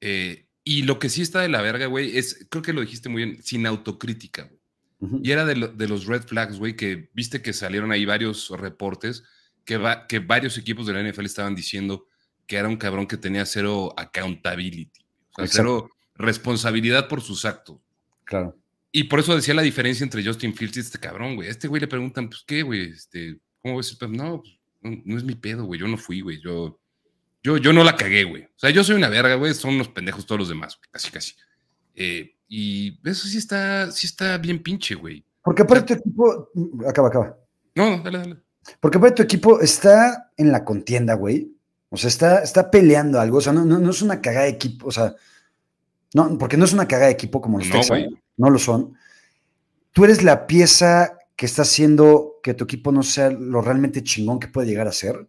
Eh, 0.02 0.46
y 0.64 0.84
lo 0.84 1.00
que 1.00 1.10
sí 1.10 1.22
está 1.22 1.42
de 1.42 1.50
la 1.50 1.62
verga, 1.62 1.88
güey, 1.88 2.18
es, 2.18 2.46
creo 2.50 2.62
que 2.62 2.74
lo 2.74 2.82
dijiste 2.82 3.10
muy 3.10 3.24
bien, 3.26 3.44
sin 3.44 3.66
autocrítica, 3.66 4.44
güey. 4.44 4.59
Y 5.24 5.32
era 5.32 5.46
de, 5.46 5.56
los 5.88 6.06
red 6.06 6.24
flags, 6.24 6.60
güey, 6.60 6.76
que 6.76 7.10
viste 7.14 7.42
que 7.42 7.54
salieron 7.54 7.92
ahí 7.92 8.04
varios 8.04 8.50
reportes 8.50 9.24
que, 9.64 9.80
que 10.10 10.20
varios 10.20 10.58
equipos 10.58 10.88
de 10.88 10.94
la 10.94 11.10
NFL 11.10 11.26
estaban 11.26 11.56
diciendo 11.56 12.08
que 12.46 12.58
era 12.58 12.68
un 12.68 12.76
cabrón 12.76 13.08
que 13.08 13.16
tenía 13.16 13.46
cero 13.46 13.94
accountability. 13.96 14.92
O 15.32 15.36
sea, 15.36 15.48
cero 15.48 15.90
responsabilidad 16.16 17.08
por 17.08 17.22
sus 17.22 17.46
actos. 17.46 17.78
Claro. 18.26 18.60
Y 18.92 19.04
por 19.04 19.20
eso 19.20 19.36
decía 19.36 19.54
la 19.54 19.62
diferencia 19.62 20.04
entre 20.04 20.26
Justin 20.26 20.56
Fields 20.56 20.78
y 20.78 20.80
este 20.80 21.00
cabrón, 21.00 21.36
güey. 21.36 21.48
A 21.48 21.52
este 21.52 21.68
güey 21.68 21.80
le 21.80 21.88
preguntan, 21.88 22.28
pues, 22.28 22.44
¿qué, 22.46 22.64
güey? 22.64 22.90
Este, 22.90 23.40
¿Cómo 23.62 23.78
ves? 23.78 23.98
No, 24.10 24.42
pues, 24.42 25.04
no, 25.06 25.18
es 25.18 25.24
mi 25.24 25.36
pedo, 25.36 25.66
güey. 25.66 25.80
Yo 25.80 25.88
no 25.88 25.98
fui, 25.98 26.22
güey. 26.22 26.42
Yo, 26.42 26.80
yo, 27.44 27.58
yo 27.58 27.72
no 27.72 27.84
la 27.84 27.96
cagué, 27.96 28.24
güey. 28.24 28.44
O 28.44 28.58
sea, 28.58 28.72
yo 28.72 28.84
soy 28.84 28.96
una 28.96 29.10
verga, 29.10 29.36
güey. 29.36 29.54
Son 29.54 29.76
unos 29.76 29.90
pendejos 29.90 30.26
todos 30.26 30.40
los 30.40 30.50
demás, 30.50 30.76
güey. 30.78 30.90
Casi, 30.92 31.12
casi. 31.12 31.36
Eh, 31.96 32.36
y 32.50 33.00
eso 33.08 33.28
sí 33.28 33.38
está, 33.38 33.92
sí 33.92 34.08
está 34.08 34.38
bien 34.38 34.62
pinche, 34.62 34.96
güey. 34.96 35.24
Porque 35.44 35.62
aparte 35.62 35.96
tu 35.96 36.02
equipo. 36.02 36.50
Acaba, 36.88 37.08
acaba. 37.08 37.38
No, 37.76 38.02
dale, 38.04 38.18
dale. 38.18 38.38
Porque 38.80 38.98
aparte 38.98 39.18
tu 39.18 39.24
equipo 39.24 39.62
está 39.62 40.32
en 40.36 40.52
la 40.52 40.66
contienda, 40.66 41.14
güey. 41.14 41.56
O 41.90 41.98
sea, 41.98 42.10
está, 42.10 42.40
está 42.44 42.70
peleando 42.70 43.20
algo. 43.20 43.38
O 43.38 43.42
sea, 43.42 43.54
no, 43.54 43.64
no, 43.64 43.80
no 43.80 43.92
es 43.92 44.02
una 44.02 44.20
cagada 44.20 44.46
de 44.46 44.52
equipo. 44.52 44.88
O 44.88 44.92
sea, 44.92 45.16
no, 46.14 46.38
porque 46.38 46.58
no 46.58 46.66
es 46.66 46.74
una 46.74 46.88
caga 46.88 47.06
de 47.06 47.12
equipo 47.12 47.42
como 47.42 47.60
los 47.60 47.68
no, 47.68 47.76
Texans, 47.76 48.14
no 48.38 48.50
lo 48.50 48.60
son. 48.60 48.96
Tú 49.92 50.06
eres 50.06 50.24
la 50.24 50.48
pieza 50.48 51.18
que 51.36 51.46
está 51.46 51.62
haciendo 51.62 52.40
que 52.42 52.54
tu 52.54 52.64
equipo 52.64 52.92
no 52.92 53.04
sea 53.04 53.30
lo 53.30 53.62
realmente 53.62 54.04
chingón 54.04 54.40
que 54.40 54.48
puede 54.48 54.68
llegar 54.68 54.88
a 54.88 54.92
ser. 54.92 55.28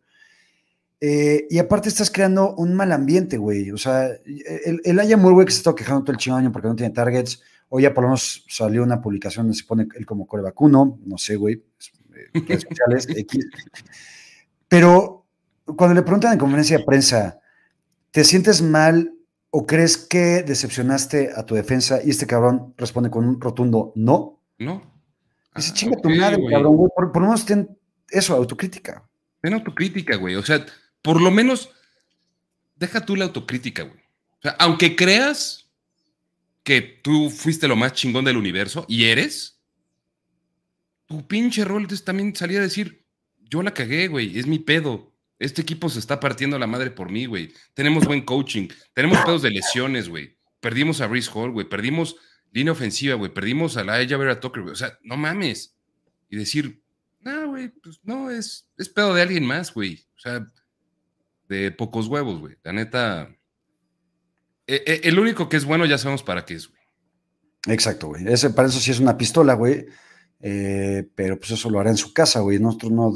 Eh, 1.00 1.46
y 1.48 1.58
aparte 1.58 1.88
estás 1.88 2.10
creando 2.10 2.54
un 2.56 2.74
mal 2.74 2.92
ambiente, 2.92 3.38
güey. 3.38 3.70
O 3.70 3.78
sea, 3.78 4.06
el, 4.06 4.80
el 4.84 5.00
Aya 5.00 5.16
güey, 5.16 5.46
que 5.46 5.52
se 5.52 5.58
está 5.58 5.74
quejando 5.74 6.04
todo 6.04 6.12
el 6.12 6.18
chingón 6.18 6.40
año 6.40 6.52
porque 6.52 6.68
no 6.68 6.76
tiene 6.76 6.92
targets. 6.92 7.42
Hoy 7.68 7.84
ya 7.84 7.94
por 7.94 8.02
lo 8.02 8.08
menos 8.08 8.44
salió 8.48 8.82
una 8.82 9.00
publicación 9.00 9.46
donde 9.46 9.58
se 9.58 9.64
pone 9.64 9.86
él 9.94 10.04
como 10.04 10.26
core 10.26 10.42
vacuno. 10.42 10.98
No 11.04 11.16
sé, 11.18 11.36
güey. 11.36 11.62
X. 12.34 13.46
Pero 14.68 15.26
cuando 15.76 15.94
le 15.94 16.02
preguntan 16.02 16.34
en 16.34 16.38
conferencia 16.38 16.78
de 16.78 16.84
prensa, 16.84 17.40
¿te 18.10 18.24
sientes 18.24 18.60
mal 18.60 19.14
¿O 19.52 19.66
crees 19.66 19.96
que 19.96 20.44
decepcionaste 20.44 21.32
a 21.34 21.44
tu 21.44 21.56
defensa 21.56 21.98
y 22.04 22.10
este 22.10 22.26
cabrón 22.26 22.72
responde 22.76 23.10
con 23.10 23.26
un 23.26 23.40
rotundo 23.40 23.92
no? 23.96 24.40
No. 24.58 24.80
Dice, 25.56 25.70
ah, 25.72 25.74
chinga 25.74 25.96
tu 25.96 26.08
madre, 26.08 26.38
cabrón, 26.48 26.76
güey. 26.76 26.90
Por, 26.94 27.16
lo 27.16 27.20
menos 27.22 27.44
ten 27.44 27.76
eso, 28.08 28.36
autocrítica. 28.36 29.02
Ten 29.40 29.54
autocrítica, 29.54 30.14
güey. 30.16 30.36
O 30.36 30.42
sea, 30.42 30.64
por 31.02 31.20
lo 31.20 31.30
menos 31.30 31.70
deja 32.76 33.04
tú 33.04 33.16
la 33.16 33.26
autocrítica, 33.26 33.82
güey. 33.82 34.00
O 34.38 34.42
sea, 34.42 34.52
aunque 34.58 34.96
creas 34.96 35.70
que 36.62 36.80
tú 36.80 37.30
fuiste 37.30 37.68
lo 37.68 37.76
más 37.76 37.92
chingón 37.92 38.24
del 38.24 38.36
universo 38.36 38.84
y 38.88 39.04
eres, 39.04 39.60
tu 41.06 41.26
pinche 41.26 41.64
rol 41.64 41.86
es 41.90 42.04
también 42.04 42.34
salir 42.34 42.58
a 42.58 42.62
decir, 42.62 43.04
yo 43.38 43.62
la 43.62 43.74
cagué, 43.74 44.08
güey, 44.08 44.38
es 44.38 44.46
mi 44.46 44.58
pedo. 44.58 45.12
Este 45.38 45.62
equipo 45.62 45.88
se 45.88 45.98
está 45.98 46.20
partiendo 46.20 46.58
la 46.58 46.66
madre 46.66 46.90
por 46.90 47.10
mí, 47.10 47.26
güey. 47.26 47.52
Tenemos 47.74 48.06
buen 48.06 48.22
coaching. 48.22 48.68
Tenemos 48.94 49.18
pedos 49.24 49.42
de 49.42 49.50
lesiones, 49.50 50.08
güey. 50.08 50.36
Perdimos 50.60 51.00
a 51.00 51.08
Reese 51.08 51.30
Hall, 51.34 51.50
güey. 51.50 51.66
Perdimos 51.66 52.16
línea 52.52 52.72
ofensiva, 52.72 53.14
güey. 53.14 53.32
Perdimos 53.32 53.76
a 53.76 53.84
la 53.84 53.96
Vera 53.98 54.38
Tucker, 54.38 54.62
güey. 54.62 54.72
O 54.72 54.76
sea, 54.76 54.98
no 55.02 55.16
mames. 55.16 55.74
Y 56.28 56.36
decir, 56.36 56.82
no, 57.20 57.48
güey, 57.48 57.70
pues 57.70 58.00
no, 58.02 58.30
es, 58.30 58.68
es 58.76 58.88
pedo 58.88 59.14
de 59.14 59.22
alguien 59.22 59.46
más, 59.46 59.72
güey. 59.72 60.04
O 60.14 60.18
sea, 60.18 60.46
de 61.50 61.72
pocos 61.72 62.06
huevos, 62.06 62.40
güey. 62.40 62.56
La 62.62 62.72
neta. 62.72 63.28
E, 64.66 64.82
e, 64.86 65.08
el 65.08 65.18
único 65.18 65.48
que 65.48 65.56
es 65.56 65.64
bueno 65.64 65.84
ya 65.84 65.98
sabemos 65.98 66.22
para 66.22 66.44
qué 66.44 66.54
es, 66.54 66.68
güey. 66.68 66.80
Exacto, 67.66 68.06
güey. 68.06 68.26
Ese, 68.32 68.50
para 68.50 68.68
eso 68.68 68.78
sí 68.78 68.90
es 68.92 69.00
una 69.00 69.18
pistola, 69.18 69.54
güey. 69.54 69.84
Eh, 70.40 71.06
pero 71.14 71.38
pues 71.38 71.50
eso 71.50 71.68
lo 71.68 71.80
hará 71.80 71.90
en 71.90 71.96
su 71.96 72.14
casa, 72.14 72.40
güey. 72.40 72.58
Nosotros 72.58 72.92
no 72.92 73.06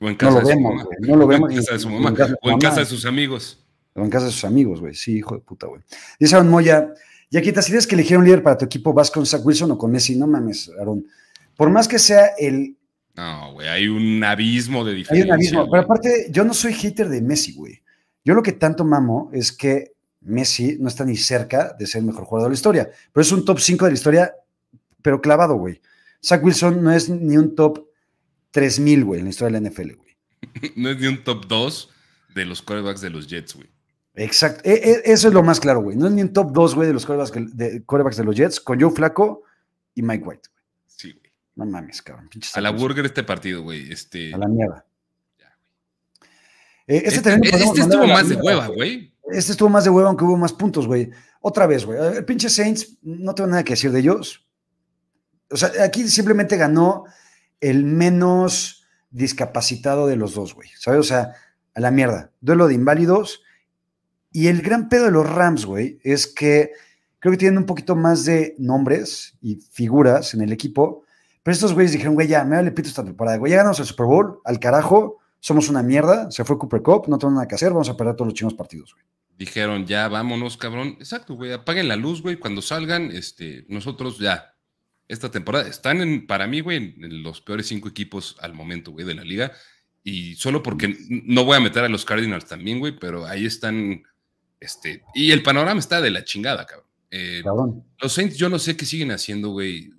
O 0.00 0.08
en 0.08 0.16
casa 0.16 0.32
no 0.32 0.40
lo 0.40 0.46
de 0.46 0.52
su 0.54 0.58
vemos, 0.58 0.74
mamá. 0.74 0.84
güey. 0.84 0.98
No 1.02 1.16
lo 1.16 1.26
vemos. 1.26 1.48
O 1.48 1.52
en 1.52 1.56
casa 1.58 1.72
de 1.74 1.78
su 1.78 1.88
mamá. 1.90 2.08
en 2.08 2.14
casa 2.16 2.30
de 2.30 2.34
su 2.34 2.38
O 2.42 2.48
en 2.48 2.52
mamá. 2.52 2.58
casa 2.62 2.80
de 2.80 2.86
sus 2.86 3.04
amigos. 3.04 3.64
O 3.94 4.02
en 4.02 4.10
casa 4.10 4.26
de 4.26 4.32
sus 4.32 4.44
amigos, 4.44 4.80
güey. 4.80 4.94
Sí, 4.94 5.18
hijo 5.18 5.34
de 5.34 5.40
puta, 5.42 5.66
güey. 5.66 5.82
Dice 6.18 6.34
Aaron 6.34 6.50
Moya, 6.50 6.92
ya 7.30 7.42
quitas 7.42 7.68
ideas 7.68 7.86
que 7.86 7.94
eligieron 7.94 8.24
líder 8.24 8.42
para 8.42 8.56
tu 8.56 8.64
equipo, 8.64 8.92
¿vas 8.94 9.10
con 9.10 9.26
Zach 9.26 9.44
Wilson 9.44 9.70
o 9.72 9.78
con 9.78 9.92
Messi? 9.92 10.16
No 10.16 10.26
mames, 10.26 10.70
Aaron. 10.80 11.06
Por 11.56 11.68
más 11.70 11.86
que 11.88 11.98
sea 11.98 12.30
el... 12.38 12.76
No, 13.16 13.52
güey, 13.54 13.68
hay 13.68 13.88
un 13.88 14.22
abismo 14.22 14.84
de 14.84 14.90
Hay 14.92 14.96
diferencia. 14.98 15.26
un 15.26 15.32
abismo. 15.34 15.58
güey. 15.60 15.70
Pero 15.70 15.82
aparte, 15.84 16.26
yo 16.30 16.44
no 16.44 16.52
soy 16.54 16.72
hater 16.74 17.08
de 17.08 17.22
Messi, 17.22 17.52
güey. 17.54 17.82
Yo 18.24 18.34
lo 18.34 18.42
que 18.42 18.52
tanto 18.52 18.84
mamo 18.84 19.30
es 19.32 19.52
que 19.52 19.92
Messi 20.20 20.76
no 20.80 20.88
está 20.88 21.04
ni 21.04 21.16
cerca 21.16 21.74
de 21.78 21.86
ser 21.86 22.00
el 22.00 22.06
mejor 22.06 22.24
jugador 22.24 22.48
de 22.50 22.54
la 22.54 22.56
historia. 22.56 22.90
Pero 23.12 23.22
es 23.22 23.32
un 23.32 23.44
top 23.44 23.58
5 23.60 23.84
de 23.84 23.90
la 23.92 23.94
historia, 23.96 24.34
pero 25.02 25.20
clavado, 25.20 25.54
güey. 25.56 25.80
Zach 26.22 26.42
Wilson 26.44 26.82
no 26.82 26.92
es 26.92 27.08
ni 27.08 27.36
un 27.36 27.54
top 27.54 27.86
3000, 28.50 29.04
güey, 29.04 29.20
en 29.20 29.26
la 29.26 29.30
historia 29.30 29.58
de 29.58 29.60
la 29.62 29.70
NFL, 29.70 29.92
güey. 29.94 30.16
No 30.76 30.90
es 30.90 30.98
ni 30.98 31.06
un 31.06 31.22
top 31.24 31.46
2 31.46 31.90
de 32.34 32.44
los 32.44 32.60
quarterbacks 32.62 33.00
de 33.00 33.10
los 33.10 33.28
Jets, 33.28 33.54
güey. 33.54 33.68
Exacto. 34.14 34.62
E- 34.64 34.72
e- 35.04 35.12
eso 35.12 35.28
es 35.28 35.34
lo 35.34 35.42
más 35.42 35.60
claro, 35.60 35.80
güey. 35.82 35.96
No 35.96 36.06
es 36.06 36.12
ni 36.12 36.22
un 36.22 36.32
top 36.32 36.52
2, 36.52 36.74
güey, 36.74 36.88
de 36.88 36.94
los 36.94 37.06
quarterbacks, 37.06 37.56
de, 37.56 37.82
quarterbacks 37.84 38.16
de 38.16 38.24
los 38.24 38.34
Jets, 38.36 38.60
con 38.60 38.80
Joe 38.80 38.90
Flaco 38.90 39.42
y 39.94 40.02
Mike 40.02 40.24
White. 40.24 40.48
No 41.56 41.64
mames, 41.64 42.02
cabrón. 42.02 42.28
A 42.54 42.60
la 42.60 42.70
burger 42.70 43.06
este 43.06 43.24
partido, 43.24 43.62
güey. 43.62 43.90
Este, 43.90 44.32
A 44.32 44.38
la 44.38 44.46
mierda. 44.46 44.86
Ya, 45.38 45.56
Eh, 46.86 46.96
este 46.98 47.08
este, 47.08 47.30
también 47.30 47.54
este 47.54 47.80
estuvo 47.80 48.06
más 48.06 48.28
de 48.28 48.36
hueva, 48.36 48.68
güey. 48.68 49.14
Este 49.32 49.52
estuvo 49.52 49.68
más 49.68 49.84
de 49.84 49.90
hueva, 49.90 50.08
aunque 50.08 50.24
hubo 50.24 50.36
más 50.36 50.52
puntos, 50.52 50.86
güey. 50.86 51.10
Otra 51.40 51.66
vez, 51.66 51.84
güey. 51.84 51.98
El 52.16 52.24
pinche 52.24 52.50
Saints, 52.50 52.98
no 53.02 53.34
tengo 53.34 53.48
nada 53.48 53.64
que 53.64 53.72
decir 53.72 53.90
de 53.90 54.00
ellos. 54.00 54.46
O 55.50 55.56
sea, 55.56 55.70
aquí 55.82 56.06
simplemente 56.08 56.56
ganó 56.56 57.04
el 57.60 57.84
menos 57.84 58.84
discapacitado 59.10 60.06
de 60.06 60.16
los 60.16 60.34
dos, 60.34 60.54
güey. 60.54 60.68
¿Sabes? 60.78 61.00
O 61.00 61.04
sea, 61.04 61.32
a 61.74 61.80
la 61.80 61.90
mierda. 61.90 62.32
Duelo 62.40 62.68
de 62.68 62.74
inválidos. 62.74 63.42
Y 64.30 64.48
el 64.48 64.60
gran 64.60 64.90
pedo 64.90 65.06
de 65.06 65.10
los 65.12 65.28
Rams, 65.28 65.64
güey, 65.64 65.98
es 66.02 66.26
que 66.26 66.72
creo 67.18 67.32
que 67.32 67.38
tienen 67.38 67.56
un 67.58 67.66
poquito 67.66 67.96
más 67.96 68.26
de 68.26 68.54
nombres 68.58 69.38
y 69.40 69.56
figuras 69.56 70.34
en 70.34 70.42
el 70.42 70.52
equipo. 70.52 71.05
Pero 71.46 71.54
estos 71.54 71.74
güeyes 71.74 71.92
dijeron, 71.92 72.14
güey, 72.14 72.26
ya, 72.26 72.42
me 72.42 72.56
vale 72.56 72.72
pito 72.72 72.88
esta 72.88 73.04
temporada, 73.04 73.36
güey. 73.36 73.52
Ya 73.52 73.58
ganamos 73.58 73.78
el 73.78 73.86
Super 73.86 74.06
Bowl, 74.06 74.40
al 74.44 74.58
carajo. 74.58 75.20
Somos 75.38 75.68
una 75.68 75.80
mierda. 75.80 76.28
Se 76.32 76.44
fue 76.44 76.58
Cooper 76.58 76.82
Cup, 76.82 77.04
no 77.06 77.18
tengo 77.18 77.34
nada 77.34 77.46
que 77.46 77.54
hacer. 77.54 77.70
Vamos 77.70 77.88
a 77.88 77.96
perder 77.96 78.16
todos 78.16 78.26
los 78.26 78.34
chinos 78.34 78.54
partidos, 78.54 78.92
güey. 78.94 79.04
Dijeron, 79.38 79.86
ya 79.86 80.08
vámonos, 80.08 80.56
cabrón. 80.56 80.96
Exacto, 80.98 81.36
güey. 81.36 81.52
Apaguen 81.52 81.86
la 81.86 81.94
luz, 81.94 82.20
güey. 82.20 82.34
Cuando 82.34 82.60
salgan, 82.62 83.12
este, 83.12 83.64
nosotros 83.68 84.18
ya. 84.18 84.56
Esta 85.06 85.30
temporada 85.30 85.68
están 85.68 86.00
en, 86.00 86.26
para 86.26 86.48
mí, 86.48 86.62
güey, 86.62 86.78
en, 86.78 87.22
los 87.22 87.40
peores 87.42 87.68
cinco 87.68 87.88
equipos 87.88 88.36
al 88.40 88.52
momento, 88.52 88.90
güey, 88.90 89.06
de 89.06 89.14
la 89.14 89.22
liga. 89.22 89.52
Y 90.02 90.34
solo 90.34 90.64
porque 90.64 90.96
no 91.08 91.44
voy 91.44 91.58
a 91.58 91.60
meter 91.60 91.84
a 91.84 91.88
los 91.88 92.04
Cardinals 92.04 92.46
también, 92.46 92.80
güey, 92.80 92.98
pero 92.98 93.24
ahí 93.24 93.46
están. 93.46 94.02
Este, 94.58 95.04
y 95.14 95.30
el 95.30 95.44
panorama 95.44 95.78
está 95.78 96.00
de 96.00 96.10
la 96.10 96.24
chingada, 96.24 96.66
cabrón. 96.66 96.88
Eh, 97.08 97.42
Cabrón. 97.44 97.84
los 98.00 98.12
Saints, 98.12 98.36
yo 98.36 98.48
no 98.48 98.58
sé 98.58 98.76
qué 98.76 98.84
siguen 98.84 99.12
haciendo, 99.12 99.50
güey, 99.50 99.90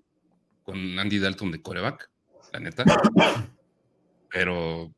con 0.67 0.99
Andy 0.99 1.17
Dalton 1.17 1.49
de 1.49 1.61
coreback, 1.61 2.09
la 2.51 2.59
neta. 2.59 2.83
Pero. 4.29 4.91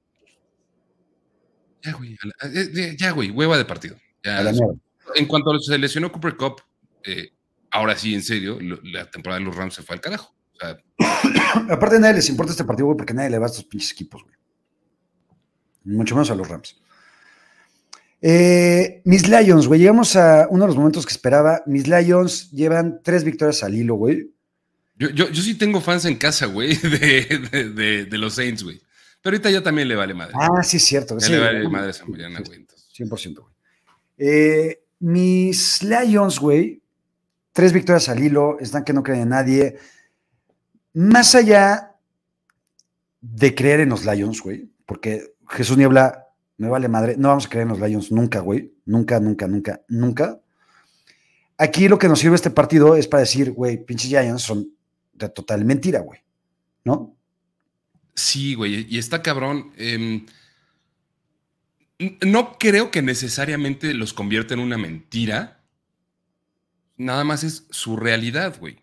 Ya, 1.84 1.94
güey. 1.94 2.18
eh, 2.44 2.96
Ya, 2.98 3.12
güey, 3.12 3.30
hueva 3.30 3.56
de 3.58 3.66
partido. 3.66 3.96
Ya, 4.24 4.40
A 4.40 4.44
la 4.44 4.52
mierda. 4.52 4.74
en 5.14 5.28
cuanto 5.28 5.58
se 5.60 5.78
lesionó 5.78 6.12
Cooper 6.12 6.36
Cup, 6.36 6.62
eh, 7.06 7.30
ahora 7.70 7.96
sí, 7.96 8.16
en 8.16 8.24
serio, 8.24 8.58
lo- 8.60 8.80
la 8.84 9.10
temporada 9.10 9.40
de 9.40 9.46
los 9.46 9.56
Rams 9.56 9.76
se 9.76 9.84
fue 9.84 9.96
al 9.96 10.02
carajo. 10.02 10.36
O 10.54 10.58
sea, 10.60 10.78
Aparte, 11.70 11.98
a 11.98 12.00
nadie 12.00 12.16
les 12.16 12.30
importa 12.30 12.52
este 12.52 12.64
partido, 12.66 12.88
güey, 12.88 12.98
porque 12.98 13.14
nadie 13.14 13.30
le 13.30 13.38
va 13.38 13.46
a 13.46 13.50
estos 13.50 13.64
pinches 13.66 13.92
equipos, 13.92 14.24
güey. 14.24 14.36
Mucho 15.86 16.16
menos 16.16 16.32
a 16.32 16.36
los 16.36 16.48
Rams. 16.48 16.82
Eh, 18.22 19.02
mis 19.06 19.30
Lions, 19.30 19.68
güey, 19.68 19.80
llegamos 19.80 20.16
a 20.16 20.48
uno 20.50 20.64
de 20.64 20.68
los 20.68 20.76
momentos 20.78 21.06
que 21.06 21.12
esperaba. 21.14 21.62
Mis 21.68 21.88
Lions 21.88 22.50
llevan 22.52 23.02
tres 23.04 23.24
victorias 23.24 23.64
al 23.64 23.76
hilo, 23.76 23.96
güey. 23.96 24.34
Yo, 25.00 25.10
yo, 25.10 25.30
yo 25.30 25.41
sí 25.41 25.56
tengo 25.56 25.82
fans 25.82 26.06
en 26.06 26.16
casa, 26.18 26.45
güey, 26.45 26.76
de, 26.78 27.39
de- 27.52 27.70
de- 27.72 28.06
de 28.06 28.18
los 28.18 28.36
Saints, 28.36 28.64
güey. 28.64 28.80
Pero 29.22 29.36
ahorita 29.36 29.50
ya 29.50 29.64
también 29.64 29.88
le 29.88 29.95
vale 29.95 30.14
madre. 30.14 30.34
Ah, 30.39 30.62
sí, 30.64 30.78
es 30.78 30.86
cierto. 30.86 31.18
ya 31.18 31.26
sí, 31.26 31.32
le 31.34 31.39
vale 31.39 31.68
madre 31.68 31.89
a 31.89 31.93
San 31.93 32.08
güey. 32.08 32.24
entonces. 32.26 32.88
100%, 32.97 33.36
güey. 33.41 33.54
Eh, 34.18 34.84
mis 35.00 35.82
Lions, 35.84 36.39
güey, 36.39 36.82
tres 37.52 37.74
victorias 37.74 38.08
al 38.10 38.24
hilo, 38.24 38.58
están 38.60 38.84
que 38.84 38.93
no 38.93 39.02
creen 39.04 39.22
en 39.24 39.30
nadie. 39.30 39.78
Más 40.93 41.36
allá 41.36 41.95
de 43.22 43.56
creer 43.56 43.82
en 43.82 43.89
los 43.89 44.06
Lions, 44.06 44.41
güey, 44.41 44.70
porque 44.86 45.34
Jesús 45.50 45.78
Niebla, 45.78 46.28
me 46.58 46.68
vale 46.70 46.88
madre, 46.88 47.16
no 47.18 47.30
vamos 47.30 47.45
a 47.45 47.50
creer 47.50 47.64
en 47.64 47.70
los 47.70 47.80
Lions 47.80 48.12
nunca, 48.12 48.39
güey, 48.39 48.74
nunca, 48.86 49.20
nunca, 49.20 49.47
nunca, 49.47 49.82
nunca. 49.88 50.39
Aquí 51.58 51.88
lo 51.89 51.97
que 52.00 52.08
nos 52.08 52.20
sirve 52.20 52.36
este 52.36 52.50
partido 52.52 52.95
es 52.95 53.08
para 53.08 53.22
decir, 53.22 53.52
güey, 53.52 53.84
pinches 53.84 54.10
Giants 54.10 54.43
son 54.43 54.70
de 55.20 55.30
total 55.34 55.66
mentira, 55.66 56.00
güey, 56.00 56.20
¿no? 56.84 57.16
Sí, 58.16 58.54
güey, 58.56 58.86
y 58.90 58.98
está 58.98 59.22
cabrón. 59.22 59.72
em, 59.78 60.26
no 62.22 62.58
creo 62.58 62.92
que 62.92 63.02
necesariamente 63.02 63.94
los 63.94 64.14
convierta 64.14 64.54
en 64.54 64.62
una 64.62 64.78
mentira. 64.78 65.62
Nada 66.98 67.24
más 67.24 67.44
es 67.44 67.66
su 67.70 67.98
realidad, 67.98 68.58
güey. 68.60 68.78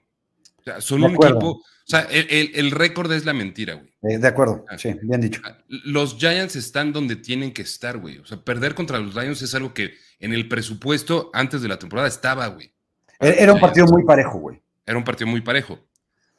O 0.58 0.62
sea, 0.62 0.80
son 0.80 1.00
De 1.00 1.06
un 1.08 1.14
acuerdo. 1.14 1.36
equipo. 1.36 1.50
O 1.52 1.88
sea, 1.88 2.00
el, 2.00 2.26
el- 2.30 2.50
el 2.54 2.70
récord 2.72 3.10
es 3.12 3.24
la 3.24 3.32
mentira, 3.32 3.74
güey. 3.74 3.90
Eh, 4.02 4.18
de 4.18 4.26
acuerdo, 4.28 4.64
Ah, 4.68 4.76
sí, 4.76 4.94
bien 5.02 5.20
dicho. 5.20 5.40
Los 5.68 6.16
Giants 6.16 6.56
están 6.56 6.92
donde 6.92 7.16
tienen 7.16 7.52
que 7.52 7.62
estar, 7.62 7.98
güey. 7.98 8.18
O 8.18 8.26
sea, 8.26 8.38
perder 8.42 8.74
contra 8.74 8.98
los 8.98 9.14
Lions 9.14 9.40
es 9.42 9.54
algo 9.54 9.72
que 9.72 9.94
en 10.18 10.32
el 10.32 10.48
presupuesto 10.48 11.30
antes 11.32 11.62
de 11.62 11.68
la 11.68 11.78
temporada 11.78 12.08
estaba, 12.08 12.46
güey. 12.48 12.72
Era 13.20 13.34
era 13.36 13.52
un 13.54 13.60
partido 13.60 13.86
muy 13.86 14.04
parejo, 14.04 14.38
güey. 14.38 14.60
Era 14.84 14.98
un 14.98 15.04
partido 15.04 15.28
muy 15.30 15.40
parejo. 15.40 15.86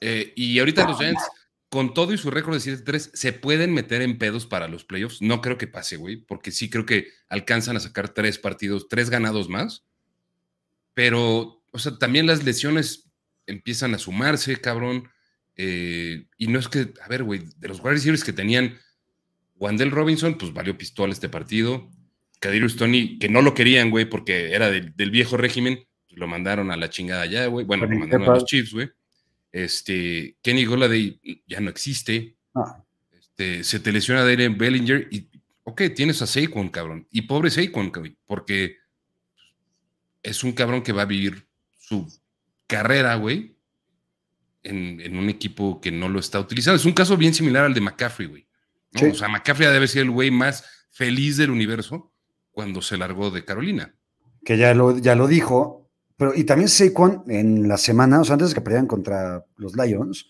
Eh, 0.01 0.33
y 0.35 0.59
ahorita 0.59 0.87
los 0.87 0.97
Giants, 0.97 1.23
con 1.69 1.93
todo 1.93 2.13
y 2.13 2.17
su 2.17 2.31
récord 2.31 2.53
de 2.53 2.59
7-3, 2.59 3.11
se 3.13 3.33
pueden 3.33 3.73
meter 3.73 4.01
en 4.01 4.17
pedos 4.17 4.45
para 4.45 4.67
los 4.67 4.85
playoffs. 4.85 5.21
No 5.21 5.41
creo 5.41 5.57
que 5.57 5.67
pase, 5.67 5.97
güey, 5.97 6.17
porque 6.17 6.51
sí 6.51 6.69
creo 6.69 6.85
que 6.85 7.09
alcanzan 7.29 7.75
a 7.77 7.79
sacar 7.79 8.09
tres 8.09 8.37
partidos, 8.37 8.87
tres 8.87 9.09
ganados 9.09 9.49
más. 9.49 9.85
Pero, 10.93 11.63
o 11.71 11.79
sea, 11.79 11.97
también 11.97 12.25
las 12.25 12.43
lesiones 12.43 13.09
empiezan 13.45 13.93
a 13.93 13.99
sumarse, 13.99 14.57
cabrón. 14.57 15.09
Eh, 15.55 16.27
y 16.37 16.47
no 16.47 16.59
es 16.59 16.67
que, 16.67 16.93
a 17.01 17.07
ver, 17.07 17.23
güey, 17.23 17.41
de 17.57 17.67
los 17.67 17.79
wide 17.79 17.93
receivers 17.93 18.23
que 18.23 18.33
tenían 18.33 18.77
Wandell 19.55 19.91
Robinson, 19.91 20.37
pues 20.37 20.53
valió 20.53 20.77
pistola 20.77 21.13
este 21.13 21.29
partido. 21.29 21.89
Kadirius 22.39 22.75
Tony, 22.75 23.17
que 23.17 23.29
no 23.29 23.41
lo 23.41 23.53
querían, 23.53 23.89
güey, 23.89 24.05
porque 24.05 24.53
era 24.53 24.69
del, 24.69 24.95
del 24.95 25.09
viejo 25.09 25.37
régimen, 25.37 25.87
pues 26.07 26.19
lo 26.19 26.27
mandaron 26.27 26.71
a 26.71 26.77
la 26.77 26.89
chingada 26.89 27.25
ya, 27.25 27.47
güey. 27.47 27.65
Bueno, 27.65 27.87
lo 27.87 27.97
mandaron 27.97 28.29
a 28.29 28.33
los 28.35 28.45
Chiefs, 28.45 28.73
güey. 28.73 28.89
Este, 29.63 30.37
Kenny 30.43 30.65
Goladay 30.65 31.19
ya 31.47 31.59
no 31.59 31.69
existe. 31.69 32.37
Ah, 32.53 32.83
Este, 33.11 33.63
se 33.63 33.79
te 33.79 33.91
lesiona 33.91 34.23
Darren 34.23 34.57
Bellinger 34.57 35.07
y, 35.11 35.29
ok, 35.63 35.81
tienes 35.95 36.21
a 36.21 36.27
Saquon, 36.27 36.69
cabrón. 36.69 37.07
Y 37.11 37.23
pobre 37.23 37.49
Saquon, 37.49 37.91
güey, 37.91 38.17
porque 38.25 38.77
es 40.21 40.43
un 40.43 40.51
cabrón 40.51 40.83
que 40.83 40.91
va 40.91 41.03
a 41.03 41.05
vivir 41.05 41.47
su 41.79 42.07
carrera, 42.67 43.15
güey, 43.15 43.55
en, 44.63 44.99
en 45.01 45.17
un 45.17 45.29
equipo 45.29 45.79
que 45.81 45.91
no 45.91 46.09
lo 46.09 46.19
está 46.19 46.39
utilizando. 46.39 46.75
Es 46.75 46.85
un 46.85 46.93
caso 46.93 47.17
bien 47.17 47.33
similar 47.33 47.65
al 47.65 47.73
de 47.73 47.81
McCaffrey, 47.81 48.27
güey. 48.27 48.47
¿no? 48.91 48.99
Sí. 48.99 49.05
O 49.07 49.15
sea, 49.15 49.27
McCaffrey 49.27 49.67
debe 49.71 49.87
ser 49.87 50.03
el 50.03 50.11
güey 50.11 50.29
más 50.29 50.65
feliz 50.91 51.37
del 51.37 51.49
universo 51.51 52.11
cuando 52.51 52.81
se 52.81 52.97
largó 52.97 53.31
de 53.31 53.43
Carolina. 53.45 53.95
que 54.43 54.57
ya 54.57 54.73
lo, 54.73 54.97
ya 54.97 55.15
lo 55.15 55.27
dijo, 55.27 55.86
pero 56.17 56.33
y 56.35 56.43
también 56.43 56.67
Saquon 56.69 57.23
en 57.27 57.67
la 57.67 57.77
semana, 57.77 58.19
o 58.21 58.23
sea, 58.25 58.33
antes 58.33 58.49
de 58.49 58.55
que 58.55 58.61
perdieran 58.61 58.87
contra 58.87 59.45
los 59.57 59.75
Lions, 59.75 60.29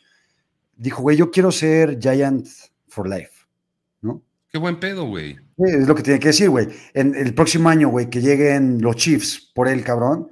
dijo, 0.75 1.01
güey, 1.01 1.17
yo 1.17 1.31
quiero 1.31 1.51
ser 1.51 1.97
Giant 1.99 2.45
for 2.88 3.07
life, 3.09 3.31
¿no? 4.01 4.21
Qué 4.51 4.57
buen 4.57 4.79
pedo, 4.79 5.05
güey. 5.05 5.35
Sí, 5.35 5.63
Es 5.65 5.88
lo 5.88 5.95
que 5.95 6.03
tiene 6.03 6.19
que 6.19 6.27
decir, 6.27 6.49
güey. 6.49 6.67
En 6.93 7.15
el 7.15 7.33
próximo 7.33 7.69
año, 7.69 7.89
güey, 7.89 8.09
que 8.09 8.21
lleguen 8.21 8.81
los 8.81 8.95
Chiefs 8.95 9.51
por 9.55 9.67
él, 9.67 9.83
cabrón. 9.83 10.29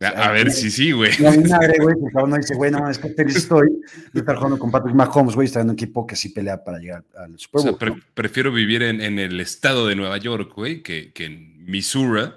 A, 0.00 0.08
a 0.08 0.32
ver 0.32 0.50
si 0.50 0.70
sí, 0.70 0.92
güey. 0.92 1.10
No 1.20 1.30
hay 1.30 1.38
madre, 1.44 1.74
güey, 1.80 1.94
el 2.04 2.12
cabrón 2.12 2.30
no 2.30 2.36
dice, 2.36 2.54
güey, 2.54 2.70
no, 2.70 2.90
es 2.90 2.98
que 2.98 3.08
feliz 3.10 3.36
estoy 3.36 3.68
de 4.12 4.20
estar 4.20 4.36
jugando 4.36 4.58
con 4.58 4.70
Patrick 4.70 4.94
Mahomes, 4.94 5.34
güey, 5.34 5.46
está 5.46 5.60
en 5.62 5.68
un 5.70 5.74
equipo 5.74 6.06
que 6.06 6.16
sí 6.16 6.28
pelea 6.30 6.62
para 6.62 6.78
llegar 6.78 7.02
al 7.16 7.34
O 7.34 7.38
Super 7.38 7.60
sea, 7.62 7.70
Bowl. 7.70 7.78
pre- 7.78 7.90
¿no? 7.90 8.00
prefiero 8.12 8.52
vivir 8.52 8.82
en, 8.82 9.00
en 9.00 9.18
el 9.18 9.40
estado 9.40 9.86
de 9.86 9.96
Nueva 9.96 10.18
York, 10.18 10.52
güey, 10.54 10.82
que, 10.82 11.12
que 11.14 11.24
en 11.26 11.64
Missouri. 11.64 12.30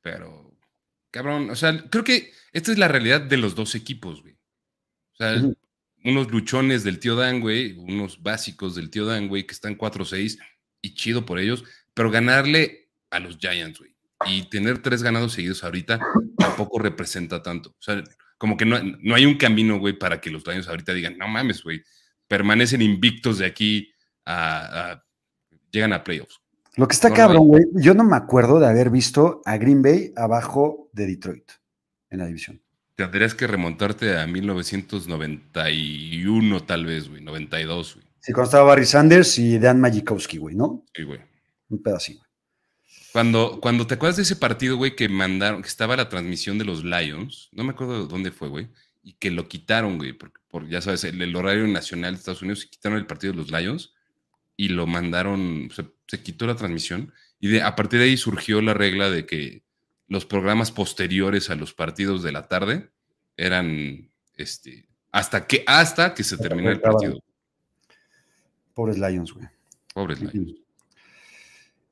Pero, 0.00 0.45
cabrón, 1.16 1.48
o 1.48 1.56
sea, 1.56 1.82
creo 1.88 2.04
que 2.04 2.30
esta 2.52 2.72
es 2.72 2.78
la 2.78 2.88
realidad 2.88 3.22
de 3.22 3.38
los 3.38 3.54
dos 3.54 3.74
equipos, 3.74 4.20
güey. 4.20 4.34
O 4.34 5.16
sea, 5.16 5.42
unos 6.04 6.30
luchones 6.30 6.84
del 6.84 6.98
tío 6.98 7.16
Dan, 7.16 7.40
güey, 7.40 7.72
unos 7.78 8.22
básicos 8.22 8.74
del 8.74 8.90
tío 8.90 9.06
Dan, 9.06 9.28
güey, 9.28 9.46
que 9.46 9.54
están 9.54 9.78
4-6 9.78 10.38
y 10.82 10.94
chido 10.94 11.24
por 11.24 11.38
ellos, 11.38 11.64
pero 11.94 12.10
ganarle 12.10 12.90
a 13.08 13.18
los 13.18 13.38
Giants, 13.38 13.78
güey, 13.78 13.96
y 14.26 14.50
tener 14.50 14.82
tres 14.82 15.02
ganados 15.02 15.32
seguidos 15.32 15.64
ahorita 15.64 15.98
tampoco 16.36 16.78
representa 16.78 17.42
tanto. 17.42 17.70
O 17.70 17.82
sea, 17.82 18.04
como 18.36 18.58
que 18.58 18.66
no, 18.66 18.78
no 18.82 19.14
hay 19.14 19.24
un 19.24 19.38
camino, 19.38 19.78
güey, 19.78 19.98
para 19.98 20.20
que 20.20 20.30
los 20.30 20.46
Lions 20.46 20.68
ahorita 20.68 20.92
digan, 20.92 21.16
no 21.16 21.28
mames, 21.28 21.62
güey, 21.62 21.82
permanecen 22.28 22.82
invictos 22.82 23.38
de 23.38 23.46
aquí 23.46 23.90
a, 24.26 24.90
a 24.92 25.04
llegan 25.70 25.94
a 25.94 26.04
playoffs. 26.04 26.42
Lo 26.76 26.86
que 26.86 26.92
está 26.92 27.12
cabrón, 27.12 27.48
güey, 27.48 27.64
yo 27.72 27.94
no 27.94 28.04
me 28.04 28.16
acuerdo 28.16 28.60
de 28.60 28.66
haber 28.66 28.90
visto 28.90 29.40
a 29.46 29.56
Green 29.56 29.80
Bay 29.80 30.12
abajo 30.14 30.90
de 30.92 31.06
Detroit 31.06 31.50
en 32.10 32.18
la 32.18 32.26
división. 32.26 32.60
Tendrías 32.94 33.34
que 33.34 33.46
remontarte 33.46 34.18
a 34.18 34.26
1991, 34.26 36.64
tal 36.64 36.84
vez, 36.86 37.08
güey, 37.08 37.22
92, 37.22 37.94
güey. 37.94 38.04
Sí, 38.20 38.32
cuando 38.32 38.46
estaba 38.46 38.64
Barry 38.64 38.86
Sanders 38.86 39.38
y 39.38 39.58
Dan 39.58 39.80
Majikowski, 39.80 40.38
güey, 40.38 40.54
¿no? 40.54 40.84
Sí, 40.94 41.02
güey. 41.04 41.20
Un 41.68 41.82
pedacito. 41.82 42.24
Cuando, 43.12 43.58
cuando 43.60 43.86
te 43.86 43.94
acuerdas 43.94 44.16
de 44.16 44.24
ese 44.24 44.36
partido, 44.36 44.76
güey, 44.76 44.94
que 44.94 45.08
mandaron, 45.08 45.62
que 45.62 45.68
estaba 45.68 45.96
la 45.96 46.10
transmisión 46.10 46.58
de 46.58 46.66
los 46.66 46.84
Lions, 46.84 47.48
no 47.52 47.64
me 47.64 47.70
acuerdo 47.70 48.02
de 48.02 48.08
dónde 48.08 48.32
fue, 48.32 48.48
güey, 48.48 48.68
y 49.02 49.14
que 49.14 49.30
lo 49.30 49.48
quitaron, 49.48 49.96
güey, 49.96 50.12
porque, 50.12 50.42
por, 50.48 50.68
ya 50.68 50.82
sabes, 50.82 51.04
el, 51.04 51.36
horario 51.36 51.66
nacional 51.66 52.12
de 52.12 52.18
Estados 52.18 52.42
Unidos, 52.42 52.66
quitaron 52.66 52.98
el 52.98 53.06
partido 53.06 53.32
de 53.32 53.38
los 53.38 53.50
Lions 53.50 53.94
y 54.56 54.68
lo 54.68 54.86
mandaron, 54.86 55.70
se, 55.74 55.86
se 56.06 56.22
quitó 56.22 56.46
la 56.46 56.56
transmisión 56.56 57.12
y 57.40 57.48
de, 57.48 57.62
a 57.62 57.76
partir 57.76 57.98
de 57.98 58.06
ahí 58.06 58.16
surgió 58.16 58.60
la 58.60 58.74
regla 58.74 59.10
de 59.10 59.26
que 59.26 59.62
los 60.08 60.24
programas 60.24 60.70
posteriores 60.70 61.50
a 61.50 61.56
los 61.56 61.74
partidos 61.74 62.22
de 62.22 62.32
la 62.32 62.48
tarde 62.48 62.90
eran 63.36 64.10
este, 64.36 64.88
hasta 65.12 65.46
que 65.46 65.64
hasta 65.66 66.14
que 66.14 66.24
se 66.24 66.36
termine 66.36 66.70
el 66.70 66.80
partido. 66.80 67.20
Pobres 68.74 68.98
Lions, 68.98 69.32
güey. 69.32 69.46
Pobres 69.94 70.20
Lions. 70.20 70.54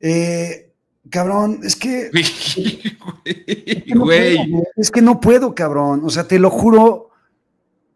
Eh, 0.01 0.73
cabrón, 1.09 1.61
es 1.65 1.77
que. 1.77 2.11
güey. 3.95 4.39
es 4.77 4.91
que 4.91 5.03
no 5.03 5.21
puedo, 5.21 5.55
cabrón. 5.55 6.03
O 6.05 6.11
sea, 6.11 6.29
te 6.29 6.39
lo 6.39 6.51
juro, 6.51 7.11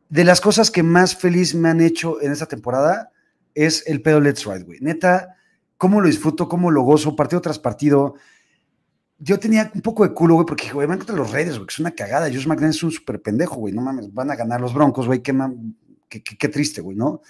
de 0.08 0.24
las 0.24 0.40
cosas 0.40 0.70
que 0.70 0.82
más 0.82 1.14
feliz 1.16 1.54
me 1.54 1.68
han 1.68 1.80
hecho 1.80 2.20
en 2.22 2.32
esta 2.32 2.46
temporada 2.46 3.12
es 3.54 3.86
el 3.86 4.00
pedo 4.00 4.20
Let's 4.20 4.44
Ride, 4.44 4.64
güey. 4.64 4.78
Neta, 4.80 5.36
cómo 5.78 6.02
lo 6.02 6.08
disfruto, 6.08 6.48
cómo 6.48 6.70
lo 6.70 6.82
gozo, 6.82 7.16
partido 7.16 7.40
tras 7.40 7.58
partido 7.58 8.16
yo 9.18 9.38
tenía 9.38 9.70
un 9.74 9.82
poco 9.82 10.06
de 10.06 10.14
culo, 10.14 10.34
güey, 10.34 10.46
porque, 10.46 10.70
güey, 10.72 10.86
van 10.86 10.98
contra 10.98 11.16
los 11.16 11.32
Raiders, 11.32 11.56
güey, 11.56 11.66
que 11.66 11.72
es 11.72 11.80
una 11.80 11.90
cagada. 11.90 12.28
Josh 12.28 12.46
McDaniel 12.46 12.70
es 12.70 12.82
un 12.82 12.92
súper 12.92 13.20
pendejo, 13.20 13.56
güey, 13.56 13.74
no 13.74 13.82
mames, 13.82 14.12
van 14.12 14.30
a 14.30 14.36
ganar 14.36 14.60
los 14.60 14.72
Broncos, 14.72 15.06
güey, 15.06 15.22
qué, 15.22 15.34
qué, 16.08 16.22
qué, 16.22 16.48
triste, 16.48 16.80
güey, 16.80 16.96
¿no? 16.96 17.20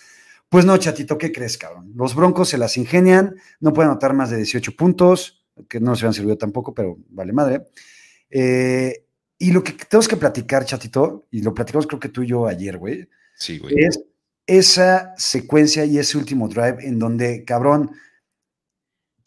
Pues 0.49 0.65
no, 0.65 0.77
chatito, 0.77 1.17
¿qué 1.17 1.33
crees, 1.33 1.57
cabrón? 1.57 1.93
Los 1.95 2.15
Broncos 2.15 2.51
se 2.51 2.59
las 2.59 2.77
ingenian, 2.77 3.35
no 3.61 3.73
pueden 3.73 3.91
anotar 3.91 4.13
más 4.13 4.31
de 4.31 4.37
18 4.37 4.77
puntos, 4.77 5.47
que 5.69 5.81
no 5.81 5.97
se 5.97 6.07
han 6.07 6.13
servido 6.13 6.37
tampoco, 6.37 6.75
pero 6.75 6.99
vale 7.09 7.33
madre. 7.33 7.67
Eh, 8.31 9.05
y 9.39 9.53
lo 9.53 9.65
que 9.65 9.73
tenemos 9.73 10.09
que 10.09 10.17
platicar, 10.17 10.65
chatito, 10.65 11.27
y 11.31 11.43
lo 11.43 11.55
platicamos 11.55 11.87
creo 11.87 12.01
que 12.01 12.09
tú 12.11 12.23
y 12.23 12.29
yo 12.29 12.47
ayer, 12.47 12.77
güey, 12.77 13.09
sí, 13.35 13.59
güey. 13.59 13.75
es 13.79 14.01
esa 14.47 15.15
secuencia 15.17 15.85
y 15.85 15.99
ese 15.99 16.19
último 16.19 16.49
drive 16.49 16.87
en 16.87 16.99
donde, 16.99 17.45
cabrón, 17.45 17.93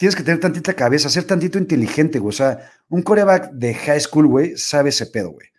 tienes 0.01 0.15
que 0.15 0.23
tener 0.23 0.39
tantita 0.39 0.73
cabeza, 0.73 1.09
ser 1.09 1.25
tantito 1.25 1.59
inteligente, 1.59 2.17
güey. 2.17 2.29
O 2.29 2.35
sea, 2.35 2.71
un 2.89 3.03
coreback 3.03 3.51
de 3.51 3.75
high 3.75 3.99
school, 3.99 4.25
güey, 4.25 4.57
sabe 4.57 4.89
ese 4.89 5.05
pedo, 5.05 5.29
güey. 5.29 5.49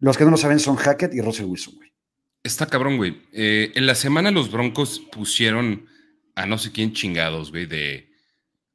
Los 0.00 0.18
que 0.18 0.24
no 0.24 0.32
lo 0.32 0.36
saben 0.36 0.58
son 0.58 0.74
Hackett 0.74 1.14
y 1.14 1.20
Russell 1.20 1.46
Wilson, 1.46 1.76
güey. 1.76 1.94
Está 2.42 2.66
cabrón, 2.66 2.96
güey. 2.96 3.22
Eh, 3.32 3.70
en 3.76 3.86
la 3.86 3.94
semana 3.94 4.32
los 4.32 4.50
Broncos 4.50 4.98
pusieron 5.12 5.86
a 6.34 6.44
no 6.44 6.58
sé 6.58 6.72
quién 6.72 6.92
chingados, 6.92 7.52
güey, 7.52 7.66
de, 7.66 8.10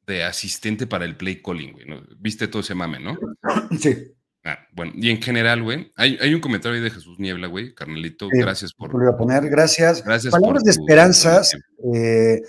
de 0.06 0.24
asistente 0.24 0.86
para 0.86 1.04
el 1.04 1.18
play 1.18 1.42
calling, 1.42 1.72
güey. 1.72 1.84
¿Viste 2.18 2.48
todo 2.48 2.62
ese 2.62 2.74
mame, 2.74 2.98
no? 2.98 3.18
Sí. 3.78 4.14
Ah, 4.42 4.58
bueno, 4.72 4.92
y 4.96 5.10
en 5.10 5.20
general, 5.20 5.62
güey, 5.62 5.92
hay, 5.96 6.16
hay, 6.18 6.32
un 6.32 6.40
comentario 6.40 6.78
ahí 6.78 6.82
de 6.82 6.90
Jesús 6.90 7.18
Niebla, 7.18 7.46
güey, 7.46 7.74
carnalito, 7.74 8.26
gracias 8.32 8.72
por... 8.72 8.90
Lo 8.90 8.98
voy 8.98 9.08
a 9.12 9.18
poner, 9.18 9.50
gracias. 9.50 10.02
Gracias 10.02 10.32
Palabras 10.32 10.62
de 10.62 10.70
esperanzas. 10.70 11.54
Eh, 11.94 12.40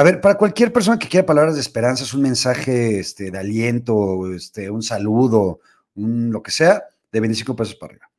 a 0.00 0.02
ver, 0.02 0.22
para 0.22 0.38
cualquier 0.38 0.72
persona 0.72 0.98
que 0.98 1.08
quiera 1.08 1.26
palabras 1.26 1.56
de 1.56 1.60
esperanza, 1.60 2.04
es 2.04 2.14
un 2.14 2.22
mensaje 2.22 3.00
este, 3.00 3.30
de 3.30 3.38
aliento, 3.38 4.32
este, 4.32 4.70
un 4.70 4.82
saludo, 4.82 5.60
un, 5.94 6.32
lo 6.32 6.42
que 6.42 6.50
sea, 6.50 6.84
de 7.12 7.20
25 7.20 7.54
pesos 7.54 7.74
para 7.74 7.92
arriba. 7.92 8.10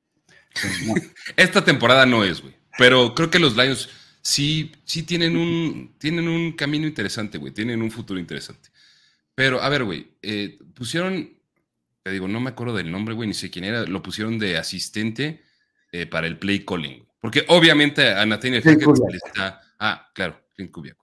Esta 1.36 1.66
temporada 1.66 2.06
no 2.06 2.24
es, 2.24 2.40
güey. 2.40 2.54
Pero 2.78 3.16
creo 3.16 3.32
que 3.32 3.40
los 3.40 3.58
Lions 3.58 3.90
sí, 4.22 4.72
sí 4.86 5.02
tienen 5.02 5.36
un, 5.36 5.96
tienen 5.98 6.28
un 6.28 6.52
camino 6.52 6.86
interesante, 6.86 7.40
güey. 7.40 7.52
Tienen 7.52 7.82
un 7.82 7.90
futuro 7.90 8.20
interesante. 8.20 8.70
Pero, 9.34 9.60
a 9.60 9.68
ver, 9.70 9.84
güey, 9.84 10.08
eh, 10.22 10.60
pusieron, 10.76 11.34
te 12.04 12.12
digo, 12.12 12.28
no 12.28 12.40
me 12.40 12.52
acuerdo 12.52 12.76
del 12.76 12.92
nombre, 12.92 13.16
güey, 13.16 13.28
ni 13.28 13.34
sé 13.34 13.50
quién 13.50 13.66
era, 13.66 13.86
lo 13.88 14.04
pusieron 14.04 14.38
de 14.38 14.60
asistente 14.60 15.42
eh, 15.92 16.06
para 16.06 16.28
el 16.28 16.38
play 16.38 16.64
calling. 16.64 17.04
Porque 17.20 17.44
obviamente 17.48 18.14
a 18.14 18.24
Nathaniel 18.24 18.62
Hackett 18.62 18.88
le 19.10 19.18
está. 19.18 19.62
Ah, 19.80 20.12
claro, 20.14 20.40
Clint 20.56 20.72
Kubiak 20.72 21.01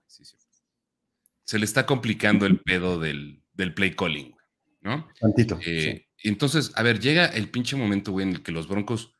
se 1.49 1.57
le 1.57 1.65
está 1.65 1.87
complicando 1.87 2.45
el 2.45 2.59
pedo 2.59 2.99
del, 2.99 3.41
play 3.73 3.95
calling, 3.95 4.35
¿no? 4.81 5.09
Tantito. 5.19 5.59
Eh, 5.65 6.05
entonces, 6.23 6.71
a 6.75 6.83
ver, 6.83 6.99
llega 6.99 7.25
el 7.25 7.49
pinche 7.49 7.75
momento, 7.75 8.11
güey, 8.11 8.27
en 8.27 8.35
el 8.35 8.43
que 8.43 8.51
los 8.51 8.67
Broncos 8.67 9.15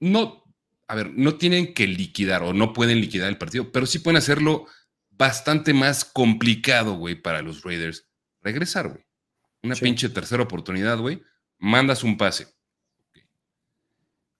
no, 0.00 0.42
a 0.88 0.96
ver, 0.96 1.12
no 1.14 1.36
tienen 1.36 1.72
que 1.72 1.86
liquidar 1.86 2.42
o 2.42 2.52
no 2.52 2.72
pueden 2.72 3.00
liquidar 3.00 3.28
el 3.28 3.38
partido, 3.38 3.70
pero 3.70 3.86
sí 3.86 4.00
pueden 4.00 4.16
hacerlo 4.16 4.66
bastante 5.10 5.72
más 5.72 6.04
complicado, 6.04 6.94
güey, 6.94 7.14
para 7.14 7.40
los 7.40 7.62
Raiders. 7.62 8.10
Regresar, 8.42 8.88
güey. 8.88 9.04
Una 9.62 9.76
pinche 9.76 10.08
tercera 10.08 10.42
oportunidad, 10.42 10.98
güey. 10.98 11.22
Mandas 11.56 12.02
un 12.02 12.16
pase. 12.16 12.48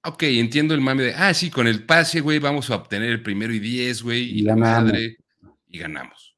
Ok, 0.03 0.25
entiendo 0.25 0.75
el 0.75 0.81
mame 0.81 1.05
de, 1.05 1.15
ah, 1.15 1.33
sí, 1.33 1.49
con 1.49 1.69
el 1.69 1.87
pase, 1.87 2.23
güey, 2.23 2.41
vamos 2.41 2.71
a 2.71 2.75
obtener 2.75 3.11
el 3.11 3.23
primero 3.23 3.55
y 3.55 3.61
diez, 3.61 4.03
güey, 4.03 4.37
y, 4.37 4.43
la 4.43 4.57
madre, 4.57 5.19
y 5.69 5.79
ganamos. 5.79 6.30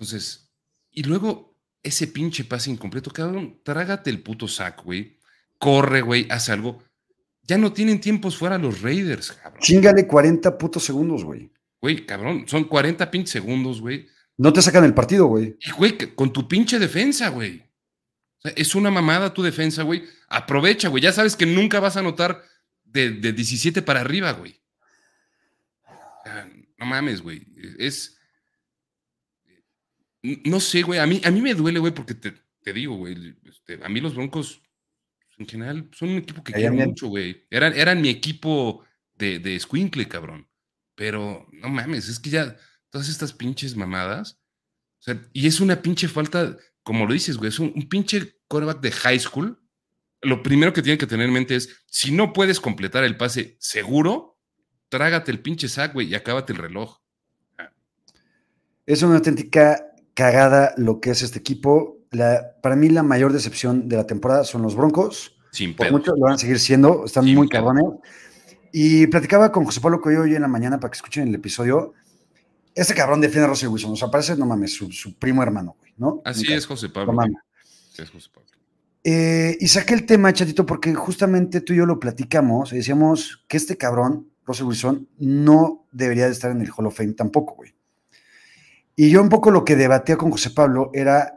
Entonces, 0.00 0.50
y 0.90 1.02
luego 1.02 1.54
ese 1.82 2.06
pinche 2.06 2.44
pase 2.44 2.70
incompleto, 2.70 3.10
cabrón, 3.10 3.60
trágate 3.62 4.08
el 4.08 4.22
puto 4.22 4.48
sac, 4.48 4.82
güey. 4.82 5.18
Corre, 5.58 6.00
güey, 6.00 6.26
haz 6.30 6.48
algo. 6.48 6.82
Ya 7.42 7.58
no 7.58 7.74
tienen 7.74 8.00
tiempos 8.00 8.34
fuera 8.34 8.56
los 8.56 8.80
Raiders, 8.80 9.32
cabrón. 9.32 9.60
Chingale 9.60 10.06
40 10.06 10.56
putos 10.56 10.84
segundos, 10.84 11.22
güey. 11.22 11.52
Güey, 11.82 12.06
cabrón, 12.06 12.44
son 12.48 12.64
40 12.64 13.10
pinches 13.10 13.32
segundos, 13.32 13.82
güey. 13.82 14.08
No 14.38 14.54
te 14.54 14.62
sacan 14.62 14.84
el 14.84 14.94
partido, 14.94 15.26
güey. 15.26 15.58
Y, 15.60 15.70
güey, 15.72 15.98
con 16.14 16.32
tu 16.32 16.48
pinche 16.48 16.78
defensa, 16.78 17.28
güey. 17.28 17.58
O 18.38 18.40
sea, 18.40 18.52
es 18.56 18.74
una 18.74 18.90
mamada 18.90 19.34
tu 19.34 19.42
defensa, 19.42 19.82
güey. 19.82 20.04
Aprovecha, 20.30 20.88
güey. 20.88 21.02
Ya 21.02 21.12
sabes 21.12 21.36
que 21.36 21.44
nunca 21.44 21.78
vas 21.78 21.98
a 21.98 22.00
anotar 22.00 22.42
de, 22.84 23.10
de 23.10 23.34
17 23.34 23.82
para 23.82 24.00
arriba, 24.00 24.32
güey. 24.32 24.58
No 26.78 26.86
mames, 26.86 27.20
güey. 27.20 27.46
Es 27.78 28.16
no 30.22 30.60
sé, 30.60 30.82
güey. 30.82 30.98
A 30.98 31.06
mí, 31.06 31.20
a 31.24 31.30
mí 31.30 31.40
me 31.40 31.54
duele, 31.54 31.78
güey, 31.78 31.94
porque 31.94 32.14
te, 32.14 32.72
digo, 32.72 32.96
güey. 32.96 33.36
Este, 33.44 33.78
a 33.84 33.88
mí 33.88 34.00
los 34.00 34.14
Broncos, 34.14 34.62
en 35.38 35.46
general, 35.46 35.88
son 35.92 36.10
un 36.10 36.18
equipo 36.18 36.44
que 36.44 36.52
quiero 36.52 36.74
mucho, 36.74 37.08
güey. 37.08 37.46
Eran, 37.50 37.74
eran 37.74 38.00
mi 38.00 38.08
equipo 38.08 38.84
de, 39.14 39.38
de 39.38 39.58
Squinkle, 39.58 40.08
cabrón. 40.08 40.48
Pero 40.94 41.48
no 41.52 41.68
mames, 41.68 42.08
es 42.08 42.18
que 42.18 42.30
ya 42.30 42.56
todas 42.90 43.08
estas 43.08 43.32
pinches 43.32 43.76
mamadas. 43.76 44.38
O 44.98 45.02
sea, 45.02 45.20
y 45.32 45.46
es 45.46 45.60
una 45.60 45.80
pinche 45.80 46.08
falta, 46.08 46.56
como 46.82 47.06
lo 47.06 47.14
dices, 47.14 47.38
güey, 47.38 47.48
es 47.48 47.58
un, 47.58 47.72
pinche 47.88 48.36
quarterback 48.48 48.80
de 48.80 48.92
high 48.92 49.18
school. 49.18 49.58
Lo 50.20 50.42
primero 50.42 50.74
que 50.74 50.82
tienen 50.82 50.98
que 50.98 51.06
tener 51.06 51.26
en 51.26 51.32
mente 51.32 51.56
es: 51.56 51.82
si 51.86 52.12
no 52.12 52.34
puedes 52.34 52.60
completar 52.60 53.04
el 53.04 53.16
pase 53.16 53.56
seguro, 53.58 54.38
trágate 54.90 55.30
el 55.30 55.40
pinche 55.40 55.68
sack, 55.68 55.94
güey, 55.94 56.08
y 56.08 56.14
acábate 56.14 56.52
el 56.52 56.58
reloj. 56.58 56.98
Es 58.84 59.02
una 59.02 59.16
auténtica 59.16 59.89
cagada 60.14 60.74
lo 60.76 61.00
que 61.00 61.10
es 61.10 61.22
este 61.22 61.38
equipo. 61.38 61.98
La, 62.10 62.56
para 62.62 62.76
mí 62.76 62.88
la 62.88 63.02
mayor 63.02 63.32
decepción 63.32 63.88
de 63.88 63.96
la 63.96 64.06
temporada 64.06 64.44
son 64.44 64.62
los 64.62 64.74
Broncos. 64.74 65.36
Sin 65.52 65.74
Por 65.74 65.90
mucho 65.90 66.12
lo 66.12 66.22
van 66.22 66.34
a 66.34 66.38
seguir 66.38 66.58
siendo, 66.58 67.04
están 67.04 67.26
muy 67.34 67.48
cabrones. 67.48 67.84
Y 68.72 69.06
platicaba 69.08 69.50
con 69.50 69.64
José 69.64 69.80
Pablo 69.80 70.00
Coyo 70.00 70.22
hoy 70.22 70.34
en 70.34 70.42
la 70.42 70.48
mañana 70.48 70.78
para 70.78 70.90
que 70.90 70.96
escuchen 70.96 71.28
el 71.28 71.34
episodio. 71.34 71.92
Este 72.74 72.94
cabrón 72.94 73.20
defiende 73.20 73.46
a 73.46 73.48
Russell 73.48 73.68
Wilson, 73.68 73.92
o 73.92 73.96
sea, 73.96 74.08
parece, 74.08 74.36
no 74.36 74.46
mames, 74.46 74.74
su, 74.74 75.18
primo 75.18 75.42
hermano, 75.42 75.76
güey, 75.80 75.92
¿no? 75.96 76.22
Así 76.24 76.52
es, 76.52 76.66
José 76.66 76.88
Pablo. 76.88 77.20
es 77.98 78.10
José 78.10 78.28
Pablo. 78.32 78.48
Eh, 79.02 79.56
y 79.58 79.68
saqué 79.68 79.94
el 79.94 80.04
tema, 80.04 80.32
chatito, 80.32 80.66
porque 80.66 80.94
justamente 80.94 81.62
tú 81.62 81.72
y 81.72 81.76
yo 81.76 81.86
lo 81.86 81.98
platicamos 81.98 82.72
y 82.72 82.76
decíamos 82.76 83.44
que 83.48 83.56
este 83.56 83.76
cabrón, 83.76 84.30
Russell 84.44 84.66
Wilson, 84.66 85.08
no 85.18 85.86
debería 85.90 86.26
de 86.26 86.32
estar 86.32 86.50
en 86.50 86.60
el 86.60 86.70
Hall 86.70 86.86
of 86.86 86.96
Fame 86.96 87.14
tampoco, 87.14 87.54
güey. 87.54 87.74
Y 88.96 89.10
yo 89.10 89.22
un 89.22 89.28
poco 89.28 89.50
lo 89.50 89.64
que 89.64 89.76
debatía 89.76 90.16
con 90.16 90.30
José 90.30 90.50
Pablo 90.50 90.90
era, 90.92 91.32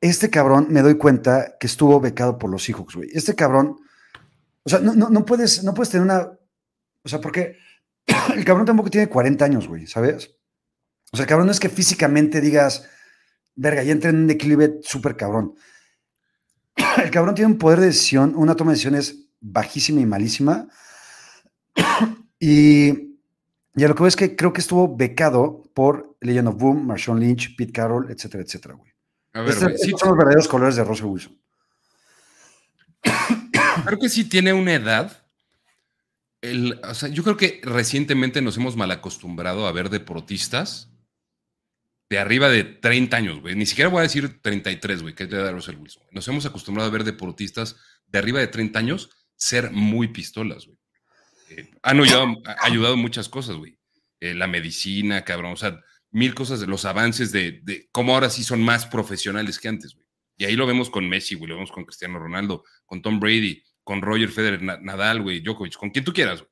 este 0.00 0.30
cabrón, 0.30 0.66
me 0.70 0.82
doy 0.82 0.96
cuenta 0.96 1.56
que 1.58 1.66
estuvo 1.66 2.00
becado 2.00 2.38
por 2.38 2.50
los 2.50 2.64
Seahawks, 2.64 2.96
güey. 2.96 3.10
Este 3.12 3.34
cabrón, 3.34 3.76
o 4.62 4.68
sea, 4.68 4.80
no, 4.80 5.24
puedes, 5.24 5.64
no 5.64 5.74
puedes 5.74 5.90
tener 5.90 6.04
una, 6.04 6.30
o 7.02 7.08
sea, 7.08 7.20
porque 7.20 7.56
el 8.34 8.44
cabrón 8.44 8.66
tampoco 8.66 8.90
tiene 8.90 9.08
40 9.08 9.44
años, 9.44 9.68
güey, 9.68 9.86
¿sabes? 9.86 10.36
O 11.12 11.16
sea, 11.16 11.24
el 11.24 11.28
cabrón 11.28 11.46
no 11.46 11.52
es 11.52 11.60
que 11.60 11.68
físicamente 11.68 12.40
digas, 12.40 12.88
verga, 13.54 13.82
ya 13.82 13.92
entra 13.92 14.10
en 14.10 14.16
un 14.16 14.26
declive 14.26 14.80
súper 14.82 15.16
cabrón. 15.16 15.54
El 17.02 17.10
cabrón 17.10 17.34
tiene 17.34 17.52
un 17.52 17.58
poder 17.58 17.80
de 17.80 17.86
decisión, 17.86 18.34
una 18.36 18.54
toma 18.54 18.72
de 18.72 18.74
decisiones 18.74 19.30
bajísima 19.40 20.00
y 20.00 20.06
malísima. 20.06 20.68
Y 22.38 23.15
Y 23.76 23.84
a 23.84 23.88
lo 23.88 23.94
que 23.94 24.02
veo 24.02 24.08
es 24.08 24.16
que 24.16 24.34
creo 24.34 24.54
que 24.54 24.62
estuvo 24.62 24.96
becado 24.96 25.62
por 25.74 26.16
Legend 26.22 26.48
of 26.48 26.56
Boom, 26.56 26.86
Marshawn 26.86 27.20
Lynch, 27.20 27.54
Pete 27.56 27.72
Carroll, 27.72 28.10
etcétera, 28.10 28.42
etcétera, 28.42 28.74
güey. 28.74 28.90
A 29.34 29.42
ver, 29.42 29.50
estos, 29.50 30.00
son 30.00 30.08
los 30.08 30.16
verdaderos 30.16 30.48
colores 30.48 30.76
de 30.76 30.84
Russell 30.84 31.06
Wilson. 31.06 31.38
Creo 33.84 33.98
que 33.98 34.08
sí 34.08 34.24
tiene 34.24 34.54
una 34.54 34.72
edad. 34.72 35.22
o 36.82 36.94
sea, 36.94 37.10
yo 37.10 37.22
creo 37.22 37.36
que 37.36 37.60
recientemente 37.62 38.40
nos 38.40 38.56
hemos 38.56 38.76
mal 38.76 38.90
acostumbrado 38.90 39.66
a 39.66 39.72
ver 39.72 39.90
deportistas 39.90 40.90
de 42.08 42.18
arriba 42.18 42.48
de 42.48 42.64
30 42.64 43.14
años, 43.14 43.40
güey. 43.42 43.54
Ni 43.56 43.66
siquiera 43.66 43.90
voy 43.90 43.98
a 43.98 44.02
decir 44.04 44.40
33, 44.40 45.02
güey, 45.02 45.14
que 45.14 45.24
es 45.24 45.30
de 45.30 45.52
Russell 45.52 45.76
Wilson. 45.76 46.04
Nos 46.12 46.26
hemos 46.28 46.46
acostumbrado 46.46 46.88
a 46.88 46.92
ver 46.92 47.04
deportistas 47.04 47.76
de 48.06 48.18
arriba 48.18 48.40
de 48.40 48.46
30 48.46 48.78
años 48.78 49.10
ser 49.34 49.70
muy 49.70 50.08
pistolas, 50.08 50.64
güey. 50.64 50.75
Eh, 51.50 51.70
han 51.82 52.00
ayudado, 52.00 52.34
ayudado, 52.60 52.96
muchas 52.96 53.28
cosas, 53.28 53.56
güey. 53.56 53.78
Eh, 54.20 54.34
la 54.34 54.46
medicina, 54.46 55.24
cabrón, 55.24 55.52
o 55.52 55.56
sea, 55.56 55.80
mil 56.10 56.34
cosas 56.34 56.60
los 56.60 56.84
avances 56.84 57.32
de, 57.32 57.60
de 57.62 57.88
cómo 57.92 58.14
ahora 58.14 58.30
sí 58.30 58.42
son 58.42 58.62
más 58.62 58.86
profesionales 58.86 59.58
que 59.58 59.68
antes, 59.68 59.94
güey. 59.94 60.06
Y 60.38 60.44
ahí 60.44 60.56
lo 60.56 60.66
vemos 60.66 60.90
con 60.90 61.08
Messi, 61.08 61.34
güey, 61.34 61.48
lo 61.48 61.54
vemos 61.54 61.72
con 61.72 61.84
Cristiano 61.84 62.18
Ronaldo, 62.18 62.64
con 62.84 63.00
Tom 63.00 63.18
Brady, 63.20 63.62
con 63.82 64.02
Roger 64.02 64.28
Federer, 64.28 64.62
Nadal, 64.62 65.22
güey, 65.22 65.40
Djokovic, 65.40 65.76
con 65.76 65.90
quien 65.90 66.04
tú 66.04 66.12
quieras, 66.12 66.40
güey. 66.40 66.50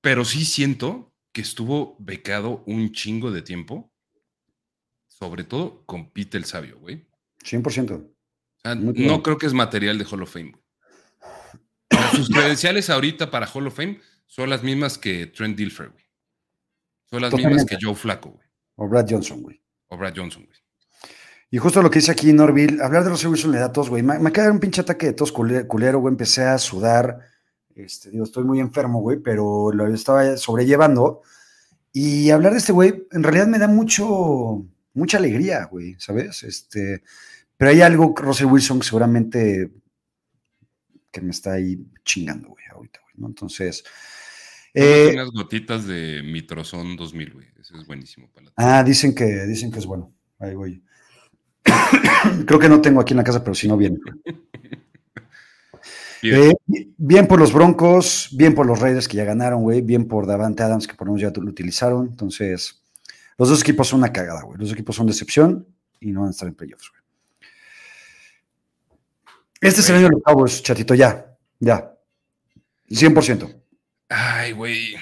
Pero 0.00 0.24
sí 0.24 0.44
siento 0.44 1.12
que 1.32 1.42
estuvo 1.42 1.96
becado 1.98 2.62
un 2.66 2.92
chingo 2.92 3.30
de 3.30 3.42
tiempo, 3.42 3.92
sobre 5.08 5.44
todo 5.44 5.84
con 5.84 6.10
Pete 6.10 6.38
el 6.38 6.44
Sabio, 6.44 6.78
güey. 6.78 7.06
100%. 7.44 8.14
no 8.64 9.22
creo 9.22 9.38
que 9.38 9.46
es 9.46 9.52
material 9.52 9.98
de 9.98 10.04
Hall 10.04 10.22
of 10.22 10.32
Fame, 10.32 10.52
güey. 10.52 10.67
Sus 12.18 12.34
credenciales 12.34 12.90
ahorita 12.90 13.30
para 13.30 13.46
Hall 13.46 13.66
of 13.66 13.76
Fame 13.76 14.00
son 14.26 14.50
las 14.50 14.62
mismas 14.62 14.98
que 14.98 15.26
Trent 15.26 15.56
Dilfer, 15.56 15.88
güey. 15.90 16.04
Son 17.10 17.22
las 17.22 17.32
mismas 17.32 17.64
que 17.64 17.78
Joe 17.80 17.94
Flaco, 17.94 18.30
güey. 18.30 18.46
O 18.76 18.88
Brad 18.88 19.06
Johnson, 19.08 19.42
güey. 19.42 19.60
O 19.88 19.96
Brad 19.96 20.14
Johnson, 20.16 20.44
güey. 20.44 20.58
Y 21.50 21.58
justo 21.58 21.80
lo 21.80 21.90
que 21.90 22.00
dice 22.00 22.12
aquí 22.12 22.32
Norville, 22.32 22.82
hablar 22.82 23.04
de 23.04 23.10
los 23.10 23.24
Wilson 23.24 23.52
le 23.52 23.58
da 23.58 23.72
tos, 23.72 23.88
güey. 23.88 24.02
Me, 24.02 24.18
me 24.18 24.30
de 24.30 24.50
un 24.50 24.60
pinche 24.60 24.82
ataque 24.82 25.06
de 25.06 25.12
tos 25.14 25.32
culero, 25.32 26.00
güey. 26.00 26.12
Empecé 26.12 26.44
a 26.44 26.58
sudar. 26.58 27.20
Este, 27.74 28.10
digo, 28.10 28.24
estoy 28.24 28.44
muy 28.44 28.60
enfermo, 28.60 29.00
güey, 29.00 29.18
pero 29.18 29.72
lo 29.72 29.86
estaba 29.86 30.36
sobrellevando. 30.36 31.22
Y 31.92 32.30
hablar 32.30 32.52
de 32.52 32.58
este 32.58 32.72
güey, 32.72 33.06
en 33.12 33.22
realidad 33.22 33.46
me 33.46 33.58
da 33.58 33.66
mucho, 33.66 34.66
mucha 34.92 35.16
alegría, 35.16 35.64
güey, 35.64 35.96
¿sabes? 35.98 36.42
Este, 36.42 37.02
pero 37.56 37.70
hay 37.70 37.80
algo, 37.80 38.14
Russell 38.16 38.46
Wilson, 38.46 38.80
que 38.80 38.86
seguramente 38.86 39.70
que 41.10 41.20
me 41.20 41.30
está 41.30 41.54
ahí 41.54 41.78
chingando, 42.04 42.48
güey, 42.48 42.64
ahorita, 42.72 43.00
güey, 43.02 43.14
¿no? 43.16 43.28
Entonces. 43.28 43.84
Eh, 44.74 45.10
unas 45.14 45.30
gotitas 45.30 45.86
de 45.86 46.22
Mitrozón 46.22 46.96
2000, 46.96 47.32
güey. 47.32 47.46
Eso 47.58 47.76
es 47.76 47.86
buenísimo 47.86 48.28
para 48.28 48.46
la 48.46 48.52
Ah, 48.56 48.84
dicen 48.84 49.14
que, 49.14 49.24
dicen 49.46 49.70
que 49.70 49.78
es 49.78 49.86
bueno. 49.86 50.12
Ahí, 50.38 50.54
güey. 50.54 50.82
Creo 52.46 52.58
que 52.58 52.68
no 52.68 52.80
tengo 52.80 53.00
aquí 53.00 53.12
en 53.12 53.18
la 53.18 53.24
casa, 53.24 53.42
pero 53.42 53.54
si 53.54 53.68
no, 53.68 53.76
bien. 53.76 54.00
Bien. 56.20 56.50
Eh, 56.50 56.88
bien. 56.96 57.28
por 57.28 57.38
los 57.38 57.52
Broncos, 57.52 58.30
bien 58.32 58.52
por 58.52 58.66
los 58.66 58.80
Raiders 58.80 59.06
que 59.06 59.16
ya 59.16 59.24
ganaron, 59.24 59.62
güey. 59.62 59.82
Bien 59.82 60.08
por 60.08 60.26
Davante 60.26 60.64
Adams 60.64 60.88
que 60.88 60.94
por 60.94 61.06
lo 61.06 61.12
menos 61.12 61.22
ya 61.22 61.40
lo 61.40 61.48
utilizaron. 61.48 62.08
Entonces, 62.08 62.82
los 63.36 63.48
dos 63.48 63.60
equipos 63.60 63.86
son 63.86 64.00
una 64.00 64.12
cagada, 64.12 64.42
güey. 64.42 64.58
Los 64.58 64.70
dos 64.70 64.74
equipos 64.74 64.96
son 64.96 65.06
decepción 65.06 65.68
y 66.00 66.10
no 66.10 66.22
van 66.22 66.28
a 66.28 66.32
estar 66.32 66.48
en 66.48 66.56
playoffs, 66.56 66.90
güey. 66.90 66.97
Este 69.60 69.80
es 69.80 69.90
el 69.90 69.96
año 69.96 70.04
de 70.04 70.12
los 70.12 70.22
Cowboys, 70.22 70.62
chatito, 70.62 70.94
ya. 70.94 71.36
Ya. 71.58 71.92
100%. 72.88 73.62
Ay, 74.08 74.52
güey. 74.52 74.96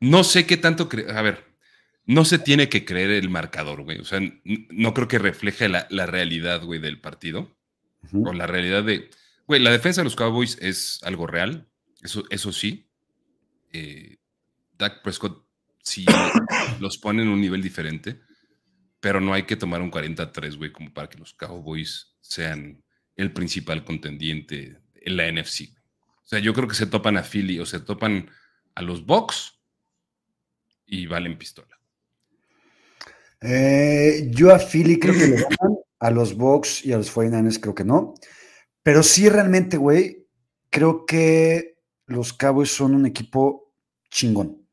No 0.00 0.24
sé 0.24 0.46
qué 0.46 0.56
tanto. 0.56 0.88
A 1.14 1.22
ver, 1.22 1.44
no 2.06 2.24
se 2.24 2.38
tiene 2.38 2.68
que 2.68 2.84
creer 2.84 3.10
el 3.10 3.28
marcador, 3.28 3.82
güey. 3.82 3.98
O 3.98 4.04
sea, 4.04 4.20
no 4.44 4.94
creo 4.94 5.08
que 5.08 5.18
refleje 5.18 5.68
la, 5.68 6.06
realidad, 6.06 6.64
güey, 6.64 6.80
del 6.80 7.00
partido. 7.00 7.56
O 8.12 8.32
la 8.32 8.46
realidad 8.46 8.82
de. 8.82 9.10
Güey, 9.46 9.60
la 9.60 9.70
defensa 9.70 10.00
de 10.00 10.04
los 10.04 10.16
Cowboys 10.16 10.58
es 10.60 11.00
algo 11.02 11.26
real. 11.26 11.68
Eso, 12.02 12.24
eso 12.30 12.52
sí. 12.52 12.88
Eh, 13.72 14.16
Dak 14.76 15.02
Prescott 15.02 15.46
sí 15.82 16.04
los 16.80 16.98
pone 16.98 17.22
en 17.22 17.28
un 17.28 17.40
nivel 17.40 17.62
diferente. 17.62 18.20
Pero 19.00 19.20
no 19.20 19.34
hay 19.34 19.44
que 19.44 19.56
tomar 19.56 19.82
un 19.82 19.90
43, 19.90 20.56
güey, 20.56 20.72
como 20.72 20.92
para 20.92 21.08
que 21.08 21.18
los 21.18 21.34
Cowboys 21.34 22.11
sean 22.22 22.82
el 23.16 23.32
principal 23.32 23.84
contendiente 23.84 24.80
en 24.94 25.16
la 25.16 25.30
NFC. 25.30 25.74
O 26.22 26.26
sea, 26.26 26.38
yo 26.38 26.54
creo 26.54 26.66
que 26.66 26.74
se 26.74 26.86
topan 26.86 27.18
a 27.18 27.22
Philly 27.22 27.58
o 27.60 27.66
se 27.66 27.80
topan 27.80 28.30
a 28.74 28.82
los 28.82 29.04
Bucks 29.04 29.60
y 30.86 31.06
valen 31.06 31.36
pistola. 31.36 31.78
Eh, 33.42 34.28
yo 34.30 34.54
a 34.54 34.58
Philly 34.58 34.98
creo 34.98 35.14
que 35.14 35.26
le 35.26 35.36
ganan, 35.36 35.76
a 35.98 36.10
los 36.10 36.34
Bucks 36.36 36.86
y 36.86 36.92
a 36.92 36.96
los 36.96 37.14
49ers 37.14 37.60
creo 37.60 37.74
que 37.74 37.84
no. 37.84 38.14
Pero 38.82 39.02
sí 39.02 39.28
realmente, 39.28 39.76
güey, 39.76 40.26
creo 40.70 41.04
que 41.04 41.76
los 42.06 42.32
Cowboys 42.32 42.70
son 42.70 42.94
un 42.94 43.06
equipo 43.06 43.72
chingón. 44.10 44.66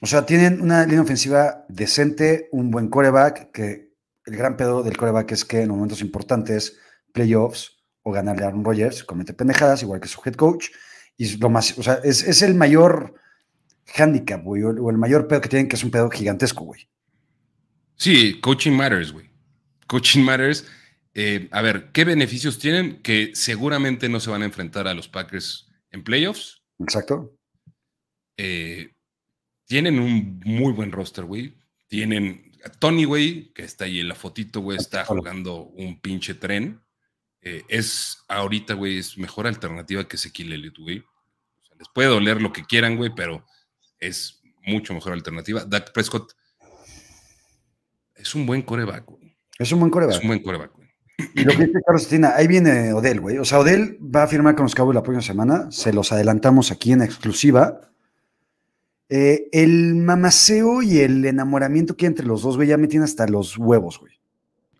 O 0.00 0.06
sea, 0.06 0.24
tienen 0.24 0.60
una 0.60 0.84
línea 0.84 1.02
ofensiva 1.02 1.64
decente, 1.68 2.48
un 2.52 2.70
buen 2.70 2.88
coreback, 2.88 3.50
que 3.50 3.87
el 4.28 4.36
gran 4.36 4.56
pedo 4.56 4.82
del 4.82 4.96
coreback 4.96 5.32
es 5.32 5.44
que 5.44 5.62
en 5.62 5.70
momentos 5.70 6.00
importantes, 6.00 6.78
playoffs 7.12 7.82
o 8.02 8.12
ganarle 8.12 8.44
a 8.44 8.48
Aaron 8.48 8.64
Rodgers, 8.64 9.04
comete 9.04 9.34
pendejadas, 9.34 9.82
igual 9.82 10.00
que 10.00 10.08
su 10.08 10.20
head 10.24 10.34
coach. 10.34 10.68
Y 11.16 11.36
lo 11.38 11.50
más, 11.50 11.76
o 11.76 11.82
sea, 11.82 12.00
es 12.04 12.42
el 12.42 12.54
mayor 12.54 13.14
handicap, 13.96 14.42
güey, 14.42 14.62
o, 14.62 14.90
el 14.90 14.98
mayor 14.98 15.26
pedo 15.28 15.40
que 15.40 15.48
tienen, 15.48 15.68
que 15.68 15.76
es 15.76 15.84
un 15.84 15.90
pedo 15.90 16.10
gigantesco, 16.10 16.64
güey. 16.64 16.88
Sí, 17.96 18.40
coaching 18.40 18.72
matters, 18.72 19.12
güey. 19.12 19.28
Coaching 19.86 20.22
matters. 20.22 20.66
Eh, 21.14 21.48
a 21.50 21.62
ver, 21.62 21.90
¿qué 21.92 22.04
beneficios 22.04 22.58
tienen? 22.58 23.02
Que 23.02 23.32
seguramente 23.34 24.08
no 24.08 24.20
se 24.20 24.30
van 24.30 24.42
a 24.42 24.44
enfrentar 24.44 24.86
a 24.86 24.94
los 24.94 25.08
Packers 25.08 25.68
en 25.90 26.04
playoffs. 26.04 26.62
Exacto. 26.78 27.34
Eh, 28.36 28.92
tienen 29.66 29.98
un 29.98 30.40
muy 30.44 30.72
buen 30.72 30.92
roster, 30.92 31.24
güey. 31.24 31.56
Tienen 31.88 32.47
Tony, 32.78 33.04
güey, 33.04 33.52
que 33.52 33.62
está 33.62 33.84
ahí 33.84 34.00
en 34.00 34.08
la 34.08 34.14
fotito, 34.14 34.60
güey, 34.60 34.78
está 34.78 35.04
jugando 35.04 35.62
un 35.62 36.00
pinche 36.00 36.34
tren. 36.34 36.82
Eh, 37.40 37.64
es 37.68 38.24
ahorita, 38.28 38.74
güey, 38.74 38.98
es 38.98 39.16
mejor 39.16 39.46
alternativa 39.46 40.06
que 40.06 40.16
Ezequiel 40.16 40.52
Elliott, 40.52 40.78
güey. 40.78 40.98
O 40.98 41.64
sea, 41.64 41.76
les 41.78 41.88
puede 41.94 42.08
doler 42.08 42.42
lo 42.42 42.52
que 42.52 42.64
quieran, 42.64 42.96
güey, 42.96 43.10
pero 43.14 43.44
es 44.00 44.42
mucho 44.64 44.94
mejor 44.94 45.12
alternativa. 45.12 45.64
Dak 45.64 45.92
Prescott 45.92 46.32
es 48.18 48.34
un 48.34 48.46
buen 48.46 48.62
coreback, 48.62 49.04
Es 49.58 49.72
un 49.72 49.80
buen 49.80 49.90
coreback. 49.90 50.16
Es 50.16 50.22
un 50.22 50.28
buen 50.28 50.42
coreback, 50.42 50.72
Y 51.34 51.44
lo 51.44 51.52
que 51.52 51.66
dice 51.66 51.80
Carlos 51.84 52.02
Estina, 52.02 52.34
ahí 52.34 52.46
viene 52.46 52.92
Odell, 52.92 53.20
güey. 53.20 53.38
O 53.38 53.44
sea, 53.44 53.60
Odell 53.60 53.98
va 54.02 54.24
a 54.24 54.26
firmar 54.26 54.56
con 54.56 54.64
los 54.64 54.74
Cowboys 54.74 54.96
la 54.96 55.02
próxima 55.02 55.22
semana. 55.22 55.70
Se 55.70 55.92
los 55.92 56.12
adelantamos 56.12 56.70
aquí 56.70 56.92
en 56.92 57.02
exclusiva. 57.02 57.80
Eh, 59.10 59.48
el 59.52 59.94
mamaceo 59.94 60.82
y 60.82 60.98
el 60.98 61.24
enamoramiento 61.24 61.96
que 61.96 62.06
hay 62.06 62.08
entre 62.08 62.26
los 62.26 62.42
dos, 62.42 62.56
güey, 62.56 62.68
ya 62.68 62.76
me 62.76 62.88
tiene 62.88 63.04
hasta 63.04 63.26
los 63.26 63.56
huevos, 63.56 63.98
güey. 63.98 64.12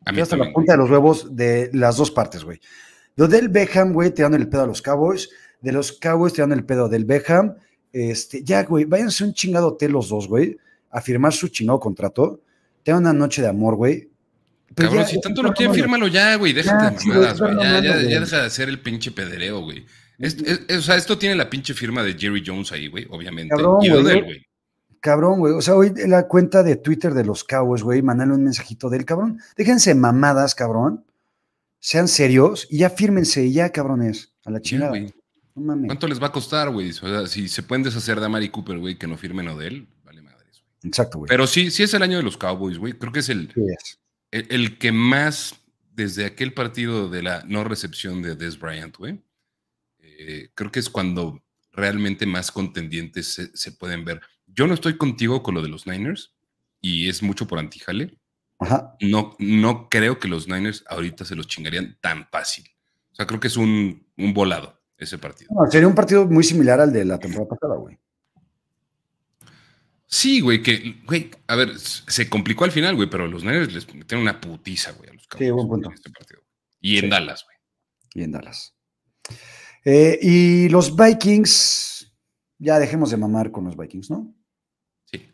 A 0.05 0.13
mí 0.13 0.21
hasta 0.21 0.37
la 0.37 0.53
punta 0.53 0.73
de 0.73 0.79
los 0.79 0.91
huevos 0.91 1.35
de 1.35 1.71
las 1.73 1.97
dos 1.97 2.11
partes, 2.11 2.45
güey. 2.45 2.61
De 3.17 3.25
Odell 3.25 3.49
Beckham, 3.49 3.93
güey, 3.93 4.13
tirando 4.13 4.37
el 4.37 4.49
pedo 4.49 4.63
a 4.63 4.67
los 4.67 4.81
Cowboys. 4.81 5.29
De 5.61 5.73
los 5.73 5.93
Cowboys 5.93 6.33
tirando 6.33 6.55
el 6.55 6.65
pedo 6.65 6.89
del 6.89 7.05
Beckham. 7.05 7.57
Este, 7.93 8.43
ya, 8.45 8.63
güey, 8.65 8.85
váyanse 8.85 9.25
a 9.25 9.27
un 9.27 9.35
chingado 9.35 9.69
hotel 9.69 9.93
los 9.93 10.09
dos, 10.09 10.29
güey, 10.29 10.57
a 10.91 11.01
firmar 11.01 11.33
su 11.33 11.49
chingado 11.49 11.81
contrato. 11.81 12.41
Tengan 12.83 13.03
una 13.03 13.13
noche 13.13 13.43
de 13.43 13.49
amor, 13.49 13.77
güey. 13.77 14.09
Cabrón, 14.75 15.07
si 15.07 15.21
tanto 15.21 15.43
lo 15.43 15.53
quieren, 15.53 15.75
fírmalo 15.75 16.07
ya, 16.07 16.37
güey. 16.37 16.53
Déjate 16.53 16.97
de 16.97 17.07
mamadas, 17.07 17.41
güey. 17.41 17.57
Ya, 17.57 17.81
ya, 17.81 18.03
ya, 18.03 18.21
deja 18.21 18.41
de 18.41 18.47
hacer 18.47 18.69
el 18.69 18.81
pinche 18.81 19.11
pedreo, 19.11 19.61
güey. 19.63 19.85
O 20.21 20.81
sea, 20.81 20.97
esto 20.97 21.17
tiene 21.17 21.37
la 21.37 21.49
pinche 21.49 21.75
firma 21.75 22.03
de 22.03 22.15
Jerry 22.15 22.43
Jones 22.45 22.73
ahí, 22.73 22.89
güey, 22.89 23.07
obviamente. 23.11 23.55
Cabrón, 23.55 23.79
y 23.83 23.89
de 23.89 24.13
él, 24.13 24.25
güey. 24.25 24.47
Cabrón, 25.01 25.39
güey. 25.39 25.53
O 25.55 25.63
sea, 25.63 25.77
hoy 25.77 25.93
la 25.95 26.27
cuenta 26.27 26.63
de 26.63 26.77
Twitter 26.77 27.15
de 27.15 27.25
los 27.25 27.45
Cowboys, 27.45 27.83
güey, 27.83 28.03
mandale 28.03 28.33
un 28.33 28.43
mensajito 28.43 28.91
del 28.91 29.05
cabrón. 29.05 29.41
Déjense 29.57 29.95
mamadas, 29.95 30.55
cabrón. 30.55 31.05
Sean 31.79 32.09
serios 32.09 32.67
y 32.69 32.79
ya 32.79 32.91
fírmense 32.91 33.47
y 33.47 33.53
ya, 33.53 33.71
cabrones. 33.71 34.33
A 34.45 34.51
la 34.51 34.61
chingada. 34.61 34.91
güey. 34.91 35.13
¿Cuánto 35.87 36.07
les 36.07 36.23
va 36.23 36.29
a 36.29 36.33
costar, 36.33 36.71
güey? 36.71 36.91
O 36.91 36.93
sea, 36.93 37.27
si 37.27 37.49
se 37.49 37.63
pueden 37.63 37.83
deshacer 37.83 38.21
de 38.21 38.27
Amari 38.27 38.49
Cooper, 38.49 38.79
güey, 38.79 38.99
que 38.99 39.07
no 39.07 39.17
firmen 39.17 39.49
o 39.49 39.57
de 39.57 39.69
él, 39.69 39.89
vale 40.05 40.23
madres. 40.23 40.63
Exacto, 40.83 41.19
güey. 41.19 41.29
Pero 41.29 41.47
sí, 41.47 41.71
sí 41.71 41.83
es 41.83 41.95
el 41.95 42.03
año 42.03 42.17
de 42.17 42.23
los 42.23 42.37
Cowboys, 42.37 42.79
güey. 42.79 42.93
Creo 42.95 43.13
que 43.13 43.21
es 43.21 43.29
el, 43.29 43.53
el, 44.31 44.79
que 44.79 44.93
más, 44.93 45.57
desde 45.95 46.27
aquel 46.27 46.55
partido 46.55 47.09
de 47.09 47.23
la 47.23 47.43
no 47.47 47.65
recepción 47.65 48.23
de 48.23 48.37
Des 48.37 48.59
Bryant, 48.59 48.97
güey, 48.97 49.21
eh, 50.19 50.51
creo 50.55 50.73
que 50.73 50.81
es 50.81 50.91
cuando 50.91 51.43
realmente 51.73 52.27
más 52.27 52.51
contendientes 52.51 53.51
se, 53.55 53.73
pueden 53.73 54.05
ver. 54.05 54.21
Yo 54.47 54.67
no 54.67 54.75
estoy 54.75 54.97
contigo 54.97 55.43
con 55.43 55.55
lo 55.55 55.63
de 55.63 55.69
los 55.69 55.87
Niners 55.87 56.35
y 56.81 57.09
es 57.09 57.23
mucho 57.23 57.47
por 57.47 57.61
antijale. 57.61 58.19
Ajá. 58.59 58.97
No, 59.01 59.37
no 59.39 59.89
creo 59.89 60.19
que 60.19 60.27
los 60.27 60.49
Niners 60.49 60.85
ahorita 60.89 61.25
se 61.25 61.37
los 61.37 61.47
chingarían 61.47 61.97
tan 62.01 62.29
fácil. 62.31 62.65
O 63.13 63.15
sea, 63.15 63.27
creo 63.27 63.39
que 63.39 63.47
es 63.47 63.57
un, 63.57 64.07
un 64.17 64.35
volado 64.35 64.81
ese 64.97 65.19
partido. 65.19 65.51
sería 65.71 65.87
un 65.87 65.95
partido 65.95 66.27
muy 66.27 66.43
similar 66.43 66.81
al 66.81 66.93
de 66.93 67.05
la 67.05 67.19
temporada 67.21 67.49
pasada, 67.49 67.77
güey. 67.77 67.97
Sí, 70.11 70.41
güey, 70.41 70.63
que, 70.63 71.01
güey, 71.05 71.31
a 71.47 71.55
ver, 71.55 71.79
se 71.79 72.29
complicó 72.29 72.65
al 72.65 72.73
final, 72.73 72.97
güey, 72.97 73.09
pero 73.09 73.29
los 73.29 73.45
Niners 73.45 73.73
les 73.73 73.95
metieron 73.95 74.23
una 74.23 74.41
putiza, 74.41 74.93
güey, 74.93 75.11
a 75.11 75.13
los 75.13 75.29
Cowboys. 75.29 75.47
Sí, 75.47 75.53
buen 75.53 75.69
punto. 75.69 75.93
Este 75.95 76.11
partido. 76.11 76.41
Y 76.81 76.99
en 76.99 77.11
Dallas, 77.11 77.45
güey. 77.45 77.57
Y 78.15 78.25
en 78.25 78.33
Dallas. 78.33 78.75
Eh, 79.91 80.19
y 80.21 80.69
los 80.69 80.95
Vikings, 80.95 82.13
ya 82.59 82.79
dejemos 82.79 83.11
de 83.11 83.17
mamar 83.17 83.51
con 83.51 83.65
los 83.65 83.75
Vikings, 83.75 84.11
¿no? 84.11 84.35
Sí. 85.07 85.27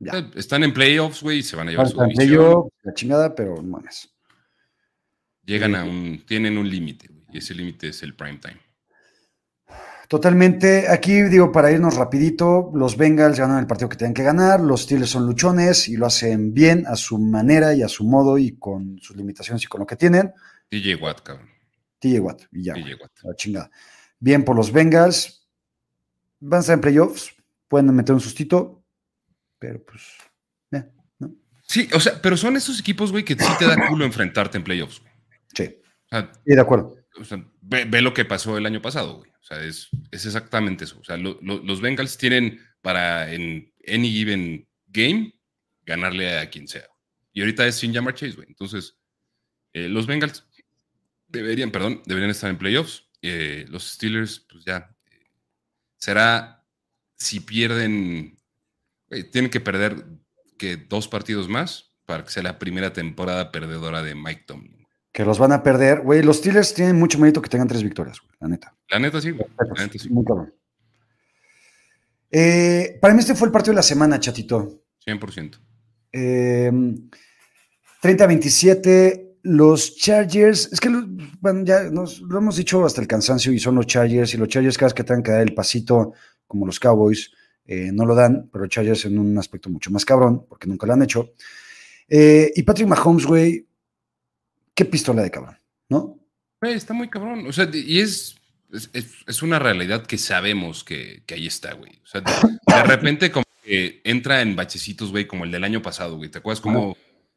Ya. 0.00 0.32
Están 0.34 0.64
en 0.64 0.74
playoffs, 0.74 1.22
güey, 1.22 1.44
se 1.44 1.54
van 1.54 1.68
a 1.68 1.70
llevar 1.70 1.86
Están 1.86 2.10
su 2.10 2.16
playoffs, 2.16 2.72
la 2.82 2.92
chingada, 2.92 3.32
pero 3.36 3.54
no 3.54 3.62
mames. 3.62 4.12
Llegan 5.44 5.76
a 5.76 5.84
un, 5.84 6.24
tienen 6.26 6.58
un 6.58 6.68
límite, 6.68 7.06
güey, 7.06 7.24
y 7.34 7.38
ese 7.38 7.54
límite 7.54 7.90
es 7.90 8.02
el 8.02 8.16
prime 8.16 8.38
time. 8.38 8.58
Totalmente. 10.08 10.88
Aquí 10.88 11.22
digo, 11.22 11.52
para 11.52 11.70
irnos 11.70 11.94
rapidito, 11.94 12.72
los 12.74 12.96
Bengals 12.96 13.38
ganan 13.38 13.60
el 13.60 13.68
partido 13.68 13.88
que 13.88 13.96
tienen 13.96 14.14
que 14.14 14.24
ganar, 14.24 14.58
los 14.58 14.82
Steelers 14.82 15.10
son 15.10 15.24
luchones 15.24 15.88
y 15.88 15.96
lo 15.96 16.06
hacen 16.06 16.52
bien 16.52 16.84
a 16.88 16.96
su 16.96 17.16
manera 17.16 17.72
y 17.74 17.82
a 17.82 17.88
su 17.88 18.02
modo 18.02 18.38
y 18.38 18.58
con 18.58 18.98
sus 18.98 19.14
limitaciones 19.14 19.62
y 19.62 19.66
con 19.68 19.78
lo 19.78 19.86
que 19.86 19.94
tienen. 19.94 20.32
TJ 20.68 20.96
Watt, 21.00 21.20
cabrón. 21.20 21.53
TJ 22.04 22.20
Watt, 22.20 22.42
y 22.52 22.64
ya. 22.64 22.74
TJ 22.74 23.00
Watt. 23.00 23.12
La 23.22 23.34
chingada. 23.34 23.70
Bien 24.18 24.44
por 24.44 24.56
los 24.56 24.70
Bengals. 24.70 25.48
Van 26.40 26.58
a 26.58 26.60
estar 26.60 26.74
en 26.74 26.82
playoffs, 26.82 27.34
pueden 27.68 27.94
meter 27.94 28.14
un 28.14 28.20
sustito, 28.20 28.84
pero 29.58 29.82
pues, 29.82 30.02
¿no? 31.18 31.34
Sí, 31.62 31.88
o 31.94 32.00
sea, 32.00 32.20
pero 32.20 32.36
son 32.36 32.56
esos 32.56 32.78
equipos, 32.78 33.10
güey, 33.10 33.24
que 33.24 33.34
sí 33.34 33.50
te 33.58 33.66
da 33.66 33.88
culo 33.88 34.04
enfrentarte 34.04 34.58
en 34.58 34.64
playoffs. 34.64 35.00
Sí. 35.54 35.80
sí, 36.10 36.18
de 36.44 36.60
acuerdo. 36.60 36.96
O 37.18 37.24
sea, 37.24 37.42
ve, 37.62 38.02
lo 38.02 38.12
que 38.12 38.26
pasó 38.26 38.58
el 38.58 38.66
año 38.66 38.82
pasado, 38.82 39.16
güey. 39.16 39.30
O 39.30 39.42
sea, 39.42 39.62
es, 39.62 39.88
exactamente 40.12 40.84
eso. 40.84 40.98
O 41.00 41.04
sea, 41.04 41.16
los 41.16 41.80
Bengals 41.80 42.18
tienen 42.18 42.60
para 42.82 43.32
en 43.32 43.72
any 43.88 44.10
given 44.10 44.68
game 44.88 45.32
ganarle 45.86 46.38
a 46.38 46.50
quien 46.50 46.68
sea. 46.68 46.86
Y 47.32 47.40
ahorita 47.40 47.66
es 47.66 47.76
sin 47.76 47.92
llamar 47.92 48.14
Chase, 48.14 48.36
güey. 48.36 48.48
Entonces, 48.48 48.98
eh, 49.72 49.88
los 49.88 50.06
Bengals 50.06 50.46
deberían, 51.34 51.70
perdón, 51.70 52.02
deberían 52.06 52.30
estar 52.30 52.50
en 52.50 52.58
playoffs. 52.58 53.08
Eh, 53.22 53.64
los 53.68 53.92
Steelers, 53.92 54.46
pues 54.50 54.64
ya. 54.64 54.94
será 55.96 56.64
si 57.16 57.40
pierden. 57.40 58.38
tienen 59.32 59.50
que 59.50 59.60
perder 59.60 60.04
que 60.58 60.76
dos 60.76 61.08
partidos 61.08 61.48
más 61.48 61.94
para 62.06 62.24
que 62.24 62.30
sea 62.30 62.42
la 62.42 62.58
primera 62.58 62.92
temporada 62.92 63.50
perdedora 63.50 64.02
de 64.02 64.14
Mike 64.14 64.44
Tomlin 64.46 64.84
que 65.14 65.24
los 65.24 65.38
van 65.38 65.52
a 65.52 65.62
perder. 65.62 66.00
Güey, 66.00 66.24
los 66.24 66.38
Steelers 66.38 66.74
tienen 66.74 66.98
mucho 66.98 67.20
mérito 67.20 67.40
que 67.40 67.48
tengan 67.48 67.68
tres 67.68 67.84
victorias, 67.84 68.18
güey, 68.20 68.32
la 68.40 68.48
neta. 68.48 68.74
La 68.88 68.98
neta 68.98 69.20
sí, 69.20 69.30
güey. 69.30 69.46
La 69.56 69.84
neta 69.84 69.96
sí. 69.96 70.10
Muy 70.10 70.24
cabrón. 70.24 70.52
Eh, 72.32 72.98
para 73.00 73.14
mí 73.14 73.20
este 73.20 73.36
fue 73.36 73.46
el 73.46 73.52
partido 73.52 73.74
de 73.74 73.76
la 73.76 73.84
semana, 73.84 74.18
chatito. 74.18 74.82
100%. 75.06 75.60
30-27, 76.12 78.82
em, 78.82 79.23
los 79.44 79.96
Chargers, 79.96 80.70
es 80.72 80.80
que 80.80 80.90
ya 81.64 81.84
nos, 81.90 82.20
lo 82.22 82.38
hemos 82.38 82.56
dicho 82.56 82.84
hasta 82.84 83.02
el 83.02 83.06
cansancio 83.06 83.52
y 83.52 83.58
son 83.58 83.74
los 83.74 83.86
Chargers 83.86 84.32
y 84.32 84.38
los 84.38 84.48
Chargers 84.48 84.78
cada 84.78 84.86
vez 84.86 84.94
que 84.94 85.04
tengan 85.04 85.22
que 85.22 85.32
dar 85.32 85.42
el 85.42 85.52
pasito 85.52 86.14
como 86.46 86.64
los 86.66 86.80
Cowboys, 86.80 87.30
eh, 87.66 87.90
no 87.92 88.06
lo 88.06 88.14
dan, 88.14 88.48
pero 88.50 88.66
Chargers 88.66 89.04
en 89.04 89.18
un 89.18 89.36
aspecto 89.36 89.68
mucho 89.68 89.90
más 89.90 90.04
cabrón, 90.06 90.46
porque 90.48 90.66
nunca 90.66 90.86
lo 90.86 90.94
han 90.94 91.02
hecho. 91.02 91.34
Eh, 92.08 92.52
y 92.56 92.62
Patrick 92.62 92.88
Mahomes, 92.88 93.26
güey, 93.26 93.66
qué 94.74 94.86
pistola 94.86 95.22
de 95.22 95.30
cabrón, 95.30 95.58
¿no? 95.90 96.18
está 96.62 96.94
muy 96.94 97.10
cabrón. 97.10 97.46
O 97.46 97.52
sea, 97.52 97.68
y 97.70 98.00
es, 98.00 98.36
es, 98.72 99.42
una 99.42 99.58
realidad 99.58 100.06
que 100.06 100.16
sabemos 100.16 100.82
que, 100.82 101.22
ahí 101.30 101.46
está, 101.46 101.74
güey. 101.74 101.92
O 102.02 102.06
sea, 102.06 102.22
de, 102.22 102.82
repente 102.84 103.30
como 103.30 103.44
que 103.62 104.00
entra 104.04 104.40
en 104.40 104.56
bachecitos, 104.56 105.10
güey, 105.10 105.26
como 105.26 105.44
el 105.44 105.50
del 105.50 105.64
año 105.64 105.82
pasado, 105.82 106.16
güey. 106.16 106.30
¿Te 106.30 106.38
acuerdas 106.38 106.62
cómo 106.62 106.96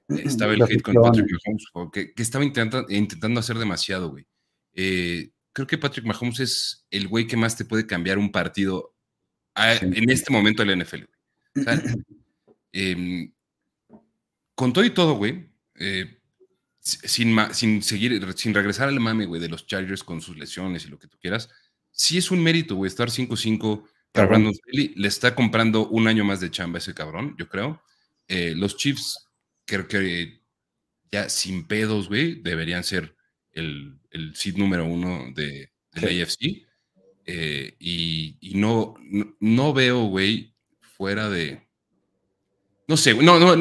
estaba 0.10 0.54
el 0.54 0.66
hit 0.68 0.82
con 0.82 0.96
Patrick 0.96 1.28
Mahomes? 1.46 1.92
Que, 1.92 2.14
que 2.14 2.24
estaba 2.24 2.44
intentando, 2.46 2.88
intentando 2.90 3.40
hacer 3.40 3.58
demasiado, 3.58 4.10
güey. 4.10 4.26
Eh, 4.74 5.32
creo 5.54 5.68
que 5.68 5.78
Patrick 5.78 6.06
Mahomes 6.06 6.40
es 6.40 6.86
el 6.92 7.08
güey 7.08 7.26
que 7.26 7.36
más 7.36 7.58
te 7.58 7.66
puede 7.66 7.88
cambiar 7.88 8.18
un 8.18 8.32
partido 8.32 8.94
en 9.56 10.10
este 10.10 10.32
momento 10.32 10.64
del 10.64 10.84
NFL. 10.84 11.04
O 11.56 11.64
sea, 11.64 11.82
em, 12.72 13.32
con 14.54 14.74
todo 14.74 14.86
y 14.86 14.92
todo, 14.92 15.16
güey, 15.16 15.50
eh, 15.76 16.20
sin, 16.80 17.36
seguir, 17.82 18.34
sin 18.36 18.54
regresar 18.54 18.88
al 18.88 19.00
mame, 19.00 19.26
güey, 19.26 19.42
de 19.42 19.50
los 19.50 19.66
Chargers 19.66 20.04
con 20.04 20.22
sus 20.22 20.38
lesiones 20.38 20.86
y 20.86 20.90
lo 20.90 21.00
que 21.00 21.08
tú 21.08 21.18
quieras, 21.20 21.50
sí 21.92 22.18
es 22.18 22.32
un 22.32 22.42
mérito, 22.42 22.76
güey, 22.76 22.88
estar 22.88 23.10
5-5 23.10 23.84
para 24.12 24.28
Brandon 24.28 24.54
Staley. 24.54 24.94
Le 24.96 25.08
está 25.08 25.36
comprando 25.36 25.88
un 25.88 26.08
año 26.08 26.24
más 26.24 26.40
de 26.40 26.52
chamba 26.52 26.78
ese 26.78 26.94
cabrón, 26.94 27.36
yo 27.38 27.48
creo. 27.50 27.82
Eh, 28.28 28.54
los 28.56 28.78
Chiefs, 28.78 29.27
creo 29.68 29.88
que 29.88 30.42
ya 31.12 31.30
sin 31.30 31.68
pedos, 31.68 32.08
güey, 32.08 32.42
deberían 32.42 32.84
ser 32.84 33.16
el, 33.52 34.00
el 34.12 34.36
seed 34.36 34.56
número 34.56 34.86
uno 34.86 35.32
de, 35.36 35.72
la 35.94 36.24
AFC. 36.24 36.66
Eh, 37.26 37.76
y, 37.80 38.54
no, 38.56 38.96
no 39.40 39.74
veo, 39.74 40.06
güey, 40.06 40.56
fuera 40.80 41.30
de, 41.30 41.68
no 42.88 42.96
sé, 42.96 43.14
no, 43.14 43.38
no, 43.40 43.56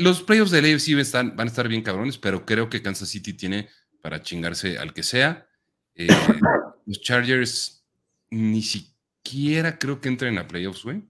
los 0.00 0.22
playoffs 0.22 0.50
del 0.50 0.74
AFC 0.74 0.98
están, 0.98 1.36
van 1.36 1.46
a 1.46 1.50
estar 1.50 1.68
bien 1.68 1.82
cabrones, 1.82 2.18
pero 2.18 2.44
creo 2.44 2.68
que 2.68 2.82
Kansas 2.82 3.08
City 3.08 3.32
tiene 3.32 3.68
para 4.02 4.20
chingarse 4.20 4.78
al 4.78 4.92
que 4.92 5.04
sea. 5.04 5.46
Eh, 5.94 6.08
los 6.86 7.00
Chargers 7.00 7.86
ni 8.30 8.62
siquiera 8.62 9.78
creo 9.78 10.00
que 10.00 10.08
entren 10.08 10.36
a 10.38 10.48
playoffs, 10.48 10.82
güey. 10.82 11.02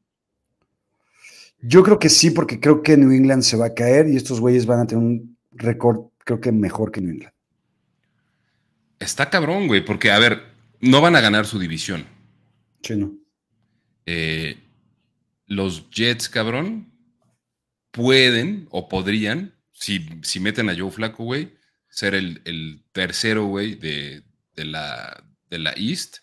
Yo 1.66 1.82
creo 1.82 1.98
que 1.98 2.10
sí, 2.10 2.30
porque 2.30 2.60
creo 2.60 2.82
que 2.82 2.94
New 2.96 3.10
England 3.10 3.42
se 3.42 3.56
va 3.56 3.66
a 3.66 3.74
caer 3.74 4.06
y 4.08 4.16
estos 4.16 4.38
güeyes 4.38 4.66
van 4.66 4.80
a 4.80 4.86
tener 4.86 5.02
un 5.02 5.38
récord, 5.52 6.10
creo 6.18 6.38
que 6.38 6.52
mejor 6.52 6.92
que 6.92 7.00
New 7.00 7.12
England. 7.12 7.32
Está 8.98 9.30
cabrón, 9.30 9.66
güey, 9.66 9.82
porque, 9.82 10.10
a 10.10 10.18
ver, 10.18 10.42
no 10.80 11.00
van 11.00 11.16
a 11.16 11.22
ganar 11.22 11.46
su 11.46 11.58
división. 11.58 12.04
Sí, 12.82 12.96
no. 12.96 13.14
Eh, 14.04 14.58
los 15.46 15.88
Jets, 15.90 16.28
cabrón, 16.28 16.92
pueden 17.92 18.68
o 18.70 18.86
podrían, 18.90 19.54
si, 19.72 20.06
si 20.22 20.40
meten 20.40 20.68
a 20.68 20.76
Joe 20.76 20.90
Flaco, 20.90 21.24
güey, 21.24 21.56
ser 21.88 22.14
el, 22.14 22.84
tercero, 22.92 23.46
güey, 23.46 23.74
de, 23.74 24.22
la, 24.56 25.24
de 25.48 25.58
la 25.58 25.72
East. 25.78 26.18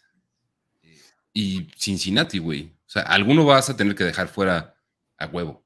Y 1.33 1.67
Cincinnati, 1.77 2.37
güey. 2.37 2.73
O 2.85 2.89
sea, 2.89 3.03
alguno 3.03 3.43
vas 3.43 3.71
a 3.71 3.77
tener 3.77 3.95
que 3.95 4.03
dejar 4.03 4.27
fuera 4.27 4.75
a 5.21 5.27
huevo. 5.27 5.63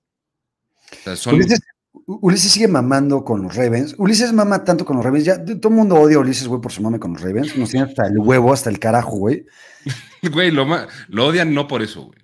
Ulises, 2.08 2.52
sigue 2.52 2.68
mamando 2.68 3.24
con 3.24 3.42
los 3.42 3.56
Ravens. 3.56 3.96
Ulises 3.98 4.34
mama 4.34 4.64
tanto 4.64 4.86
con 4.86 4.98
los 4.98 5.06
Ravens. 5.06 5.26
Ya 5.26 5.44
todo 5.44 5.70
el 5.70 5.76
mundo 5.76 5.96
odia 5.96 6.18
a 6.18 6.20
Ulises, 6.20 6.48
güey, 6.48 6.62
por 6.62 6.72
su 6.72 6.82
mame 6.82 7.00
con 7.00 7.14
los 7.14 7.22
Ravens. 7.22 7.56
Nos 7.58 7.72
tiene 7.72 7.88
hasta 7.88 8.08
el 8.08 8.20
huevo, 8.20 8.54
hasta 8.54 8.70
el 8.70 8.80
carajo, 8.80 9.18
güey. 9.18 9.46
güey, 10.34 10.52
lo, 10.52 10.68
lo 11.08 11.26
odian 11.26 11.54
no 11.54 11.68
por 11.68 11.82
eso, 11.82 12.04
güey. 12.04 12.20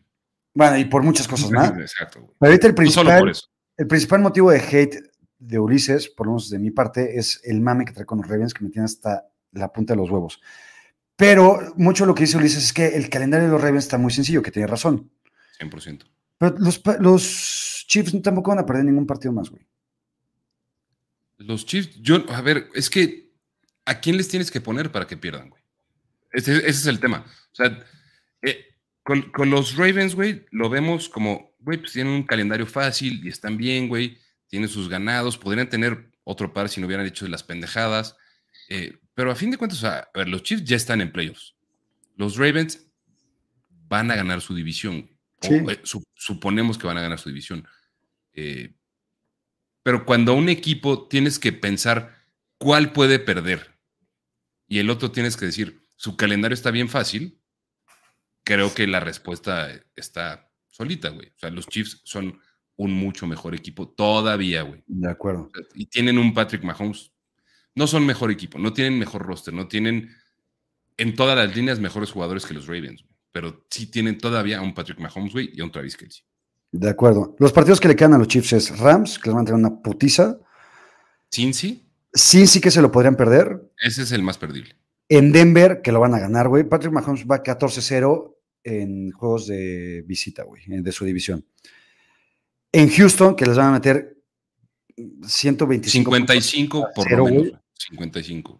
Bueno, 0.54 0.78
y 0.78 0.86
por 0.86 1.04
muchas 1.04 1.28
cosas 1.28 1.50
más. 1.52 1.72
Exacto, 1.72 2.20
güey. 2.20 2.34
Pero 2.38 2.52
ahorita 2.52 2.68
el 2.68 2.76
principal, 2.76 3.06
solo 3.06 3.20
por 3.20 3.30
eso. 3.30 3.48
El 3.78 3.88
principal 3.88 4.22
motivo 4.22 4.52
de 4.52 4.60
hate 4.60 4.98
de 5.40 5.60
Ulises, 5.60 6.10
por 6.10 6.28
lo 6.28 6.34
menos 6.34 6.50
de 6.50 6.60
mi 6.60 6.72
parte, 6.72 7.18
es 7.18 7.40
el 7.46 7.62
mame 7.62 7.86
que 7.86 7.94
trae 7.94 8.06
con 8.06 8.20
los 8.20 8.28
Ravens 8.28 8.54
que 8.54 8.64
me 8.64 8.70
tiene 8.70 8.86
hasta 8.86 9.26
la 9.54 9.72
punta 9.72 9.94
de 9.94 9.98
los 9.98 10.12
huevos. 10.12 10.42
Pero 11.16 11.74
mucho 11.78 12.06
lo 12.06 12.14
que 12.14 12.24
dice 12.24 12.38
Ulises 12.38 12.66
es 12.66 12.74
que 12.74 12.88
el 12.90 13.10
calendario 13.10 13.48
de 13.48 13.54
los 13.54 13.62
Ravens 13.62 13.86
está 13.86 13.98
muy 13.98 14.12
sencillo, 14.12 14.42
que 14.42 14.52
tiene 14.52 14.68
razón. 14.68 15.10
100%. 15.60 16.04
Pero 16.42 16.56
los, 16.58 16.82
los 17.00 17.86
Chiefs 17.88 18.20
tampoco 18.24 18.50
van 18.50 18.58
a 18.58 18.66
perder 18.66 18.86
ningún 18.86 19.06
partido 19.06 19.32
más, 19.32 19.52
güey. 19.52 19.64
Los 21.38 21.68
Chiefs, 21.68 22.02
yo, 22.02 22.26
a 22.30 22.42
ver, 22.42 22.68
es 22.74 22.90
que 22.90 23.30
¿a 23.86 24.00
quién 24.00 24.18
les 24.18 24.28
tienes 24.28 24.50
que 24.50 24.60
poner 24.60 24.92
para 24.92 25.06
que 25.06 25.18
pierdan, 25.18 25.52
güey? 25.52 25.62
Ese, 26.32 26.68
es 26.68 26.88
el 26.88 27.00
tema. 27.00 27.24
O 27.52 27.56
sea, 27.56 27.86
eh, 28.42 28.66
con, 29.04 29.52
los 29.52 29.76
Ravens, 29.76 30.16
güey, 30.16 30.44
lo 30.50 30.68
vemos 30.68 31.10
como 31.10 31.54
güey, 31.60 31.78
pues 31.78 31.92
tienen 31.92 32.12
un 32.12 32.24
calendario 32.24 32.66
fácil 32.66 33.24
y 33.24 33.30
están 33.30 33.56
bien, 33.56 33.88
güey, 33.88 34.18
tienen 34.48 34.68
sus 34.68 34.90
ganados, 34.90 35.38
podrían 35.38 35.70
tener 35.70 36.12
otro 36.24 36.52
par 36.54 36.70
si 36.70 36.82
no 36.82 36.88
hubieran 36.88 37.06
hecho 37.06 37.28
las 37.28 37.44
pendejadas. 37.44 38.18
Eh, 38.68 38.98
pero 39.14 39.30
a 39.30 39.36
fin 39.36 39.52
de 39.52 39.58
cuentas, 39.58 39.84
a 39.84 40.10
ver, 40.16 40.28
los 40.28 40.42
Chiefs 40.42 40.64
ya 40.64 40.76
están 40.76 41.02
en 41.02 41.12
playoffs. 41.12 41.54
Los 42.16 42.38
Ravens 42.38 42.88
van 43.88 44.10
a 44.10 44.16
ganar 44.16 44.42
su 44.42 44.56
división. 44.56 45.11
Eh, 45.42 45.82
suponemos 46.14 46.78
que 46.78 46.88
van 46.88 46.98
a 46.98 47.02
ganar 47.02 47.20
su 47.20 47.30
división. 47.30 47.68
Eh, 48.34 48.74
pero 49.84 50.06
cuando 50.06 50.34
un 50.34 50.50
equipo 50.50 51.08
tienes 51.08 51.40
que 51.40 51.52
pensar 51.52 52.16
cuál 52.58 52.94
puede 52.94 53.20
perder 53.20 53.80
y 54.68 54.80
el 54.80 54.90
otro 54.90 55.12
tienes 55.12 55.36
que 55.36 55.46
decir, 55.46 55.82
su 55.96 56.16
calendario 56.16 56.54
está 56.54 56.72
bien 56.72 56.88
fácil, 56.88 57.42
creo 58.44 58.74
que 58.74 58.88
la 58.88 59.00
respuesta 59.00 59.70
está 59.96 60.52
solita, 60.70 61.10
güey. 61.10 61.30
O 61.30 61.40
sea, 61.40 61.50
los 61.50 61.68
Chiefs 61.68 62.02
son 62.04 62.40
un 62.76 62.94
mucho 62.94 63.28
mejor 63.28 63.54
equipo 63.54 63.90
todavía, 63.90 64.62
güey. 64.64 64.84
De 64.88 65.10
acuerdo. 65.10 65.52
Y 65.74 65.88
tienen 65.88 66.18
un 66.18 66.34
Patrick 66.34 66.64
Mahomes. 66.64 67.12
No 67.76 67.88
son 67.88 68.06
mejor 68.06 68.32
equipo, 68.32 68.60
no 68.60 68.74
tienen 68.74 69.00
mejor 69.00 69.24
roster, 69.24 69.54
no 69.54 69.68
tienen 69.68 70.16
en 70.98 71.16
todas 71.16 71.38
las 71.38 71.56
líneas 71.56 71.80
mejores 71.80 72.12
jugadores 72.12 72.46
que 72.46 72.54
los 72.54 72.68
Ravens, 72.68 73.06
pero 73.32 73.66
sí 73.70 73.88
tienen 73.90 74.18
todavía 74.18 74.60
a 74.60 74.62
un 74.62 74.74
Patrick 74.74 75.00
Mahomes, 75.00 75.34
güey, 75.34 75.52
y 75.54 75.62
a 75.62 75.64
un 75.64 75.72
Travis 75.72 75.98
Kelsey. 75.98 76.24
De 76.72 76.90
acuerdo. 76.90 77.36
Los 77.40 77.52
partidos 77.52 77.80
que 77.80 77.88
le 77.88 77.96
quedan 77.96 78.14
a 78.14 78.18
los 78.18 78.28
Chiefs 78.28 78.54
es 78.54 78.80
Rams, 78.80 79.20
que 79.20 79.30
les 79.30 79.36
van 79.36 79.44
a 79.44 79.46
tener 79.46 79.60
una 79.60 79.82
putiza. 79.82 80.40
Cincy. 81.34 81.88
Cincy, 82.14 82.62
que 82.62 82.72
se 82.72 82.82
lo 82.82 82.92
podrían 82.92 83.16
perder. 83.16 83.72
Ese 83.78 84.04
es 84.04 84.12
el 84.12 84.24
más 84.24 84.38
perdible. 84.38 84.76
En 85.10 85.32
Denver, 85.32 85.82
que 85.82 85.92
lo 85.92 86.00
van 86.00 86.14
a 86.14 86.20
ganar, 86.20 86.48
güey. 86.48 86.64
Patrick 86.64 86.94
Mahomes 86.94 87.26
va 87.26 87.44
14-0 87.44 88.36
en 88.64 89.12
juegos 89.12 89.48
de 89.48 90.04
visita, 90.06 90.44
güey, 90.44 90.64
de 90.68 90.92
su 90.92 91.04
división. 91.04 91.46
En 92.72 92.90
Houston, 92.90 93.36
que 93.36 93.46
les 93.46 93.58
van 93.58 93.68
a 93.68 93.72
meter 93.74 94.18
125. 94.96 96.12
55 96.12 96.88
por 96.96 97.12
lo 97.12 97.26
menos. 97.26 97.52
55. 97.74 98.60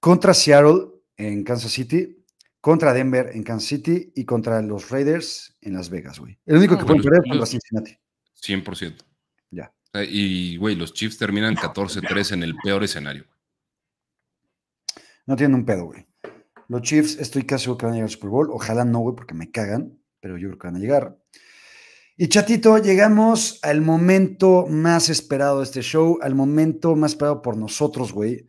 Contra 0.00 0.32
Seattle 0.32 0.86
en 1.16 1.44
Kansas 1.44 1.72
City, 1.72 2.23
contra 2.64 2.94
Denver 2.94 3.30
en 3.34 3.42
Kansas 3.42 3.68
City 3.68 4.10
y 4.14 4.24
contra 4.24 4.62
los 4.62 4.88
Raiders 4.88 5.54
en 5.60 5.74
Las 5.74 5.90
Vegas, 5.90 6.18
güey. 6.18 6.38
El 6.46 6.56
único 6.56 6.78
que 6.78 6.86
pueden 6.86 7.02
perder 7.02 7.20
es 7.22 7.28
contra 7.28 7.44
Cincinnati. 7.46 7.98
100%. 8.40 9.04
Ya. 9.50 9.70
Y, 10.08 10.56
güey, 10.56 10.74
los 10.74 10.94
Chiefs 10.94 11.18
terminan 11.18 11.56
14-3 11.56 12.32
en 12.32 12.42
el 12.42 12.54
peor 12.64 12.82
escenario. 12.82 13.26
No 15.26 15.36
tienen 15.36 15.56
un 15.56 15.66
pedo, 15.66 15.84
güey. 15.84 16.06
Los 16.68 16.80
Chiefs, 16.80 17.18
estoy 17.20 17.42
casi 17.42 17.64
seguro 17.64 17.76
que 17.76 17.84
van 17.84 17.92
a 17.92 17.96
llegar 17.96 18.08
al 18.08 18.12
Super 18.12 18.30
Bowl. 18.30 18.48
Ojalá 18.50 18.86
no, 18.86 19.00
güey, 19.00 19.14
porque 19.14 19.34
me 19.34 19.50
cagan, 19.50 19.98
pero 20.20 20.38
yo 20.38 20.48
creo 20.48 20.58
que 20.58 20.66
van 20.66 20.76
a 20.76 20.80
llegar. 20.80 21.18
Y 22.16 22.28
chatito, 22.28 22.78
llegamos 22.78 23.58
al 23.60 23.82
momento 23.82 24.66
más 24.66 25.10
esperado 25.10 25.58
de 25.58 25.64
este 25.64 25.82
show, 25.82 26.18
al 26.22 26.34
momento 26.34 26.96
más 26.96 27.12
esperado 27.12 27.42
por 27.42 27.58
nosotros, 27.58 28.10
güey. 28.10 28.46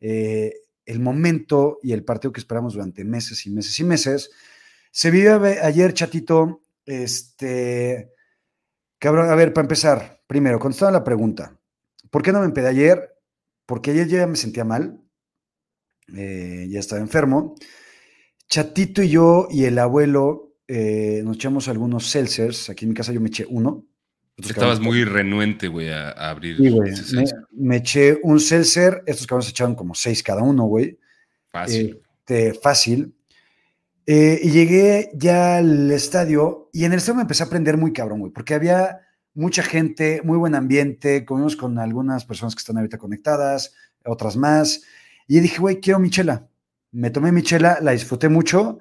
Eh, 0.00 0.54
el 0.88 1.00
momento 1.00 1.78
y 1.82 1.92
el 1.92 2.02
partido 2.02 2.32
que 2.32 2.40
esperamos 2.40 2.72
durante 2.72 3.04
meses 3.04 3.44
y 3.46 3.50
meses 3.50 3.78
y 3.78 3.84
meses. 3.84 4.30
Se 4.90 5.10
vio 5.10 5.40
ayer, 5.62 5.92
chatito, 5.92 6.62
este, 6.86 8.14
cabrón, 8.98 9.28
a 9.28 9.34
ver, 9.34 9.52
para 9.52 9.66
empezar, 9.66 10.22
primero, 10.26 10.58
contestando 10.58 10.98
la 10.98 11.04
pregunta, 11.04 11.60
¿por 12.10 12.22
qué 12.22 12.32
no 12.32 12.40
me 12.40 12.46
empedé 12.46 12.68
ayer? 12.68 13.14
Porque 13.66 13.90
ayer 13.90 14.08
ya 14.08 14.26
me 14.26 14.36
sentía 14.36 14.64
mal, 14.64 14.98
eh, 16.16 16.66
ya 16.70 16.80
estaba 16.80 17.02
enfermo. 17.02 17.54
Chatito 18.48 19.02
y 19.02 19.10
yo 19.10 19.46
y 19.50 19.66
el 19.66 19.78
abuelo 19.78 20.54
eh, 20.66 21.20
nos 21.22 21.36
echamos 21.36 21.68
algunos 21.68 22.06
seltzers. 22.06 22.70
Aquí 22.70 22.86
en 22.86 22.90
mi 22.90 22.94
casa 22.94 23.12
yo 23.12 23.20
me 23.20 23.28
eché 23.28 23.44
uno. 23.46 23.84
Estabas 24.38 24.80
muy 24.80 25.04
renuente, 25.04 25.68
güey, 25.68 25.90
a, 25.90 26.10
abrir. 26.10 26.56
Sí, 26.56 26.68
güey. 26.70 26.92
Me, 27.52 27.76
eché 27.76 28.18
un 28.22 28.38
seltzer. 28.38 29.02
Estos 29.06 29.26
cabrones 29.26 29.46
se 29.46 29.50
echaron 29.50 29.74
como 29.74 29.94
seis 29.94 30.22
cada 30.22 30.42
uno, 30.42 30.64
güey. 30.64 30.98
Fácil. 31.50 32.00
Este, 32.20 32.54
fácil. 32.54 33.14
Eh, 34.06 34.40
y 34.42 34.50
llegué 34.50 35.10
ya 35.14 35.58
al 35.58 35.90
estadio 35.90 36.70
y 36.72 36.84
en 36.84 36.92
el 36.92 36.98
estadio 36.98 37.16
me 37.16 37.22
empecé 37.22 37.42
a 37.42 37.46
aprender 37.46 37.76
muy 37.76 37.92
cabrón, 37.92 38.20
güey, 38.20 38.32
porque 38.32 38.54
había 38.54 39.00
mucha 39.34 39.62
gente, 39.62 40.22
muy 40.24 40.38
buen 40.38 40.54
ambiente, 40.54 41.26
comimos 41.26 41.56
con 41.56 41.78
algunas 41.78 42.24
personas 42.24 42.54
que 42.54 42.60
están 42.60 42.78
ahorita 42.78 42.96
conectadas, 42.96 43.74
otras 44.06 44.36
más. 44.36 44.82
Y 45.26 45.40
dije, 45.40 45.58
güey, 45.58 45.80
quiero 45.80 45.98
mi 45.98 46.08
chela. 46.08 46.48
Me 46.90 47.10
tomé 47.10 47.32
mi 47.32 47.42
chela, 47.42 47.80
la 47.82 47.92
disfruté 47.92 48.30
mucho, 48.30 48.78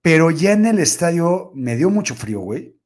pero 0.00 0.30
ya 0.30 0.52
en 0.52 0.64
el 0.64 0.78
estadio 0.78 1.52
me 1.54 1.76
dio 1.76 1.90
mucho 1.90 2.14
frío, 2.14 2.40
güey. 2.40 2.79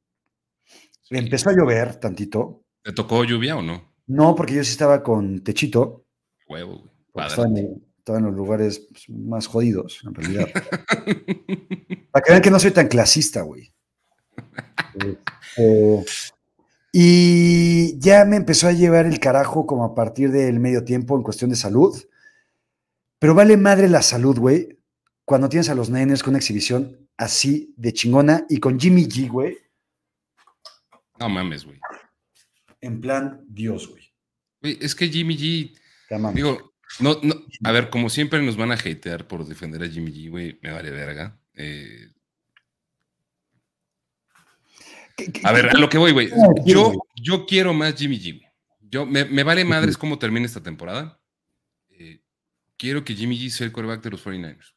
Empezó 1.09 1.49
a 1.49 1.53
llover 1.53 1.95
tantito. 1.95 2.63
¿Te 2.83 2.91
tocó 2.91 3.23
lluvia 3.23 3.57
o 3.57 3.61
no? 3.61 3.93
No, 4.07 4.35
porque 4.35 4.55
yo 4.55 4.63
sí 4.63 4.71
estaba 4.71 5.03
con 5.03 5.43
techito. 5.43 6.05
Huevo, 6.47 6.83
güey. 7.13 7.27
Estaba 7.27 8.19
en, 8.19 8.25
los 8.25 8.35
lugares 8.35 8.87
pues, 8.91 9.09
más 9.09 9.47
jodidos, 9.47 10.01
en 10.05 10.13
realidad. 10.13 10.47
Para 12.11 12.23
que 12.23 12.31
vean 12.31 12.41
que 12.41 12.51
no 12.51 12.59
soy 12.59 12.71
tan 12.71 12.87
clasista, 12.87 13.41
güey. 13.41 13.73
Este, 14.95 16.05
y 16.97 17.99
ya 17.99 18.23
me 18.23 18.37
empezó 18.37 18.67
a 18.67 18.71
llevar 18.71 19.05
el 19.05 19.19
carajo 19.19 19.65
como 19.65 19.83
a 19.83 19.93
partir 19.95 20.31
del 20.31 20.59
medio 20.59 20.85
tiempo 20.85 21.17
en 21.17 21.23
cuestión 21.23 21.49
de 21.49 21.57
salud. 21.57 21.93
Pero 23.19 23.33
vale 23.33 23.57
madre 23.57 23.89
la 23.89 24.01
salud, 24.01 24.39
güey, 24.39 24.79
cuando 25.25 25.49
tienes 25.49 25.69
a 25.69 25.75
los 25.75 25.89
nenes 25.89 26.23
con 26.23 26.31
una 26.31 26.37
exhibición 26.37 27.09
así 27.17 27.73
de 27.75 27.91
chingona 27.91 28.45
y 28.49 28.59
con 28.59 28.79
Jimmy 28.79 29.07
G, 29.07 29.29
güey. 29.29 29.57
No 31.19 31.29
mames, 31.29 31.65
güey. 31.65 31.79
En 32.81 33.01
plan, 33.01 33.41
Dios, 33.47 33.87
güey. 33.87 34.13
Güey, 34.61 34.77
es 34.81 34.95
que 34.95 35.07
Jimmy 35.07 35.37
G. 35.37 35.77
Digo, 36.33 36.73
no, 36.99 37.19
no, 37.23 37.35
a 37.63 37.71
ver, 37.71 37.89
como 37.89 38.09
siempre 38.09 38.41
nos 38.41 38.57
van 38.57 38.71
a 38.71 38.75
hatear 38.75 39.27
por 39.27 39.45
defender 39.45 39.81
a 39.83 39.87
Jimmy 39.89 40.11
G, 40.11 40.29
güey, 40.29 40.59
me 40.61 40.71
vale 40.71 40.91
verga. 40.91 41.39
Eh, 41.53 42.11
a 45.43 45.51
ver, 45.51 45.69
a 45.69 45.79
lo 45.79 45.89
que 45.89 45.97
voy, 45.97 46.11
güey. 46.11 46.29
Yo, 46.65 46.93
yo 47.15 47.45
quiero 47.45 47.73
más 47.73 47.95
Jimmy 47.95 48.19
G, 48.19 48.37
güey. 48.37 48.51
Yo, 48.81 49.05
me, 49.05 49.25
me 49.25 49.43
vale 49.43 49.65
madres 49.65 49.97
cómo 49.97 50.19
termina 50.19 50.45
esta 50.45 50.61
temporada. 50.61 51.19
Eh, 51.89 52.21
quiero 52.77 53.03
que 53.03 53.15
Jimmy 53.15 53.37
G 53.37 53.49
sea 53.49 53.65
el 53.65 53.73
quarterback 53.73 54.03
de 54.03 54.11
los 54.11 54.25
49ers. 54.25 54.73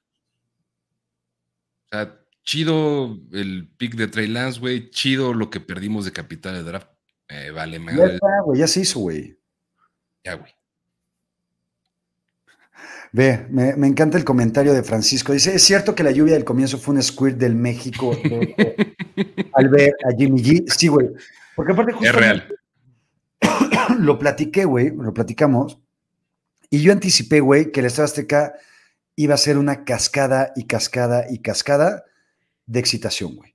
O 1.85 1.89
sea, 1.91 2.18
chido 2.49 3.21
el 3.33 3.69
pick 3.77 3.95
de 3.95 4.09
Trey 4.09 4.27
Lance, 4.27 4.59
güey. 4.59 4.89
Chido 4.89 5.35
lo 5.35 5.51
que 5.51 5.61
perdimos 5.61 6.07
de 6.07 6.13
capital 6.13 6.55
de 6.55 6.63
draft. 6.63 6.89
Eh, 7.29 7.51
vale, 7.51 7.79
madre. 7.79 7.99
Ya 7.99 8.07
está, 8.07 8.41
güey, 8.43 8.59
ya 8.59 8.67
se 8.67 8.81
hizo, 8.81 9.01
güey. 9.01 9.39
Ya, 10.25 10.35
güey. 10.35 10.51
Ve, 13.13 13.47
me, 13.51 13.87
encanta 13.87 14.17
el 14.17 14.25
comentario 14.25 14.73
de 14.73 14.83
Francisco. 14.83 15.35
Dice, 15.35 15.55
¿es 15.55 15.63
cierto 15.63 15.95
que 15.95 16.03
la 16.03 16.11
lluvia 16.11 16.35
del 16.35 16.45
comienzo 16.45 16.79
fue 16.79 16.95
un 16.95 17.03
squirt 17.03 17.37
del 17.37 17.55
México 17.55 18.13
al 19.53 19.69
ver 19.69 19.95
a 20.07 20.17
Jimmy 20.17 20.43
G? 20.43 20.71
Sí, 20.71 20.89
güey. 20.89 21.09
Porque 21.55 21.73
aparte 21.73 21.97
Es 22.01 22.15
real. 22.15 22.49
Lo 23.99 24.19
platiqué, 24.19 24.65
güey, 24.65 24.91
lo 24.95 25.13
platicamos. 25.13 25.81
Y 26.71 26.81
yo 26.81 26.93
anticipé, 26.93 27.41
güey, 27.41 27.73
que 27.73 27.81
el 27.81 27.87
Estado 27.87 28.07
Azteca 28.07 28.55
iba 29.17 29.35
a 29.35 29.39
ser 29.39 29.59
una 29.59 29.85
cascada 29.85 30.53
y 30.57 30.67
cascada 30.67 31.27
y 31.31 31.41
cascada 31.41 32.05
de 32.69 32.79
excitación, 32.79 33.35
güey. 33.35 33.55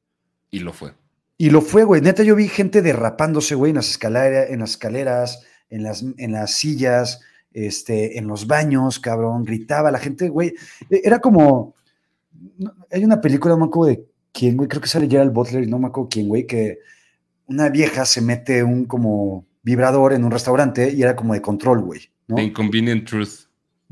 Y 0.52 0.60
lo 0.60 0.74
fue. 0.74 0.94
Y 1.38 1.50
lo 1.50 1.62
fue, 1.62 1.84
güey. 1.84 2.02
Neta, 2.02 2.24
yo 2.24 2.36
vi 2.36 2.48
gente 2.48 2.82
derrapándose, 2.82 3.56
güey, 3.56 3.70
en 3.70 3.78
las, 3.78 3.90
escaleras, 3.90 4.50
en 4.50 4.60
las 4.60 4.72
escaleras, 4.72 5.42
en 5.70 5.84
las, 5.84 6.04
en 6.18 6.32
las 6.34 6.56
sillas, 6.56 7.22
este, 7.54 8.18
en 8.18 8.28
los 8.28 8.48
baños, 8.48 9.00
cabrón, 9.00 9.44
gritaba 9.44 9.92
la 9.92 10.00
gente, 10.00 10.30
güey. 10.30 10.54
E, 10.90 11.02
era 11.04 11.20
como. 11.20 11.76
Hay 12.92 13.06
una 13.06 13.22
película, 13.22 13.54
no 13.54 13.62
me 13.62 13.66
acuerdo 13.66 13.96
de 13.96 14.06
quién, 14.32 14.58
güey, 14.58 14.68
creo 14.68 14.82
que 14.82 14.90
sale 14.90 15.08
Gerald 15.08 15.32
Butler 15.32 15.64
y 15.64 15.68
no 15.68 15.80
me 15.80 15.88
acuerdo 15.88 16.10
quién, 16.10 16.28
güey, 16.28 16.46
que 16.46 16.80
una 17.46 17.70
vieja 17.70 18.06
se 18.06 18.22
mete 18.22 18.64
un 18.64 18.86
como 18.86 19.46
vibrador 19.62 20.14
en 20.14 20.26
un 20.26 20.32
restaurante 20.32 20.92
y 20.92 21.04
era 21.04 21.16
como 21.16 21.34
de 21.34 21.42
control, 21.42 21.82
güey. 21.82 22.02
¿no? 22.28 22.36
The 22.36 22.44
Inconvenient 22.44 23.08
Truth. 23.08 23.43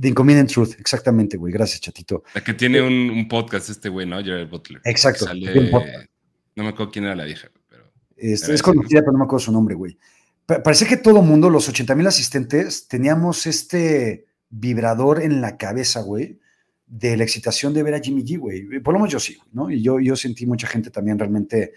The 0.02 0.08
Inconvenient 0.08 0.50
Truth, 0.50 0.80
exactamente, 0.80 1.38
güey. 1.38 1.54
Gracias, 1.54 1.80
chatito. 1.80 2.24
La 2.34 2.44
que 2.44 2.56
tiene 2.56 2.82
un, 2.82 3.28
podcast 3.28 3.70
este 3.70 3.88
güey, 3.88 4.08
¿no? 4.08 4.18
Gerald 4.18 4.50
Butler. 4.50 4.82
Exacto. 4.84 5.28
no 5.32 6.64
me 6.64 6.70
acuerdo 6.70 6.92
quién 6.92 7.06
era 7.06 7.16
la 7.16 7.26
vieja, 7.26 7.50
pero. 7.70 7.92
Este, 8.18 8.54
es 8.54 8.64
conocida, 8.64 9.02
pero 9.02 9.12
no 9.12 9.20
me 9.20 9.26
acuerdo 9.26 9.46
su 9.46 9.52
nombre, 9.52 9.76
güey. 9.76 9.98
Parece 10.46 10.88
que 10.88 10.98
todo 10.98 11.22
mundo, 11.22 11.50
los 11.50 11.70
80 11.70 11.94
mil 11.96 12.08
asistentes, 12.08 12.88
teníamos 12.88 13.46
este 13.46 14.26
vibrador 14.50 15.22
en 15.22 15.40
la 15.40 15.56
cabeza, 15.56 16.02
güey, 16.02 16.40
de 16.88 17.16
la 17.16 17.24
excitación 17.24 17.74
de 17.74 17.84
ver 17.84 17.94
a 17.94 18.00
Jimmy 18.00 18.24
G, 18.24 18.40
güey. 18.40 18.80
Por 18.80 18.94
lo 18.94 19.00
menos 19.00 19.14
yo 19.14 19.20
sí, 19.20 19.38
¿no? 19.54 19.70
Y 19.70 19.84
yo, 19.84 20.00
yo 20.00 20.16
sentí 20.16 20.48
mucha 20.48 20.68
gente 20.68 20.90
también 20.90 21.20
realmente 21.20 21.74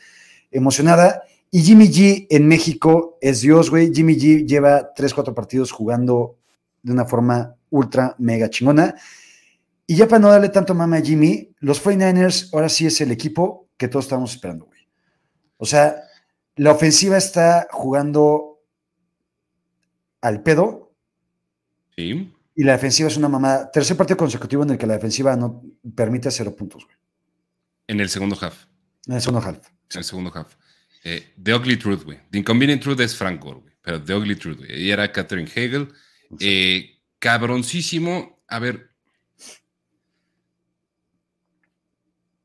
emocionada. 0.50 1.22
Y 1.50 1.62
Jimmy 1.62 1.88
G 1.88 2.26
en 2.30 2.48
México 2.48 3.18
es 3.20 3.42
Dios, 3.42 3.70
güey. 3.70 3.94
Jimmy 3.94 4.16
G 4.16 4.46
lleva 4.46 4.92
3, 4.94 5.12
4 5.12 5.34
partidos 5.34 5.70
jugando 5.70 6.38
de 6.82 6.92
una 6.92 7.04
forma 7.04 7.54
ultra, 7.74 8.14
mega 8.18 8.48
chingona. 8.48 8.94
Y 9.86 9.96
ya 9.96 10.08
para 10.08 10.20
no 10.20 10.30
darle 10.30 10.48
tanto 10.48 10.74
mame 10.74 10.98
a 10.98 11.02
Jimmy, 11.02 11.54
los 11.58 11.82
49ers 11.84 12.50
ahora 12.54 12.68
sí 12.68 12.86
es 12.86 13.00
el 13.00 13.10
equipo 13.10 13.68
que 13.76 13.88
todos 13.88 14.06
estamos 14.06 14.32
esperando, 14.32 14.66
güey. 14.66 14.80
O 15.56 15.66
sea, 15.66 15.96
la 16.56 16.72
ofensiva 16.72 17.16
está 17.16 17.66
jugando 17.70 18.60
al 20.20 20.42
pedo. 20.42 20.94
Sí. 21.96 22.32
Y 22.54 22.62
la 22.62 22.72
defensiva 22.72 23.08
es 23.08 23.16
una 23.16 23.28
mamada. 23.28 23.70
Tercer 23.70 23.96
partido 23.96 24.16
consecutivo 24.16 24.62
en 24.62 24.70
el 24.70 24.78
que 24.78 24.86
la 24.86 24.94
defensiva 24.94 25.36
no 25.36 25.62
permite 25.94 26.30
cero 26.30 26.54
puntos, 26.56 26.84
güey. 26.84 26.96
En 27.88 28.00
el 28.00 28.08
segundo 28.08 28.36
half. 28.40 28.66
En 29.06 29.14
el 29.14 29.20
segundo 29.20 29.46
half. 29.46 29.68
En 29.90 29.98
el 29.98 30.04
segundo 30.04 30.32
half. 30.34 30.54
Eh, 31.02 31.34
the 31.42 31.54
Ugly 31.54 31.76
Truth, 31.76 32.04
güey. 32.04 32.20
The 32.30 32.38
Inconvenient 32.38 32.82
Truth 32.82 33.00
es 33.00 33.14
Frank 33.14 33.42
Gore, 33.42 33.60
güey. 33.60 33.74
Pero 33.82 34.02
The 34.02 34.14
Ugly 34.14 34.36
Truth, 34.36 34.58
güey. 34.58 34.82
Y 34.82 34.90
era 34.90 35.12
Catherine 35.12 35.50
Hegel. 35.54 35.88
Eh, 36.40 36.93
cabroncísimo. 37.24 38.38
A 38.48 38.58
ver. 38.58 38.90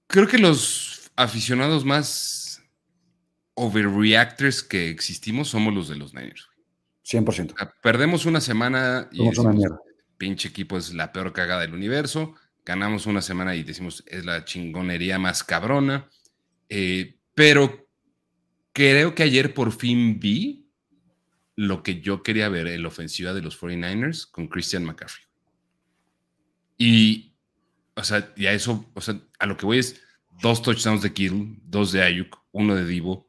Creo 0.07 0.25
que 0.25 0.37
los 0.37 1.11
aficionados 1.17 1.83
más 1.83 2.63
overreactors 3.55 4.63
que 4.63 4.89
existimos 4.89 5.49
somos 5.49 5.73
los 5.73 5.89
de 5.89 5.97
los 5.97 6.13
Niners. 6.13 6.47
100%. 7.05 7.73
Perdemos 7.83 8.25
una 8.25 8.39
semana 8.39 9.09
y 9.11 9.19
una 9.19 9.77
pinche 10.17 10.47
equipo 10.47 10.77
es 10.77 10.93
la 10.93 11.11
peor 11.11 11.33
cagada 11.33 11.61
del 11.61 11.73
universo. 11.73 12.35
ganamos 12.63 13.05
una 13.05 13.21
semana 13.21 13.55
y 13.55 13.63
decimos 13.63 14.03
es 14.07 14.23
la 14.23 14.45
chingonería 14.45 15.19
más 15.19 15.43
cabrona. 15.43 16.09
Eh, 16.69 17.17
pero 17.35 17.85
creo 18.71 19.13
que 19.13 19.23
ayer 19.23 19.53
por 19.53 19.73
fin 19.73 20.19
vi 20.21 20.68
lo 21.59 21.83
que 21.83 21.99
yo 21.99 22.23
quería 22.23 22.47
ver 22.47 22.67
en 22.67 22.83
la 22.83 22.87
ofensiva 22.87 23.33
de 23.33 23.41
los 23.41 23.59
49ers 23.59 24.31
con 24.31 24.47
Christian 24.47 24.85
McCaffrey. 24.85 25.25
Y, 26.77 27.33
o 27.95 28.03
sea, 28.05 28.31
y 28.37 28.45
a 28.45 28.53
eso, 28.53 28.89
o 28.93 29.01
sea, 29.01 29.19
a 29.39 29.45
lo 29.45 29.57
que 29.57 29.65
voy 29.65 29.79
es 29.79 30.01
dos 30.41 30.61
touchdowns 30.61 31.01
de 31.01 31.11
Kittle, 31.11 31.57
dos 31.63 31.91
de 31.91 32.01
Ayuk, 32.01 32.39
uno 32.53 32.75
de 32.75 32.85
Divo, 32.85 33.27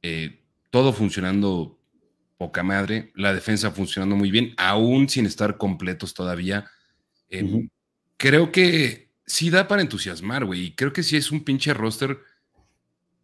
eh, 0.00 0.42
todo 0.70 0.94
funcionando 0.94 1.78
poca 2.38 2.62
madre, 2.62 3.12
la 3.14 3.34
defensa 3.34 3.70
funcionando 3.70 4.16
muy 4.16 4.30
bien, 4.30 4.54
aún 4.56 5.10
sin 5.10 5.26
estar 5.26 5.58
completos 5.58 6.14
todavía. 6.14 6.70
Em, 7.28 7.68
creo 8.16 8.52
que 8.52 9.12
sí 9.26 9.50
da 9.50 9.68
para 9.68 9.82
entusiasmar, 9.82 10.46
güey, 10.46 10.62
y 10.62 10.74
creo 10.74 10.94
que 10.94 11.02
sí 11.02 11.18
es 11.18 11.30
un 11.30 11.44
pinche 11.44 11.74
roster 11.74 12.20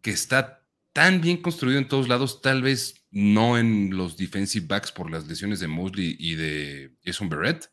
que 0.03 0.11
está 0.11 0.63
tan 0.93 1.21
bien 1.21 1.41
construido 1.41 1.79
en 1.79 1.87
todos 1.87 2.07
lados, 2.07 2.39
tal 2.43 2.61
vez 2.61 3.02
no 3.13 3.59
en 3.59 3.95
los 3.95 4.17
defensive 4.17 4.65
backs 4.67 4.91
por 4.91 5.09
las 5.09 5.27
lesiones 5.27 5.59
de 5.59 5.67
Mosley 5.67 6.15
y 6.19 6.35
de 6.35 6.95
Jason 7.05 7.29
Barrett, 7.29 7.69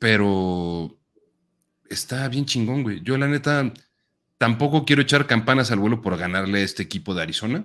pero 0.00 0.98
está 1.88 2.28
bien 2.28 2.44
chingón, 2.44 2.82
güey. 2.82 3.00
Yo 3.02 3.16
la 3.16 3.28
neta 3.28 3.72
tampoco 4.36 4.84
quiero 4.84 5.02
echar 5.02 5.26
campanas 5.28 5.70
al 5.70 5.78
vuelo 5.78 6.02
por 6.02 6.16
ganarle 6.16 6.58
a 6.58 6.64
este 6.64 6.82
equipo 6.82 7.14
de 7.14 7.22
Arizona, 7.22 7.64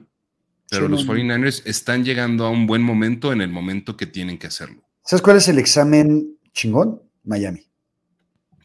pero 0.69 0.87
los 0.87 1.07
49ers 1.07 1.63
están 1.65 2.05
llegando 2.05 2.45
a 2.45 2.49
un 2.49 2.67
buen 2.67 2.83
momento 2.83 3.33
en 3.33 3.41
el 3.41 3.49
momento 3.49 3.97
que 3.97 4.05
tienen 4.05 4.37
que 4.37 4.47
hacerlo. 4.47 4.83
¿Sabes 5.03 5.21
cuál 5.21 5.37
es 5.37 5.47
el 5.47 5.57
examen 5.57 6.37
chingón? 6.53 7.01
Miami. 7.23 7.65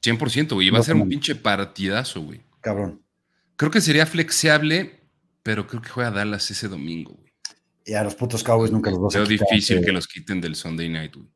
100%, 0.02 0.54
güey. 0.54 0.70
Va 0.70 0.78
a 0.78 0.82
ser 0.82 0.94
un 0.94 1.08
pinche 1.08 1.34
partidazo, 1.34 2.20
güey. 2.20 2.42
Cabrón. 2.60 3.02
Creo 3.56 3.70
que 3.70 3.80
sería 3.80 4.06
flexible, 4.06 5.00
pero 5.42 5.66
creo 5.66 5.82
que 5.82 5.88
juega 5.88 6.10
Dallas 6.10 6.50
ese 6.50 6.68
domingo, 6.68 7.14
güey. 7.14 7.27
Y 7.88 7.94
a 7.94 8.04
los 8.04 8.14
putos 8.14 8.44
Cowboys 8.44 8.70
nunca 8.70 8.90
los 8.90 9.00
vas 9.00 9.16
a 9.16 9.24
difícil 9.24 9.82
que 9.82 9.92
los 9.92 10.06
quiten 10.06 10.42
del 10.42 10.54
Sunday 10.54 10.90
Night, 10.90 11.14
güey. 11.16 11.28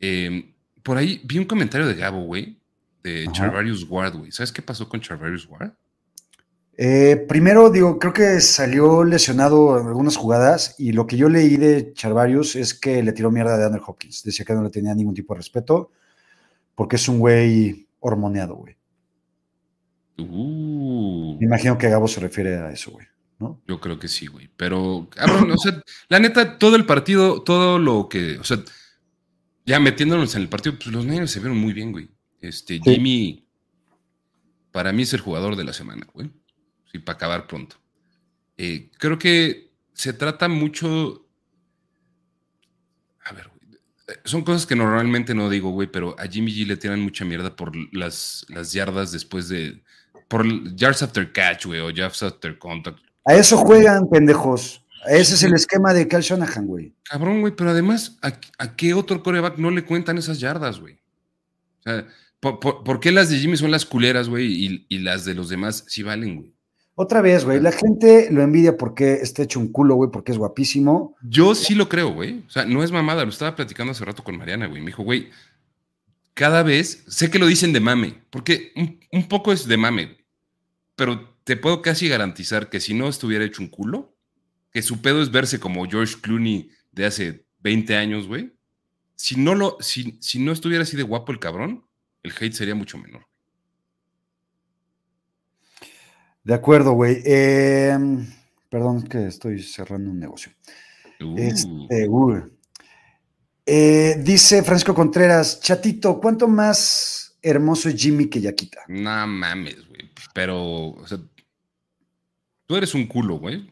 Em, 0.00 0.52
por 0.82 0.96
ahí 0.96 1.20
vi 1.24 1.38
un 1.38 1.44
comentario 1.44 1.86
de 1.86 1.94
Gabo, 1.94 2.24
güey, 2.24 2.58
de 3.04 3.28
Charvarius 3.30 3.86
Ward, 3.88 4.16
güey. 4.16 4.32
¿Sabes 4.32 4.50
qué 4.50 4.60
pasó 4.60 4.88
con 4.88 5.00
Charvarius 5.00 5.46
Ward? 5.48 5.70
Eh, 6.76 7.24
primero, 7.28 7.70
digo, 7.70 7.96
creo 8.00 8.12
que 8.12 8.40
salió 8.40 9.04
lesionado 9.04 9.80
en 9.80 9.86
algunas 9.86 10.16
jugadas 10.16 10.74
y 10.78 10.90
lo 10.90 11.06
que 11.06 11.16
yo 11.16 11.28
leí 11.28 11.56
de 11.56 11.92
Charvarius 11.92 12.56
es 12.56 12.74
que 12.74 13.00
le 13.00 13.12
tiró 13.12 13.30
mierda 13.30 13.56
de 13.56 13.64
Andrew 13.64 13.84
Hopkins. 13.86 14.24
Decía 14.24 14.44
que 14.44 14.54
no 14.54 14.64
le 14.64 14.70
tenía 14.70 14.96
ningún 14.96 15.14
tipo 15.14 15.32
de 15.32 15.38
respeto 15.38 15.92
porque 16.74 16.96
es 16.96 17.08
un 17.08 17.20
güey 17.20 17.86
hormoneado, 18.00 18.56
güey. 18.56 18.76
Uh. 20.18 21.36
Me 21.38 21.46
imagino 21.46 21.78
que 21.78 21.88
Gabo 21.88 22.08
se 22.08 22.18
refiere 22.18 22.56
a 22.56 22.72
eso, 22.72 22.90
güey. 22.90 23.06
¿No? 23.38 23.62
Yo 23.66 23.80
creo 23.80 23.98
que 23.98 24.08
sí, 24.08 24.26
güey. 24.26 24.50
Pero, 24.56 25.08
cabrón, 25.10 25.50
o 25.52 25.58
sea, 25.58 25.80
la 26.08 26.18
neta, 26.18 26.58
todo 26.58 26.76
el 26.76 26.86
partido, 26.86 27.42
todo 27.42 27.78
lo 27.78 28.08
que, 28.08 28.38
o 28.38 28.44
sea, 28.44 28.62
ya 29.64 29.78
metiéndonos 29.80 30.34
en 30.34 30.42
el 30.42 30.48
partido, 30.48 30.76
pues 30.76 30.88
los 30.88 31.04
Niners 31.04 31.30
se 31.30 31.40
vieron 31.40 31.58
muy 31.58 31.72
bien, 31.72 31.92
güey. 31.92 32.08
Este, 32.40 32.80
Jimmy, 32.80 33.46
para 34.72 34.92
mí 34.92 35.02
es 35.02 35.12
el 35.12 35.20
jugador 35.20 35.56
de 35.56 35.64
la 35.64 35.72
semana, 35.72 36.06
güey. 36.12 36.30
Sí, 36.90 36.98
para 36.98 37.16
acabar 37.16 37.46
pronto. 37.46 37.76
Eh, 38.56 38.90
creo 38.98 39.18
que 39.18 39.72
se 39.92 40.12
trata 40.12 40.48
mucho. 40.48 41.26
A 43.24 43.32
ver, 43.32 43.48
güey. 43.48 43.78
Son 44.24 44.42
cosas 44.42 44.66
que 44.66 44.74
normalmente 44.74 45.34
no 45.34 45.50
digo, 45.50 45.70
güey, 45.70 45.88
pero 45.88 46.16
a 46.18 46.26
Jimmy 46.26 46.52
G 46.52 46.66
le 46.66 46.76
tiran 46.76 47.00
mucha 47.00 47.24
mierda 47.24 47.54
por 47.54 47.72
las, 47.94 48.46
las 48.48 48.72
yardas 48.72 49.12
después 49.12 49.48
de, 49.48 49.82
por 50.28 50.46
yards 50.74 51.02
after 51.02 51.30
catch, 51.30 51.66
güey, 51.66 51.80
o 51.80 51.90
yards 51.90 52.22
after 52.22 52.58
contact. 52.58 53.00
A 53.28 53.34
eso 53.34 53.58
juegan, 53.58 54.08
pendejos. 54.08 54.82
Ese 55.06 55.34
es 55.34 55.42
el 55.42 55.52
esquema 55.52 55.92
de 55.92 56.08
Cal 56.08 56.22
Shanahan, 56.22 56.66
güey. 56.66 56.94
Cabrón, 57.02 57.42
güey, 57.42 57.54
pero 57.54 57.68
además, 57.68 58.18
¿a, 58.22 58.74
qué 58.74 58.94
otro 58.94 59.22
coreback 59.22 59.58
no 59.58 59.70
le 59.70 59.84
cuentan 59.84 60.16
esas 60.16 60.40
yardas, 60.40 60.80
güey? 60.80 60.94
O 60.94 61.82
sea, 61.82 62.06
¿por, 62.40 63.00
qué 63.00 63.12
las 63.12 63.28
de 63.28 63.36
Jimmy 63.36 63.58
son 63.58 63.70
las 63.70 63.84
culeras, 63.84 64.30
güey, 64.30 64.46
y, 64.46 64.86
y, 64.88 64.98
las 65.00 65.26
de 65.26 65.34
los 65.34 65.50
demás 65.50 65.84
sí 65.88 66.02
valen, 66.02 66.36
güey? 66.36 66.54
Otra 66.94 67.20
vez, 67.20 67.44
güey, 67.44 67.60
la 67.60 67.70
gente 67.70 68.28
lo 68.30 68.40
envidia 68.40 68.78
porque 68.78 69.12
está 69.16 69.42
hecho 69.42 69.60
un 69.60 69.72
culo, 69.72 69.96
güey, 69.96 70.10
porque 70.10 70.32
es 70.32 70.38
guapísimo. 70.38 71.14
Yo 71.20 71.54
sí 71.54 71.74
lo 71.74 71.86
creo, 71.86 72.14
güey. 72.14 72.44
O 72.46 72.50
sea, 72.50 72.64
no 72.64 72.82
es 72.82 72.90
mamada, 72.90 73.24
lo 73.24 73.30
estaba 73.30 73.54
platicando 73.54 73.90
hace 73.90 74.06
rato 74.06 74.24
con 74.24 74.38
Mariana, 74.38 74.68
güey. 74.68 74.80
Me 74.80 74.86
dijo, 74.86 75.02
güey, 75.02 75.28
cada 76.32 76.62
vez, 76.62 77.04
sé 77.08 77.30
que 77.30 77.38
lo 77.38 77.46
dicen 77.46 77.74
de 77.74 77.80
mame, 77.80 78.22
porque 78.30 78.72
un, 78.74 78.98
un 79.12 79.28
poco 79.28 79.52
es 79.52 79.68
de 79.68 79.76
mame, 79.76 80.16
pero 80.96 81.37
te 81.48 81.56
puedo 81.56 81.80
casi 81.80 82.10
garantizar 82.10 82.68
que 82.68 82.78
si 82.78 82.92
no 82.92 83.08
estuviera 83.08 83.42
hecho 83.42 83.62
un 83.62 83.70
culo, 83.70 84.14
que 84.70 84.82
su 84.82 85.00
pedo 85.00 85.22
es 85.22 85.30
verse 85.30 85.58
como 85.58 85.88
George 85.88 86.16
Clooney 86.20 86.68
de 86.92 87.06
hace 87.06 87.46
20 87.60 87.96
años, 87.96 88.28
güey. 88.28 88.54
Si 89.14 89.34
no, 89.36 89.54
lo, 89.54 89.78
si, 89.80 90.18
si 90.20 90.40
no 90.40 90.52
estuviera 90.52 90.82
así 90.82 90.94
de 90.94 91.04
guapo 91.04 91.32
el 91.32 91.38
cabrón, 91.38 91.86
el 92.22 92.34
hate 92.38 92.52
sería 92.52 92.74
mucho 92.74 92.98
menor. 92.98 93.26
De 96.44 96.52
acuerdo, 96.52 96.92
güey. 96.92 97.22
Em, 97.24 98.26
perdón 98.68 99.04
que 99.04 99.28
estoy 99.28 99.62
cerrando 99.62 100.10
un 100.10 100.20
negocio. 100.20 100.52
Este, 101.34 102.06
eh, 103.64 104.16
dice 104.22 104.62
Francisco 104.62 104.94
Contreras, 104.94 105.60
chatito, 105.62 106.20
¿cuánto 106.20 106.46
más 106.46 107.38
hermoso 107.40 107.88
es 107.88 107.94
Jimmy 107.94 108.26
que 108.26 108.42
Yaquita? 108.42 108.82
No 108.88 109.26
mames, 109.26 109.76
pero, 110.34 110.90
o 110.90 111.06
sea, 111.06 111.18
tú 112.68 112.76
eres 112.76 112.94
un 112.94 113.06
culo, 113.06 113.38
güey. 113.38 113.68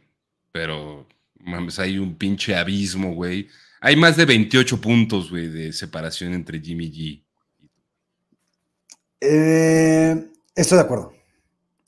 Pero, 0.51 1.07
mames, 1.39 1.79
hay 1.79 1.99
un 1.99 2.17
pinche 2.17 2.57
abismo, 2.57 3.15
güey. 3.15 3.49
Hay 3.81 3.95
más 3.95 4.17
de 4.17 4.25
28 4.25 4.81
puntos, 4.81 5.31
güey, 5.31 5.49
de 5.49 5.73
separación 5.73 6.33
entre 6.33 6.59
Jimmy 6.59 6.91
G. 6.91 7.23
Eh, 9.21 10.31
estoy 10.55 10.79
de 10.79 10.85
acuerdo. 10.85 11.15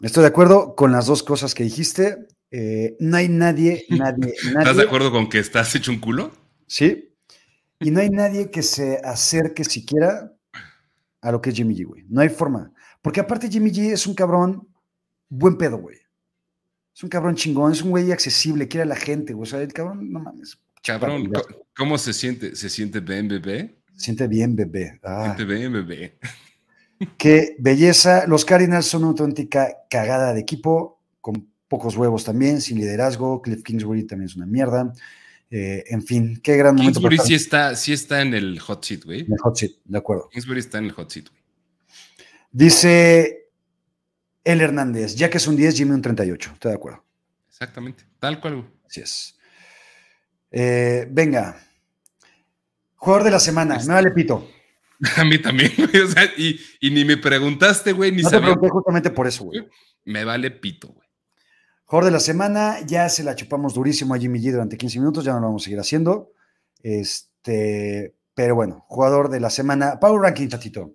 Estoy 0.00 0.22
de 0.22 0.28
acuerdo 0.28 0.76
con 0.76 0.92
las 0.92 1.06
dos 1.06 1.22
cosas 1.22 1.54
que 1.54 1.64
dijiste. 1.64 2.28
Eh, 2.50 2.96
no 3.00 3.16
hay 3.16 3.28
nadie, 3.28 3.86
nadie, 3.88 4.34
nadie. 4.52 4.58
¿Estás 4.58 4.76
de 4.76 4.82
acuerdo 4.84 5.10
con 5.10 5.28
que 5.28 5.38
estás 5.38 5.74
hecho 5.74 5.90
un 5.90 5.98
culo? 5.98 6.30
Sí. 6.66 7.14
Y 7.80 7.90
no 7.90 8.00
hay 8.00 8.10
nadie 8.10 8.50
que 8.50 8.62
se 8.62 9.00
acerque 9.02 9.64
siquiera 9.64 10.32
a 11.20 11.32
lo 11.32 11.40
que 11.40 11.50
es 11.50 11.56
Jimmy 11.56 11.74
G, 11.74 11.86
güey. 11.86 12.04
No 12.08 12.20
hay 12.20 12.28
forma. 12.28 12.72
Porque 13.00 13.20
aparte 13.20 13.48
Jimmy 13.48 13.70
G 13.70 13.92
es 13.92 14.06
un 14.06 14.14
cabrón 14.14 14.68
buen 15.28 15.56
pedo, 15.56 15.78
güey. 15.78 15.96
Es 16.98 17.04
un 17.04 17.10
cabrón 17.10 17.36
chingón, 17.36 17.70
es 17.70 17.80
un 17.80 17.90
güey 17.90 18.10
accesible, 18.10 18.66
quiere 18.66 18.82
a 18.82 18.86
la 18.86 18.96
gente, 18.96 19.32
güey. 19.32 19.44
O 19.44 19.46
sea, 19.48 19.62
el 19.62 19.72
cabrón, 19.72 20.10
no 20.10 20.18
mames. 20.18 20.58
Cabrón, 20.82 21.30
¿cómo 21.76 21.96
se 21.96 22.12
siente? 22.12 22.56
¿Se 22.56 22.68
siente 22.68 22.98
bien, 22.98 23.28
bebé? 23.28 23.76
Se 23.94 24.06
siente 24.06 24.26
bien, 24.26 24.56
bebé. 24.56 24.98
Ah. 25.04 25.32
Siente 25.36 25.44
bien, 25.44 25.72
bebé. 25.72 26.18
Qué 27.16 27.54
belleza. 27.60 28.26
Los 28.26 28.44
Cardinals 28.44 28.86
son 28.86 29.02
una 29.02 29.10
auténtica 29.10 29.76
cagada 29.88 30.34
de 30.34 30.40
equipo, 30.40 31.00
con 31.20 31.48
pocos 31.68 31.96
huevos 31.96 32.24
también, 32.24 32.60
sin 32.60 32.78
liderazgo. 32.78 33.42
Cliff 33.42 33.62
Kingsbury 33.62 34.02
también 34.02 34.28
es 34.28 34.34
una 34.34 34.46
mierda. 34.46 34.92
Eh, 35.52 35.84
en 35.86 36.02
fin, 36.02 36.40
qué 36.42 36.56
gran 36.56 36.74
momento. 36.74 36.98
Kingsbury 36.98 37.18
sí 37.18 37.34
está, 37.34 37.76
sí 37.76 37.92
está 37.92 38.22
en 38.22 38.34
el 38.34 38.58
hot 38.58 38.84
seat, 38.84 39.04
güey. 39.04 39.20
En 39.20 39.34
el 39.34 39.38
hot 39.38 39.56
seat, 39.56 39.70
de 39.84 39.98
acuerdo. 39.98 40.28
Kingsbury 40.30 40.58
está 40.58 40.78
en 40.78 40.86
el 40.86 40.90
hot 40.90 41.08
seat, 41.12 41.28
güey. 41.28 41.42
Dice 42.50 43.47
el 44.48 44.62
Hernández, 44.62 45.14
ya 45.14 45.28
que 45.28 45.36
es 45.36 45.46
un 45.46 45.56
10, 45.56 45.76
Jimmy 45.76 45.92
un 45.92 46.00
38. 46.00 46.50
Estoy 46.54 46.70
de 46.70 46.74
acuerdo. 46.74 47.04
Exactamente, 47.48 48.04
tal 48.18 48.40
cual. 48.40 48.66
Así 48.86 49.02
es. 49.02 49.38
Eh, 50.50 51.06
venga. 51.10 51.60
Jugador 52.96 53.24
de 53.24 53.30
la 53.30 53.40
semana, 53.40 53.78
me 53.86 53.92
vale 53.92 54.10
pito. 54.10 54.48
A 55.18 55.24
mí 55.24 55.38
también, 55.38 55.70
güey. 55.76 56.02
O 56.02 56.08
sea, 56.08 56.24
y, 56.38 56.58
ni 56.80 57.04
me 57.04 57.18
preguntaste, 57.18 57.92
güey, 57.92 58.10
ni 58.10 58.22
no 58.22 58.30
te 58.30 58.40
pregunté 58.40 58.68
justamente 58.70 59.10
por 59.10 59.26
eso, 59.26 59.44
güey. 59.44 59.68
Me 60.06 60.24
vale 60.24 60.50
pito, 60.50 60.88
güey. 60.88 61.06
Jugador 61.84 62.06
de 62.06 62.10
la 62.12 62.20
semana, 62.20 62.80
ya 62.86 63.08
se 63.10 63.24
la 63.24 63.36
chupamos 63.36 63.74
durísimo 63.74 64.14
a 64.14 64.18
Jimmy 64.18 64.40
G 64.40 64.52
durante 64.52 64.78
15 64.78 64.98
minutos, 64.98 65.24
ya 65.24 65.32
no 65.32 65.40
lo 65.40 65.46
vamos 65.48 65.62
a 65.62 65.64
seguir 65.64 65.78
haciendo. 65.78 66.32
Este, 66.82 68.14
pero 68.34 68.54
bueno, 68.54 68.86
jugador 68.88 69.28
de 69.28 69.40
la 69.40 69.50
semana. 69.50 70.00
Power 70.00 70.22
Ranking, 70.22 70.48
chatito. 70.48 70.94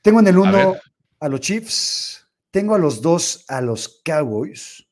Tengo 0.00 0.20
en 0.20 0.28
el 0.28 0.38
1 0.38 0.76
a, 1.20 1.28
los 1.28 1.40
Chiefs, 1.40 2.28
tengo 2.50 2.74
a 2.74 2.78
los 2.78 3.02
2 3.02 3.44
a 3.48 3.60
los 3.60 4.00
Cowboys, 4.04 4.86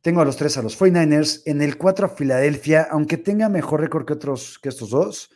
tengo 0.00 0.20
a 0.20 0.24
los 0.24 0.36
3 0.36 0.58
a 0.58 0.62
los 0.62 0.78
49ers, 0.78 1.42
en 1.46 1.62
el 1.62 1.78
4 1.78 2.06
a 2.06 2.08
Filadelfia, 2.08 2.88
aunque 2.90 3.16
tenga 3.16 3.48
mejor 3.48 3.80
récord 3.80 4.04
que 4.04 4.12
otros 4.12 4.58
que 4.58 4.68
estos 4.68 4.90
dos, 4.90 5.30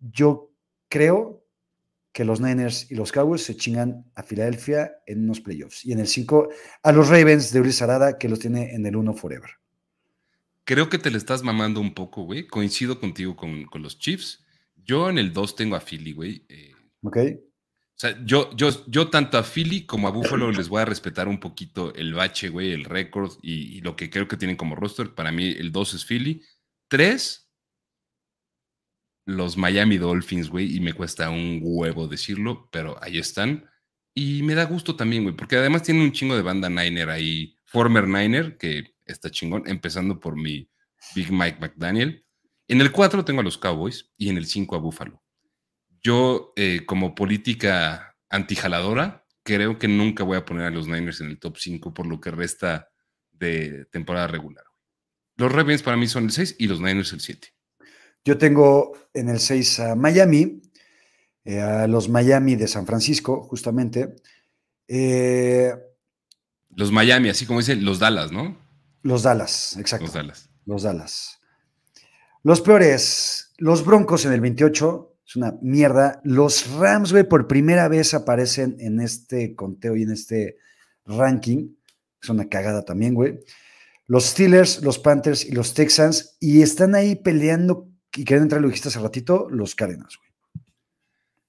yo 0.00 0.52
creo 0.88 1.42
que 2.12 2.24
los 2.24 2.40
Niners 2.40 2.90
y 2.90 2.94
los 2.94 3.10
Cowboys 3.10 3.42
se 3.42 3.56
chingan 3.56 4.04
a 4.14 4.22
Filadelfia 4.22 4.92
en 5.06 5.24
unos 5.24 5.40
playoffs. 5.40 5.84
Y 5.84 5.92
en 5.92 6.00
el 6.00 6.06
5 6.06 6.48
a 6.82 6.92
los 6.92 7.08
Ravens 7.08 7.52
de 7.52 7.60
Ulises 7.60 7.82
Arada, 7.82 8.18
que 8.18 8.28
los 8.28 8.38
tiene 8.38 8.74
en 8.74 8.84
el 8.84 8.96
1 8.96 9.14
forever. 9.14 9.50
Creo 10.64 10.88
que 10.88 10.98
te 10.98 11.10
le 11.10 11.18
estás 11.18 11.42
mamando 11.42 11.80
un 11.80 11.94
poco, 11.94 12.24
güey. 12.24 12.46
Coincido 12.46 13.00
contigo 13.00 13.34
con, 13.34 13.66
los 13.82 13.98
Chiefs. 13.98 14.44
Yo 14.76 15.08
en 15.08 15.18
el 15.18 15.32
2 15.32 15.56
tengo 15.56 15.76
a 15.76 15.80
Philly, 15.80 16.12
güey. 16.12 16.44
Eh, 16.48 16.72
Ok. 17.02 17.18
Sea, 18.02 18.18
yo, 18.24 18.50
yo, 18.56 18.70
yo 18.88 19.10
tanto 19.10 19.38
a 19.38 19.44
Philly 19.44 19.86
como 19.86 20.08
a 20.08 20.10
Buffalo 20.10 20.50
les 20.50 20.68
voy 20.68 20.82
a 20.82 20.84
respetar 20.84 21.28
un 21.28 21.38
poquito 21.38 21.94
el 21.94 22.14
bache, 22.14 22.48
güey, 22.48 22.72
el 22.72 22.84
récord 22.84 23.30
y, 23.42 23.76
y, 23.76 23.80
lo 23.80 23.94
que 23.94 24.10
creo 24.10 24.26
que 24.26 24.36
tienen 24.36 24.56
como 24.56 24.74
roster. 24.74 25.14
Para 25.14 25.30
mí, 25.30 25.50
el 25.50 25.70
2 25.70 25.94
es 25.94 26.04
Philly. 26.04 26.42
3, 26.88 27.48
los 29.26 29.56
Miami 29.56 29.98
Dolphins, 29.98 30.50
güey, 30.50 30.74
y 30.74 30.80
me 30.80 30.94
cuesta 30.94 31.30
un 31.30 31.60
huevo 31.62 32.08
decirlo, 32.08 32.68
pero 32.72 33.00
ahí 33.00 33.18
están. 33.18 33.70
Y 34.16 34.42
me 34.42 34.56
da 34.56 34.64
gusto 34.64 34.96
también, 34.96 35.22
güey, 35.22 35.36
porque 35.36 35.54
además 35.54 35.84
tiene 35.84 36.02
un 36.02 36.10
chingo 36.10 36.34
de 36.34 36.42
banda 36.42 36.68
Niner 36.68 37.08
ahí, 37.08 37.56
former 37.66 38.08
Niner, 38.08 38.58
que 38.58 38.96
está 39.06 39.30
chingón, 39.30 39.62
empezando 39.66 40.18
por 40.18 40.34
mi 40.34 40.68
Big 41.14 41.30
Mike 41.30 41.58
McDaniel. 41.60 42.26
En 42.66 42.80
el 42.80 42.90
4 42.90 43.24
tengo 43.24 43.42
a 43.42 43.44
los 43.44 43.58
Cowboys 43.58 44.10
y 44.16 44.28
en 44.28 44.38
el 44.38 44.46
5 44.46 44.74
a 44.74 44.78
Buffalo. 44.80 45.22
Yo, 46.02 46.52
eh, 46.56 46.84
como 46.86 47.14
política 47.14 48.16
antijaladora, 48.28 49.24
creo 49.42 49.78
que 49.78 49.88
nunca 49.88 50.24
voy 50.24 50.36
a 50.36 50.44
poner 50.44 50.64
a 50.64 50.70
los 50.70 50.88
Niners 50.88 51.20
en 51.20 51.28
el 51.28 51.38
top 51.38 51.56
5 51.58 51.94
por 51.94 52.06
lo 52.06 52.20
que 52.20 52.30
resta 52.30 52.88
de 53.30 53.86
temporada 53.86 54.26
regular. 54.26 54.64
Los 55.36 55.52
Ravens 55.52 55.82
para 55.82 55.96
mí 55.96 56.06
son 56.06 56.24
el 56.24 56.32
6 56.32 56.56
y 56.58 56.66
los 56.66 56.80
Niners 56.80 57.12
el 57.12 57.20
7. 57.20 57.48
Yo 58.24 58.38
tengo 58.38 58.92
en 59.14 59.28
el 59.28 59.40
6 59.40 59.80
a 59.80 59.94
Miami, 59.96 60.62
eh, 61.44 61.60
a 61.60 61.86
los 61.86 62.08
Miami 62.08 62.54
de 62.54 62.68
San 62.68 62.86
Francisco, 62.86 63.42
justamente. 63.42 64.14
Eh, 64.86 65.72
los 66.74 66.92
Miami, 66.92 67.28
así 67.28 67.46
como 67.46 67.58
dice, 67.58 67.76
los 67.76 67.98
Dallas, 67.98 68.30
¿no? 68.30 68.56
Los 69.02 69.24
Dallas, 69.24 69.76
exacto. 69.76 70.06
Los 70.06 70.14
Dallas. 70.14 70.50
Los 70.64 70.82
Dallas. 70.82 71.38
Los 72.44 72.60
peores, 72.60 73.52
los 73.58 73.84
Broncos 73.84 74.24
en 74.24 74.32
el 74.32 74.40
28, 74.40 75.11
es 75.26 75.36
una 75.36 75.56
mierda. 75.62 76.20
Los 76.24 76.70
Rams, 76.72 77.12
güey, 77.12 77.28
por 77.28 77.46
primera 77.46 77.88
vez 77.88 78.14
aparecen 78.14 78.76
en 78.80 79.00
este 79.00 79.54
conteo 79.54 79.96
y 79.96 80.02
en 80.02 80.12
este 80.12 80.58
ranking. 81.06 81.74
Es 82.20 82.28
una 82.28 82.48
cagada 82.48 82.84
también, 82.84 83.14
güey. 83.14 83.38
Los 84.06 84.26
Steelers, 84.26 84.82
los 84.82 84.98
Panthers 84.98 85.44
y 85.44 85.52
los 85.52 85.74
Texans. 85.74 86.36
Y 86.40 86.62
están 86.62 86.94
ahí 86.94 87.16
peleando 87.16 87.88
y 88.16 88.24
quieren 88.24 88.44
entrar, 88.44 88.60
lo 88.60 88.68
dijiste 88.68 88.88
hace 88.88 89.00
ratito, 89.00 89.48
los 89.50 89.74
Cardinals, 89.74 90.18
güey. 90.18 90.32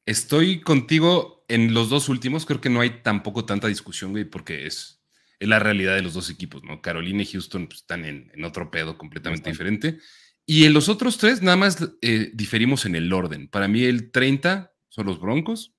Estoy 0.05 0.61
contigo 0.61 1.45
en 1.47 1.73
los 1.73 1.89
dos 1.89 2.09
últimos. 2.09 2.45
Creo 2.45 2.61
que 2.61 2.69
no 2.69 2.81
hay 2.81 3.01
tampoco 3.01 3.45
tanta 3.45 3.67
discusión, 3.67 4.11
güey, 4.11 4.25
porque 4.25 4.65
es, 4.67 5.01
es 5.39 5.47
la 5.47 5.59
realidad 5.59 5.95
de 5.95 6.01
los 6.01 6.13
dos 6.13 6.29
equipos, 6.29 6.63
¿no? 6.63 6.81
Carolina 6.81 7.21
y 7.21 7.25
Houston 7.25 7.67
pues, 7.67 7.81
están 7.81 8.05
en, 8.05 8.29
en, 8.33 8.43
otro 8.43 8.69
pedo 8.69 8.97
completamente 8.97 9.49
diferente. 9.49 9.99
Y 10.45 10.65
en 10.65 10.73
los 10.73 10.89
otros 10.89 11.17
tres, 11.17 11.41
nada 11.41 11.57
más 11.57 11.77
eh, 12.01 12.31
diferimos 12.33 12.85
en 12.85 12.95
el 12.95 13.11
orden. 13.13 13.47
Para 13.47 13.67
mí, 13.67 13.83
el 13.83 14.11
30 14.11 14.73
son 14.89 15.05
los 15.05 15.19
Broncos, 15.19 15.73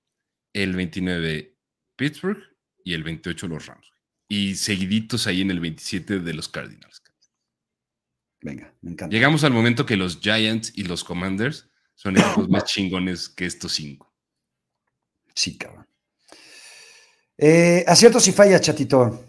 el 0.53 0.75
29 0.75 1.57
Pittsburgh 1.97 2.43
y 2.83 2.95
el 2.95 3.03
28 3.03 3.49
los 3.49 3.67
Rams. 3.67 3.93
Y 4.29 4.55
seguiditos 4.55 5.27
ahí 5.27 5.43
en 5.43 5.51
el 5.51 5.61
27 5.61 6.21
de 6.21 6.35
los 6.35 6.49
Cardinals. 6.49 7.03
Venga, 8.45 8.75
me 8.83 8.91
encanta. 8.91 9.15
Llegamos 9.15 9.43
al 9.43 9.53
momento 9.53 9.87
que 9.87 9.97
los 9.97 10.21
Giants 10.21 10.73
y 10.77 10.85
los 10.85 11.03
Commanders 11.03 11.71
son 11.95 12.19
equipos 12.19 12.49
más 12.51 12.65
chingones 12.65 13.31
que 13.31 13.47
estos 13.47 13.73
cinco. 13.73 14.13
Sí, 15.35 15.57
cabrón. 15.57 15.87
Eh, 17.39 17.85
aciertos 17.87 18.29
y 18.29 18.33
fallas, 18.33 18.61
chatito. 18.61 19.25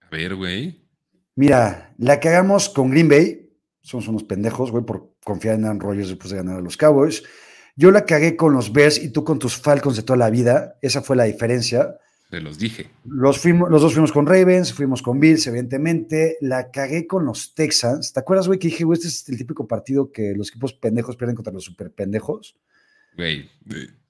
A 0.00 0.08
ver, 0.08 0.34
güey. 0.34 0.88
Mira, 1.34 1.94
la 1.98 2.18
que 2.18 2.30
hagamos 2.30 2.70
con 2.70 2.90
Green 2.90 3.08
Bay, 3.08 3.45
somos 3.86 4.08
unos 4.08 4.24
pendejos, 4.24 4.72
güey, 4.72 4.84
por 4.84 5.12
confiar 5.24 5.54
en 5.54 5.64
Aaron 5.64 5.78
Rodgers 5.78 6.08
después 6.08 6.30
de 6.30 6.38
ganar 6.38 6.56
a 6.56 6.60
los 6.60 6.76
Cowboys. 6.76 7.22
Yo 7.76 7.92
la 7.92 8.04
cagué 8.04 8.36
con 8.36 8.52
los 8.52 8.72
Bears 8.72 8.98
y 8.98 9.10
tú 9.10 9.22
con 9.22 9.38
tus 9.38 9.56
Falcons 9.56 9.96
de 9.96 10.02
toda 10.02 10.16
la 10.16 10.28
vida. 10.28 10.76
Esa 10.82 11.02
fue 11.02 11.14
la 11.14 11.24
diferencia. 11.24 11.96
Te 12.28 12.40
los 12.40 12.58
dije. 12.58 12.90
Los, 13.04 13.38
fuimos, 13.38 13.70
los 13.70 13.80
dos 13.80 13.92
fuimos 13.92 14.10
con 14.10 14.26
Ravens, 14.26 14.72
fuimos 14.72 15.02
con 15.02 15.20
Bills, 15.20 15.46
evidentemente. 15.46 16.36
La 16.40 16.72
cagué 16.72 17.06
con 17.06 17.24
los 17.24 17.54
Texans. 17.54 18.12
¿Te 18.12 18.18
acuerdas, 18.18 18.48
güey, 18.48 18.58
que 18.58 18.68
dije, 18.68 18.82
güey, 18.82 18.96
este 18.96 19.08
es 19.08 19.28
el 19.28 19.38
típico 19.38 19.68
partido 19.68 20.10
que 20.10 20.34
los 20.34 20.48
equipos 20.48 20.72
pendejos 20.72 21.14
pierden 21.14 21.36
contra 21.36 21.52
los 21.52 21.62
super 21.62 21.92
pendejos? 21.92 22.56
Güey, 23.16 23.48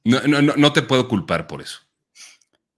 no, 0.05 0.23
no, 0.23 0.41
no, 0.41 0.57
no 0.57 0.73
te 0.73 0.81
puedo 0.81 1.07
culpar 1.07 1.47
por 1.47 1.61
eso. 1.61 1.81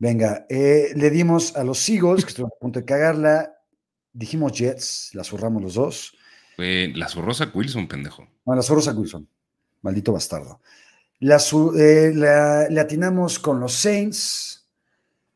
Venga, 0.00 0.46
eh, 0.48 0.92
le 0.96 1.10
dimos 1.10 1.54
a 1.54 1.62
los 1.62 1.88
Eagles, 1.88 2.24
que 2.24 2.30
estuvieron 2.30 2.52
a 2.56 2.60
punto 2.60 2.80
de 2.80 2.84
cagarla. 2.84 3.54
Dijimos 4.12 4.52
Jets, 4.52 5.10
la 5.12 5.22
zurramos 5.22 5.62
los 5.62 5.74
dos. 5.74 6.17
La 6.58 7.08
zurrosa 7.08 7.50
Wilson, 7.54 7.86
pendejo. 7.86 8.26
No, 8.44 8.54
la 8.54 8.62
zurrosa 8.62 8.92
Wilson. 8.92 9.28
Maldito 9.82 10.12
bastardo. 10.12 10.60
La, 11.20 11.38
eh, 11.78 12.12
la, 12.14 12.80
atinamos 12.80 13.38
con 13.38 13.60
los 13.60 13.72
Saints. 13.74 14.66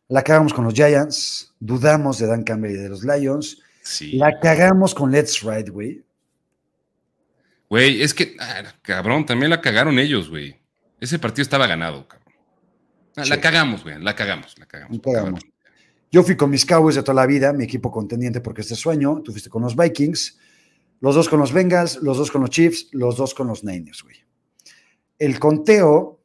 La 0.08 0.22
cagamos 0.22 0.52
con 0.52 0.64
los 0.64 0.74
Giants, 0.74 1.54
dudamos 1.58 2.18
de 2.18 2.26
Dan 2.26 2.42
Campbell 2.42 2.72
y 2.72 2.74
de 2.74 2.88
los 2.88 3.02
Lions. 3.02 3.62
Sí. 3.82 4.12
La 4.12 4.38
cagamos 4.40 4.94
con 4.94 5.10
Let's 5.10 5.40
Ride, 5.40 5.70
güey. 5.70 6.04
Güey, 7.70 8.02
es 8.02 8.12
que, 8.12 8.36
ah, 8.38 8.74
cabrón, 8.82 9.24
también 9.24 9.48
la 9.48 9.62
cagaron 9.62 9.98
ellos, 9.98 10.28
güey. 10.28 10.60
Ese 11.00 11.18
partido 11.18 11.42
estaba 11.42 11.66
ganado, 11.66 12.06
cabrón. 12.06 12.34
Ah, 13.16 13.24
sí. 13.24 13.30
La 13.30 13.40
cagamos, 13.40 13.82
güey, 13.82 13.98
la 14.02 14.14
cagamos, 14.14 14.58
la 14.58 14.66
cagamos. 14.66 14.98
La 14.98 15.12
cagamos. 15.12 15.40
Yo 16.10 16.22
fui 16.22 16.36
con 16.36 16.50
mis 16.50 16.66
Cowboys 16.66 16.96
de 16.96 17.02
toda 17.02 17.14
la 17.14 17.26
vida, 17.26 17.54
mi 17.54 17.64
equipo 17.64 17.90
contendiente 17.90 18.42
porque 18.42 18.60
este 18.60 18.74
sueño. 18.74 19.22
Tú 19.24 19.32
fuiste 19.32 19.48
con 19.48 19.62
los 19.62 19.74
Vikings, 19.74 20.38
los 21.02 21.16
dos 21.16 21.28
con 21.28 21.40
los 21.40 21.52
Bengals, 21.52 21.96
los 22.00 22.16
dos 22.16 22.30
con 22.30 22.42
los 22.42 22.50
Chiefs, 22.50 22.88
los 22.92 23.16
dos 23.16 23.34
con 23.34 23.48
los 23.48 23.64
Niners, 23.64 24.04
güey. 24.04 24.16
El 25.18 25.40
conteo 25.40 26.20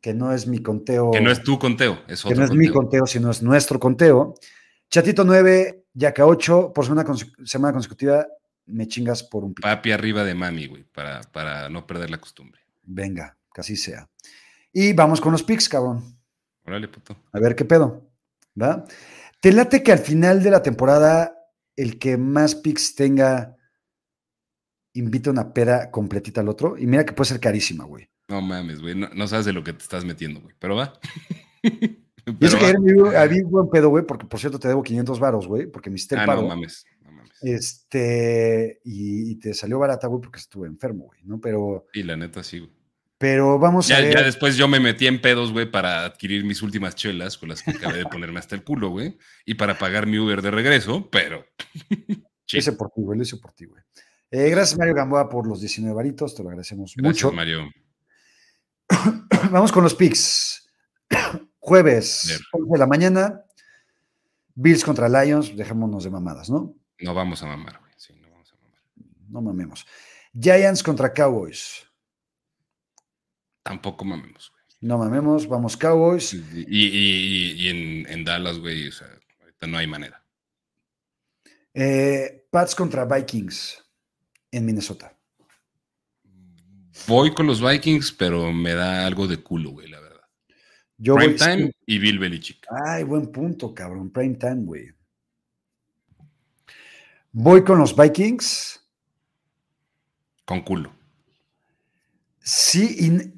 que 0.00 0.12
no 0.14 0.32
es 0.32 0.48
mi 0.48 0.58
conteo. 0.58 1.12
Que 1.12 1.20
no 1.20 1.30
es 1.30 1.44
tu 1.44 1.60
conteo, 1.60 2.00
es 2.08 2.24
otro 2.24 2.30
Que 2.30 2.38
no 2.40 2.44
es 2.44 2.50
conteo. 2.50 2.68
mi 2.68 2.74
conteo, 2.74 3.06
sino 3.06 3.30
es 3.30 3.40
nuestro 3.40 3.78
conteo. 3.78 4.34
Chatito 4.90 5.22
9, 5.22 5.84
Yaca 5.94 6.26
8, 6.26 6.72
por 6.74 6.84
semana, 6.84 7.04
semana 7.44 7.72
consecutiva 7.72 8.26
me 8.66 8.88
chingas 8.88 9.22
por 9.22 9.44
un 9.44 9.54
pico. 9.54 9.66
Papi 9.66 9.92
arriba 9.92 10.24
de 10.24 10.34
mami, 10.34 10.66
güey, 10.66 10.82
para, 10.82 11.20
para 11.20 11.68
no 11.68 11.86
perder 11.86 12.10
la 12.10 12.18
costumbre. 12.18 12.60
Venga, 12.82 13.38
que 13.54 13.60
así 13.60 13.76
sea. 13.76 14.08
Y 14.72 14.92
vamos 14.92 15.20
con 15.20 15.30
los 15.30 15.44
picks, 15.44 15.68
cabrón. 15.68 16.02
Órale, 16.64 16.88
puto. 16.88 17.16
A 17.32 17.38
ver 17.38 17.54
qué 17.54 17.64
pedo, 17.64 18.10
¿va? 18.60 18.84
¿Te 19.40 19.52
late 19.52 19.84
que 19.84 19.92
al 19.92 20.00
final 20.00 20.42
de 20.42 20.50
la 20.50 20.64
temporada 20.64 21.32
el 21.76 22.00
que 22.00 22.16
más 22.16 22.56
picks 22.56 22.96
tenga 22.96 23.56
invita 24.98 25.30
una 25.30 25.52
peda 25.52 25.90
completita 25.90 26.40
al 26.40 26.48
otro? 26.48 26.76
Y 26.78 26.86
mira 26.86 27.04
que 27.04 27.12
puede 27.12 27.28
ser 27.28 27.40
carísima, 27.40 27.84
güey. 27.84 28.08
No 28.28 28.40
mames, 28.40 28.80
güey. 28.80 28.94
No, 28.94 29.08
no, 29.14 29.28
sabes 29.28 29.46
de 29.46 29.52
lo 29.52 29.62
que 29.62 29.72
te 29.72 29.82
estás 29.82 30.04
metiendo, 30.04 30.40
güey. 30.40 30.54
Pero 30.58 30.76
va. 30.76 30.98
Pero 31.62 32.38
y 32.40 32.44
eso 32.44 32.58
que 32.58 32.64
ayer 32.64 33.16
había 33.16 33.44
un 33.44 33.50
buen 33.50 33.70
pedo, 33.70 33.88
güey, 33.88 34.04
porque 34.04 34.26
por 34.26 34.40
cierto 34.40 34.58
te 34.58 34.66
debo 34.66 34.82
500 34.82 35.20
varos, 35.20 35.46
güey, 35.46 35.66
porque 35.66 35.90
me 35.90 35.96
hiciste 35.96 36.16
el 36.16 36.22
ah, 36.22 36.26
paro. 36.26 36.42
No 36.42 36.48
mames, 36.48 36.84
no 37.02 37.12
mames. 37.12 37.32
Este, 37.40 38.80
y, 38.84 39.30
y, 39.30 39.36
te 39.36 39.54
salió 39.54 39.78
barata, 39.78 40.08
güey, 40.08 40.20
porque 40.20 40.40
estuve 40.40 40.66
enfermo, 40.66 41.04
güey, 41.04 41.20
¿no? 41.22 41.40
Pero. 41.40 41.86
Y 41.92 42.02
la 42.02 42.16
neta 42.16 42.42
sí, 42.42 42.58
güey. 42.58 42.72
Pero 43.18 43.58
vamos 43.58 43.88
ya, 43.88 43.98
a 43.98 44.00
ver. 44.00 44.14
Ya 44.14 44.22
después 44.22 44.56
yo 44.56 44.68
me 44.68 44.80
metí 44.80 45.06
en 45.06 45.20
pedos, 45.20 45.52
güey, 45.52 45.70
para 45.70 46.04
adquirir 46.04 46.44
mis 46.44 46.62
últimas 46.62 46.94
chelas 46.96 47.38
con 47.38 47.48
las 47.48 47.62
que 47.62 47.70
acabé 47.70 47.98
de 47.98 48.06
ponerme 48.06 48.40
hasta 48.40 48.54
el 48.54 48.64
culo, 48.64 48.90
güey, 48.90 49.16
y 49.44 49.54
para 49.54 49.78
pagar 49.78 50.06
mi 50.06 50.18
Uber 50.18 50.42
de 50.42 50.50
regreso, 50.50 51.08
pero. 51.10 51.44
Ese 52.52 52.72
por 52.72 52.90
ti, 52.90 53.02
güey, 53.02 53.20
ese 53.20 53.36
por 53.38 53.52
ti, 53.52 53.64
güey. 53.66 53.82
Eh, 54.30 54.50
gracias, 54.50 54.78
Mario 54.78 54.94
Gamboa, 54.94 55.28
por 55.28 55.46
los 55.46 55.60
19 55.60 55.94
varitos, 55.94 56.34
te 56.34 56.42
lo 56.42 56.48
agradecemos 56.48 56.94
gracias, 56.96 57.24
mucho. 57.24 57.36
Mario. 57.36 57.70
Vamos 59.50 59.72
con 59.72 59.84
los 59.84 59.94
picks. 59.94 60.68
Jueves, 61.58 62.40
11 62.52 62.72
de 62.72 62.78
la 62.78 62.86
mañana. 62.86 63.42
Bills 64.54 64.84
contra 64.84 65.08
Lions. 65.08 65.56
Dejémonos 65.56 66.04
de 66.04 66.10
mamadas, 66.10 66.50
¿no? 66.50 66.74
No 67.00 67.14
vamos 67.14 67.42
a 67.42 67.46
mamar, 67.46 67.78
güey. 67.80 67.92
Sí, 67.96 68.14
no 68.20 68.30
vamos 68.30 68.52
a 68.52 68.56
mamar. 68.56 68.80
No 69.28 69.42
mamemos. 69.42 69.86
Giants 70.32 70.82
contra 70.82 71.12
Cowboys. 71.12 71.86
Tampoco 73.62 74.04
mamemos, 74.04 74.50
güey. 74.50 74.64
No 74.80 74.98
mamemos, 74.98 75.48
vamos 75.48 75.76
Cowboys. 75.76 76.34
Y, 76.34 76.64
y, 76.68 76.86
y, 76.86 77.52
y 77.52 77.68
en, 77.68 78.12
en, 78.12 78.24
Dallas, 78.24 78.58
güey, 78.58 78.88
o 78.88 78.92
sea, 78.92 79.08
ahorita 79.40 79.66
no 79.66 79.78
hay 79.78 79.86
manera. 79.86 80.22
Eh, 81.74 82.46
Pats 82.50 82.74
contra 82.74 83.04
Vikings 83.04 83.85
en 84.56 84.66
Minnesota. 84.66 85.16
Voy 87.06 87.32
con 87.34 87.46
los 87.46 87.60
Vikings, 87.60 88.12
pero 88.12 88.52
me 88.52 88.74
da 88.74 89.06
algo 89.06 89.26
de 89.26 89.36
culo, 89.36 89.70
güey, 89.70 89.88
la 89.88 90.00
verdad. 90.00 90.22
Yo 90.98 91.14
Prime 91.14 91.34
voy, 91.34 91.38
Time 91.38 91.72
y 91.86 91.98
Bill 91.98 92.18
Belichick. 92.18 92.66
Ay, 92.86 93.04
buen 93.04 93.30
punto, 93.30 93.74
cabrón. 93.74 94.10
Prime 94.10 94.34
Time, 94.36 94.64
güey. 94.64 94.92
Voy 97.32 97.62
con 97.64 97.78
los 97.78 97.94
Vikings. 97.94 98.80
Con 100.46 100.62
culo. 100.62 100.92
Sí. 102.40 103.32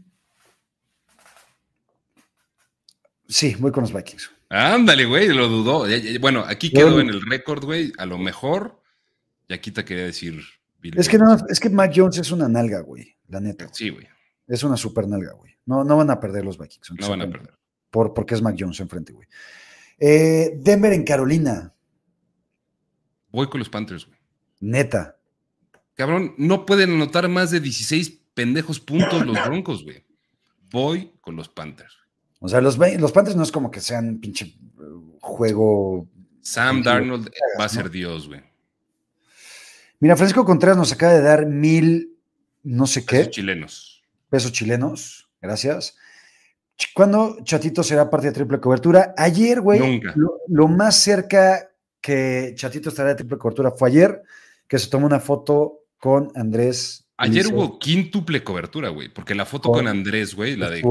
Sí, 3.26 3.56
voy 3.58 3.72
con 3.72 3.82
los 3.82 3.92
Vikings. 3.92 4.30
Ándale, 4.50 5.04
güey, 5.04 5.28
lo 5.28 5.48
dudó. 5.48 5.86
Bueno, 6.20 6.44
aquí 6.46 6.70
quedó 6.70 7.00
en 7.00 7.08
el 7.08 7.20
récord, 7.28 7.64
güey. 7.64 7.92
A 7.98 8.06
lo 8.06 8.18
mejor, 8.18 8.80
y 9.48 9.52
aquí 9.54 9.72
te 9.72 9.84
quería 9.84 10.04
decir 10.04 10.42
Bill 10.78 10.98
es 10.98 11.08
que 11.08 11.18
no, 11.18 11.36
es 11.48 11.60
que 11.60 11.70
Mac 11.70 11.92
Jones 11.94 12.18
es 12.18 12.30
una 12.30 12.48
nalga, 12.48 12.80
güey, 12.80 13.16
la 13.28 13.40
neta. 13.40 13.68
Sí, 13.72 13.90
güey. 13.90 14.06
Es 14.46 14.62
una 14.62 14.76
super 14.76 15.06
nalga, 15.06 15.32
güey. 15.32 15.52
No, 15.66 15.84
no 15.84 15.96
van 15.96 16.10
a 16.10 16.20
perder 16.20 16.44
los 16.44 16.56
Vikings. 16.58 16.92
No 16.98 17.08
van 17.08 17.22
a 17.22 17.30
perder. 17.30 17.54
Por, 17.90 18.14
porque 18.14 18.34
es 18.34 18.42
Mac 18.42 18.56
Jones 18.58 18.80
enfrente, 18.80 19.12
güey. 19.12 19.28
Eh, 19.98 20.52
Denver 20.56 20.92
en 20.92 21.04
Carolina. 21.04 21.74
Voy 23.30 23.48
con 23.48 23.58
los 23.58 23.68
Panthers, 23.68 24.06
güey. 24.06 24.18
Neta. 24.60 25.18
Cabrón, 25.94 26.34
no 26.38 26.64
pueden 26.64 26.90
anotar 26.90 27.28
más 27.28 27.50
de 27.50 27.60
16 27.60 28.10
pendejos 28.34 28.80
puntos 28.80 29.26
los 29.26 29.44
Broncos, 29.44 29.84
güey. 29.84 30.04
Voy 30.70 31.12
con 31.20 31.36
los 31.36 31.48
Panthers. 31.48 31.96
O 32.40 32.48
sea, 32.48 32.60
los, 32.60 32.78
los 32.78 33.12
Panthers 33.12 33.36
no 33.36 33.42
es 33.42 33.50
como 33.50 33.70
que 33.70 33.80
sean 33.80 34.18
pinche 34.18 34.56
juego. 35.20 36.08
Sam 36.40 36.82
Darnold 36.82 37.30
va 37.58 37.64
a 37.64 37.68
ser 37.68 37.90
Dios, 37.90 38.28
güey. 38.28 38.42
Mira, 40.00 40.16
Francisco 40.16 40.44
Contreras 40.44 40.76
nos 40.76 40.92
acaba 40.92 41.12
de 41.12 41.22
dar 41.22 41.46
mil, 41.46 42.16
no 42.62 42.86
sé 42.86 43.04
qué. 43.04 43.18
Pesos 43.18 43.30
chilenos. 43.30 44.02
Pesos 44.30 44.52
chilenos, 44.52 45.28
gracias. 45.40 45.96
¿Cuándo 46.94 47.38
Chatito 47.42 47.82
será 47.82 48.08
parte 48.08 48.28
de 48.28 48.32
triple 48.32 48.60
cobertura? 48.60 49.14
Ayer, 49.16 49.60
güey. 49.60 49.80
Nunca. 49.80 50.14
Lo, 50.46 50.68
más 50.68 50.96
cerca 50.96 51.70
que 52.00 52.52
Chatito 52.54 52.90
estará 52.90 53.10
de 53.10 53.14
triple 53.16 53.38
cobertura 53.38 53.72
fue 53.72 53.88
ayer, 53.88 54.22
que 54.68 54.78
se 54.78 54.88
tomó 54.88 55.06
una 55.06 55.18
foto 55.18 55.84
con 55.98 56.30
Andrés. 56.36 57.04
Ayer 57.16 57.52
hubo 57.52 57.80
quíntuple 57.80 58.44
cobertura, 58.44 58.90
güey, 58.90 59.12
porque 59.12 59.34
la 59.34 59.44
foto 59.44 59.72
con, 59.72 59.88
Andrés, 59.88 60.36
güey, 60.36 60.54
la, 60.54 60.70
de, 60.70 60.82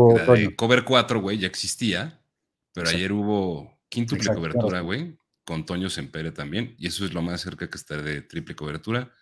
Cover 0.58 0.84
4, 0.84 1.22
güey, 1.22 1.38
ya 1.38 1.48
existía, 1.48 2.20
pero 2.74 2.90
ayer 2.90 3.14
hubo 3.14 3.80
quíntuple 3.88 4.34
cobertura, 4.34 4.82
güey, 4.82 5.16
con 5.48 5.66
Toño 5.66 5.90
Sempere 5.90 6.32
también, 6.32 6.76
y 6.78 6.88
eso 6.88 7.06
es 7.06 7.14
lo 7.14 7.22
más 7.22 7.40
cerca 7.40 7.70
que 7.70 7.78
está 7.78 7.96
de 8.02 8.22
triple 8.22 8.54
cobertura. 8.54 9.14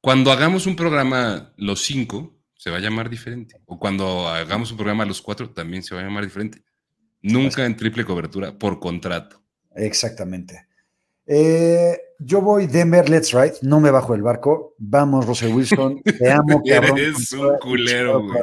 Cuando 0.00 0.32
hagamos 0.32 0.66
un 0.66 0.74
programa 0.74 1.52
los 1.58 1.82
cinco, 1.82 2.40
se 2.56 2.70
va 2.70 2.78
a 2.78 2.80
llamar 2.80 3.10
diferente. 3.10 3.60
O 3.66 3.78
cuando 3.78 4.26
hagamos 4.26 4.70
un 4.70 4.78
programa 4.78 5.04
los 5.04 5.20
cuatro, 5.20 5.50
también 5.50 5.82
se 5.82 5.94
va 5.94 6.00
a 6.00 6.04
llamar 6.04 6.24
diferente. 6.24 6.64
Nunca 7.20 7.66
en 7.66 7.76
triple 7.76 8.06
cobertura, 8.06 8.58
por 8.58 8.80
contrato. 8.80 9.42
Exactamente. 9.76 10.66
Eh, 11.26 11.98
yo 12.18 12.40
voy 12.40 12.66
Denver, 12.66 13.06
let's 13.10 13.32
ride. 13.32 13.56
No 13.60 13.80
me 13.80 13.90
bajo 13.90 14.14
del 14.14 14.22
barco. 14.22 14.74
Vamos, 14.78 15.26
Russell 15.26 15.52
Wilson. 15.52 16.02
Te 16.18 16.30
amo, 16.30 16.62
cabrón. 16.66 16.96
Eres 16.96 17.32
un 17.32 17.58
culero, 17.58 18.22
güey. 18.22 18.40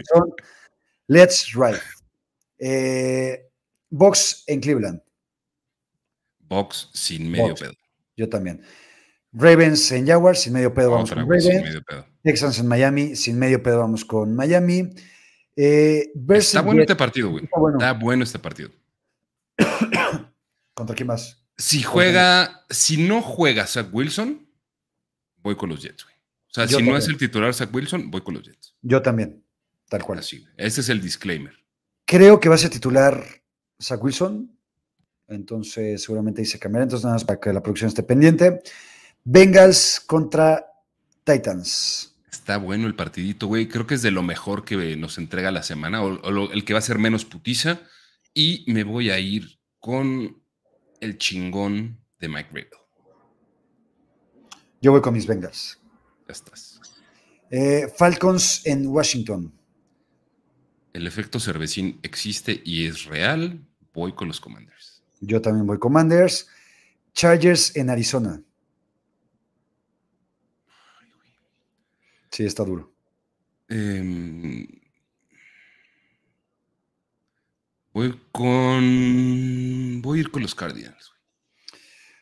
Let's 1.07 1.51
ride. 1.53 1.81
Eh, 2.59 3.49
Box 3.89 4.43
en 4.45 4.59
Cleveland. 4.61 5.01
Box 6.51 6.89
sin 6.93 7.31
medio 7.31 7.55
pedo. 7.55 7.71
Yo 8.17 8.27
también. 8.27 8.61
Ravens 9.31 9.89
en 9.93 10.05
Jaguars, 10.05 10.41
sin 10.41 10.51
medio 10.51 10.73
pedo 10.73 10.91
vamos 10.91 11.09
con 11.09 11.19
Ravens. 11.19 11.81
Texans 12.21 12.59
en 12.59 12.67
Miami, 12.67 13.15
sin 13.15 13.39
medio 13.39 13.63
pedo 13.63 13.79
vamos 13.79 14.03
con 14.03 14.35
Miami. 14.35 14.89
Eh, 15.55 16.11
está 16.27 16.61
bueno 16.61 16.81
este 16.81 16.97
partido, 16.97 17.29
güey. 17.29 17.45
Está 17.45 17.93
bueno. 17.93 18.23
este 18.25 18.37
partido. 18.37 18.69
¿Contra 20.73 20.93
quién 20.93 21.07
más? 21.07 21.41
Si 21.57 21.83
juega, 21.83 22.65
si 22.69 22.97
no 22.97 23.21
juega 23.21 23.65
Zach 23.65 23.87
Wilson, 23.93 24.45
voy 25.37 25.55
con 25.55 25.69
los 25.69 25.81
Jets, 25.81 26.03
güey. 26.03 26.15
O 26.15 26.53
sea, 26.53 26.67
si 26.67 26.83
no 26.83 26.97
es 26.97 27.07
el 27.07 27.15
titular 27.15 27.53
Zach 27.53 27.73
Wilson, 27.73 28.11
voy 28.11 28.21
con 28.21 28.33
los 28.33 28.43
Jets. 28.43 28.75
Yo 28.81 29.01
también, 29.01 29.41
tal 29.87 30.03
cual. 30.03 30.19
Así, 30.19 30.45
ese 30.57 30.81
es 30.81 30.89
el 30.89 30.99
disclaimer. 30.99 31.53
Creo 32.05 32.41
que 32.41 32.49
va 32.49 32.55
a 32.55 32.57
ser 32.57 32.71
titular 32.71 33.23
Zach 33.79 34.03
Wilson, 34.03 34.57
entonces 35.31 36.03
seguramente 36.03 36.41
dice 36.41 36.59
cambiar. 36.59 36.83
Entonces, 36.83 37.03
nada 37.03 37.15
más 37.15 37.25
para 37.25 37.39
que 37.39 37.53
la 37.53 37.61
producción 37.61 37.87
esté 37.87 38.03
pendiente. 38.03 38.61
Bengals 39.23 40.01
contra 40.05 40.65
Titans. 41.23 42.15
Está 42.31 42.57
bueno 42.57 42.87
el 42.87 42.95
partidito, 42.95 43.47
güey. 43.47 43.67
Creo 43.67 43.85
que 43.85 43.95
es 43.95 44.01
de 44.01 44.11
lo 44.11 44.23
mejor 44.23 44.65
que 44.65 44.95
nos 44.95 45.17
entrega 45.17 45.51
la 45.51 45.63
semana, 45.63 46.03
o, 46.03 46.51
el 46.51 46.65
que 46.65 46.73
va 46.73 46.79
a 46.79 46.83
ser 46.83 46.97
menos 46.97 47.25
putiza. 47.25 47.81
Y 48.33 48.63
me 48.67 48.83
voy 48.83 49.09
a 49.09 49.19
ir 49.19 49.59
con 49.79 50.41
el 50.99 51.17
chingón 51.17 51.99
de 52.19 52.29
Mike 52.29 52.49
Rabel. 52.49 52.67
Yo 54.81 54.91
voy 54.91 55.01
con 55.01 55.13
mis 55.13 55.27
Bengals. 55.27 55.79
Ya 56.27 56.31
estás. 56.31 56.79
Eh, 57.49 57.91
Falcons 57.95 58.65
en 58.65 58.87
Washington. 58.87 59.53
El 60.93 61.05
efecto 61.07 61.39
cervecín 61.39 61.99
existe 62.01 62.61
y 62.63 62.87
es 62.87 63.05
real. 63.05 63.65
Voy 63.93 64.13
con 64.13 64.27
los 64.27 64.39
Commanders. 64.39 64.80
Yo 65.21 65.39
también 65.39 65.65
voy 65.67 65.79
Commanders. 65.79 66.47
Chargers 67.13 67.75
en 67.75 67.89
Arizona. 67.89 68.41
Sí, 72.31 72.45
está 72.45 72.63
duro. 72.63 72.93
Em, 73.67 74.67
voy 77.93 78.19
con. 78.31 80.01
Voy 80.01 80.17
a 80.17 80.21
ir 80.21 80.31
con 80.31 80.41
los 80.41 80.55
Cardinals. 80.55 81.11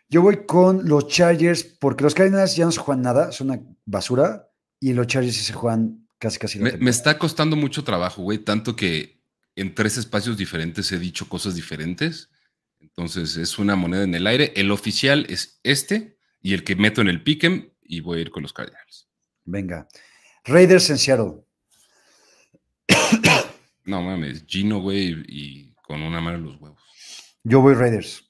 Yo 0.09 0.21
voy 0.21 0.45
con 0.45 0.88
los 0.88 1.07
Chargers 1.07 1.63
porque 1.63 2.03
los 2.03 2.15
Cardinals 2.15 2.55
ya 2.55 2.65
no 2.65 2.71
se 2.71 2.80
juegan 2.80 3.03
nada, 3.03 3.31
son 3.31 3.51
una 3.51 3.61
basura. 3.85 4.49
Y 4.80 4.93
los 4.93 5.07
Chargers 5.07 5.35
sí 5.35 5.43
se 5.43 5.53
juegan 5.53 6.07
casi 6.17 6.39
casi. 6.39 6.59
Me, 6.59 6.76
me 6.77 6.89
está 6.89 7.17
costando 7.17 7.55
mucho 7.55 7.84
trabajo, 7.84 8.23
güey. 8.23 8.39
Tanto 8.39 8.76
que 8.76 9.21
en 9.55 9.76
tres 9.76 9.97
espacios 9.97 10.38
diferentes 10.38 10.91
he 10.91 10.97
dicho 10.97 11.30
cosas 11.30 11.53
diferentes. 11.53 12.30
Entonces 12.80 13.38
es 13.38 13.60
una 13.60 13.76
moneda 13.76 14.03
en 14.03 14.15
el 14.15 14.27
aire. 14.27 14.53
El 14.56 14.72
oficial 14.72 15.26
es 15.30 15.60
este 15.64 16.18
y 16.41 16.53
el 16.53 16.64
que 16.64 16.76
meto 16.76 17.01
en 17.01 17.07
el 17.10 17.23
pick'em 17.23 17.72
y 17.84 18.01
voy 18.01 18.19
a 18.19 18.22
ir 18.22 18.31
con 18.31 18.43
los 18.43 18.53
Cardinals. 18.53 19.10
Venga. 19.45 19.88
Raiders 20.45 20.89
en 20.89 20.97
Seattle. 20.97 21.43
No 23.85 24.03
mames, 24.03 24.45
Gino, 24.45 24.81
güey, 24.81 25.15
y 25.27 25.73
con 25.81 26.03
una 26.03 26.22
mano 26.22 26.38
en 26.38 26.43
los 26.43 26.61
huevos. 26.61 26.80
Yo 27.43 27.61
voy 27.61 27.73
Raiders. 27.73 28.30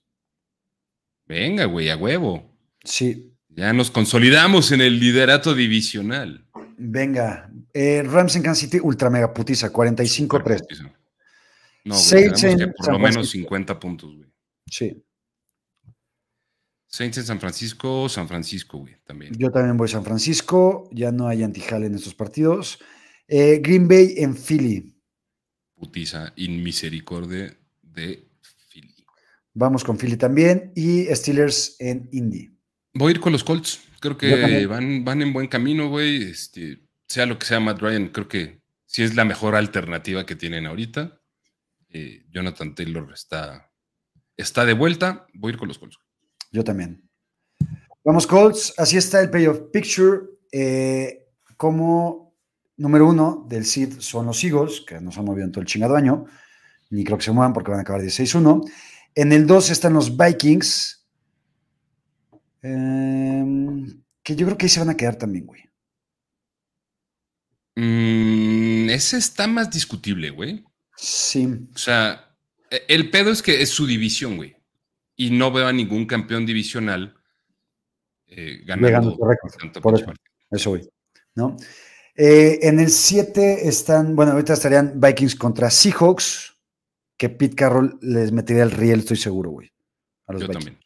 Venga, 1.27 1.65
güey, 1.65 1.89
a 1.89 1.97
huevo. 1.97 2.57
Sí. 2.83 3.33
Ya 3.49 3.73
nos 3.73 3.91
consolidamos 3.91 4.71
en 4.71 4.79
el 4.79 4.99
liderato 4.99 5.53
divisional. 5.53 6.45
Venga. 6.77 7.51
Eh, 7.73 8.03
Rams 8.03 8.37
en 8.37 8.43
Kansas 8.43 8.69
City, 8.69 8.79
ultra 8.81 9.09
mega 9.09 9.33
putiza, 9.33 9.71
45-3. 9.71 10.91
No, 11.83 11.95
güey, 11.95 12.71
por 12.77 12.93
lo 12.93 12.99
menos 12.99 13.29
50 13.29 13.79
puntos, 13.79 14.15
güey. 14.15 14.28
Sí. 14.69 15.03
Saints 16.87 17.17
en 17.19 17.25
San 17.25 17.39
Francisco, 17.39 18.09
San 18.09 18.27
Francisco, 18.27 18.79
güey, 18.79 18.95
también. 19.03 19.33
Yo 19.37 19.51
también 19.51 19.77
voy 19.77 19.85
a 19.85 19.91
San 19.91 20.03
Francisco, 20.03 20.89
ya 20.91 21.11
no 21.11 21.27
hay 21.27 21.43
antijal 21.43 21.83
en 21.83 21.95
estos 21.95 22.15
partidos. 22.15 22.79
Eh, 23.27 23.59
Green 23.61 23.87
Bay 23.87 24.15
en 24.17 24.35
Philly. 24.35 24.95
Putiza, 25.75 26.33
inmisericordia 26.35 27.55
de 27.83 28.27
Philly. 28.71 29.05
Vamos 29.53 29.83
con 29.83 29.97
Philly 29.97 30.17
también. 30.17 30.71
Y 30.75 31.05
Steelers 31.13 31.75
en 31.79 32.09
Indy. 32.11 32.49
Voy 32.93 33.09
a 33.09 33.15
ir 33.15 33.19
con 33.19 33.31
los 33.31 33.43
Colts. 33.43 33.81
Creo 33.99 34.17
que 34.17 34.65
van, 34.65 35.05
van 35.05 35.21
en 35.21 35.31
buen 35.31 35.47
camino, 35.47 35.89
güey. 35.89 36.23
Este, 36.23 36.89
sea 37.09 37.25
lo 37.25 37.37
que 37.37 37.45
sea 37.45 37.59
Matt 37.59 37.81
Ryan, 37.81 38.09
creo 38.09 38.27
que 38.27 38.61
sí 38.85 39.03
es 39.03 39.15
la 39.15 39.25
mejor 39.25 39.55
alternativa 39.55 40.25
que 40.25 40.35
tienen 40.35 40.65
ahorita. 40.65 41.19
Eh, 41.89 42.25
Jonathan 42.29 42.75
Taylor 42.75 43.11
está, 43.13 43.68
está 44.41 44.65
de 44.65 44.73
vuelta. 44.73 45.27
Voy 45.33 45.51
a 45.51 45.53
ir 45.53 45.59
con 45.59 45.67
los 45.67 45.77
Colts. 45.77 45.99
Yo 46.51 46.63
también. 46.63 47.07
Vamos, 48.03 48.25
Colts. 48.25 48.73
Así 48.77 48.97
está 48.97 49.21
el 49.21 49.29
payoff 49.29 49.59
picture. 49.71 50.21
Eh, 50.51 51.27
como 51.57 52.33
número 52.77 53.07
uno 53.07 53.45
del 53.47 53.65
seed 53.65 53.99
son 53.99 54.25
los 54.25 54.43
Eagles, 54.43 54.81
que 54.87 54.99
no 54.99 55.11
se 55.11 55.19
han 55.19 55.25
movido 55.25 55.45
en 55.45 55.51
todo 55.51 55.61
el 55.61 55.67
chingado 55.67 55.95
año, 55.95 56.25
ni 56.89 57.03
creo 57.03 57.17
que 57.17 57.25
se 57.25 57.31
muevan 57.31 57.53
porque 57.53 57.71
van 57.71 57.79
a 57.79 57.83
acabar 57.83 58.01
16-1. 58.01 58.63
En 59.13 59.31
el 59.33 59.45
2 59.45 59.69
están 59.69 59.93
los 59.93 60.15
Vikings, 60.15 61.05
em, 62.61 64.01
que 64.23 64.35
yo 64.35 64.45
creo 64.45 64.57
que 64.57 64.65
ahí 64.65 64.69
se 64.69 64.79
van 64.79 64.89
a 64.89 64.97
quedar 64.97 65.17
también, 65.17 65.45
güey. 65.45 65.63
Mm, 67.75 68.89
ese 68.89 69.17
está 69.17 69.47
más 69.47 69.69
discutible, 69.69 70.29
güey. 70.29 70.63
Sí. 70.95 71.67
O 71.73 71.77
sea, 71.77 72.28
el 72.87 73.09
pedo 73.09 73.31
es 73.31 73.41
que 73.41 73.61
es 73.61 73.69
su 73.69 73.85
división, 73.85 74.37
güey 74.37 74.59
y 75.19 75.31
no 75.31 75.51
veo 75.51 75.67
a 75.67 75.73
ningún 75.73 76.05
campeón 76.05 76.45
divisional 76.45 77.13
eh, 78.27 78.61
ganando, 78.63 79.17
Por 79.17 79.95
eso, 79.95 80.13
eso 80.49 80.69
voy. 80.69 80.89
¿no? 81.35 81.57
Eh, 82.15 82.59
en 82.61 82.79
el 82.79 82.89
7 82.89 83.67
están, 83.67 84.15
bueno, 84.15 84.31
ahorita 84.31 84.53
estarían 84.53 84.93
Vikings 84.95 85.35
contra 85.35 85.69
Seahawks, 85.69 86.55
que 87.17 87.27
Pete 87.27 87.53
Carroll 87.53 87.99
les 88.01 88.31
metería 88.31 88.63
el 88.63 88.71
riel, 88.71 88.99
estoy 88.99 89.17
seguro, 89.17 89.49
güey. 89.49 89.69
Yo 90.29 90.47
también. 90.47 90.79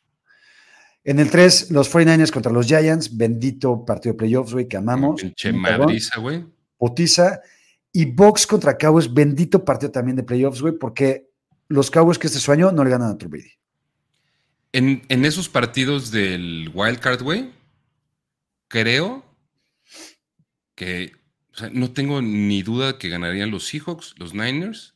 En 1.03 1.19
el 1.19 1.29
3, 1.29 1.69
los 1.69 1.93
49ers 1.93 2.31
contra 2.31 2.51
los 2.51 2.65
Giants, 2.65 3.15
bendito 3.15 3.85
partido 3.85 4.13
de 4.13 4.17
playoffs, 4.17 4.53
güey, 4.53 4.67
que 4.67 4.77
amamos. 4.77 5.21
Pinche 5.21 5.53
madriza, 5.53 6.19
güey. 6.19 6.43
Potiza. 6.75 7.39
Y 7.91 8.05
Box 8.05 8.47
contra 8.47 8.75
Cowboys, 8.79 9.13
bendito 9.13 9.63
partido 9.63 9.91
también 9.91 10.15
de 10.15 10.23
playoffs, 10.23 10.59
güey, 10.59 10.73
porque 10.75 11.32
los 11.73 11.89
Cowboys 11.89 12.19
que 12.19 12.27
este 12.27 12.39
sueño 12.39 12.71
no 12.71 12.83
le 12.83 12.91
ganan 12.91 13.11
a 13.11 13.17
Trubisky. 13.17 13.51
En, 14.71 15.25
esos 15.25 15.49
partidos 15.49 16.11
del 16.11 16.71
Wildcard, 16.73 17.21
güey, 17.21 17.51
creo 18.67 19.23
que 20.75 21.13
O 21.53 21.57
sea, 21.57 21.69
no 21.69 21.91
tengo 21.91 22.21
ni 22.21 22.63
duda 22.63 22.97
que 22.97 23.09
ganarían 23.09 23.51
los 23.51 23.65
Seahawks, 23.67 24.15
los 24.17 24.33
Niners 24.33 24.95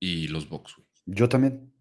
y 0.00 0.28
los 0.28 0.48
Bucks. 0.48 0.76
Yo 1.06 1.28
también. 1.28 1.72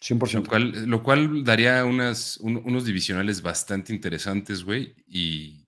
100%. 0.00 0.32
Lo 0.32 0.44
cual, 0.44 0.86
lo 0.86 1.02
cual 1.02 1.44
daría 1.44 1.84
unas, 1.84 2.36
unos 2.38 2.84
divisionales 2.84 3.42
bastante 3.42 3.92
interesantes, 3.92 4.64
güey. 4.64 4.94
Y 5.06 5.66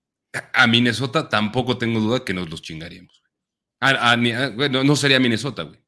a 0.53 0.67
Minnesota 0.67 1.27
tampoco 1.27 1.77
tengo 1.77 1.99
duda 1.99 2.23
que 2.23 2.33
nos 2.33 2.49
los 2.49 2.61
chingaríamos. 2.61 3.23
bueno, 4.55 4.83
no 4.83 4.95
sería 4.95 5.19
Minnesota, 5.19 5.63
güey. 5.63 5.80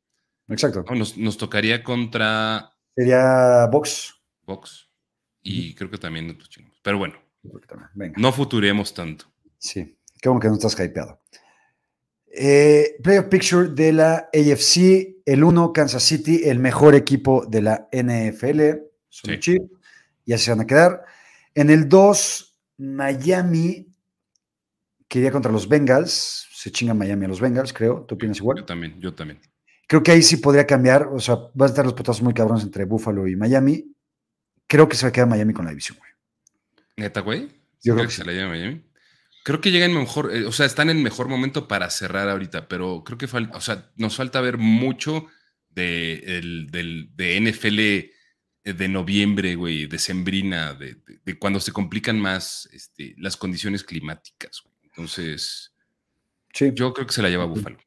Exacto. 0.47 0.83
nos, 0.93 1.37
tocaría 1.37 1.83
contra. 1.83 2.71
Sería 2.95 3.67
Box. 3.71 4.13
Box. 4.45 4.89
Y 5.41 5.73
creo 5.75 5.89
que 5.89 5.97
también 5.97 6.27
nos 6.27 6.49
chingamos. 6.49 6.79
Pero 6.81 6.97
bueno. 6.97 7.15
No 8.15 8.31
futuremos 8.31 8.93
tanto. 8.93 9.25
Sí. 9.57 9.97
Qué 10.21 10.29
bueno 10.29 10.39
que 10.39 10.47
no 10.47 10.53
estás 10.53 10.79
hypeado. 10.79 11.21
Eh, 12.35 12.95
Player 13.03 13.27
Picture 13.27 13.69
de 13.69 13.93
la 13.93 14.29
AFC, 14.33 15.21
el 15.25 15.43
1, 15.43 15.73
Kansas 15.73 16.03
City, 16.03 16.41
el 16.45 16.59
mejor 16.59 16.95
equipo 16.95 17.45
de 17.45 17.61
la 17.61 17.89
NFL. 17.91 18.85
Son 19.09 19.41
sí. 19.41 19.57
y 20.25 20.33
así 20.33 20.45
se 20.45 20.51
van 20.51 20.61
a 20.61 20.67
quedar. 20.67 21.03
En 21.53 21.69
el 21.69 21.87
2, 21.87 22.59
Miami, 22.77 23.87
que 25.07 25.19
iría 25.19 25.31
contra 25.31 25.51
los 25.51 25.67
Bengals. 25.67 26.47
Se 26.51 26.71
chinga 26.71 26.93
Miami 26.93 27.25
a 27.25 27.27
los 27.27 27.41
Bengals, 27.41 27.73
creo. 27.73 28.05
¿Tú 28.05 28.15
opinas 28.15 28.37
igual? 28.37 28.59
Yo 28.59 28.65
también, 28.65 28.99
yo 28.99 29.13
también. 29.13 29.39
Creo 29.87 30.03
que 30.03 30.11
ahí 30.11 30.21
sí 30.21 30.37
podría 30.37 30.65
cambiar. 30.65 31.09
O 31.11 31.19
sea, 31.19 31.37
van 31.53 31.67
a 31.67 31.69
estar 31.69 31.85
los 31.85 31.93
potazos 31.93 32.21
muy 32.21 32.33
cabrones 32.33 32.63
entre 32.63 32.85
Buffalo 32.85 33.27
y 33.27 33.35
Miami. 33.35 33.95
Creo 34.67 34.87
que 34.87 34.95
se 34.95 35.05
va 35.05 35.09
a 35.09 35.11
quedar 35.11 35.27
Miami 35.27 35.53
con 35.53 35.65
la 35.65 35.71
división, 35.71 35.97
güey. 35.97 36.11
¿Neta, 36.97 37.21
güey? 37.21 37.49
Yo 37.81 37.95
creo 37.95 38.07
que, 38.07 38.13
se 38.13 38.23
la 38.23 38.31
lleva 38.31 38.49
Miami. 38.49 38.83
Creo 39.43 39.59
que 39.59 39.71
llegan 39.71 39.93
mejor, 39.93 40.33
eh, 40.33 40.45
o 40.45 40.51
sea, 40.51 40.65
están 40.65 40.89
en 40.89 41.03
mejor 41.03 41.27
momento 41.27 41.67
para 41.67 41.89
cerrar 41.89 42.29
ahorita, 42.29 42.69
pero 42.69 43.03
creo 43.03 43.17
que 43.17 43.27
falta, 43.27 43.57
o 43.57 43.61
sea, 43.61 43.91
nos 43.97 44.15
falta 44.15 44.39
ver 44.39 44.57
mucho 44.57 45.27
de, 45.69 46.41
de 47.13 47.41
NFL 47.41 48.13
eh, 48.65 48.73
de 48.73 48.87
noviembre, 48.87 49.55
güey, 49.55 49.87
de 49.87 49.99
sembrina, 49.99 50.73
de, 50.73 50.97
cuando 51.37 51.59
se 51.59 51.73
complican 51.73 52.17
más 52.19 52.69
este, 52.71 53.13
las 53.17 53.35
condiciones 53.35 53.83
climáticas. 53.83 54.63
Entonces, 54.83 55.73
yo 56.53 56.93
creo 56.93 57.05
que 57.05 57.13
se 57.13 57.21
la 57.21 57.29
lleva 57.29 57.45
Buffalo. 57.45 57.77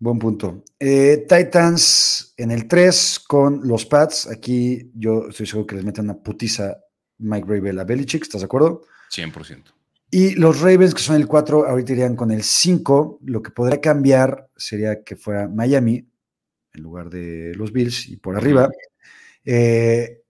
Buen 0.00 0.18
punto. 0.18 0.62
Eh, 0.78 1.26
Titans 1.28 2.34
en 2.36 2.52
el 2.52 2.68
3 2.68 3.20
con 3.26 3.66
los 3.66 3.84
Pats. 3.84 4.28
Aquí 4.28 4.92
yo 4.94 5.28
estoy 5.28 5.46
seguro 5.46 5.66
que 5.66 5.74
les 5.74 5.84
meten 5.84 6.04
una 6.04 6.18
putiza 6.18 6.78
Mike 7.18 7.46
Rabel 7.48 7.80
a 7.80 7.84
Belichick, 7.84 8.22
¿estás 8.22 8.42
de 8.42 8.44
acuerdo? 8.44 8.82
100%. 9.10 9.74
Y 10.10 10.36
los 10.36 10.60
Ravens, 10.60 10.94
que 10.94 11.02
son 11.02 11.16
el 11.16 11.26
4, 11.26 11.66
ahorita 11.66 11.92
irían 11.92 12.16
con 12.16 12.30
el 12.30 12.42
5. 12.42 13.18
Lo 13.24 13.42
que 13.42 13.50
podría 13.50 13.80
cambiar 13.80 14.48
sería 14.56 15.02
que 15.02 15.16
fuera 15.16 15.48
Miami 15.48 16.08
en 16.72 16.82
lugar 16.82 17.10
de 17.10 17.52
los 17.56 17.72
Bills 17.72 18.08
y 18.08 18.16
por 18.16 18.36
arriba. 18.36 18.68
Eh, 19.44 20.22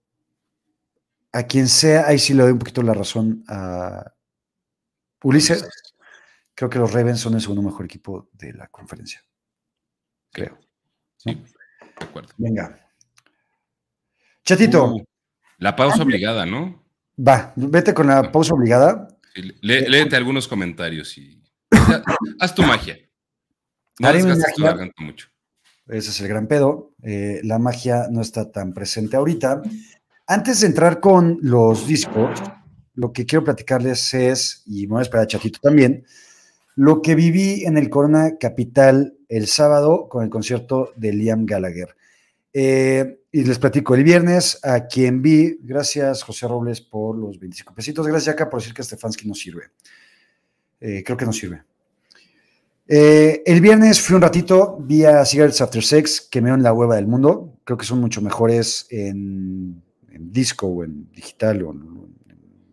a 1.31 1.43
quien 1.43 1.67
sea, 1.67 2.07
ahí 2.07 2.17
sí 2.19 2.33
le 2.33 2.43
doy 2.43 2.51
un 2.51 2.59
poquito 2.59 2.81
la 2.81 2.93
razón 2.93 3.43
a 3.47 4.13
Ulises. 5.23 5.65
Creo 6.55 6.69
que 6.69 6.79
los 6.79 6.91
Ravens 6.91 7.19
son 7.19 7.35
el 7.35 7.41
segundo 7.41 7.61
mejor 7.61 7.85
equipo 7.85 8.29
de 8.33 8.51
la 8.53 8.67
conferencia. 8.67 9.23
Creo. 10.31 10.57
Sí, 11.17 11.31
de 11.31 12.05
acuerdo. 12.05 12.29
Venga. 12.37 12.79
Chatito. 14.43 14.93
Uh, 14.93 15.03
la 15.57 15.75
pausa 15.75 16.03
obligada, 16.03 16.45
¿no? 16.45 16.83
Va, 17.17 17.53
vete 17.55 17.93
con 17.93 18.07
la 18.07 18.31
pausa 18.31 18.53
obligada. 18.53 19.07
Eh, 19.35 19.53
léete 19.61 20.15
algunos 20.15 20.47
comentarios 20.47 21.17
y 21.17 21.43
haz 22.39 22.55
tu 22.55 22.63
magia. 22.63 22.97
No 23.99 24.09
mucho. 24.97 25.27
Ese 25.87 26.11
es 26.11 26.21
el 26.21 26.27
gran 26.27 26.47
pedo. 26.47 26.93
Eh, 27.03 27.41
la 27.43 27.59
magia 27.59 28.07
no 28.09 28.21
está 28.21 28.51
tan 28.51 28.73
presente 28.73 29.17
ahorita. 29.17 29.61
Antes 30.27 30.61
de 30.61 30.67
entrar 30.67 30.99
con 30.99 31.39
los 31.41 31.87
discos, 31.87 32.39
lo 32.93 33.11
que 33.11 33.25
quiero 33.25 33.43
platicarles 33.43 34.13
es, 34.13 34.63
y 34.65 34.83
me 34.83 34.93
voy 34.93 34.99
a 34.99 35.01
esperar 35.01 35.23
a 35.23 35.27
Chatito 35.27 35.59
también, 35.61 36.05
lo 36.75 37.01
que 37.01 37.15
viví 37.15 37.65
en 37.65 37.77
el 37.77 37.89
Corona 37.89 38.37
Capital 38.39 39.18
el 39.29 39.47
sábado 39.47 40.09
con 40.09 40.23
el 40.23 40.29
concierto 40.29 40.91
de 40.95 41.13
Liam 41.13 41.45
Gallagher. 41.45 41.95
Eh, 42.51 43.21
y 43.31 43.43
les 43.43 43.59
platico 43.59 43.93
el 43.93 44.03
viernes 44.03 44.59
a 44.63 44.87
quien 44.87 45.21
vi, 45.21 45.59
gracias 45.61 46.23
José 46.23 46.47
Robles 46.47 46.81
por 46.81 47.15
los 47.15 47.39
25 47.39 47.75
pesitos, 47.75 48.07
gracias 48.07 48.33
acá 48.33 48.49
por 48.49 48.59
decir 48.59 48.73
que 48.73 48.83
Stefanski 48.83 49.27
no 49.27 49.35
sirve. 49.35 49.69
Eh, 50.81 51.03
creo 51.05 51.15
que 51.15 51.25
no 51.25 51.33
sirve. 51.33 51.63
Eh, 52.87 53.43
el 53.45 53.61
viernes 53.61 54.01
fui 54.01 54.15
un 54.15 54.23
ratito, 54.23 54.77
vi 54.81 55.05
a 55.05 55.23
Cigarettes 55.23 55.61
After 55.61 55.83
Sex, 55.83 56.21
que 56.21 56.41
me 56.41 56.49
en 56.49 56.63
la 56.63 56.73
hueva 56.73 56.95
del 56.95 57.05
mundo. 57.05 57.59
Creo 57.63 57.77
que 57.77 57.85
son 57.85 58.01
mucho 58.01 58.19
mejores 58.19 58.87
en, 58.89 59.83
disco 60.11 60.65
o 60.65 60.83
en 60.83 61.11
digital 61.11 61.61
o 61.61 61.71
en, 61.71 61.85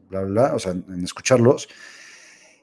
bla, 0.09 0.23
bla, 0.23 0.31
bla, 0.31 0.55
o 0.55 0.59
sea, 0.59 0.73
en 0.73 1.05
escucharlos. 1.05 1.69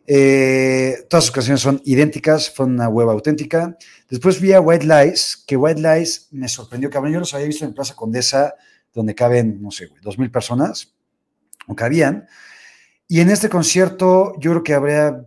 Eh, 0.06 1.06
todas 1.10 1.26
sus 1.26 1.32
canciones 1.32 1.62
son 1.62 1.82
idénticas, 1.86 2.50
fue 2.50 2.66
una 2.66 2.90
hueva 2.90 3.14
auténtica. 3.14 3.78
Después 4.10 4.42
vi 4.42 4.54
a 4.54 4.62
White 4.62 4.86
Lies, 4.86 5.44
que 5.48 5.56
White 5.56 5.82
Lies 5.82 6.28
me 6.32 6.48
sorprendió, 6.48 6.90
cabrón. 6.90 7.14
Yo 7.14 7.20
los 7.20 7.34
había 7.34 7.48
visto 7.48 7.66
en 7.66 7.74
Plaza 7.74 7.96
Condesa, 7.96 8.56
donde 8.94 9.16
caben, 9.16 9.62
no 9.62 9.72
sé, 9.72 9.90
dos 10.02 10.18
mil 10.18 10.30
personas, 10.30 10.94
o 11.68 11.76
cabían. 11.76 12.28
Y 13.08 13.22
en 13.22 13.30
este 13.30 13.50
concierto, 13.50 14.34
yo 14.40 14.52
creo 14.52 14.64
que 14.64 14.74
habría 14.74 15.26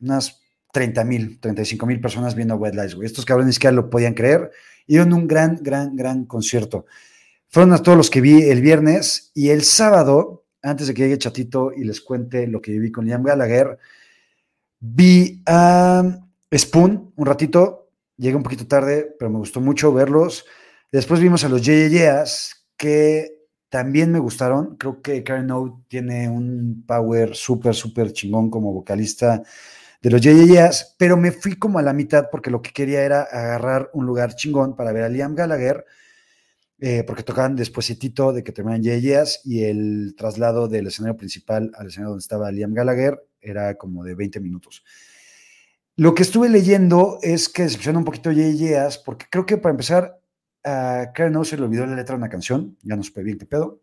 unas 0.00 0.40
30 0.72 1.04
mil, 1.04 1.40
35 1.40 1.86
mil 1.86 2.00
personas 2.00 2.34
viendo 2.34 2.56
White 2.56 2.76
Lies, 2.76 2.94
güey. 2.94 3.06
Estos 3.06 3.24
cabrones 3.24 3.48
ni 3.48 3.52
siquiera 3.54 3.74
lo 3.74 3.90
podían 3.90 4.14
creer. 4.14 4.50
Dieron 4.86 5.12
un 5.12 5.26
gran, 5.26 5.58
gran, 5.60 5.96
gran 5.96 6.24
concierto. 6.24 6.86
Fueron 7.48 7.72
a 7.72 7.82
todos 7.82 7.96
los 7.96 8.10
que 8.10 8.20
vi 8.20 8.42
el 8.42 8.60
viernes 8.60 9.30
y 9.34 9.48
el 9.48 9.64
sábado 9.64 10.37
antes 10.62 10.86
de 10.86 10.94
que 10.94 11.02
llegue 11.02 11.18
Chatito 11.18 11.72
y 11.72 11.84
les 11.84 12.00
cuente 12.00 12.46
lo 12.46 12.60
que 12.60 12.72
viví 12.72 12.90
con 12.90 13.06
Liam 13.06 13.22
Gallagher, 13.22 13.78
vi 14.80 15.42
a 15.46 16.20
Spoon 16.54 17.12
un 17.16 17.26
ratito, 17.26 17.90
llegué 18.16 18.36
un 18.36 18.42
poquito 18.42 18.66
tarde, 18.66 19.14
pero 19.18 19.30
me 19.30 19.38
gustó 19.38 19.60
mucho 19.60 19.92
verlos. 19.92 20.44
Después 20.90 21.20
vimos 21.20 21.44
a 21.44 21.48
los 21.48 21.62
Yeas, 21.62 22.66
que 22.76 23.46
también 23.68 24.10
me 24.10 24.18
gustaron. 24.18 24.76
Creo 24.76 25.02
que 25.02 25.22
Karen 25.22 25.50
O 25.50 25.84
tiene 25.88 26.28
un 26.28 26.84
power 26.86 27.34
súper, 27.34 27.74
súper 27.74 28.12
chingón 28.12 28.50
como 28.50 28.72
vocalista 28.72 29.42
de 30.00 30.10
los 30.10 30.20
Yeas, 30.20 30.94
pero 30.98 31.16
me 31.16 31.32
fui 31.32 31.56
como 31.56 31.78
a 31.78 31.82
la 31.82 31.92
mitad 31.92 32.28
porque 32.30 32.50
lo 32.50 32.62
que 32.62 32.72
quería 32.72 33.02
era 33.02 33.22
agarrar 33.22 33.90
un 33.92 34.06
lugar 34.06 34.34
chingón 34.34 34.76
para 34.76 34.92
ver 34.92 35.04
a 35.04 35.08
Liam 35.08 35.34
Gallagher 35.34 35.84
eh, 36.80 37.02
porque 37.04 37.24
tocaban 37.24 37.56
despuesitito 37.56 38.32
de 38.32 38.44
que 38.44 38.52
terminan 38.52 38.82
Yeyeas 38.82 39.40
y 39.44 39.64
el 39.64 40.14
traslado 40.16 40.68
del 40.68 40.86
escenario 40.86 41.16
principal 41.16 41.72
al 41.74 41.88
escenario 41.88 42.10
donde 42.10 42.22
estaba 42.22 42.52
Liam 42.52 42.72
Gallagher 42.72 43.20
era 43.40 43.76
como 43.76 44.04
de 44.04 44.14
20 44.14 44.38
minutos. 44.40 44.84
Lo 45.96 46.14
que 46.14 46.22
estuve 46.22 46.48
leyendo 46.48 47.18
es 47.22 47.48
que 47.48 47.64
decepciona 47.64 47.98
un 47.98 48.04
poquito 48.04 48.30
Yeyeas 48.30 48.98
porque 48.98 49.26
creo 49.28 49.44
que 49.44 49.56
para 49.56 49.72
empezar 49.72 50.20
a 50.62 51.10
Karen 51.14 51.32
no 51.32 51.44
se 51.44 51.56
le 51.56 51.64
olvidó 51.64 51.84
la 51.86 51.96
letra 51.96 52.14
de 52.14 52.18
una 52.18 52.28
canción, 52.28 52.76
ya 52.82 52.94
no 52.94 53.02
supe 53.02 53.24
bien 53.24 53.38
qué 53.38 53.46
pedo, 53.46 53.80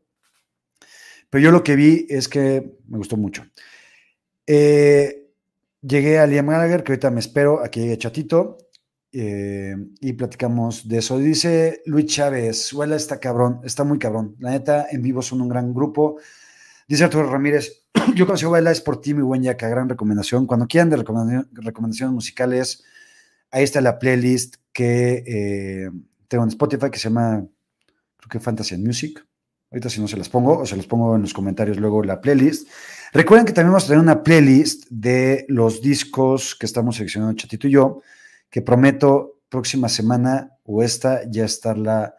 pero 1.29 1.43
yo 1.43 1.51
lo 1.51 1.63
que 1.63 1.75
vi 1.75 2.05
es 2.09 2.29
que 2.29 2.77
me 2.87 2.97
gustó 2.97 3.17
mucho. 3.17 3.45
Eh, 4.47 5.31
llegué 5.81 6.19
a 6.19 6.27
Liam 6.27 6.47
Gallagher, 6.47 6.83
que 6.83 6.93
ahorita 6.93 7.11
me 7.11 7.19
espero 7.19 7.61
a 7.61 7.69
que 7.69 7.81
llegue 7.81 7.97
Chatito, 7.97 8.57
eh, 9.17 9.77
y 10.01 10.11
platicamos 10.11 10.89
de 10.89 10.97
eso. 10.97 11.17
Dice 11.17 11.81
Luis 11.85 12.07
Chávez, 12.07 12.73
huela 12.73 12.97
está 12.97 13.17
cabrón, 13.17 13.61
está 13.63 13.85
muy 13.85 13.97
cabrón. 13.97 14.35
La 14.39 14.51
neta, 14.51 14.87
en 14.91 15.01
vivo 15.01 15.21
son 15.21 15.39
un 15.39 15.47
gran 15.47 15.73
grupo. 15.73 16.17
Dice 16.85 17.05
Arturo 17.05 17.31
Ramírez, 17.31 17.85
yo 18.13 18.25
conocí 18.25 18.45
a 18.45 18.71
es 18.71 18.81
por 18.81 18.99
ti, 18.99 19.13
mi 19.13 19.21
buen 19.21 19.41
Yaka, 19.41 19.69
gran 19.69 19.87
recomendación. 19.87 20.45
Cuando 20.45 20.67
quieran 20.67 20.89
de 20.89 20.97
recomendaciones 20.97 22.13
musicales, 22.13 22.83
ahí 23.51 23.63
está 23.63 23.79
la 23.79 23.99
playlist 23.99 24.57
que 24.73 25.23
eh, 25.25 25.91
tengo 26.27 26.43
en 26.43 26.49
Spotify 26.49 26.91
que 26.91 26.99
se 26.99 27.07
llama, 27.07 27.47
creo 28.17 28.29
que 28.29 28.41
Fantasy 28.41 28.75
and 28.75 28.85
Music. 28.85 29.25
Ahorita 29.71 29.89
si 29.89 30.01
no 30.01 30.09
se 30.09 30.17
las 30.17 30.27
pongo, 30.27 30.59
o 30.59 30.65
se 30.65 30.75
las 30.75 30.87
pongo 30.87 31.15
en 31.15 31.21
los 31.21 31.33
comentarios 31.33 31.77
luego 31.77 32.03
la 32.03 32.19
playlist. 32.19 32.67
Recuerden 33.13 33.45
que 33.45 33.53
también 33.53 33.71
vamos 33.71 33.85
a 33.85 33.87
tener 33.87 34.01
una 34.01 34.23
playlist 34.23 34.89
de 34.89 35.45
los 35.47 35.81
discos 35.81 36.53
que 36.53 36.65
estamos 36.65 36.97
seleccionando 36.97 37.33
Chatito 37.33 37.69
y 37.69 37.71
yo 37.71 38.01
que 38.49 38.61
prometo 38.61 39.39
próxima 39.49 39.89
semana 39.89 40.51
o 40.63 40.83
esta 40.83 41.21
ya 41.29 41.45
estarla 41.45 42.15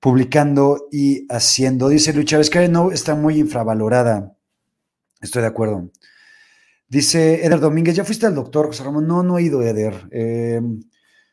publicando 0.00 0.88
y 0.92 1.26
haciendo. 1.32 1.88
Dice 1.88 2.12
Luis 2.12 2.26
Chávez, 2.26 2.50
que 2.50 2.68
no 2.68 2.92
está 2.92 3.14
muy 3.14 3.38
infravalorada. 3.38 4.36
Estoy 5.20 5.42
de 5.42 5.48
acuerdo. 5.48 5.90
Dice 6.88 7.44
Eder 7.44 7.58
Domínguez, 7.58 7.96
¿ya 7.96 8.04
fuiste 8.04 8.26
al 8.26 8.34
doctor, 8.34 8.66
José 8.66 8.84
Ramón? 8.84 9.06
No, 9.06 9.22
no 9.22 9.38
he 9.38 9.42
ido, 9.42 9.62
Eder. 9.62 10.08
Eh, 10.12 10.60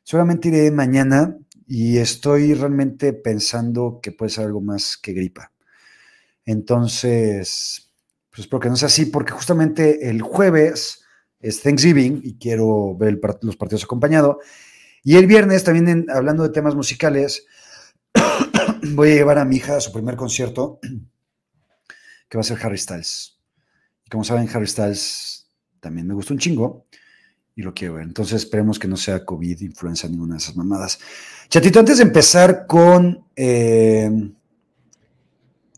seguramente 0.04 0.48
iré 0.48 0.72
mañana 0.72 1.38
y 1.68 1.98
estoy 1.98 2.54
realmente 2.54 3.14
pensando 3.14 4.00
que 4.02 4.12
puede 4.12 4.32
ser 4.32 4.46
algo 4.46 4.62
más 4.62 4.98
que 4.98 5.14
gripa. 5.14 5.52
Entonces, 6.46 7.94
pues 8.30 8.42
espero 8.42 8.60
que 8.60 8.70
no 8.70 8.76
sea 8.76 8.88
así, 8.88 9.06
porque 9.06 9.32
justamente 9.32 10.10
el 10.10 10.22
jueves 10.22 11.03
es 11.44 11.62
Thanksgiving 11.62 12.22
y 12.24 12.38
quiero 12.38 12.96
ver 12.96 13.20
los 13.42 13.58
partidos 13.58 13.84
acompañado. 13.84 14.40
Y 15.04 15.18
el 15.18 15.28
viernes, 15.28 15.66
también 15.66 16.08
hablando 16.10 16.42
de 16.44 16.50
temas 16.50 16.74
musicales, 16.74 17.46
voy 18.94 19.12
a 19.12 19.16
llevar 19.16 19.38
a 19.38 19.46
mi 19.46 19.58
hija 19.58 19.76
a 19.76 19.82
su 19.82 19.92
primer 19.92 20.16
concierto, 20.16 20.80
que 22.30 22.38
va 22.38 22.42
a 22.42 22.46
ser 22.46 22.58
Harry 22.64 22.78
Styles. 22.78 23.38
Como 24.10 24.24
saben, 24.24 24.50
Harry 24.54 24.68
Styles 24.68 25.50
también 25.82 26.08
me 26.08 26.14
gusta 26.14 26.34
un 26.34 26.40
chingo 26.40 26.86
y 27.56 27.62
lo 27.62 27.74
quiero 27.74 27.96
ver. 27.96 28.04
Entonces 28.04 28.44
esperemos 28.44 28.80
que 28.80 28.88
no 28.88 28.96
sea 28.96 29.26
COVID, 29.26 29.60
influenza, 29.62 30.08
ninguna 30.08 30.36
de 30.36 30.40
esas 30.40 30.56
mamadas. 30.56 31.00
Chatito, 31.50 31.80
antes 31.80 31.98
de 31.98 32.04
empezar 32.04 32.66
con 32.68 33.28
eh, 33.36 34.10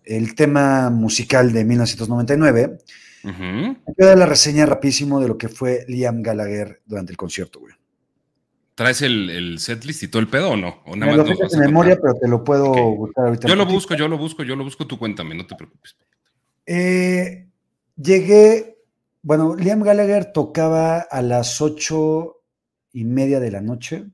el 0.03 0.35
tema 0.35 0.91
musical 0.91 1.51
de 1.51 1.65
1999, 1.65 2.77
uh 3.25 3.75
voy 3.85 4.05
a 4.05 4.05
dar 4.05 4.17
la 4.17 4.25
reseña 4.25 4.65
rapidísimo 4.65 5.19
de 5.19 5.27
lo 5.27 5.37
que 5.37 5.49
fue 5.49 5.85
Liam 5.87 6.21
Gallagher 6.21 6.81
durante 6.85 7.11
el 7.11 7.17
concierto, 7.17 7.59
güey. 7.59 7.73
¿Traes 8.75 9.01
el, 9.01 9.29
el 9.29 9.59
setlist 9.59 10.03
y 10.03 10.09
todo 10.09 10.21
el 10.21 10.27
pedo 10.27 10.51
o 10.51 10.57
no? 10.57 10.81
¿O 10.85 10.95
nada 10.97 11.15
más 11.15 11.29
lo 11.29 11.53
en 11.53 11.59
memoria, 11.59 11.97
pero 12.01 12.13
te 12.15 12.27
lo 12.27 12.43
puedo 12.43 12.73
buscar 12.73 13.27
ahorita. 13.27 13.47
Yo 13.47 13.55
lo 13.55 13.65
busco, 13.65 13.95
yo 13.95 14.07
lo 14.09 14.17
busco, 14.17 14.43
yo 14.43 14.55
lo 14.55 14.65
busco, 14.65 14.85
tú 14.85 14.99
cuéntame, 14.99 15.33
no 15.33 15.47
te 15.47 15.55
preocupes. 15.55 15.95
Eh, 16.65 17.47
llegué, 17.95 18.77
bueno, 19.21 19.55
Liam 19.55 19.81
Gallagher 19.81 20.33
tocaba 20.33 20.99
a 20.99 21.21
las 21.21 21.61
ocho 21.61 22.41
y 22.91 23.05
media 23.05 23.39
de 23.39 23.51
la 23.51 23.61
noche, 23.61 24.07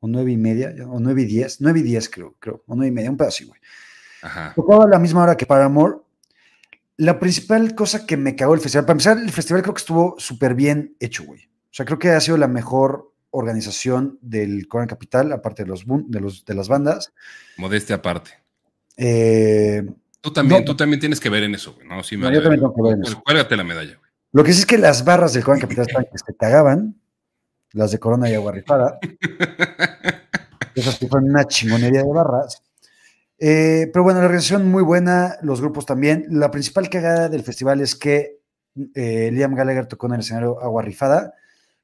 o 0.00 0.06
nueve 0.06 0.32
y 0.32 0.36
media, 0.36 0.74
o 0.86 1.00
nueve 1.00 1.22
y 1.22 1.24
diez, 1.24 1.62
nueve 1.62 1.80
y 1.80 1.82
diez 1.82 2.10
creo, 2.10 2.36
creo, 2.38 2.62
o 2.66 2.74
nueve 2.74 2.88
y 2.88 2.92
media, 2.92 3.10
un 3.10 3.16
pedazo 3.16 3.46
güey. 3.46 3.60
Ajá. 4.20 4.52
Tocaba 4.54 4.84
a 4.84 4.88
la 4.88 4.98
misma 4.98 5.22
hora 5.22 5.36
que 5.36 5.46
Paramore. 5.46 5.96
La 6.96 7.18
principal 7.18 7.74
cosa 7.74 8.06
que 8.06 8.16
me 8.16 8.36
cagó 8.36 8.54
el 8.54 8.60
festival, 8.60 8.84
para 8.84 8.92
empezar, 8.94 9.18
el 9.18 9.30
festival 9.32 9.62
creo 9.62 9.74
que 9.74 9.80
estuvo 9.80 10.14
súper 10.18 10.54
bien 10.54 10.96
hecho, 11.00 11.24
güey. 11.24 11.44
O 11.46 11.76
sea, 11.76 11.84
creo 11.84 11.98
que 11.98 12.10
ha 12.10 12.20
sido 12.20 12.36
la 12.36 12.46
mejor 12.46 13.12
organización 13.30 14.18
del 14.22 14.68
Coran 14.68 14.86
Capital, 14.86 15.32
aparte 15.32 15.64
de, 15.64 15.68
los, 15.68 15.84
de, 15.86 16.20
los, 16.20 16.44
de 16.44 16.54
las 16.54 16.68
bandas. 16.68 17.12
Modestia 17.56 17.96
aparte. 17.96 18.30
Eh, 18.96 19.84
tú, 20.20 20.32
también, 20.32 20.64
tú 20.64 20.76
también 20.76 21.00
tienes 21.00 21.18
que 21.18 21.28
ver 21.28 21.42
en 21.42 21.56
eso, 21.56 21.74
güey. 21.74 21.86
No, 21.88 22.02
sí, 22.04 22.16
me 22.16 22.32
yo 22.32 22.40
también 22.40 22.60
tengo 22.60 22.74
que 22.74 22.82
ver 22.82 22.92
en 22.94 23.02
eso. 23.02 23.20
Cuélgate 23.24 23.56
la 23.56 23.64
medalla, 23.64 23.96
güey. 23.98 24.10
Lo 24.30 24.44
que 24.44 24.52
sí 24.52 24.60
es 24.60 24.66
que 24.66 24.78
las 24.78 25.04
barras 25.04 25.32
del 25.32 25.42
Coran 25.42 25.60
Capital 25.60 25.86
están 25.88 26.04
que 26.04 26.18
se 26.18 26.36
cagaban, 26.36 27.00
las 27.72 27.90
de 27.90 27.98
Corona 27.98 28.30
y 28.30 28.34
Agua 28.34 28.52
Rifada. 28.52 28.98
Esas 30.74 30.98
que 30.98 31.08
fueron 31.08 31.30
una 31.30 31.44
chingonería 31.44 32.02
de 32.02 32.12
barras. 32.12 32.62
Eh, 33.46 33.90
pero 33.92 34.04
bueno, 34.04 34.20
la 34.20 34.26
organización 34.26 34.70
muy 34.70 34.82
buena, 34.82 35.36
los 35.42 35.60
grupos 35.60 35.84
también. 35.84 36.24
La 36.30 36.50
principal 36.50 36.88
cagada 36.88 37.28
del 37.28 37.42
festival 37.42 37.80
es 37.80 37.94
que 37.94 38.38
eh, 38.94 39.30
Liam 39.32 39.54
Gallagher 39.54 39.86
tocó 39.86 40.06
en 40.06 40.14
el 40.14 40.20
escenario 40.20 40.60
Agua 40.62 40.82
Rifada 40.82 41.34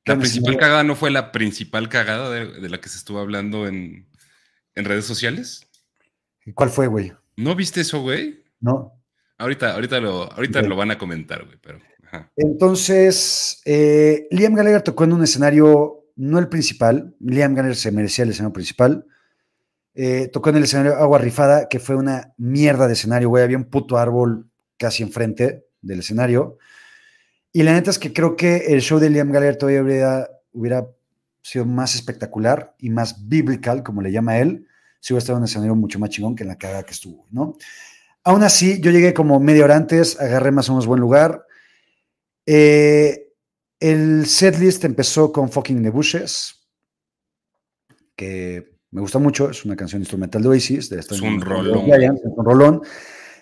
la 0.05 0.17
principal 0.17 0.57
cagada 0.57 0.83
no 0.83 0.97
fue 0.97 1.11
la 1.11 1.33
principal 1.33 1.89
cagada 1.89 2.31
de, 2.31 2.69
la 2.69 2.81
que 2.81 2.89
se 2.89 2.97
estuvo 2.97 3.19
hablando 3.19 3.67
en, 3.67 4.07
redes 4.75 5.05
sociales. 5.05 5.67
¿Cuál 6.55 6.71
fue, 6.71 6.87
güey? 6.87 7.13
¿No 7.37 7.55
viste 7.55 7.83
eso, 7.83 8.01
güey? 8.01 8.43
No. 8.61 8.95
Ahorita, 9.37 9.75
ahorita, 9.75 10.01
lo, 10.01 10.33
ahorita 10.33 10.63
lo 10.63 10.75
van 10.75 10.91
a 10.91 10.99
comentar, 10.99 11.45
güey, 11.45 11.59
pero. 11.61 11.81
Entonces, 12.35 13.61
eh, 13.67 14.27
Liam 14.31 14.55
Gallagher 14.55 14.83
tocó 14.83 15.05
en 15.05 15.13
un 15.13 15.23
escenario, 15.23 16.07
no 16.17 16.39
el 16.39 16.49
principal. 16.49 17.15
Liam 17.21 17.55
Gallagher 17.55 17.77
se 17.77 17.93
merecía 17.93 18.25
el 18.25 18.31
escenario 18.31 18.55
principal. 18.55 19.05
Eh, 19.95 20.29
tocó 20.33 20.51
en 20.51 20.57
el 20.57 20.65
escenario 20.65 20.97
Agua 20.97 21.19
Rifada, 21.19 21.69
que 21.69 21.81
fue 21.81 21.97
una 21.97 22.33
mierda 22.37 22.87
de 22.87 22.93
escenario, 22.95 23.29
güey. 23.29 23.45
Había 23.45 23.57
un 23.57 23.65
puto 23.65 23.99
árbol 23.99 24.49
casi 24.77 25.03
enfrente 25.03 25.67
del 25.83 26.01
escenario. 26.01 26.59
Y 27.53 27.63
la 27.63 27.73
neta 27.73 27.91
es 27.91 27.99
que 27.99 28.13
creo 28.13 28.37
que 28.37 28.57
el 28.69 28.81
show 28.81 28.99
de 28.99 29.11
Liam 29.11 29.33
Gallagher 29.33 29.57
todavía 29.57 30.29
hubiera, 30.53 30.89
sido 31.43 31.65
más 31.65 31.95
espectacular 31.95 32.75
y 32.79 32.91
más 32.91 33.27
biblical, 33.29 33.83
como 33.83 34.03
le 34.03 34.13
llama 34.13 34.39
él, 34.39 34.67
si 35.01 35.13
hubiera 35.13 35.21
estado 35.21 35.39
en 35.39 35.43
un 35.43 35.49
escenario 35.49 35.75
mucho 35.75 35.99
más 35.99 36.11
chingón 36.11 36.37
que 36.37 36.43
en 36.43 36.49
la 36.49 36.59
caga 36.59 36.83
que 36.83 36.93
estuvo, 36.93 37.27
¿no? 37.31 37.57
Aún 38.23 38.43
así, 38.43 38.79
yo 38.83 38.91
llegué 38.91 39.15
como 39.15 39.41
media 39.41 39.65
hora 39.65 39.77
antes, 39.77 40.21
agarré 40.21 40.51
más 40.51 40.69
o 40.69 40.73
menos 40.73 40.87
buen 40.87 41.01
lugar. 41.01 41.47
Eh, 42.45 43.33
el 43.81 44.27
setlist 44.27 44.85
empezó 44.85 45.33
con 45.33 45.51
Fucking 45.51 45.83
the 45.83 45.89
Bushes, 45.89 46.69
que 48.15 48.70
me 48.91 49.01
gusta 49.01 49.19
mucho, 49.19 49.51
es 49.51 49.65
una 49.65 49.77
canción 49.77 50.03
instrumental 50.03 50.43
de 50.43 50.49
Oasis. 50.49 50.91
De 50.91 51.01
es 51.01 51.11
un 51.21 51.41
rolón. 51.41 51.85
un 52.23 52.45
rolón. 52.45 52.83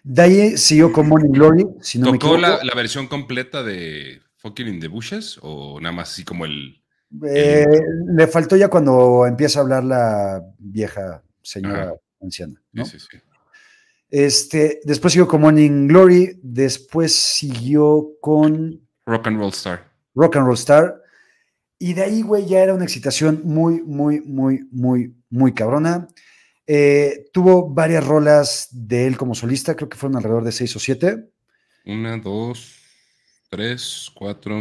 De 0.05 0.23
ahí 0.23 0.57
siguió 0.57 0.93
con 0.93 1.09
Morning 1.09 1.31
Glory. 1.31 1.67
Si 1.81 1.99
no 1.99 2.13
¿Tocó 2.13 2.37
la, 2.37 2.61
versión 2.75 3.07
completa 3.07 3.63
de 3.63 4.21
Fucking 4.37 4.69
in 4.69 4.81
the 4.81 4.89
Bushes 4.89 5.39
o 5.43 5.81
nada 5.81 5.93
más 5.95 6.13
así 6.13 6.25
como 6.25 6.45
el, 6.45 6.83
eh, 7.27 7.67
le 8.15 8.27
faltó 8.27 8.57
ya 8.57 8.69
cuando 8.69 9.27
empieza 9.27 9.59
a 9.59 9.63
hablar 9.63 9.85
la 9.85 10.43
vieja 10.59 11.23
señora 11.43 11.95
anciana. 12.21 12.61
¿no? 12.73 12.85
Sí, 12.85 12.99
sí, 12.99 13.07
sí. 13.11 13.19
Este, 14.11 14.81
después 14.85 15.13
siguió 15.13 15.29
con 15.29 15.43
Morning 15.43 15.87
Glory, 15.87 16.39
después 16.43 17.15
siguió 17.15 18.13
con 18.21 18.81
Rock 19.07 19.27
and 19.27 19.39
Roll 19.39 19.51
Star. 19.51 19.91
Rock 20.15 20.37
and 20.37 20.47
Roll 20.47 20.55
Star. 20.55 21.03
Y 21.79 21.95
de 21.95 22.03
ahí, 22.03 22.23
güey, 22.23 22.47
ya 22.47 22.61
era 22.61 22.75
una 22.75 22.85
excitación 22.85 23.43
muy, 23.45 23.83
muy, 23.83 24.21
muy, 24.21 24.67
muy, 24.71 25.15
muy 25.31 25.55
cabrona. 25.55 26.09
Eh, 26.67 27.31
tuvo 27.33 27.69
varias 27.69 28.07
rolas 28.07 28.69
de 28.71 29.07
él 29.07 29.17
como 29.17 29.35
solista, 29.35 29.75
creo 29.75 29.89
que 29.89 29.97
fueron 29.97 30.17
alrededor 30.17 30.45
de 30.45 30.53
seis 30.53 30.75
o 30.77 30.79
siete. 30.79 31.31
Una, 31.87 32.19
dos, 32.19 32.77
tres, 33.49 34.11
cuatro, 34.15 34.59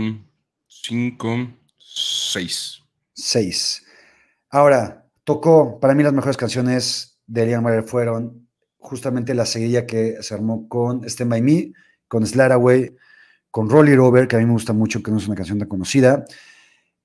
cinco, 0.67 1.51
seis. 1.77 2.81
Seis. 3.13 3.83
Ahora, 4.49 5.05
tocó, 5.23 5.79
para 5.79 5.93
mí 5.93 6.03
las 6.03 6.13
mejores 6.13 6.37
canciones 6.37 7.19
de 7.25 7.45
Liam 7.45 7.63
Mayer 7.63 7.83
fueron 7.83 8.47
justamente 8.77 9.33
la 9.33 9.45
seguilla 9.45 9.85
que 9.85 10.17
se 10.21 10.33
armó 10.33 10.69
con 10.69 11.03
Stand 11.03 11.31
By 11.31 11.41
Me, 11.41 11.73
con 12.07 12.25
Slaraway, 12.25 12.95
con 13.51 13.69
Rolly 13.69 13.95
Rover, 13.95 14.27
que 14.27 14.37
a 14.37 14.39
mí 14.39 14.45
me 14.45 14.53
gusta 14.53 14.71
mucho, 14.71 15.03
que 15.03 15.11
no 15.11 15.17
es 15.17 15.27
una 15.27 15.35
canción 15.35 15.59
tan 15.59 15.67
conocida. 15.67 16.23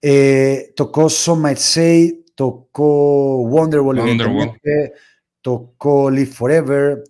Eh, 0.00 0.72
tocó 0.76 1.08
Some 1.08 1.42
Might 1.42 1.58
Say, 1.58 2.21
tocó 2.34 3.42
Wonderwall, 3.42 3.98
tocó 5.40 6.10
Live 6.10 6.30
Forever. 6.30 7.04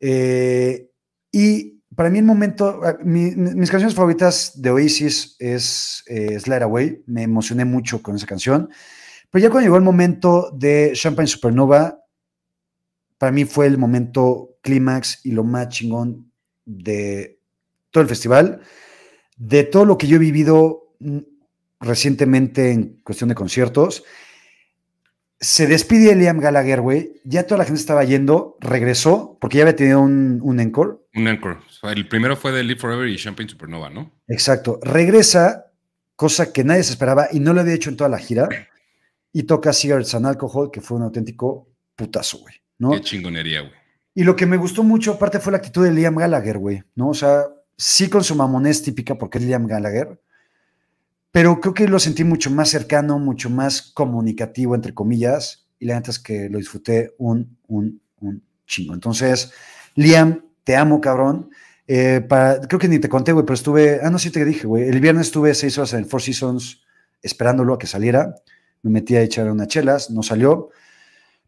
Eh, 0.00 0.90
y 1.32 1.80
para 1.94 2.10
mí 2.10 2.18
el 2.18 2.24
momento, 2.24 2.80
ah, 2.84 2.98
mis 3.02 3.70
canciones 3.70 3.94
favoritas 3.94 4.60
de 4.60 4.70
Oasis 4.70 5.36
es 5.38 6.02
eh, 6.06 6.38
Slide 6.38 6.62
Away, 6.62 7.02
me 7.06 7.22
emocioné 7.22 7.64
mucho 7.64 8.02
con 8.02 8.16
esa 8.16 8.26
canción, 8.26 8.70
pero 9.30 9.42
ya 9.42 9.50
cuando 9.50 9.66
llegó 9.66 9.76
el 9.76 9.82
momento 9.82 10.50
de 10.52 10.92
Champagne 10.94 11.28
Supernova, 11.28 12.04
para 13.18 13.32
mí 13.32 13.44
fue 13.44 13.66
el 13.66 13.76
momento 13.76 14.56
clímax 14.62 15.24
y 15.24 15.32
lo 15.32 15.44
más 15.44 15.68
chingón 15.68 16.32
de 16.64 17.38
todo 17.90 18.02
el 18.02 18.08
festival, 18.08 18.60
de 19.36 19.64
todo 19.64 19.84
lo 19.84 19.98
que 19.98 20.06
yo 20.06 20.16
he 20.16 20.20
vivido 20.20 20.94
mm, 21.00 21.18
recientemente 21.80 22.70
en 22.70 23.00
cuestión 23.02 23.28
de 23.28 23.34
conciertos 23.34 24.04
se 25.40 25.66
despide 25.66 26.14
Liam 26.14 26.38
Gallagher, 26.38 26.82
güey. 26.82 27.20
Ya 27.24 27.46
toda 27.46 27.58
la 27.58 27.64
gente 27.64 27.80
estaba 27.80 28.04
yendo, 28.04 28.58
regresó, 28.60 29.38
porque 29.40 29.56
ya 29.56 29.64
había 29.64 29.76
tenido 29.76 30.00
un, 30.00 30.38
un 30.42 30.60
encore. 30.60 30.98
Un 31.14 31.28
encore. 31.28 31.58
el 31.82 32.08
primero 32.08 32.36
fue 32.36 32.52
de 32.52 32.62
Live 32.62 32.80
Forever 32.80 33.08
y 33.08 33.16
Champagne 33.16 33.48
Supernova, 33.48 33.88
¿no? 33.88 34.12
Exacto. 34.28 34.78
Regresa, 34.82 35.72
cosa 36.14 36.52
que 36.52 36.62
nadie 36.62 36.82
se 36.82 36.92
esperaba 36.92 37.28
y 37.32 37.40
no 37.40 37.54
lo 37.54 37.62
había 37.62 37.74
hecho 37.74 37.88
en 37.88 37.96
toda 37.96 38.10
la 38.10 38.18
gira. 38.18 38.48
Y 39.32 39.44
toca 39.44 39.72
Cigarettes 39.72 40.14
and 40.14 40.26
Alcohol, 40.26 40.70
que 40.70 40.80
fue 40.80 40.98
un 40.98 41.04
auténtico 41.04 41.68
putazo, 41.96 42.38
güey. 42.40 42.56
¿no? 42.78 42.90
Qué 42.90 43.00
chingonería, 43.00 43.60
güey. 43.60 43.72
Y 44.14 44.24
lo 44.24 44.36
que 44.36 44.44
me 44.44 44.56
gustó 44.56 44.82
mucho, 44.82 45.12
aparte, 45.12 45.38
fue 45.38 45.52
la 45.52 45.58
actitud 45.58 45.84
de 45.84 45.92
Liam 45.92 46.16
Gallagher, 46.16 46.58
güey. 46.58 46.82
¿no? 46.96 47.08
O 47.08 47.14
sea, 47.14 47.44
sí 47.78 48.10
con 48.10 48.24
su 48.24 48.34
mamonés 48.34 48.82
típica, 48.82 49.16
porque 49.16 49.38
es 49.38 49.44
Liam 49.44 49.66
Gallagher 49.66 50.20
pero 51.32 51.60
creo 51.60 51.74
que 51.74 51.88
lo 51.88 51.98
sentí 51.98 52.24
mucho 52.24 52.50
más 52.50 52.68
cercano, 52.68 53.18
mucho 53.18 53.50
más 53.50 53.82
comunicativo, 53.82 54.74
entre 54.74 54.94
comillas, 54.94 55.66
y 55.78 55.86
la 55.86 55.94
neta 55.94 56.10
es 56.10 56.18
que 56.18 56.48
lo 56.48 56.58
disfruté 56.58 57.14
un, 57.18 57.56
un, 57.68 58.00
un 58.20 58.42
chingo. 58.66 58.94
Entonces, 58.94 59.52
Liam, 59.94 60.44
te 60.64 60.76
amo, 60.76 61.00
cabrón. 61.00 61.50
Eh, 61.86 62.26
creo 62.68 62.78
que 62.78 62.88
ni 62.88 62.98
te 62.98 63.08
conté, 63.08 63.32
güey, 63.32 63.44
pero 63.44 63.54
estuve, 63.54 64.00
ah, 64.02 64.10
no, 64.10 64.18
sí 64.18 64.30
te 64.30 64.44
dije, 64.44 64.66
güey, 64.66 64.88
el 64.88 65.00
viernes 65.00 65.26
estuve 65.26 65.54
seis 65.54 65.76
horas 65.78 65.92
en 65.94 66.06
Four 66.06 66.22
Seasons 66.22 66.82
esperándolo 67.22 67.74
a 67.74 67.78
que 67.78 67.86
saliera, 67.86 68.34
me 68.82 68.90
metí 68.90 69.16
a 69.16 69.22
echar 69.22 69.50
unas 69.50 69.68
chelas, 69.68 70.10
no 70.10 70.22
salió, 70.22 70.70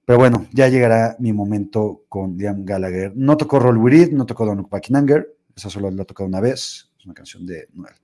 pero 0.04 0.18
bueno, 0.18 0.46
ya 0.52 0.68
llegará 0.68 1.16
mi 1.20 1.32
momento 1.32 2.04
con 2.08 2.36
Liam 2.36 2.64
Gallagher. 2.64 3.12
No 3.14 3.36
tocó 3.36 3.60
Roll 3.60 3.78
With 3.78 3.94
It, 3.94 4.12
no 4.12 4.26
tocó 4.26 4.44
Don't 4.44 4.60
Look 4.60 5.26
esa 5.54 5.70
solo 5.70 5.90
la 5.90 6.04
tocado 6.04 6.26
una 6.26 6.40
vez, 6.40 6.90
es 6.98 7.04
una 7.04 7.14
canción 7.14 7.46
de 7.46 7.68
Noel. 7.74 7.94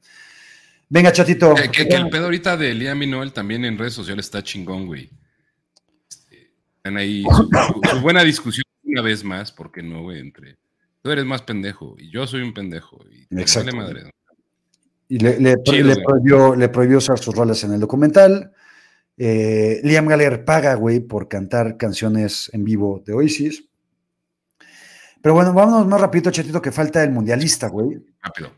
Venga, 0.89 1.13
chatito. 1.13 1.55
Que, 1.55 1.83
el 1.83 2.09
pedo 2.09 2.25
ahorita 2.25 2.57
de 2.57 2.75
Liam 2.75 3.03
y 3.03 3.07
Noel 3.07 3.33
también 3.33 3.65
en 3.65 3.77
redes 3.77 3.95
sociales 3.95 4.27
está 4.27 4.43
chingón, 4.43 4.87
güey. 4.87 5.11
Están 6.77 6.97
ahí 6.97 7.25
su, 7.25 8.01
buena 8.01 8.23
discusión 8.23 8.65
una 8.85 9.03
vez 9.03 9.23
más, 9.23 9.53
porque 9.53 9.83
no, 9.83 10.03
güey, 10.03 10.21
entre 10.21 10.57
tú 11.03 11.11
eres 11.11 11.27
más 11.27 11.43
pendejo 11.43 11.95
y 11.99 12.11
yo 12.11 12.27
soy 12.27 12.43
un 12.43 12.55
pendejo 12.55 12.99
y 13.11 13.27
Exacto. 13.39 13.77
madre. 13.77 14.11
Y 15.09 15.19
le, 15.19 15.57
prohibió, 15.59 16.99
usar 16.99 17.19
sus 17.19 17.35
roles 17.35 17.65
en 17.65 17.73
el 17.73 17.81
documental. 17.81 18.53
Eh, 19.17 19.81
Liam 19.83 20.07
Gallagher 20.07 20.45
paga, 20.45 20.75
güey, 20.75 21.01
por 21.01 21.29
cantar 21.29 21.79
canciones 21.79 22.51
en 22.53 22.65
vivo 22.65 23.03
de 23.07 23.15
Oasis. 23.15 23.65
Pero 25.23 25.35
bueno, 25.35 25.53
vámonos 25.53 25.87
más 25.87 26.01
rapidito, 26.01 26.31
chatito, 26.31 26.61
que 26.63 26.73
falta 26.73 27.03
el 27.03 27.11
mundialista, 27.11 27.69
güey. 27.69 27.99
Rápido. 28.23 28.53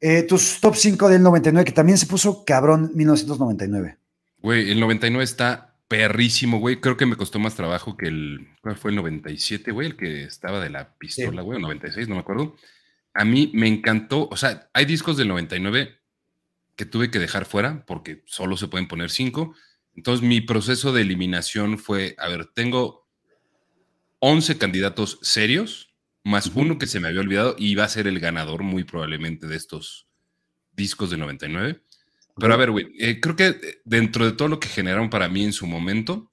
Eh, 0.00 0.22
tus 0.22 0.60
top 0.60 0.76
5 0.76 1.08
del 1.08 1.22
99, 1.22 1.64
que 1.64 1.72
también 1.72 1.98
se 1.98 2.06
puso 2.06 2.44
cabrón 2.44 2.92
1999. 2.94 3.98
Güey, 4.40 4.70
el 4.70 4.78
99 4.78 5.24
está 5.24 5.76
perrísimo, 5.88 6.58
güey. 6.60 6.80
Creo 6.80 6.96
que 6.96 7.06
me 7.06 7.16
costó 7.16 7.38
más 7.38 7.56
trabajo 7.56 7.96
que 7.96 8.06
el. 8.06 8.48
¿Cuál 8.62 8.76
fue 8.76 8.90
el 8.92 8.96
97, 8.96 9.72
güey? 9.72 9.88
El 9.88 9.96
que 9.96 10.24
estaba 10.24 10.60
de 10.60 10.70
la 10.70 10.96
pistola, 10.96 11.42
güey, 11.42 11.56
el 11.56 11.62
96, 11.62 12.08
no 12.08 12.14
me 12.14 12.20
acuerdo. 12.20 12.54
A 13.14 13.24
mí 13.24 13.50
me 13.54 13.66
encantó. 13.66 14.28
O 14.30 14.36
sea, 14.36 14.70
hay 14.72 14.84
discos 14.84 15.16
del 15.16 15.28
99 15.28 15.96
que 16.76 16.84
tuve 16.84 17.10
que 17.10 17.18
dejar 17.18 17.46
fuera 17.46 17.84
porque 17.86 18.22
solo 18.26 18.56
se 18.56 18.68
pueden 18.68 18.86
poner 18.86 19.10
5. 19.10 19.54
Entonces, 19.96 20.24
mi 20.24 20.40
proceso 20.40 20.92
de 20.92 21.02
eliminación 21.02 21.78
fue: 21.78 22.14
a 22.18 22.28
ver, 22.28 22.46
tengo 22.54 23.08
11 24.20 24.58
candidatos 24.58 25.18
serios, 25.22 25.87
más 26.24 26.50
uno 26.54 26.78
que 26.78 26.86
se 26.86 27.00
me 27.00 27.08
había 27.08 27.20
olvidado 27.20 27.56
y 27.58 27.74
va 27.74 27.84
a 27.84 27.88
ser 27.88 28.06
el 28.06 28.20
ganador 28.20 28.62
muy 28.62 28.84
probablemente 28.84 29.46
de 29.46 29.56
estos 29.56 30.08
discos 30.72 31.10
del 31.10 31.20
99. 31.20 31.82
Pero 32.36 32.54
a 32.54 32.56
ver, 32.56 32.70
güey, 32.70 32.86
eh, 32.98 33.20
creo 33.20 33.36
que 33.36 33.46
eh, 33.48 33.80
dentro 33.84 34.24
de 34.24 34.32
todo 34.32 34.48
lo 34.48 34.60
que 34.60 34.68
generaron 34.68 35.10
para 35.10 35.28
mí 35.28 35.44
en 35.44 35.52
su 35.52 35.66
momento, 35.66 36.30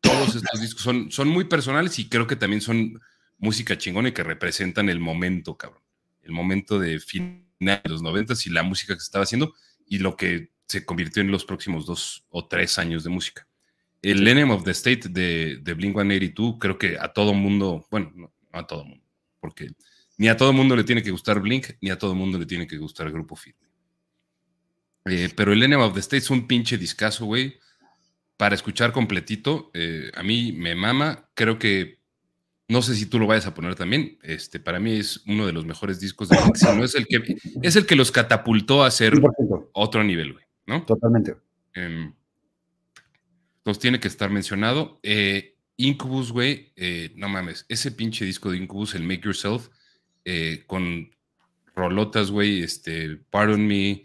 todos 0.00 0.34
estos 0.34 0.60
discos 0.60 0.82
son, 0.82 1.10
son 1.10 1.28
muy 1.28 1.44
personales 1.44 1.98
y 1.98 2.08
creo 2.08 2.26
que 2.26 2.36
también 2.36 2.60
son 2.60 3.00
música 3.38 3.76
chingona 3.76 4.08
y 4.08 4.12
que 4.12 4.22
representan 4.22 4.88
el 4.88 5.00
momento, 5.00 5.56
cabrón. 5.56 5.82
El 6.22 6.32
momento 6.32 6.78
de 6.78 6.98
final 7.00 7.42
de 7.58 7.80
los 7.84 8.02
noventas 8.02 8.46
y 8.46 8.50
la 8.50 8.62
música 8.62 8.94
que 8.94 9.00
se 9.00 9.04
estaba 9.04 9.24
haciendo 9.24 9.54
y 9.86 9.98
lo 9.98 10.16
que 10.16 10.50
se 10.66 10.86
convirtió 10.86 11.20
en 11.20 11.30
los 11.30 11.44
próximos 11.44 11.84
dos 11.84 12.24
o 12.30 12.46
tres 12.46 12.78
años 12.78 13.04
de 13.04 13.10
música. 13.10 13.46
El 14.00 14.26
Enemy 14.26 14.50
of 14.52 14.64
the 14.64 14.70
State 14.70 15.08
de, 15.10 15.58
de 15.60 15.76
Blink-182 15.76 16.58
creo 16.58 16.78
que 16.78 16.98
a 16.98 17.12
todo 17.12 17.34
mundo, 17.34 17.86
bueno, 17.90 18.12
no, 18.14 18.31
a 18.52 18.66
todo 18.66 18.84
mundo, 18.84 19.04
porque 19.40 19.68
ni 20.18 20.28
a 20.28 20.36
todo 20.36 20.52
mundo 20.52 20.76
le 20.76 20.84
tiene 20.84 21.02
que 21.02 21.10
gustar 21.10 21.40
Blink, 21.40 21.70
ni 21.80 21.90
a 21.90 21.98
todo 21.98 22.14
mundo 22.14 22.38
le 22.38 22.46
tiene 22.46 22.66
que 22.66 22.78
gustar 22.78 23.06
el 23.06 23.12
grupo 23.12 23.34
Fit. 23.36 23.56
Eh, 25.06 25.30
pero 25.34 25.52
el 25.52 25.62
Enema 25.62 25.86
of 25.86 25.94
the 25.94 26.00
State 26.00 26.18
es 26.18 26.30
un 26.30 26.46
pinche 26.46 26.78
discazo, 26.78 27.24
güey. 27.24 27.58
Para 28.36 28.54
escuchar 28.54 28.92
completito, 28.92 29.70
eh, 29.74 30.10
a 30.14 30.22
mí 30.22 30.52
me 30.52 30.74
mama. 30.74 31.28
Creo 31.34 31.58
que, 31.58 32.00
no 32.68 32.82
sé 32.82 32.94
si 32.94 33.06
tú 33.06 33.18
lo 33.18 33.26
vayas 33.26 33.46
a 33.46 33.54
poner 33.54 33.74
también. 33.74 34.18
Este, 34.22 34.60
para 34.60 34.78
mí 34.78 34.92
es 34.92 35.22
uno 35.26 35.46
de 35.46 35.52
los 35.52 35.64
mejores 35.64 35.98
discos 35.98 36.28
de 36.28 36.36
Blink. 36.36 36.84
es 36.84 36.94
el 36.94 37.06
que 37.06 37.36
es 37.62 37.76
el 37.76 37.86
que 37.86 37.96
los 37.96 38.12
catapultó 38.12 38.84
a 38.84 38.90
ser 38.90 39.14
otro 39.72 40.04
nivel, 40.04 40.34
güey. 40.34 40.44
¿no? 40.66 40.84
Totalmente. 40.84 41.36
Em, 41.74 42.12
entonces 43.58 43.80
tiene 43.80 44.00
que 44.00 44.08
estar 44.08 44.30
mencionado. 44.30 44.98
Eh, 45.02 45.51
Incubus, 45.76 46.32
güey, 46.32 46.72
no 47.16 47.28
mames, 47.28 47.66
ese 47.68 47.90
pinche 47.90 48.24
disco 48.24 48.50
de 48.50 48.58
Incubus, 48.58 48.94
el 48.94 49.02
Make 49.02 49.22
Yourself, 49.24 49.68
con 50.66 51.10
rolotas, 51.74 52.30
güey, 52.30 52.62
este, 52.62 53.16
Pardon 53.30 53.66
Me, 53.66 54.04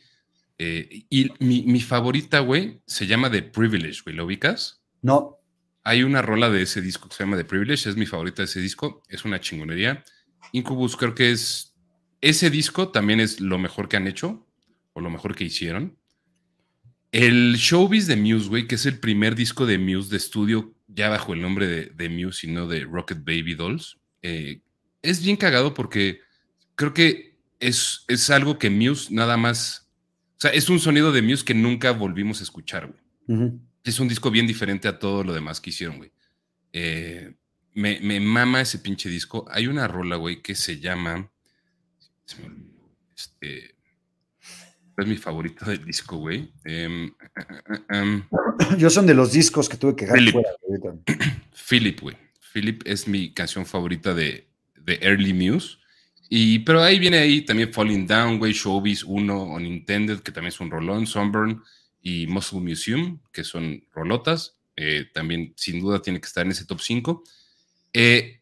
eh, 0.60 1.06
y 1.10 1.31
mi, 1.39 1.80
favorita, 1.81 2.39
güey, 2.39 2.81
se 2.85 3.06
llama 3.06 3.30
The 3.30 3.44
Privilege, 3.44 4.02
güey. 4.03 4.15
¿Lo 4.15 4.26
ubicas? 4.26 4.81
No. 5.02 5.38
Hay 5.84 6.03
una 6.03 6.22
rola 6.22 6.49
de 6.49 6.64
ese 6.64 6.81
disco 6.81 7.07
que 7.07 7.15
se 7.15 7.23
llama 7.23 7.38
The 7.38 7.45
Privilege, 7.45 7.89
es 7.89 7.95
mi 7.95 8.06
favorita 8.06 8.41
de 8.41 8.45
ese 8.45 8.60
disco, 8.60 9.03
es 9.07 9.23
una 9.23 9.39
chingonería. 9.39 10.03
Incubus 10.52 10.98
creo 10.98 11.14
que 11.14 11.31
es, 11.31 11.76
ese 12.22 12.49
disco 12.49 12.89
también 12.89 13.19
es 13.19 13.39
lo 13.39 13.60
mejor 13.60 13.88
que 13.88 13.98
han 13.98 14.07
hecho, 14.07 14.48
o 14.94 15.02
lo 15.02 15.10
mejor 15.10 15.35
que 15.35 15.44
hicieron. 15.44 15.98
El 17.11 17.55
Showbiz 17.55 18.07
de 18.07 18.15
Muse, 18.15 18.49
güey, 18.49 18.67
que 18.67 18.75
es 18.75 18.85
el 18.85 18.99
primer 18.99 19.35
disco 19.35 19.65
de 19.65 19.77
Muse 19.77 20.09
de 20.09 20.17
estudio, 20.17 20.73
ya 20.88 21.09
bajo 21.09 21.34
el 21.34 21.41
nombre 21.41 21.67
de, 21.67 22.09
Muse 22.09 22.47
y 22.47 22.51
no 22.51 22.67
de 22.67 22.84
Rocket 22.84 23.19
Baby 23.19 23.55
Dolls, 23.55 23.97
eh, 24.21 24.61
es 25.01 25.23
bien 25.23 25.38
cagado 25.38 25.73
porque 25.73 26.19
creo 26.75 26.93
que 26.93 27.38
es, 27.59 28.03
es 28.07 28.29
algo 28.29 28.59
que 28.59 28.69
Muse 28.69 29.13
nada 29.13 29.38
más 29.38 29.88
o 30.38 30.39
sea, 30.39 30.51
es 30.51 30.69
un 30.69 30.79
sonido 30.79 31.11
de 31.11 31.23
Muse 31.23 31.43
que 31.43 31.55
nunca 31.55 31.91
volvimos 31.91 32.41
a 32.41 32.43
escuchar, 32.43 32.88
güey. 32.88 33.51
Es 33.84 33.99
un 33.99 34.07
disco 34.07 34.29
bien 34.29 34.45
diferente 34.45 34.88
a 34.88 34.99
todo 34.99 35.23
lo 35.23 35.34
demás 35.34 35.59
que 35.59 35.71
hicieron, 35.71 35.97
güey. 35.97 36.11
Eh, 36.73 37.34
me, 37.73 38.19
mama 38.19 38.61
ese 38.61 38.77
pinche 38.77 39.09
disco. 39.09 39.47
Hay 39.49 39.65
una 39.65 39.88
rola, 39.88 40.15
güey, 40.15 40.43
que 40.43 40.53
se 40.53 40.79
llama. 40.79 41.31
Este, 43.15 43.76
es 44.98 45.07
mi 45.07 45.18
favorito 45.18 45.65
del 45.65 45.86
disco, 45.86 46.18
güey. 46.18 46.52
Em, 46.64 47.11
em, 47.90 48.24
Yo 48.78 48.90
son 48.90 49.06
de 49.06 49.14
los 49.14 49.32
discos 49.32 49.69
que 49.69 49.78
tuve 49.78 49.95
que 49.95 50.06
dejar 50.06 50.32
fuera. 50.32 50.49
Philip, 51.69 51.99
güey. 52.02 52.18
Philip 52.53 52.82
es 52.86 53.07
mi 53.07 53.34
canción 53.34 53.65
favorita 53.65 54.14
de, 54.14 54.48
de 54.76 54.99
Early 55.02 55.34
Muse. 55.34 55.78
Y, 56.30 56.60
pero 56.60 56.84
ahí 56.84 56.99
viene 56.99 57.19
ahí 57.19 57.41
también 57.41 57.72
Falling 57.72 58.06
Down, 58.07 58.41
Way 58.41 58.53
Showbiz 58.53 59.03
1 59.03 59.44
Unintended, 59.44 60.19
que 60.19 60.32
también 60.32 60.49
es 60.49 60.60
un 60.60 60.72
rolón, 60.72 61.06
Sunburn 61.07 61.64
y 62.02 62.28
Muscle 62.28 62.60
Museum, 62.60 63.19
que 63.32 63.44
son 63.44 63.84
rolotas. 63.94 64.57
Eh, 64.76 65.06
también 65.14 65.53
sin 65.56 65.80
duda 65.80 66.02
tiene 66.02 66.19
que 66.19 66.28
estar 66.28 66.45
en 66.45 66.52
ese 66.52 66.65
top 66.65 66.82
5. 66.82 67.24
Eh, 67.94 68.36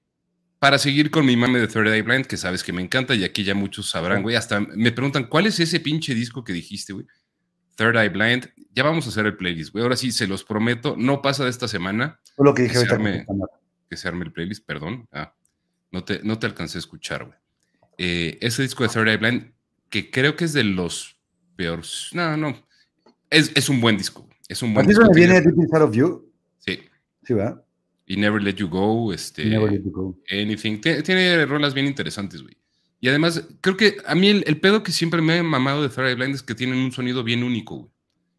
para 0.65 0.79
seguir 0.79 1.11
con 1.11 1.27
mi 1.27 1.37
mame 1.37 1.59
de 1.59 1.67
Third 1.67 1.93
Eye 1.93 2.01
Blind, 2.01 2.25
que 2.25 2.37
sabes 2.37 2.63
que 2.63 2.73
me 2.73 2.81
encanta 2.81 3.13
y 3.13 3.23
aquí 3.23 3.43
ya 3.43 3.53
muchos 3.53 3.87
sabrán, 3.87 4.23
güey, 4.23 4.35
hasta 4.35 4.59
me 4.61 4.91
preguntan, 4.91 5.27
¿cuál 5.27 5.45
es 5.45 5.59
ese 5.59 5.79
pinche 5.79 6.15
disco 6.15 6.43
que 6.43 6.53
dijiste, 6.53 6.91
güey? 6.91 7.05
Third 7.75 7.95
Eye 7.95 8.09
Blind. 8.09 8.49
Ya 8.73 8.81
vamos 8.81 9.05
a 9.05 9.09
hacer 9.09 9.27
el 9.27 9.37
playlist, 9.37 9.73
güey. 9.73 9.83
Ahora 9.83 9.95
sí, 9.95 10.11
se 10.11 10.25
los 10.25 10.43
prometo, 10.43 10.95
no 10.97 11.21
pasa 11.21 11.43
de 11.43 11.51
esta 11.51 11.67
semana. 11.67 12.19
lo 12.39 12.55
que 12.55 12.63
dije 12.63 12.79
que, 12.79 12.87
se 12.87 12.91
arme, 12.91 13.27
que 13.87 13.95
se 13.95 14.07
arme 14.07 14.25
el 14.25 14.31
playlist, 14.31 14.65
perdón. 14.65 15.07
Ah, 15.11 15.35
no 15.91 16.03
te, 16.03 16.21
no 16.23 16.39
te 16.39 16.47
alcancé 16.47 16.79
a 16.79 16.79
escuchar, 16.79 17.25
güey. 17.25 17.37
Eh, 17.99 18.39
ese 18.41 18.63
disco 18.63 18.81
de 18.81 18.89
Third 18.89 19.07
Eye 19.07 19.17
Blind, 19.17 19.51
que 19.91 20.09
creo 20.09 20.35
que 20.35 20.45
es 20.45 20.53
de 20.53 20.63
los 20.63 21.21
peores. 21.55 22.09
No, 22.13 22.35
no. 22.37 22.57
Es, 23.29 23.51
es 23.53 23.69
un 23.69 23.81
buen 23.81 23.97
disco. 23.97 24.27
Es 24.47 24.63
un 24.63 24.73
buen 24.73 24.87
disco. 24.87 25.07
viene 25.13 25.41
Deep 25.41 25.59
Inside 25.59 25.83
of 25.83 25.95
You? 25.95 26.33
Sí. 26.57 26.79
Sí, 27.21 27.35
¿verdad? 27.35 27.63
Y 28.05 28.17
Never 28.17 28.41
Let 28.41 28.55
You 28.55 28.67
Go. 28.67 29.13
Este, 29.13 29.45
Never 29.45 29.71
Let 29.71 29.83
You 29.83 29.91
Go. 29.91 30.19
Anything. 30.29 30.79
Tiene, 30.79 31.45
rolas 31.45 31.73
bien 31.73 31.87
interesantes, 31.87 32.41
güey. 32.41 32.55
Y 32.99 33.09
además, 33.09 33.43
creo 33.61 33.77
que 33.77 33.97
a 34.05 34.15
mí 34.15 34.29
el, 34.29 34.59
pedo 34.59 34.83
que 34.83 34.91
siempre 34.91 35.21
me 35.21 35.39
ha 35.39 35.43
mamado 35.43 35.83
de 35.83 35.89
Third 35.89 36.07
Eye 36.07 36.15
Blind 36.15 36.35
es 36.35 36.43
que 36.43 36.55
tienen 36.55 36.77
un 36.77 36.91
sonido 36.91 37.23
bien 37.23 37.43
único, 37.43 37.75
güey. 37.75 37.91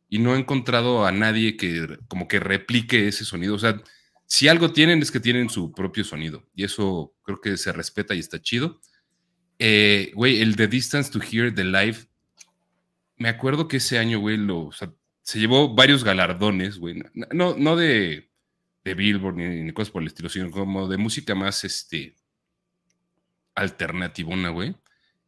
Y 0.08 0.18
no 0.18 0.34
he 0.34 0.38
encontrado 0.38 1.04
a 1.04 1.12
nadie 1.12 1.56
que 1.56 1.98
como 2.06 2.28
que 2.28 2.38
replique 2.38 3.08
ese 3.08 3.24
sonido. 3.24 3.54
O 3.54 3.58
sea, 3.58 3.82
si 4.24 4.48
algo 4.48 4.72
tienen 4.72 5.02
es 5.02 5.10
que 5.10 5.20
tienen 5.20 5.50
su 5.50 5.72
propio 5.72 6.04
sonido. 6.04 6.48
Y 6.54 6.64
eso 6.64 7.14
creo 7.22 7.40
que 7.40 7.56
se 7.56 7.72
respeta 7.72 8.14
y 8.14 8.20
está 8.20 8.40
chido. 8.40 8.80
Eh, 9.58 10.12
güey, 10.14 10.40
el 10.40 10.56
The 10.56 10.68
Distance 10.68 11.10
to 11.10 11.20
Hear 11.20 11.54
the 11.54 11.64
Live. 11.64 12.06
Me 13.16 13.28
acuerdo 13.28 13.66
que 13.66 13.78
ese 13.78 13.98
año, 13.98 14.20
güey, 14.20 14.36
lo, 14.36 14.70
se 15.22 15.40
llevó 15.40 15.74
varios 15.74 16.04
galardones, 16.04 16.78
güey. 16.78 17.02
No, 17.32 17.56
no 17.56 17.74
de, 17.74 18.25
de 18.86 18.94
Billboard 18.94 19.34
ni, 19.34 19.72
cosas 19.72 19.90
por 19.90 20.00
el 20.00 20.06
estilo, 20.06 20.28
sino 20.28 20.48
como 20.52 20.86
de 20.86 20.96
música 20.96 21.34
más 21.34 21.64
este 21.64 22.14
alternativona, 23.56 24.50
güey. 24.50 24.76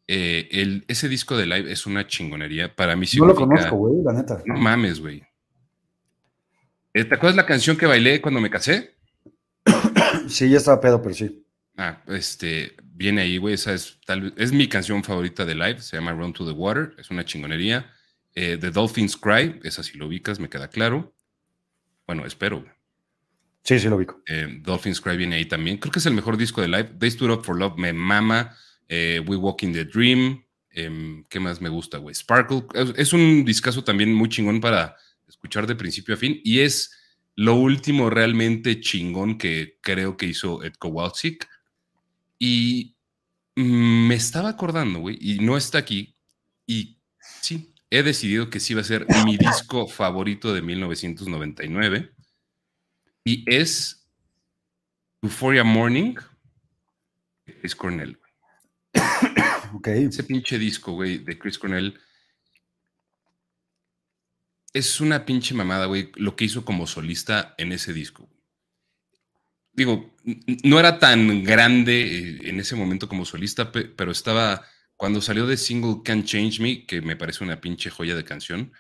Eh, 0.06 0.48
el, 0.52 0.84
ese 0.86 1.08
disco 1.08 1.36
de 1.36 1.46
live 1.46 1.72
es 1.72 1.84
una 1.84 2.06
chingonería. 2.06 2.74
Para 2.74 2.94
mí 2.94 3.04
No 3.18 3.26
lo 3.26 3.34
conozco, 3.34 3.76
güey, 3.76 4.04
la 4.04 4.12
neta. 4.12 4.40
No 4.46 4.56
mames, 4.56 5.00
güey. 5.00 5.24
Eh, 6.94 7.04
¿Te 7.04 7.16
acuerdas 7.16 7.34
la 7.34 7.46
canción 7.46 7.76
que 7.76 7.86
bailé 7.86 8.20
cuando 8.20 8.40
me 8.40 8.48
casé? 8.50 8.96
Sí, 10.28 10.48
ya 10.50 10.58
estaba 10.58 10.80
pedo, 10.80 11.00
pero 11.00 11.14
sí. 11.14 11.44
Ah, 11.76 12.02
este, 12.06 12.76
viene 12.82 13.22
ahí, 13.22 13.38
güey. 13.38 13.54
Esa 13.54 13.72
es, 13.72 13.98
tal, 14.04 14.34
es 14.36 14.52
mi 14.52 14.68
canción 14.68 15.02
favorita 15.02 15.44
de 15.44 15.54
live. 15.54 15.80
Se 15.80 15.96
llama 15.96 16.12
Run 16.12 16.32
to 16.32 16.46
the 16.46 16.52
Water. 16.52 16.94
Es 16.98 17.10
una 17.10 17.24
chingonería. 17.24 17.90
Eh, 18.34 18.58
the 18.60 18.70
Dolphins 18.70 19.16
Cry. 19.16 19.58
Esa 19.64 19.82
si 19.82 19.96
lo 19.96 20.06
ubicas, 20.06 20.38
me 20.38 20.48
queda 20.48 20.68
claro. 20.68 21.14
Bueno, 22.06 22.26
espero. 22.26 22.64
Sí, 23.62 23.78
sí 23.78 23.88
lo 23.88 23.96
ubico. 23.96 24.22
Eh, 24.26 24.60
Dolphins 24.62 25.00
Cry 25.00 25.16
viene 25.16 25.36
ahí 25.36 25.46
también. 25.46 25.78
Creo 25.78 25.92
que 25.92 25.98
es 25.98 26.06
el 26.06 26.14
mejor 26.14 26.36
disco 26.36 26.60
de 26.60 26.68
live. 26.68 26.94
They 26.98 27.10
Stood 27.10 27.30
Up 27.30 27.44
for 27.44 27.58
Love 27.58 27.76
me 27.76 27.92
mama. 27.92 28.56
Eh, 28.88 29.22
We 29.26 29.36
Walk 29.36 29.62
in 29.62 29.72
the 29.72 29.84
Dream. 29.84 30.44
Em, 30.70 31.24
¿Qué 31.28 31.40
más 31.40 31.60
me 31.60 31.68
gusta, 31.68 31.98
güey? 31.98 32.14
Sparkle. 32.14 32.64
Es, 32.96 33.12
un 33.12 33.44
discazo 33.44 33.84
también 33.84 34.14
muy 34.14 34.28
chingón 34.28 34.60
para 34.60 34.96
escuchar 35.26 35.66
de 35.66 35.74
principio 35.74 36.14
a 36.14 36.18
fin. 36.18 36.40
Y 36.44 36.60
es 36.60 36.96
lo 37.34 37.54
último 37.54 38.10
realmente 38.10 38.80
chingón 38.80 39.38
que 39.38 39.78
creo 39.80 40.16
que 40.16 40.26
hizo 40.26 40.62
Ed 40.62 40.74
Kowalczyk 40.78 41.48
y 42.38 42.96
me 43.54 44.14
estaba 44.14 44.50
acordando, 44.50 45.00
güey, 45.00 45.18
y 45.20 45.40
no 45.40 45.56
está 45.56 45.78
aquí. 45.78 46.16
Y 46.66 46.98
sí, 47.40 47.74
he 47.90 48.02
decidido 48.02 48.50
que 48.50 48.60
sí 48.60 48.74
va 48.74 48.82
a 48.82 48.84
ser 48.84 49.06
mi 49.24 49.36
disco 49.36 49.88
favorito 49.88 50.54
de 50.54 50.62
1999. 50.62 52.12
Y 53.28 53.44
es 53.44 54.08
Euphoria 55.20 55.62
Morning 55.62 56.14
de 57.44 57.58
Chris 57.60 57.76
Cornell. 57.76 58.18
Ok. 59.74 59.88
Ese 59.88 60.24
pinche 60.24 60.58
disco, 60.58 60.92
güey, 60.92 61.18
de 61.18 61.38
Chris 61.38 61.58
Cornell. 61.58 62.00
es 64.72 64.98
una 65.02 65.26
pinche 65.26 65.52
mamada, 65.52 65.84
güey, 65.84 66.10
lo 66.14 66.36
que 66.36 66.46
hizo 66.46 66.64
como 66.64 66.86
solista 66.86 67.54
en 67.58 67.72
ese 67.72 67.92
disco. 67.92 68.30
Digo, 69.74 70.16
no 70.64 70.80
era 70.80 70.98
tan 70.98 71.44
grande 71.44 72.00
eh, 72.00 72.38
en 72.44 72.60
ese 72.60 72.76
momento 72.76 73.10
como 73.10 73.26
solista, 73.26 73.70
pero 73.70 74.10
estaba, 74.10 74.64
cuando 74.96 75.20
salió 75.20 75.46
de 75.46 75.58
single 75.58 76.00
Can't 76.02 76.24
Change 76.24 76.60
Me, 76.60 76.86
que 76.86 77.02
me 77.02 77.16
parece 77.16 77.44
una 77.44 77.60
pinche 77.60 77.90
joya 77.90 78.16
de 78.16 78.24
canción, 78.24 78.72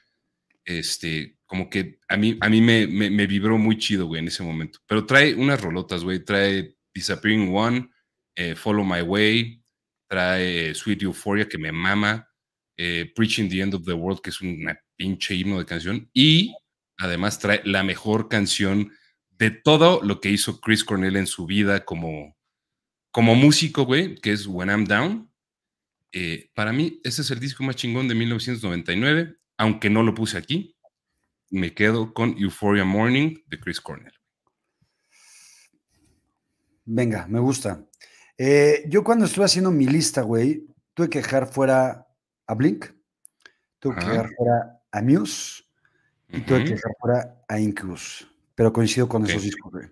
este, 0.64 1.37
como 1.48 1.70
que 1.70 1.98
a 2.08 2.16
mí, 2.18 2.36
a 2.40 2.48
mí 2.50 2.60
me, 2.60 2.86
me, 2.86 3.26
vibró 3.26 3.56
muy 3.56 3.78
chido, 3.78 4.06
güey, 4.06 4.20
en 4.20 4.28
ese 4.28 4.42
momento. 4.42 4.80
Pero 4.86 5.06
trae 5.06 5.34
unas 5.34 5.60
rolotas, 5.60 6.04
güey, 6.04 6.22
trae 6.22 6.76
Disappearing 6.94 7.52
One, 7.52 7.90
eh, 8.36 8.54
Follow 8.54 8.84
My 8.84 9.00
Way, 9.00 9.64
trae 10.06 10.74
Sweet 10.74 11.02
Euphoria, 11.02 11.48
que 11.48 11.56
me 11.56 11.72
mama, 11.72 12.28
eh, 12.76 13.10
Preaching 13.16 13.48
the 13.48 13.60
End 13.60 13.74
of 13.74 13.84
the 13.86 13.94
World, 13.94 14.20
que 14.20 14.28
es 14.28 14.42
una 14.42 14.78
pinche 14.94 15.34
himno 15.34 15.58
de 15.58 15.64
canción, 15.64 16.10
y 16.12 16.54
además 16.98 17.38
trae 17.38 17.62
la 17.64 17.82
mejor 17.82 18.28
canción 18.28 18.92
de 19.30 19.50
todo 19.50 20.02
lo 20.02 20.20
que 20.20 20.30
hizo 20.30 20.60
Chris 20.60 20.84
Cornell 20.84 21.16
en 21.16 21.26
su 21.26 21.46
vida 21.46 21.86
como, 21.86 22.36
como 23.10 23.34
músico, 23.34 23.84
güey, 23.84 24.16
que 24.16 24.32
es 24.32 24.46
When 24.46 24.68
I'm 24.68 24.84
Down. 24.84 25.32
Eh, 26.12 26.50
para 26.54 26.74
mí, 26.74 27.00
ese 27.04 27.22
es 27.22 27.30
el 27.30 27.40
disco 27.40 27.64
más 27.64 27.76
chingón 27.76 28.06
de 28.06 28.14
1999, 28.14 29.36
aunque 29.56 29.88
no 29.88 30.02
lo 30.02 30.14
puse 30.14 30.36
aquí. 30.36 30.74
Me 31.50 31.74
quedo 31.74 32.12
con 32.12 32.36
Euphoria 32.38 32.84
Morning 32.84 33.36
de 33.46 33.60
Chris 33.60 33.80
Cornell. 33.80 34.12
Venga, 36.84 37.26
me 37.26 37.40
gusta. 37.40 37.84
Eh, 38.36 38.84
yo 38.88 39.04
cuando 39.04 39.24
estuve 39.24 39.44
haciendo 39.44 39.70
mi 39.70 39.86
lista, 39.86 40.22
güey, 40.22 40.66
tuve 40.94 41.08
que 41.08 41.18
dejar 41.18 41.46
fuera 41.46 42.06
a 42.46 42.54
Blink, 42.54 42.86
tuve 43.78 43.96
que 43.96 44.06
dejar 44.06 44.30
fuera 44.36 44.80
a 44.90 45.02
Muse 45.02 45.64
y 46.28 46.40
tuve 46.40 46.64
que 46.64 46.70
dejar 46.70 46.92
fuera 47.00 47.44
a 47.48 47.58
Incubus 47.58 48.26
pero 48.58 48.72
coincido 48.72 49.08
con 49.08 49.24
esos 49.24 49.40
discos, 49.40 49.70
güey. 49.70 49.86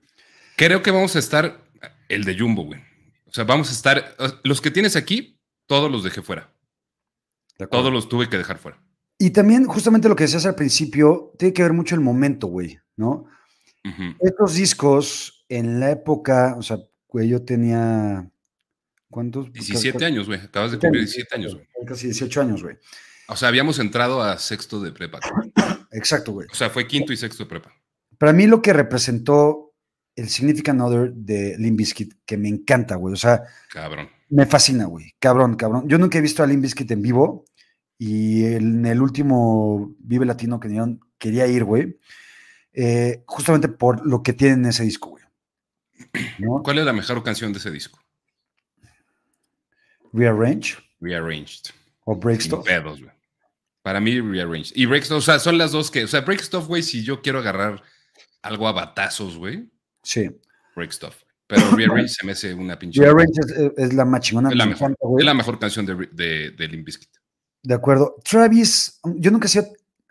Creo 0.57 0.83
que 0.83 0.91
vamos 0.91 1.15
a 1.15 1.20
estar 1.20 1.65
el 2.09 2.24
de 2.24 2.37
Jumbo, 2.37 2.65
güey. 2.65 2.81
O 3.27 3.33
sea, 3.33 3.45
vamos 3.45 3.69
a 3.69 3.73
estar. 3.73 4.16
Los 4.43 4.61
que 4.61 4.73
tienes 4.73 4.97
aquí, 4.97 5.39
todos 5.66 5.89
los 5.89 6.03
dejé 6.03 6.20
fuera. 6.20 6.53
todos 7.70 7.93
los 7.93 8.09
tuve 8.09 8.28
que 8.28 8.37
dejar 8.37 8.59
fuera. 8.59 8.83
Y 9.19 9.31
también, 9.31 9.65
justamente 9.65 10.09
lo 10.09 10.17
que 10.17 10.25
decías 10.25 10.47
al 10.47 10.55
principio, 10.55 11.33
tiene 11.39 11.55
que 11.55 11.63
ver 11.63 11.73
mucho 11.73 11.95
el 11.95 12.01
momento, 12.01 12.49
güey, 12.49 12.79
¿no? 12.97 13.27
Estos 14.21 14.55
discos, 14.55 15.45
en 15.49 15.79
la 15.79 15.93
época, 15.93 16.57
o 16.59 16.63
sea, 16.63 16.79
güey, 17.09 17.29
yo 17.29 17.43
tenía. 17.45 18.29
¿Cuántos? 19.09 19.53
17 19.53 20.05
años, 20.05 20.27
güey. 20.27 20.41
Acabas 20.41 20.73
de 20.73 20.79
cumplir 20.79 21.05
17 21.05 21.35
años, 21.37 21.55
güey. 21.55 21.67
Casi 21.87 22.07
18 22.07 22.41
años, 22.41 22.63
güey. 22.63 22.77
O 23.29 23.37
sea, 23.37 23.49
habíamos 23.49 23.79
entrado 23.79 24.23
a 24.23 24.39
sexto 24.39 24.81
de 24.81 24.93
prepa. 24.93 25.21
Exacto, 25.93 26.33
güey. 26.33 26.49
O 26.51 26.55
sea, 26.55 26.69
fue 26.69 26.87
quinto 26.87 27.13
y 27.13 27.17
sexto 27.17 27.45
de 27.45 27.49
prepa. 27.49 27.73
Para 28.19 28.33
mí 28.33 28.47
lo 28.47 28.61
que 28.61 28.73
representó 28.73 29.75
el 30.17 30.29
Significant 30.29 30.81
Other 30.81 31.13
de 31.13 31.57
Limp 31.59 31.79
Bizkit, 31.79 32.15
que 32.25 32.37
me 32.37 32.49
encanta, 32.49 32.97
güey. 32.97 33.15
O 33.15 33.17
sea, 33.17 33.43
cabrón. 33.71 34.09
Me 34.29 34.47
fascina, 34.47 34.87
güey. 34.87 35.15
Cabrón, 35.19 35.55
cabrón. 35.55 35.89
Yo 35.89 35.99
nunca 35.99 36.19
he 36.19 36.23
visto 36.23 36.43
a 36.43 36.47
Limp 36.47 36.63
Bizkit 36.63 36.91
en 36.91 37.03
vivo 37.03 37.45
y 37.98 38.44
en 38.44 38.85
el 38.86 39.01
último 39.01 39.94
Vive 39.98 40.27
Latino 40.27 40.60
que 40.60 40.68
dieron, 40.68 41.01
quería 41.18 41.47
ir, 41.47 41.64
güey. 41.64 41.98
Eh, 42.73 43.23
justamente 43.27 43.68
por 43.68 44.06
lo 44.06 44.23
que 44.23 44.35
tienen 44.35 44.64
en 44.64 44.70
ese 44.70 44.85
disco, 44.85 45.10
güey. 45.10 45.24
¿Cuál 46.62 46.78
es 46.78 46.85
la 46.85 46.93
mejor 46.93 47.23
canción 47.23 47.52
de 47.52 47.59
ese 47.59 47.70
disco? 47.70 47.98
Rearrange. 50.12 50.77
Rearranged. 51.01 51.70
O 52.05 52.16
Break 52.16 52.43
Stuff. 52.43 52.66
Para 53.82 54.01
mí, 54.01 54.20
Rearranged. 54.20 54.73
Y 54.74 54.86
Break 54.86 55.05
Stuff, 55.05 55.18
o 55.18 55.23
sea, 55.23 55.39
son 55.39 55.59
las 55.59 55.73
dos 55.73 55.90
que. 55.90 56.05
O 56.05 56.09
sea, 56.09 56.20
Break 56.20 56.40
Stuff, 56.40 56.66
güey, 56.66 56.82
si 56.82 57.02
yo 57.02 57.23
quiero 57.23 57.39
agarrar 57.39 57.82
algo 58.43 58.68
a 58.68 58.73
batazos, 58.73 59.39
güey. 59.39 59.70
Sí. 60.02 60.28
Break 60.74 60.93
Stuff. 60.93 61.16
Pero 61.47 61.70
Rearrange 61.77 62.09
se 62.09 62.27
me 62.27 62.32
hace 62.32 62.52
una 62.52 62.78
pinche. 62.78 63.01
Rearrange 63.01 63.40
es, 63.40 63.73
es, 63.77 63.94
la 63.94 64.05
más 64.05 64.20
chingona. 64.20 64.51
Es 64.51 64.56
la, 64.56 64.66
mejor, 64.66 64.97
es 65.18 65.24
la 65.24 65.35
mejor 65.35 65.59
canción 65.59 65.86
de, 65.86 66.09
de, 66.12 66.51
de 66.51 66.68
Limp 66.68 66.85
Bizkit. 66.85 67.10
De 67.67 67.75
acuerdo. 67.75 68.15
Travis, 68.23 69.01
yo 69.17 69.33
nunca 69.33 69.47
he 69.47 69.49
sido 69.49 69.67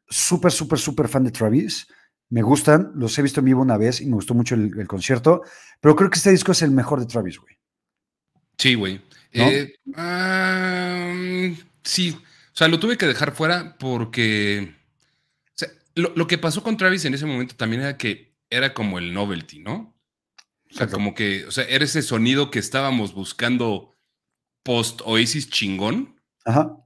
súper, 0.10 0.52
súper, 0.52 0.78
súper 0.78 1.08
fan 1.08 1.24
de 1.24 1.32
Travis. 1.32 1.88
Me 2.28 2.42
gustan, 2.42 2.92
los 2.96 3.18
he 3.18 3.22
visto 3.22 3.40
en 3.40 3.46
vivo 3.46 3.62
una 3.62 3.78
vez 3.78 4.02
y 4.02 4.08
me 4.08 4.16
gustó 4.16 4.34
mucho 4.34 4.56
el, 4.56 4.86
concierto, 4.88 5.42
pero 5.80 5.96
creo 5.96 6.10
que 6.10 6.18
este 6.18 6.32
disco 6.32 6.52
es 6.52 6.62
el 6.64 6.72
mejor 6.72 7.00
de 7.00 7.06
Travis, 7.06 7.40
güey. 7.40 7.58
Sí, 8.58 8.74
güey. 8.74 9.02
Eh, 9.32 9.74
sí, 11.82 12.10
o 12.12 12.58
sea, 12.58 12.68
lo 12.68 12.78
tuve 12.78 12.98
que 12.98 13.08
dejar 13.08 13.34
fuera 13.34 13.78
porque 13.80 14.76
lo, 15.94 16.28
que 16.28 16.38
pasó 16.38 16.62
con 16.62 16.76
Travis 16.76 17.06
en 17.06 17.14
ese 17.14 17.26
momento 17.26 17.56
también 17.56 17.84
era 17.84 17.98
que 17.98 18.36
era 18.50 18.74
como 18.74 19.00
el 19.00 19.14
novelty, 19.14 19.60
¿no? 19.60 19.96
O 20.72 20.74
sea, 20.74 20.88
como 20.88 21.16
que, 21.16 21.46
o 21.46 21.52
sea, 21.52 21.64
era 21.70 21.86
ese 21.86 22.02
sonido 22.02 22.52
que 22.52 22.60
estábamos 22.60 23.14
buscando 23.14 23.96
post 24.62 25.00
Oasis 25.06 25.50
chingón. 25.50 26.20
Ajá. 26.44 26.85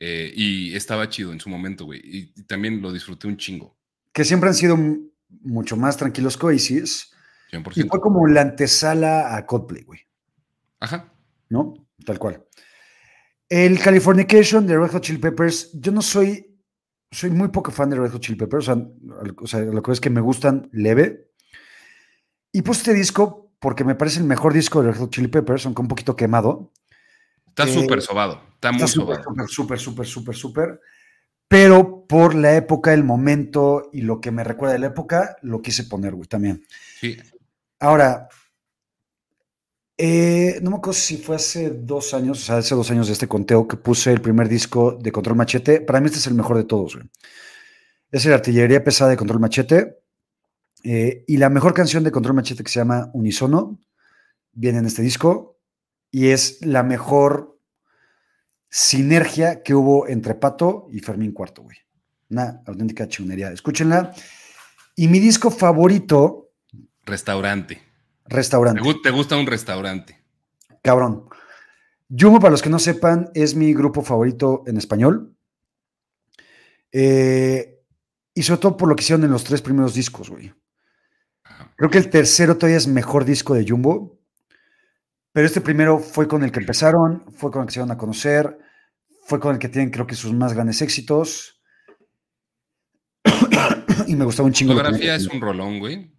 Eh, 0.00 0.32
y 0.34 0.74
estaba 0.74 1.08
chido 1.08 1.32
en 1.32 1.40
su 1.40 1.48
momento, 1.48 1.84
güey. 1.84 2.00
Y, 2.02 2.42
también 2.44 2.82
lo 2.82 2.92
disfruté 2.92 3.28
un 3.28 3.36
chingo. 3.36 3.76
Que 4.12 4.24
siempre 4.24 4.48
han 4.48 4.54
sido 4.54 4.76
mucho 5.42 5.76
más 5.76 5.96
tranquilos 5.96 6.36
que 6.36 6.46
Oasis. 6.46 7.12
100%. 7.52 7.72
Y 7.76 7.88
fue 7.88 8.00
como 8.00 8.26
la 8.26 8.40
antesala 8.40 9.36
a 9.36 9.46
Coldplay, 9.46 9.82
güey. 9.84 10.00
Ajá. 10.80 11.12
¿No? 11.48 11.74
Tal 12.04 12.18
cual. 12.18 12.44
El 13.48 13.78
Californication 13.78 14.66
de 14.66 14.78
Red 14.78 14.90
Hot 14.90 15.02
Chili 15.02 15.18
Peppers, 15.18 15.70
yo 15.74 15.92
no 15.92 16.02
soy 16.02 16.50
soy 17.10 17.30
muy 17.30 17.48
poco 17.48 17.70
fan 17.70 17.90
de 17.90 17.96
Red 17.96 18.12
Hot 18.12 18.20
Chili 18.20 18.38
Peppers, 18.38 18.68
o 18.68 19.46
sea, 19.46 19.60
lo 19.60 19.82
que 19.82 19.92
es 19.92 20.00
que 20.00 20.10
me 20.10 20.20
gustan 20.20 20.68
leve. 20.72 21.30
Y 22.52 22.62
puse 22.62 22.80
este 22.80 22.94
disco 22.94 23.52
porque 23.58 23.84
me 23.84 23.94
parece 23.94 24.20
el 24.20 24.26
mejor 24.26 24.52
disco 24.52 24.82
de 24.82 24.92
Red 24.92 25.00
Hot 25.00 25.10
Chili 25.10 25.28
Peppers, 25.28 25.66
aunque 25.66 25.82
un 25.82 25.88
poquito 25.88 26.16
quemado. 26.16 26.72
Está 27.50 27.64
eh, 27.64 27.74
súper 27.74 28.02
sobado, 28.02 28.40
está 28.54 28.72
muy 28.72 28.88
sobado. 28.88 29.22
Súper, 29.22 29.48
súper, 29.48 29.78
súper, 29.78 30.06
súper, 30.06 30.34
súper. 30.34 30.80
Pero 31.46 32.06
por 32.06 32.34
la 32.34 32.56
época, 32.56 32.94
el 32.94 33.02
momento 33.02 33.90
y 33.92 34.02
lo 34.02 34.20
que 34.20 34.30
me 34.30 34.44
recuerda 34.44 34.74
de 34.74 34.78
la 34.78 34.86
época, 34.86 35.36
lo 35.42 35.60
quise 35.60 35.84
poner, 35.84 36.14
güey, 36.14 36.28
también. 36.28 36.64
Sí. 37.00 37.16
Ahora, 37.80 38.28
eh, 40.02 40.60
no 40.62 40.70
me 40.70 40.76
acuerdo 40.76 40.98
si 40.98 41.18
fue 41.18 41.36
hace 41.36 41.70
dos 41.70 42.14
años, 42.14 42.40
o 42.40 42.42
sea, 42.42 42.56
hace 42.56 42.74
dos 42.74 42.90
años 42.90 43.08
de 43.08 43.12
este 43.12 43.28
conteo 43.28 43.68
que 43.68 43.76
puse 43.76 44.12
el 44.12 44.20
primer 44.20 44.48
disco 44.48 44.92
de 44.92 45.12
Control 45.12 45.36
Machete. 45.36 45.80
Para 45.80 46.00
mí 46.00 46.06
este 46.06 46.18
es 46.18 46.26
el 46.26 46.34
mejor 46.34 46.56
de 46.56 46.64
todos, 46.64 46.94
güey. 46.94 47.10
Es 48.10 48.24
la 48.24 48.36
artillería 48.36 48.82
pesada 48.82 49.10
de 49.10 49.16
Control 49.16 49.40
Machete. 49.40 49.98
Eh, 50.84 51.24
y 51.26 51.36
la 51.36 51.50
mejor 51.50 51.74
canción 51.74 52.02
de 52.02 52.10
Control 52.10 52.34
Machete 52.34 52.64
que 52.64 52.70
se 52.70 52.80
llama 52.80 53.10
Unisono 53.12 53.78
viene 54.52 54.78
en 54.78 54.86
este 54.86 55.02
disco. 55.02 55.49
Y 56.10 56.28
es 56.28 56.64
la 56.64 56.82
mejor 56.82 57.58
sinergia 58.68 59.62
que 59.62 59.74
hubo 59.74 60.06
entre 60.08 60.34
Pato 60.34 60.88
y 60.90 61.00
Fermín 61.00 61.32
Cuarto, 61.32 61.62
güey. 61.62 61.76
Una 62.30 62.62
auténtica 62.66 63.08
chunería. 63.08 63.50
Escúchenla. 63.50 64.12
Y 64.96 65.08
mi 65.08 65.18
disco 65.18 65.50
favorito. 65.50 66.52
Restaurante. 67.04 67.82
Restaurante. 68.26 68.80
¿Te 69.02 69.10
gusta 69.10 69.36
un 69.36 69.46
restaurante? 69.46 70.22
Cabrón. 70.82 71.28
Jumbo, 72.08 72.40
para 72.40 72.52
los 72.52 72.62
que 72.62 72.70
no 72.70 72.78
sepan, 72.78 73.30
es 73.34 73.54
mi 73.54 73.72
grupo 73.72 74.02
favorito 74.02 74.62
en 74.66 74.76
español. 74.76 75.34
Eh, 76.92 77.80
y 78.34 78.42
sobre 78.42 78.60
todo 78.60 78.76
por 78.76 78.88
lo 78.88 78.96
que 78.96 79.02
hicieron 79.02 79.24
en 79.24 79.30
los 79.30 79.44
tres 79.44 79.62
primeros 79.62 79.94
discos, 79.94 80.30
güey. 80.30 80.52
Creo 81.76 81.90
que 81.90 81.98
el 81.98 82.10
tercero 82.10 82.56
todavía 82.56 82.76
es 82.76 82.86
mejor 82.86 83.24
disco 83.24 83.54
de 83.54 83.66
Jumbo. 83.68 84.19
Pero 85.32 85.46
este 85.46 85.60
primero 85.60 85.98
fue 85.98 86.26
con 86.26 86.42
el 86.42 86.50
que 86.50 86.60
empezaron, 86.60 87.24
fue 87.34 87.50
con 87.50 87.62
el 87.62 87.66
que 87.68 87.74
se 87.74 87.80
iban 87.80 87.90
a 87.90 87.98
conocer, 87.98 88.58
fue 89.22 89.38
con 89.38 89.54
el 89.54 89.58
que 89.60 89.68
tienen, 89.68 89.90
creo 89.90 90.06
que, 90.06 90.14
sus 90.14 90.32
más 90.32 90.52
grandes 90.52 90.82
éxitos. 90.82 91.60
y 94.06 94.16
me 94.16 94.24
gustaba 94.24 94.46
un 94.46 94.52
chingo. 94.52 94.74
La 94.74 94.80
fotografía 94.80 95.14
es 95.14 95.26
un 95.28 95.40
rolón, 95.40 95.78
güey. 95.78 96.12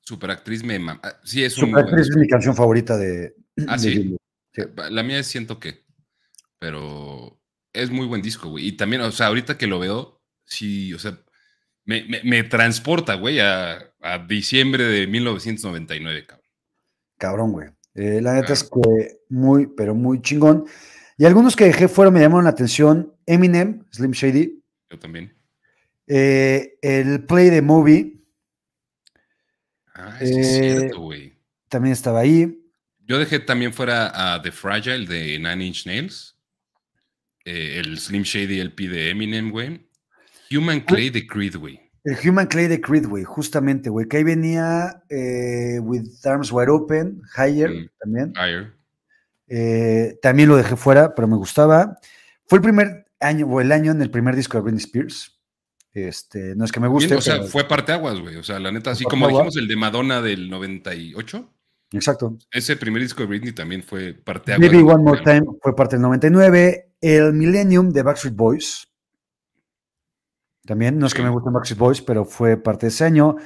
Superactriz 0.00 0.62
me 0.62 0.76
ah, 1.02 1.20
Sí, 1.24 1.42
es 1.42 1.54
Superactriz 1.54 2.08
es 2.10 2.16
mi 2.16 2.28
canción 2.28 2.54
favorita 2.54 2.96
de. 2.98 3.34
Ah, 3.66 3.78
sí? 3.78 4.16
La 4.90 5.02
mía 5.02 5.18
es 5.18 5.26
siento 5.26 5.58
que. 5.58 5.84
Pero 6.58 7.40
es 7.72 7.90
muy 7.90 8.06
buen 8.06 8.22
disco, 8.22 8.50
güey. 8.50 8.66
Y 8.68 8.72
también, 8.72 9.02
o 9.02 9.12
sea, 9.12 9.26
ahorita 9.26 9.58
que 9.58 9.66
lo 9.66 9.78
veo, 9.78 10.22
sí, 10.44 10.92
o 10.92 10.98
sea, 10.98 11.18
me, 11.84 12.42
transporta, 12.44 13.14
güey, 13.14 13.40
a, 13.40 13.92
diciembre 14.28 14.84
de 14.84 15.06
1999, 15.06 16.26
cabrón. 16.26 16.46
Cabrón, 17.18 17.52
güey. 17.52 17.68
Eh, 17.94 18.20
la 18.20 18.34
neta 18.34 18.52
es 18.52 18.64
que 18.64 19.20
muy, 19.28 19.66
pero 19.66 19.94
muy 19.94 20.20
chingón. 20.20 20.66
Y 21.16 21.24
algunos 21.24 21.54
que 21.54 21.64
dejé 21.64 21.88
fuera 21.88 22.10
me 22.10 22.20
llamaron 22.20 22.44
la 22.44 22.50
atención. 22.50 23.14
Eminem, 23.26 23.84
Slim 23.92 24.10
Shady. 24.10 24.62
Yo 24.90 24.98
también. 24.98 25.32
Eh, 26.06 26.76
el 26.82 27.24
Play 27.24 27.50
the 27.50 27.62
Movie 27.62 28.14
Ah, 29.94 30.16
es 30.20 30.30
eh, 30.30 30.78
cierto, 30.78 31.00
güey. 31.00 31.32
También 31.68 31.92
estaba 31.92 32.20
ahí. 32.20 32.60
Yo 33.06 33.18
dejé 33.18 33.38
también 33.38 33.72
fuera 33.72 34.34
a 34.34 34.42
The 34.42 34.50
Fragile 34.50 35.06
de 35.06 35.38
Nine 35.38 35.64
Inch 35.66 35.86
Nails. 35.86 36.36
El 37.44 37.98
Slim 37.98 38.22
Shady 38.22 38.60
LP 38.60 38.88
de 38.88 39.10
Eminem, 39.10 39.50
güey. 39.50 39.86
Human 40.50 40.80
Clay 40.80 41.10
de 41.10 41.26
Creed, 41.26 41.56
güey. 41.56 41.80
El 42.04 42.16
Human 42.28 42.46
Clay 42.46 42.66
de 42.68 42.80
Creed, 42.82 43.06
güey, 43.08 43.24
justamente, 43.24 43.88
güey, 43.90 44.06
que 44.06 44.18
ahí 44.18 44.24
venía 44.24 45.02
eh, 45.08 45.80
With 45.82 46.06
Arms 46.24 46.52
Wide 46.52 46.70
Open, 46.70 47.22
Higher 47.36 47.70
Mm. 47.70 47.88
también. 47.98 48.32
Higher. 48.36 48.72
Eh, 49.48 50.18
también 50.22 50.48
lo 50.48 50.56
dejé 50.56 50.76
fuera, 50.76 51.14
pero 51.14 51.28
me 51.28 51.36
gustaba. 51.36 51.98
Fue 52.46 52.58
el 52.58 52.62
primer 52.62 53.06
año, 53.20 53.46
o 53.46 53.60
el 53.60 53.72
año 53.72 53.92
en 53.92 54.02
el 54.02 54.10
primer 54.10 54.36
disco 54.36 54.56
de 54.58 54.62
Britney 54.62 54.80
Spears. 54.80 55.38
Este, 55.92 56.56
no 56.56 56.64
es 56.64 56.72
que 56.72 56.80
me 56.80 56.88
guste. 56.88 57.06
Bien, 57.08 57.18
o 57.18 57.22
sea, 57.22 57.36
pero- 57.36 57.46
fue 57.48 57.64
parteaguas, 57.68 58.18
güey. 58.20 58.36
O 58.36 58.42
sea, 58.42 58.58
la 58.58 58.72
neta, 58.72 58.90
así 58.90 59.04
como 59.04 59.28
dijimos 59.28 59.56
el 59.56 59.68
de 59.68 59.76
Madonna 59.76 60.20
del 60.20 60.50
98, 60.50 61.50
Exacto. 61.92 62.36
ese 62.50 62.76
primer 62.76 63.00
disco 63.00 63.22
de 63.22 63.28
Britney 63.28 63.52
también 63.52 63.82
fue 63.82 64.12
parteaguas. 64.14 64.68
Baby 64.68 64.82
güey. 64.82 64.94
One 64.96 65.04
More 65.04 65.22
Time 65.22 65.44
fue 65.62 65.76
parte 65.76 65.96
del 65.96 66.02
99. 66.02 66.90
El 67.00 67.32
Millennium 67.34 67.90
de 67.90 68.02
Backstreet 68.02 68.34
Boys. 68.34 68.88
También, 70.64 70.98
no 70.98 71.06
es 71.06 71.14
que 71.14 71.22
me 71.22 71.28
gusten 71.28 71.52
Backstreet 71.52 71.78
Boys, 71.78 72.00
pero 72.00 72.24
fue 72.24 72.56
parte 72.56 72.86
de 72.86 72.88
ese 72.88 73.04
año. 73.04 73.36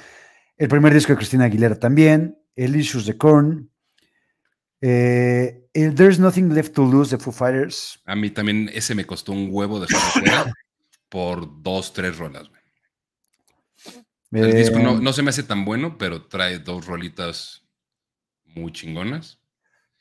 El 0.57 0.69
primer 0.69 0.93
disco 0.95 1.13
de 1.13 1.17
Cristina 1.17 1.45
Aguilera 1.45 1.79
también. 1.79 2.39
El 2.55 2.77
Issues 2.77 3.07
de 3.07 3.17
Korn. 3.17 3.71
Eh, 4.81 5.69
el 5.73 5.95
There's 5.95 6.19
Nothing 6.21 6.55
Left 6.55 6.75
to 6.75 6.85
Lose 6.85 7.17
de 7.17 7.23
Foo 7.23 7.33
Fighters. 7.33 8.01
A 8.05 8.15
mí 8.15 8.31
también 8.31 8.71
ese 8.73 8.95
me 8.95 9.05
costó 9.05 9.33
un 9.33 9.49
huevo 9.51 9.81
de 9.81 9.89
fuera 9.89 10.53
por 11.09 11.63
dos, 11.63 11.93
tres 11.93 12.17
rolas, 12.19 12.49
güey. 12.49 12.59
El 14.31 14.51
Eh, 14.51 14.55
disco 14.59 14.79
no, 14.79 15.01
no 15.01 15.13
se 15.13 15.23
me 15.23 15.31
hace 15.31 15.43
tan 15.43 15.65
bueno, 15.65 15.97
pero 15.99 16.27
trae 16.27 16.59
dos 16.59 16.87
rolitas 16.87 17.65
muy 18.45 18.73
chingonas. 18.73 19.41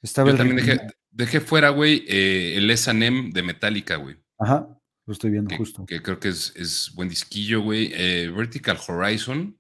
estaba 0.02 0.28
Yo 0.28 0.32
el 0.34 0.38
también 0.38 0.58
dejé, 0.58 0.80
dejé 1.12 1.40
fuera, 1.40 1.70
güey, 1.70 2.06
eh, 2.08 2.58
el 2.58 2.70
S&M 2.70 3.30
de 3.32 3.44
Metallica, 3.44 3.96
güey. 3.96 4.18
Ajá, 4.38 4.77
lo 5.08 5.14
estoy 5.14 5.32
viendo 5.32 5.50
Que, 5.50 5.58
justo. 5.58 5.86
que 5.86 6.02
creo 6.02 6.20
que 6.20 6.30
es, 6.30 6.54
es 6.56 6.92
buen 6.94 7.10
disquillo, 7.10 7.62
güey. 7.62 7.92
Eh, 7.94 8.30
Vertical 8.30 8.78
Horizon 8.88 9.58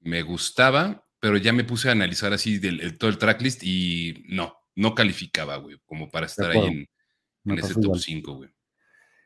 me 0.00 0.22
gustaba, 0.22 1.06
pero 1.20 1.36
ya 1.36 1.52
me 1.52 1.64
puse 1.64 1.88
a 1.88 1.92
analizar 1.92 2.32
así 2.32 2.58
del, 2.58 2.80
el- 2.80 2.98
todo 2.98 3.08
el 3.08 3.18
tracklist 3.18 3.62
y 3.62 4.24
no, 4.28 4.54
no 4.74 4.94
calificaba, 4.94 5.56
güey, 5.56 5.78
como 5.86 6.10
para 6.10 6.26
estar 6.26 6.50
ahí 6.50 6.86
en, 7.44 7.58
ese 7.58 7.74
top 7.74 7.84
igual. 7.84 8.00
5, 8.00 8.34
güey. 8.34 8.50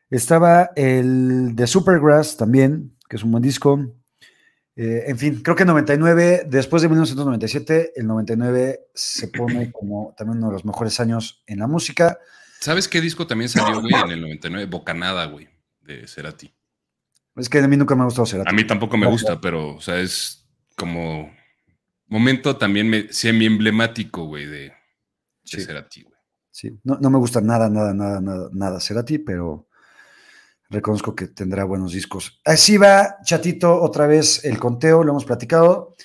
Estaba 0.09 0.71
el 0.75 1.55
de 1.55 1.67
Supergrass 1.67 2.37
también, 2.37 2.97
que 3.09 3.15
es 3.15 3.23
un 3.23 3.31
buen 3.31 3.41
disco. 3.43 3.95
Eh, 4.75 5.03
en 5.07 5.17
fin, 5.17 5.41
creo 5.41 5.55
que 5.55 5.65
99, 5.65 6.43
después 6.47 6.81
de 6.81 6.89
1997, 6.89 7.93
el 7.95 8.07
99 8.07 8.87
se 8.93 9.27
pone 9.29 9.71
como 9.71 10.13
también 10.17 10.37
uno 10.37 10.47
de 10.47 10.53
los 10.53 10.65
mejores 10.65 10.99
años 10.99 11.43
en 11.47 11.59
la 11.59 11.67
música. 11.67 12.19
¿Sabes 12.61 12.87
qué 12.87 13.01
disco 13.01 13.27
también 13.27 13.49
salió, 13.49 13.81
güey, 13.81 13.93
en 13.93 14.11
el 14.11 14.21
99? 14.21 14.67
Bocanada, 14.67 15.25
güey, 15.25 15.49
de 15.81 16.07
Cerati. 16.07 16.53
Es 17.35 17.49
que 17.49 17.59
a 17.59 17.67
mí 17.67 17.75
nunca 17.75 17.95
me 17.95 18.01
ha 18.03 18.05
gustado 18.05 18.25
Cerati. 18.25 18.49
A 18.49 18.53
mí 18.53 18.63
tampoco 18.65 18.97
me 18.97 19.07
gusta, 19.07 19.41
pero, 19.41 19.75
o 19.75 19.81
sea, 19.81 19.99
es 19.99 20.47
como 20.77 21.31
momento 22.07 22.55
también 22.57 22.89
me- 22.89 23.11
semi-emblemático, 23.11 24.25
güey, 24.25 24.45
de, 24.45 24.59
de 24.69 24.73
Sí, 25.43 25.61
Cerati, 25.61 26.03
güey. 26.03 26.15
sí. 26.51 26.79
No, 26.83 26.97
no 27.01 27.09
me 27.09 27.17
gusta 27.17 27.41
nada, 27.41 27.67
nada, 27.69 27.93
nada, 27.93 28.21
nada, 28.21 28.49
nada 28.53 28.79
Cerati, 28.79 29.17
pero 29.17 29.67
reconozco 30.69 31.15
que 31.15 31.27
tendrá 31.29 31.63
buenos 31.63 31.93
discos. 31.93 32.39
Así 32.45 32.77
va, 32.77 33.17
chatito, 33.23 33.81
otra 33.81 34.05
vez 34.07 34.45
el 34.45 34.59
conteo, 34.59 35.03
lo 35.03 35.11
hemos 35.11 35.25
platicado. 35.25 35.95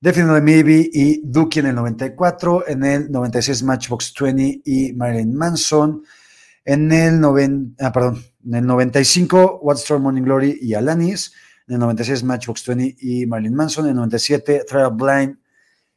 Definitely 0.00 0.40
Maybe 0.42 0.88
y 0.92 1.20
Dookie 1.24 1.60
en 1.60 1.66
el 1.66 1.74
94, 1.74 2.68
en 2.68 2.84
el 2.84 3.10
96 3.10 3.62
Matchbox 3.64 4.14
20 4.20 4.62
y 4.64 4.92
Marilyn 4.92 5.34
Manson, 5.34 6.02
en 6.64 6.92
el, 6.92 7.18
noven- 7.20 7.74
ah, 7.80 7.90
perdón, 7.92 8.22
en 8.46 8.54
el 8.54 8.66
95 8.66 9.58
What's 9.62 9.82
Storm 9.82 10.02
Morning 10.04 10.22
Glory 10.22 10.58
y 10.62 10.74
Alanis, 10.74 11.32
en 11.66 11.74
el 11.74 11.80
96 11.80 12.22
Matchbox 12.22 12.64
20 12.66 12.96
y 13.00 13.26
Marilyn 13.26 13.54
Manson, 13.54 13.86
en 13.86 13.90
el 13.90 13.96
97 13.96 14.64
Trial 14.68 14.92
Blind 14.94 15.36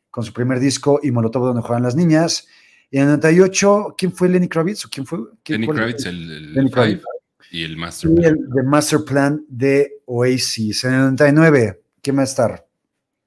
con 0.09 0.23
su 0.23 0.33
primer 0.33 0.59
disco 0.59 0.99
y 1.03 1.11
Molotov 1.11 1.43
donde 1.45 1.61
juegan 1.61 1.83
las 1.83 1.95
niñas, 1.95 2.47
y 2.89 2.97
en 2.97 3.03
el 3.03 3.09
98, 3.11 3.95
¿quién 3.97 4.11
fue 4.13 4.27
Lenny 4.29 4.49
Kravitz 4.49 4.85
o 4.85 4.89
quién 4.89 5.05
fue? 5.05 5.19
¿Quién 5.43 5.61
Lenny 5.61 5.73
Kravitz, 5.73 6.05
el, 6.07 6.15
el 6.31 6.53
Lenny 6.53 6.69
Five 6.69 6.73
Kravitz. 6.73 7.03
y 7.51 7.63
el 7.63 7.77
Master. 7.77 8.09
Y 8.11 8.15
Plan. 8.15 8.25
el 8.25 8.49
de 8.49 8.63
Master 8.63 8.99
Plan 9.05 9.45
de 9.47 9.91
Oasis. 10.07 10.83
En 10.85 10.93
el 10.93 10.99
99, 11.01 11.81
¿quién 12.01 12.17
va 12.17 12.21
a 12.21 12.25
estar? 12.25 12.65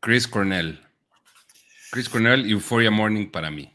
Chris 0.04 0.28
Cornell. 0.28 0.78
Chris 1.90 2.10
Cornell, 2.10 2.44
Euphoria 2.50 2.90
Morning 2.90 3.30
para 3.30 3.50
mí. 3.50 3.74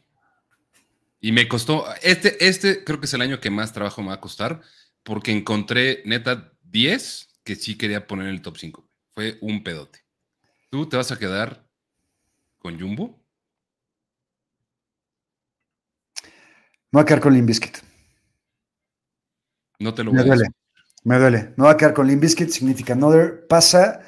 Y 1.19 1.31
me 1.31 1.47
costó, 1.47 1.85
este, 2.03 2.45
este 2.45 2.83
creo 2.83 2.99
que 2.99 3.07
es 3.07 3.13
el 3.15 3.21
año 3.21 3.39
que 3.39 3.49
más 3.49 3.73
trabajo 3.73 4.03
me 4.03 4.09
va 4.09 4.13
a 4.13 4.21
costar, 4.21 4.61
porque 5.01 5.31
encontré 5.31 6.03
neta 6.05 6.53
10 6.65 7.41
que 7.43 7.55
sí 7.55 7.79
quería 7.79 8.05
poner 8.05 8.27
en 8.27 8.35
el 8.35 8.43
top 8.43 8.57
5. 8.57 8.87
Fue 9.15 9.39
un 9.41 9.63
pedote. 9.63 10.05
¿Tú 10.69 10.87
te 10.87 10.97
vas 10.97 11.11
a 11.11 11.17
quedar 11.17 11.65
con 12.59 12.79
Jumbo? 12.79 13.19
Me 16.91 16.99
voy 16.99 17.01
a 17.01 17.05
quedar 17.05 17.21
con 17.21 17.33
Limp 17.33 17.47
Bizkit. 17.47 17.79
No 19.79 19.95
te 19.95 20.03
lo 20.03 20.13
Me 20.13 20.21
voy 20.21 20.29
a 20.29 20.35
duele. 20.35 20.43
decir. 20.43 20.55
Me 21.05 21.17
duele. 21.17 21.53
Me 21.57 21.63
voy 21.63 21.73
a 21.73 21.77
quedar 21.77 21.95
con 21.95 22.05
Limp 22.05 22.21
Bizkit, 22.21 22.49
significa 22.49 22.93
Another. 22.93 23.47
Pasa. 23.47 24.05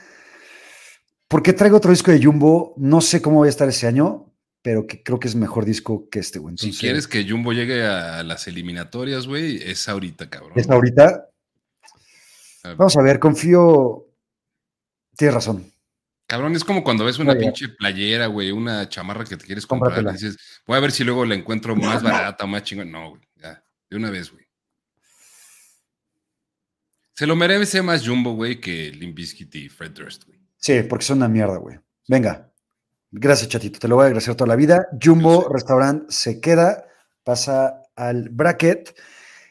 Porque 1.32 1.54
traigo 1.54 1.78
otro 1.78 1.92
disco 1.92 2.12
de 2.12 2.22
Jumbo. 2.22 2.74
No 2.76 3.00
sé 3.00 3.22
cómo 3.22 3.38
voy 3.38 3.48
a 3.48 3.50
estar 3.50 3.70
ese 3.70 3.88
año, 3.88 4.34
pero 4.62 4.86
que 4.86 5.02
creo 5.02 5.18
que 5.18 5.30
es 5.30 5.36
mejor 5.36 5.64
disco 5.64 6.10
que 6.10 6.20
este, 6.20 6.40
güey. 6.40 6.58
Si 6.58 6.74
quieres 6.74 7.08
que 7.08 7.28
Jumbo 7.28 7.54
llegue 7.54 7.86
a 7.86 8.22
las 8.24 8.50
eliminatorias, 8.50 9.28
güey, 9.28 9.56
es 9.64 9.88
ahorita, 9.88 10.30
cabrón. 10.30 10.52
es 10.58 10.70
ahorita. 10.70 11.30
Ah, 12.66 12.76
Vamos 12.78 12.98
a 12.98 13.02
ver, 13.02 13.18
confío. 13.18 14.08
Tienes 15.16 15.34
razón. 15.34 15.72
Cabrón, 16.28 16.54
es 16.54 16.66
como 16.66 16.84
cuando 16.84 17.06
ves 17.06 17.18
una 17.18 17.32
Oye. 17.32 17.40
pinche 17.40 17.70
playera, 17.70 18.28
güey, 18.28 18.52
una 18.52 18.90
chamarra 18.90 19.24
que 19.24 19.38
te 19.38 19.46
quieres 19.46 19.66
comprar. 19.66 19.94
Cómpratela. 19.94 20.12
y 20.12 20.22
dices, 20.22 20.62
voy 20.68 20.76
a 20.76 20.82
ver 20.82 20.92
si 20.92 21.06
luego 21.06 21.24
la 21.24 21.36
encuentro 21.36 21.78
más 21.78 22.04
barata 22.04 22.44
o 22.44 22.48
más 22.48 22.64
chingón. 22.64 22.92
No, 22.92 23.12
güey, 23.12 23.22
ya, 23.38 23.64
de 23.90 23.96
una 23.96 24.10
vez, 24.10 24.30
güey. 24.30 24.46
Se 27.16 27.26
lo 27.26 27.38
merece 27.38 27.82
más 27.82 28.06
Jumbo, 28.06 28.34
güey, 28.34 28.60
que 28.60 28.92
Limp 28.92 29.16
Bizkit 29.16 29.56
y 29.56 29.70
Fred 29.70 29.92
Durst, 29.92 30.26
güey. 30.26 30.31
Sí, 30.62 30.84
porque 30.84 31.04
son 31.04 31.18
una 31.18 31.28
mierda, 31.28 31.58
güey. 31.58 31.80
Venga. 32.08 32.50
Gracias, 33.12 33.50
chatito. 33.50 33.80
Te 33.80 33.88
lo 33.88 33.96
voy 33.96 34.04
a 34.04 34.06
agradecer 34.08 34.36
toda 34.36 34.48
la 34.48 34.56
vida. 34.56 34.88
Jumbo. 35.04 35.50
Restaurant 35.50 36.10
se 36.10 36.40
queda, 36.40 36.86
pasa 37.24 37.82
al 37.96 38.30
bracket. 38.30 38.96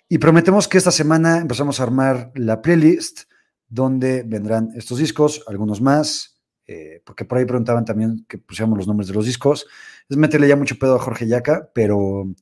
Y 0.08 0.18
prometemos 0.18 0.68
que 0.68 0.78
esta 0.78 0.92
semana 0.92 1.38
empezamos 1.38 1.80
a 1.80 1.82
armar 1.82 2.30
la 2.36 2.62
playlist 2.62 3.22
donde 3.68 4.22
vendrán 4.22 4.70
estos 4.74 4.98
discos, 4.98 5.44
algunos 5.46 5.80
más, 5.80 6.40
eh, 6.66 7.02
porque 7.04 7.24
por 7.24 7.38
ahí 7.38 7.44
preguntaban 7.44 7.84
también 7.84 8.24
que 8.28 8.38
pusiéramos 8.38 8.78
los 8.78 8.86
nombres 8.86 9.08
de 9.08 9.14
los 9.14 9.26
discos. 9.26 9.66
Es 10.08 10.16
meterle 10.16 10.48
ya 10.48 10.56
mucho 10.56 10.78
pedo 10.78 10.96
a 10.96 11.00
Jorge 11.00 11.26
Yaca, 11.26 11.70
pero, 11.74 12.32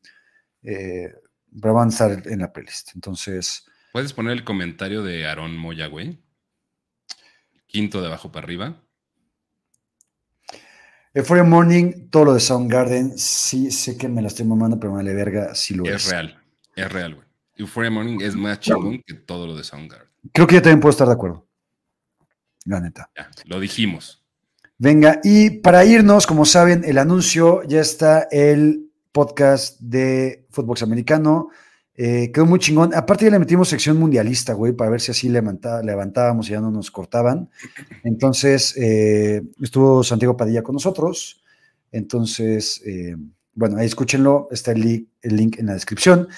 eh, 0.63 1.15
pero 1.61 1.75
van 1.75 1.89
a 1.89 1.91
estar 1.91 2.23
en 2.27 2.39
la 2.39 2.53
playlist. 2.53 2.91
Entonces, 2.95 3.67
¿Puedes 3.93 4.13
poner 4.13 4.35
el 4.35 4.45
comentario 4.45 5.03
de 5.03 5.27
Aarón 5.27 5.57
Moya, 5.57 5.87
güey? 5.87 6.19
Quinto 7.69 8.01
de 8.01 8.09
abajo 8.09 8.33
para 8.33 8.45
arriba. 8.45 8.83
Euphoria 11.15 11.45
Morning, 11.45 12.09
todo 12.11 12.27
lo 12.27 12.35
de 12.35 12.41
Soundgarden, 12.41 13.19
sí 13.19 13.71
sé 13.71 13.97
que 13.97 14.09
me 14.09 14.23
la 14.23 14.29
estoy 14.29 14.47
mamando, 14.47 14.81
pero 14.81 14.93
me 14.93 14.99
vale 14.99 15.15
verga 15.15 15.55
si 15.55 15.75
lo 15.75 15.85
es. 15.85 15.95
Es 16.07 16.11
real, 16.11 16.43
es 16.75 16.93
real, 16.93 17.15
güey. 17.15 17.27
Euphoria 17.57 17.91
Morning 17.91 18.21
es 18.21 18.35
más 18.35 18.61
chingón 18.61 19.03
que 19.07 19.15
todo 19.15 19.47
lo 19.47 19.57
de 19.57 19.65
Soundgarden. 19.65 20.09
Creo 20.33 20.47
que 20.47 20.57
yo 20.57 20.63
también 20.63 20.81
puedo 20.81 20.91
estar 20.91 21.07
de 21.07 21.15
acuerdo. 21.15 21.47
La 22.65 22.81
neta. 22.81 23.11
Ya, 23.17 23.31
lo 23.45 23.61
dijimos. 23.61 24.25
Venga, 24.79 25.21
y 25.25 25.51
para 25.51 25.85
irnos, 25.85 26.27
como 26.27 26.45
saben, 26.45 26.85
el 26.85 26.99
anuncio, 26.99 27.63
ya 27.65 27.81
está 27.81 28.29
el 28.31 28.93
podcast 29.13 29.81
de 29.81 30.47
Fútbol 30.51 30.79
Americano. 30.83 31.51
Eh, 32.01 32.31
quedó 32.33 32.47
muy 32.47 32.61
chingón. 32.61 32.95
Aparte 32.95 33.25
ya 33.25 33.33
le 33.33 33.41
metimos 33.41 33.69
sección 33.69 33.99
mundialista, 33.99 34.53
güey, 34.53 34.73
para 34.73 34.89
ver 34.91 35.01
si 35.01 35.11
así 35.11 35.29
levanta- 35.29 35.83
levantábamos 35.83 36.49
y 36.49 36.53
ya 36.53 36.61
no 36.61 36.71
nos 36.71 36.93
cortaban. 36.93 37.51
Entonces, 38.05 38.77
eh, 38.77 39.43
estuvo 39.61 40.05
Santiago 40.05 40.37
Padilla 40.37 40.63
con 40.63 40.75
nosotros. 40.75 41.43
Entonces, 41.91 42.81
eh, 42.87 43.17
bueno, 43.53 43.79
ahí 43.79 43.87
escúchenlo. 43.87 44.47
Está 44.53 44.71
el 44.73 44.81
link, 44.81 45.09
el 45.23 45.37
link 45.37 45.59
en 45.59 45.67
la 45.67 45.73
descripción. 45.75 46.29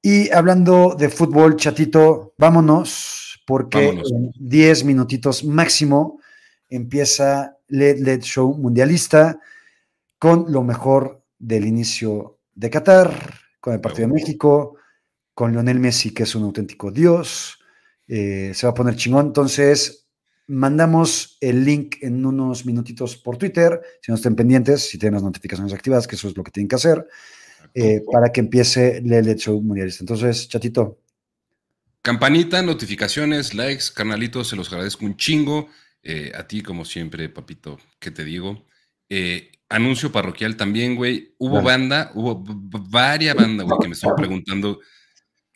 Y 0.00 0.30
hablando 0.32 0.94
de 0.98 1.10
fútbol, 1.10 1.56
chatito, 1.56 2.32
vámonos, 2.38 3.42
porque 3.46 3.88
Vámonos. 3.88 4.10
en 4.12 4.30
10 4.38 4.84
minutitos 4.84 5.44
máximo 5.44 6.20
empieza 6.70 7.56
Led 7.68 7.98
Led 7.98 8.22
Show 8.22 8.56
Mundialista 8.56 9.38
con 10.18 10.50
lo 10.50 10.62
mejor 10.62 11.22
del 11.38 11.66
inicio 11.66 12.38
de 12.54 12.70
Qatar, 12.70 13.12
con 13.60 13.74
el 13.74 13.80
partido 13.80 14.08
de. 14.08 14.14
México, 14.14 14.76
con 15.36 15.52
Lionel 15.52 15.78
Messi, 15.78 16.14
que 16.14 16.22
es 16.22 16.34
un 16.34 16.44
auténtico 16.44 16.90
dios. 16.90 17.58
Eh, 18.08 18.52
se 18.54 18.66
va 18.66 18.70
a 18.70 18.74
poner 18.74 18.96
chingón. 18.96 19.26
Entonces, 19.26 20.08
mandamos 20.46 21.36
el 21.42 21.62
link 21.62 21.96
en 22.00 22.24
unos 22.24 22.64
minutitos 22.64 23.18
por 23.18 23.36
Twitter, 23.36 23.78
si 24.00 24.10
no 24.10 24.16
estén 24.16 24.34
pendientes, 24.34 24.88
si 24.88 24.96
tienen 24.96 25.16
las 25.16 25.22
notificaciones 25.22 25.74
activadas, 25.74 26.06
que 26.06 26.16
eso 26.16 26.28
es 26.28 26.36
lo 26.38 26.42
que 26.42 26.52
tienen 26.52 26.68
que 26.68 26.76
hacer, 26.76 27.06
eh, 27.74 28.00
para 28.10 28.32
que 28.32 28.40
empiece 28.40 29.02
Led 29.02 29.36
Show 29.36 29.60
Mundialista. 29.60 30.04
Entonces, 30.04 30.48
chatito, 30.48 31.02
campanita, 32.00 32.62
notificaciones, 32.62 33.52
likes, 33.52 33.84
carnalitos, 33.94 34.48
se 34.48 34.56
los 34.56 34.72
agradezco 34.72 35.04
un 35.04 35.18
chingo. 35.18 35.68
Eh, 36.02 36.32
a 36.34 36.46
ti, 36.46 36.62
como 36.62 36.86
siempre, 36.86 37.28
papito, 37.28 37.78
¿qué 37.98 38.10
te 38.10 38.24
digo? 38.24 38.64
Eh, 39.10 39.52
anuncio 39.68 40.10
parroquial 40.10 40.56
también, 40.56 40.96
güey. 40.96 41.34
Hubo 41.36 41.60
banda, 41.60 42.10
hubo 42.14 42.42
varias 42.88 43.36
bandas, 43.36 43.66
güey, 43.66 43.78
que 43.82 43.88
me 43.88 43.94
estaban 43.94 44.16
preguntando 44.16 44.80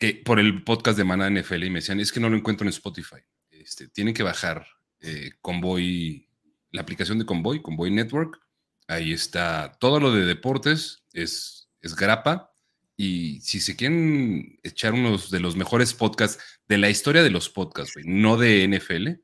que 0.01 0.15
por 0.15 0.39
el 0.39 0.63
podcast 0.63 0.97
de 0.97 1.03
Mana 1.03 1.29
NFL 1.29 1.63
y 1.63 1.69
me 1.69 1.77
decían, 1.77 1.99
es 1.99 2.11
que 2.11 2.19
no 2.19 2.27
lo 2.27 2.35
encuentro 2.35 2.65
en 2.65 2.69
Spotify. 2.69 3.17
Este, 3.51 3.87
tienen 3.87 4.15
que 4.15 4.23
bajar 4.23 4.65
eh, 4.99 5.33
Convoy, 5.41 6.27
la 6.71 6.81
aplicación 6.81 7.19
de 7.19 7.25
Convoy, 7.27 7.61
Convoy 7.61 7.91
Network. 7.91 8.41
Ahí 8.87 9.13
está 9.13 9.77
todo 9.79 9.99
lo 9.99 10.11
de 10.11 10.25
deportes, 10.25 11.03
es, 11.13 11.69
es 11.81 11.95
grapa. 11.95 12.51
Y 12.97 13.41
si 13.41 13.59
se 13.59 13.75
quieren 13.75 14.57
echar 14.63 14.93
unos 14.93 15.29
de 15.29 15.39
los 15.39 15.55
mejores 15.55 15.93
podcasts 15.93 16.43
de 16.67 16.79
la 16.79 16.89
historia 16.89 17.21
de 17.21 17.29
los 17.29 17.51
podcasts, 17.51 17.93
güey, 17.93 18.07
no 18.07 18.37
de 18.37 18.67
NFL, 18.67 19.21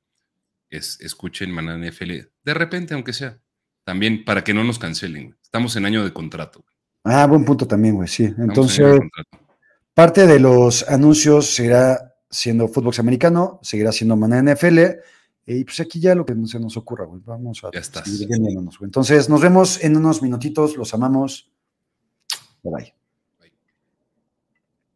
es, 0.69 1.01
escuchen 1.01 1.51
Maná 1.51 1.75
NFL 1.75 2.11
de 2.43 2.53
repente, 2.53 2.93
aunque 2.93 3.13
sea. 3.13 3.39
También 3.83 4.23
para 4.23 4.43
que 4.43 4.53
no 4.53 4.63
nos 4.63 4.77
cancelen. 4.77 5.35
Estamos 5.41 5.75
en 5.75 5.87
año 5.87 6.03
de 6.03 6.13
contrato. 6.13 6.63
Ah, 7.03 7.25
buen 7.25 7.45
punto 7.45 7.65
también, 7.65 7.95
güey, 7.95 8.07
sí. 8.07 8.25
Entonces, 8.37 8.99
parte 9.97 10.27
de 10.27 10.39
los 10.39 10.87
anuncios 10.87 11.55
seguirá 11.55 12.13
siendo 12.29 12.67
fútbol 12.67 12.93
americano, 12.99 13.59
seguirá 13.63 13.91
siendo 13.91 14.15
Maná 14.15 14.43
NFL. 14.43 14.79
Y 15.47 15.63
pues 15.63 15.79
aquí 15.79 15.99
ya 15.99 16.13
lo 16.13 16.23
que 16.23 16.35
se 16.45 16.59
nos 16.59 16.77
ocurra, 16.77 17.05
güey. 17.05 17.23
Vamos 17.25 17.63
a 17.63 17.71
ya 17.73 17.79
estás. 17.79 18.07
Entonces, 18.81 19.27
nos 19.27 19.41
vemos 19.41 19.83
en 19.83 19.97
unos 19.97 20.21
minutitos. 20.21 20.77
Los 20.77 20.93
amamos. 20.93 21.51
Bye 22.61 22.73
bye. 22.75 22.96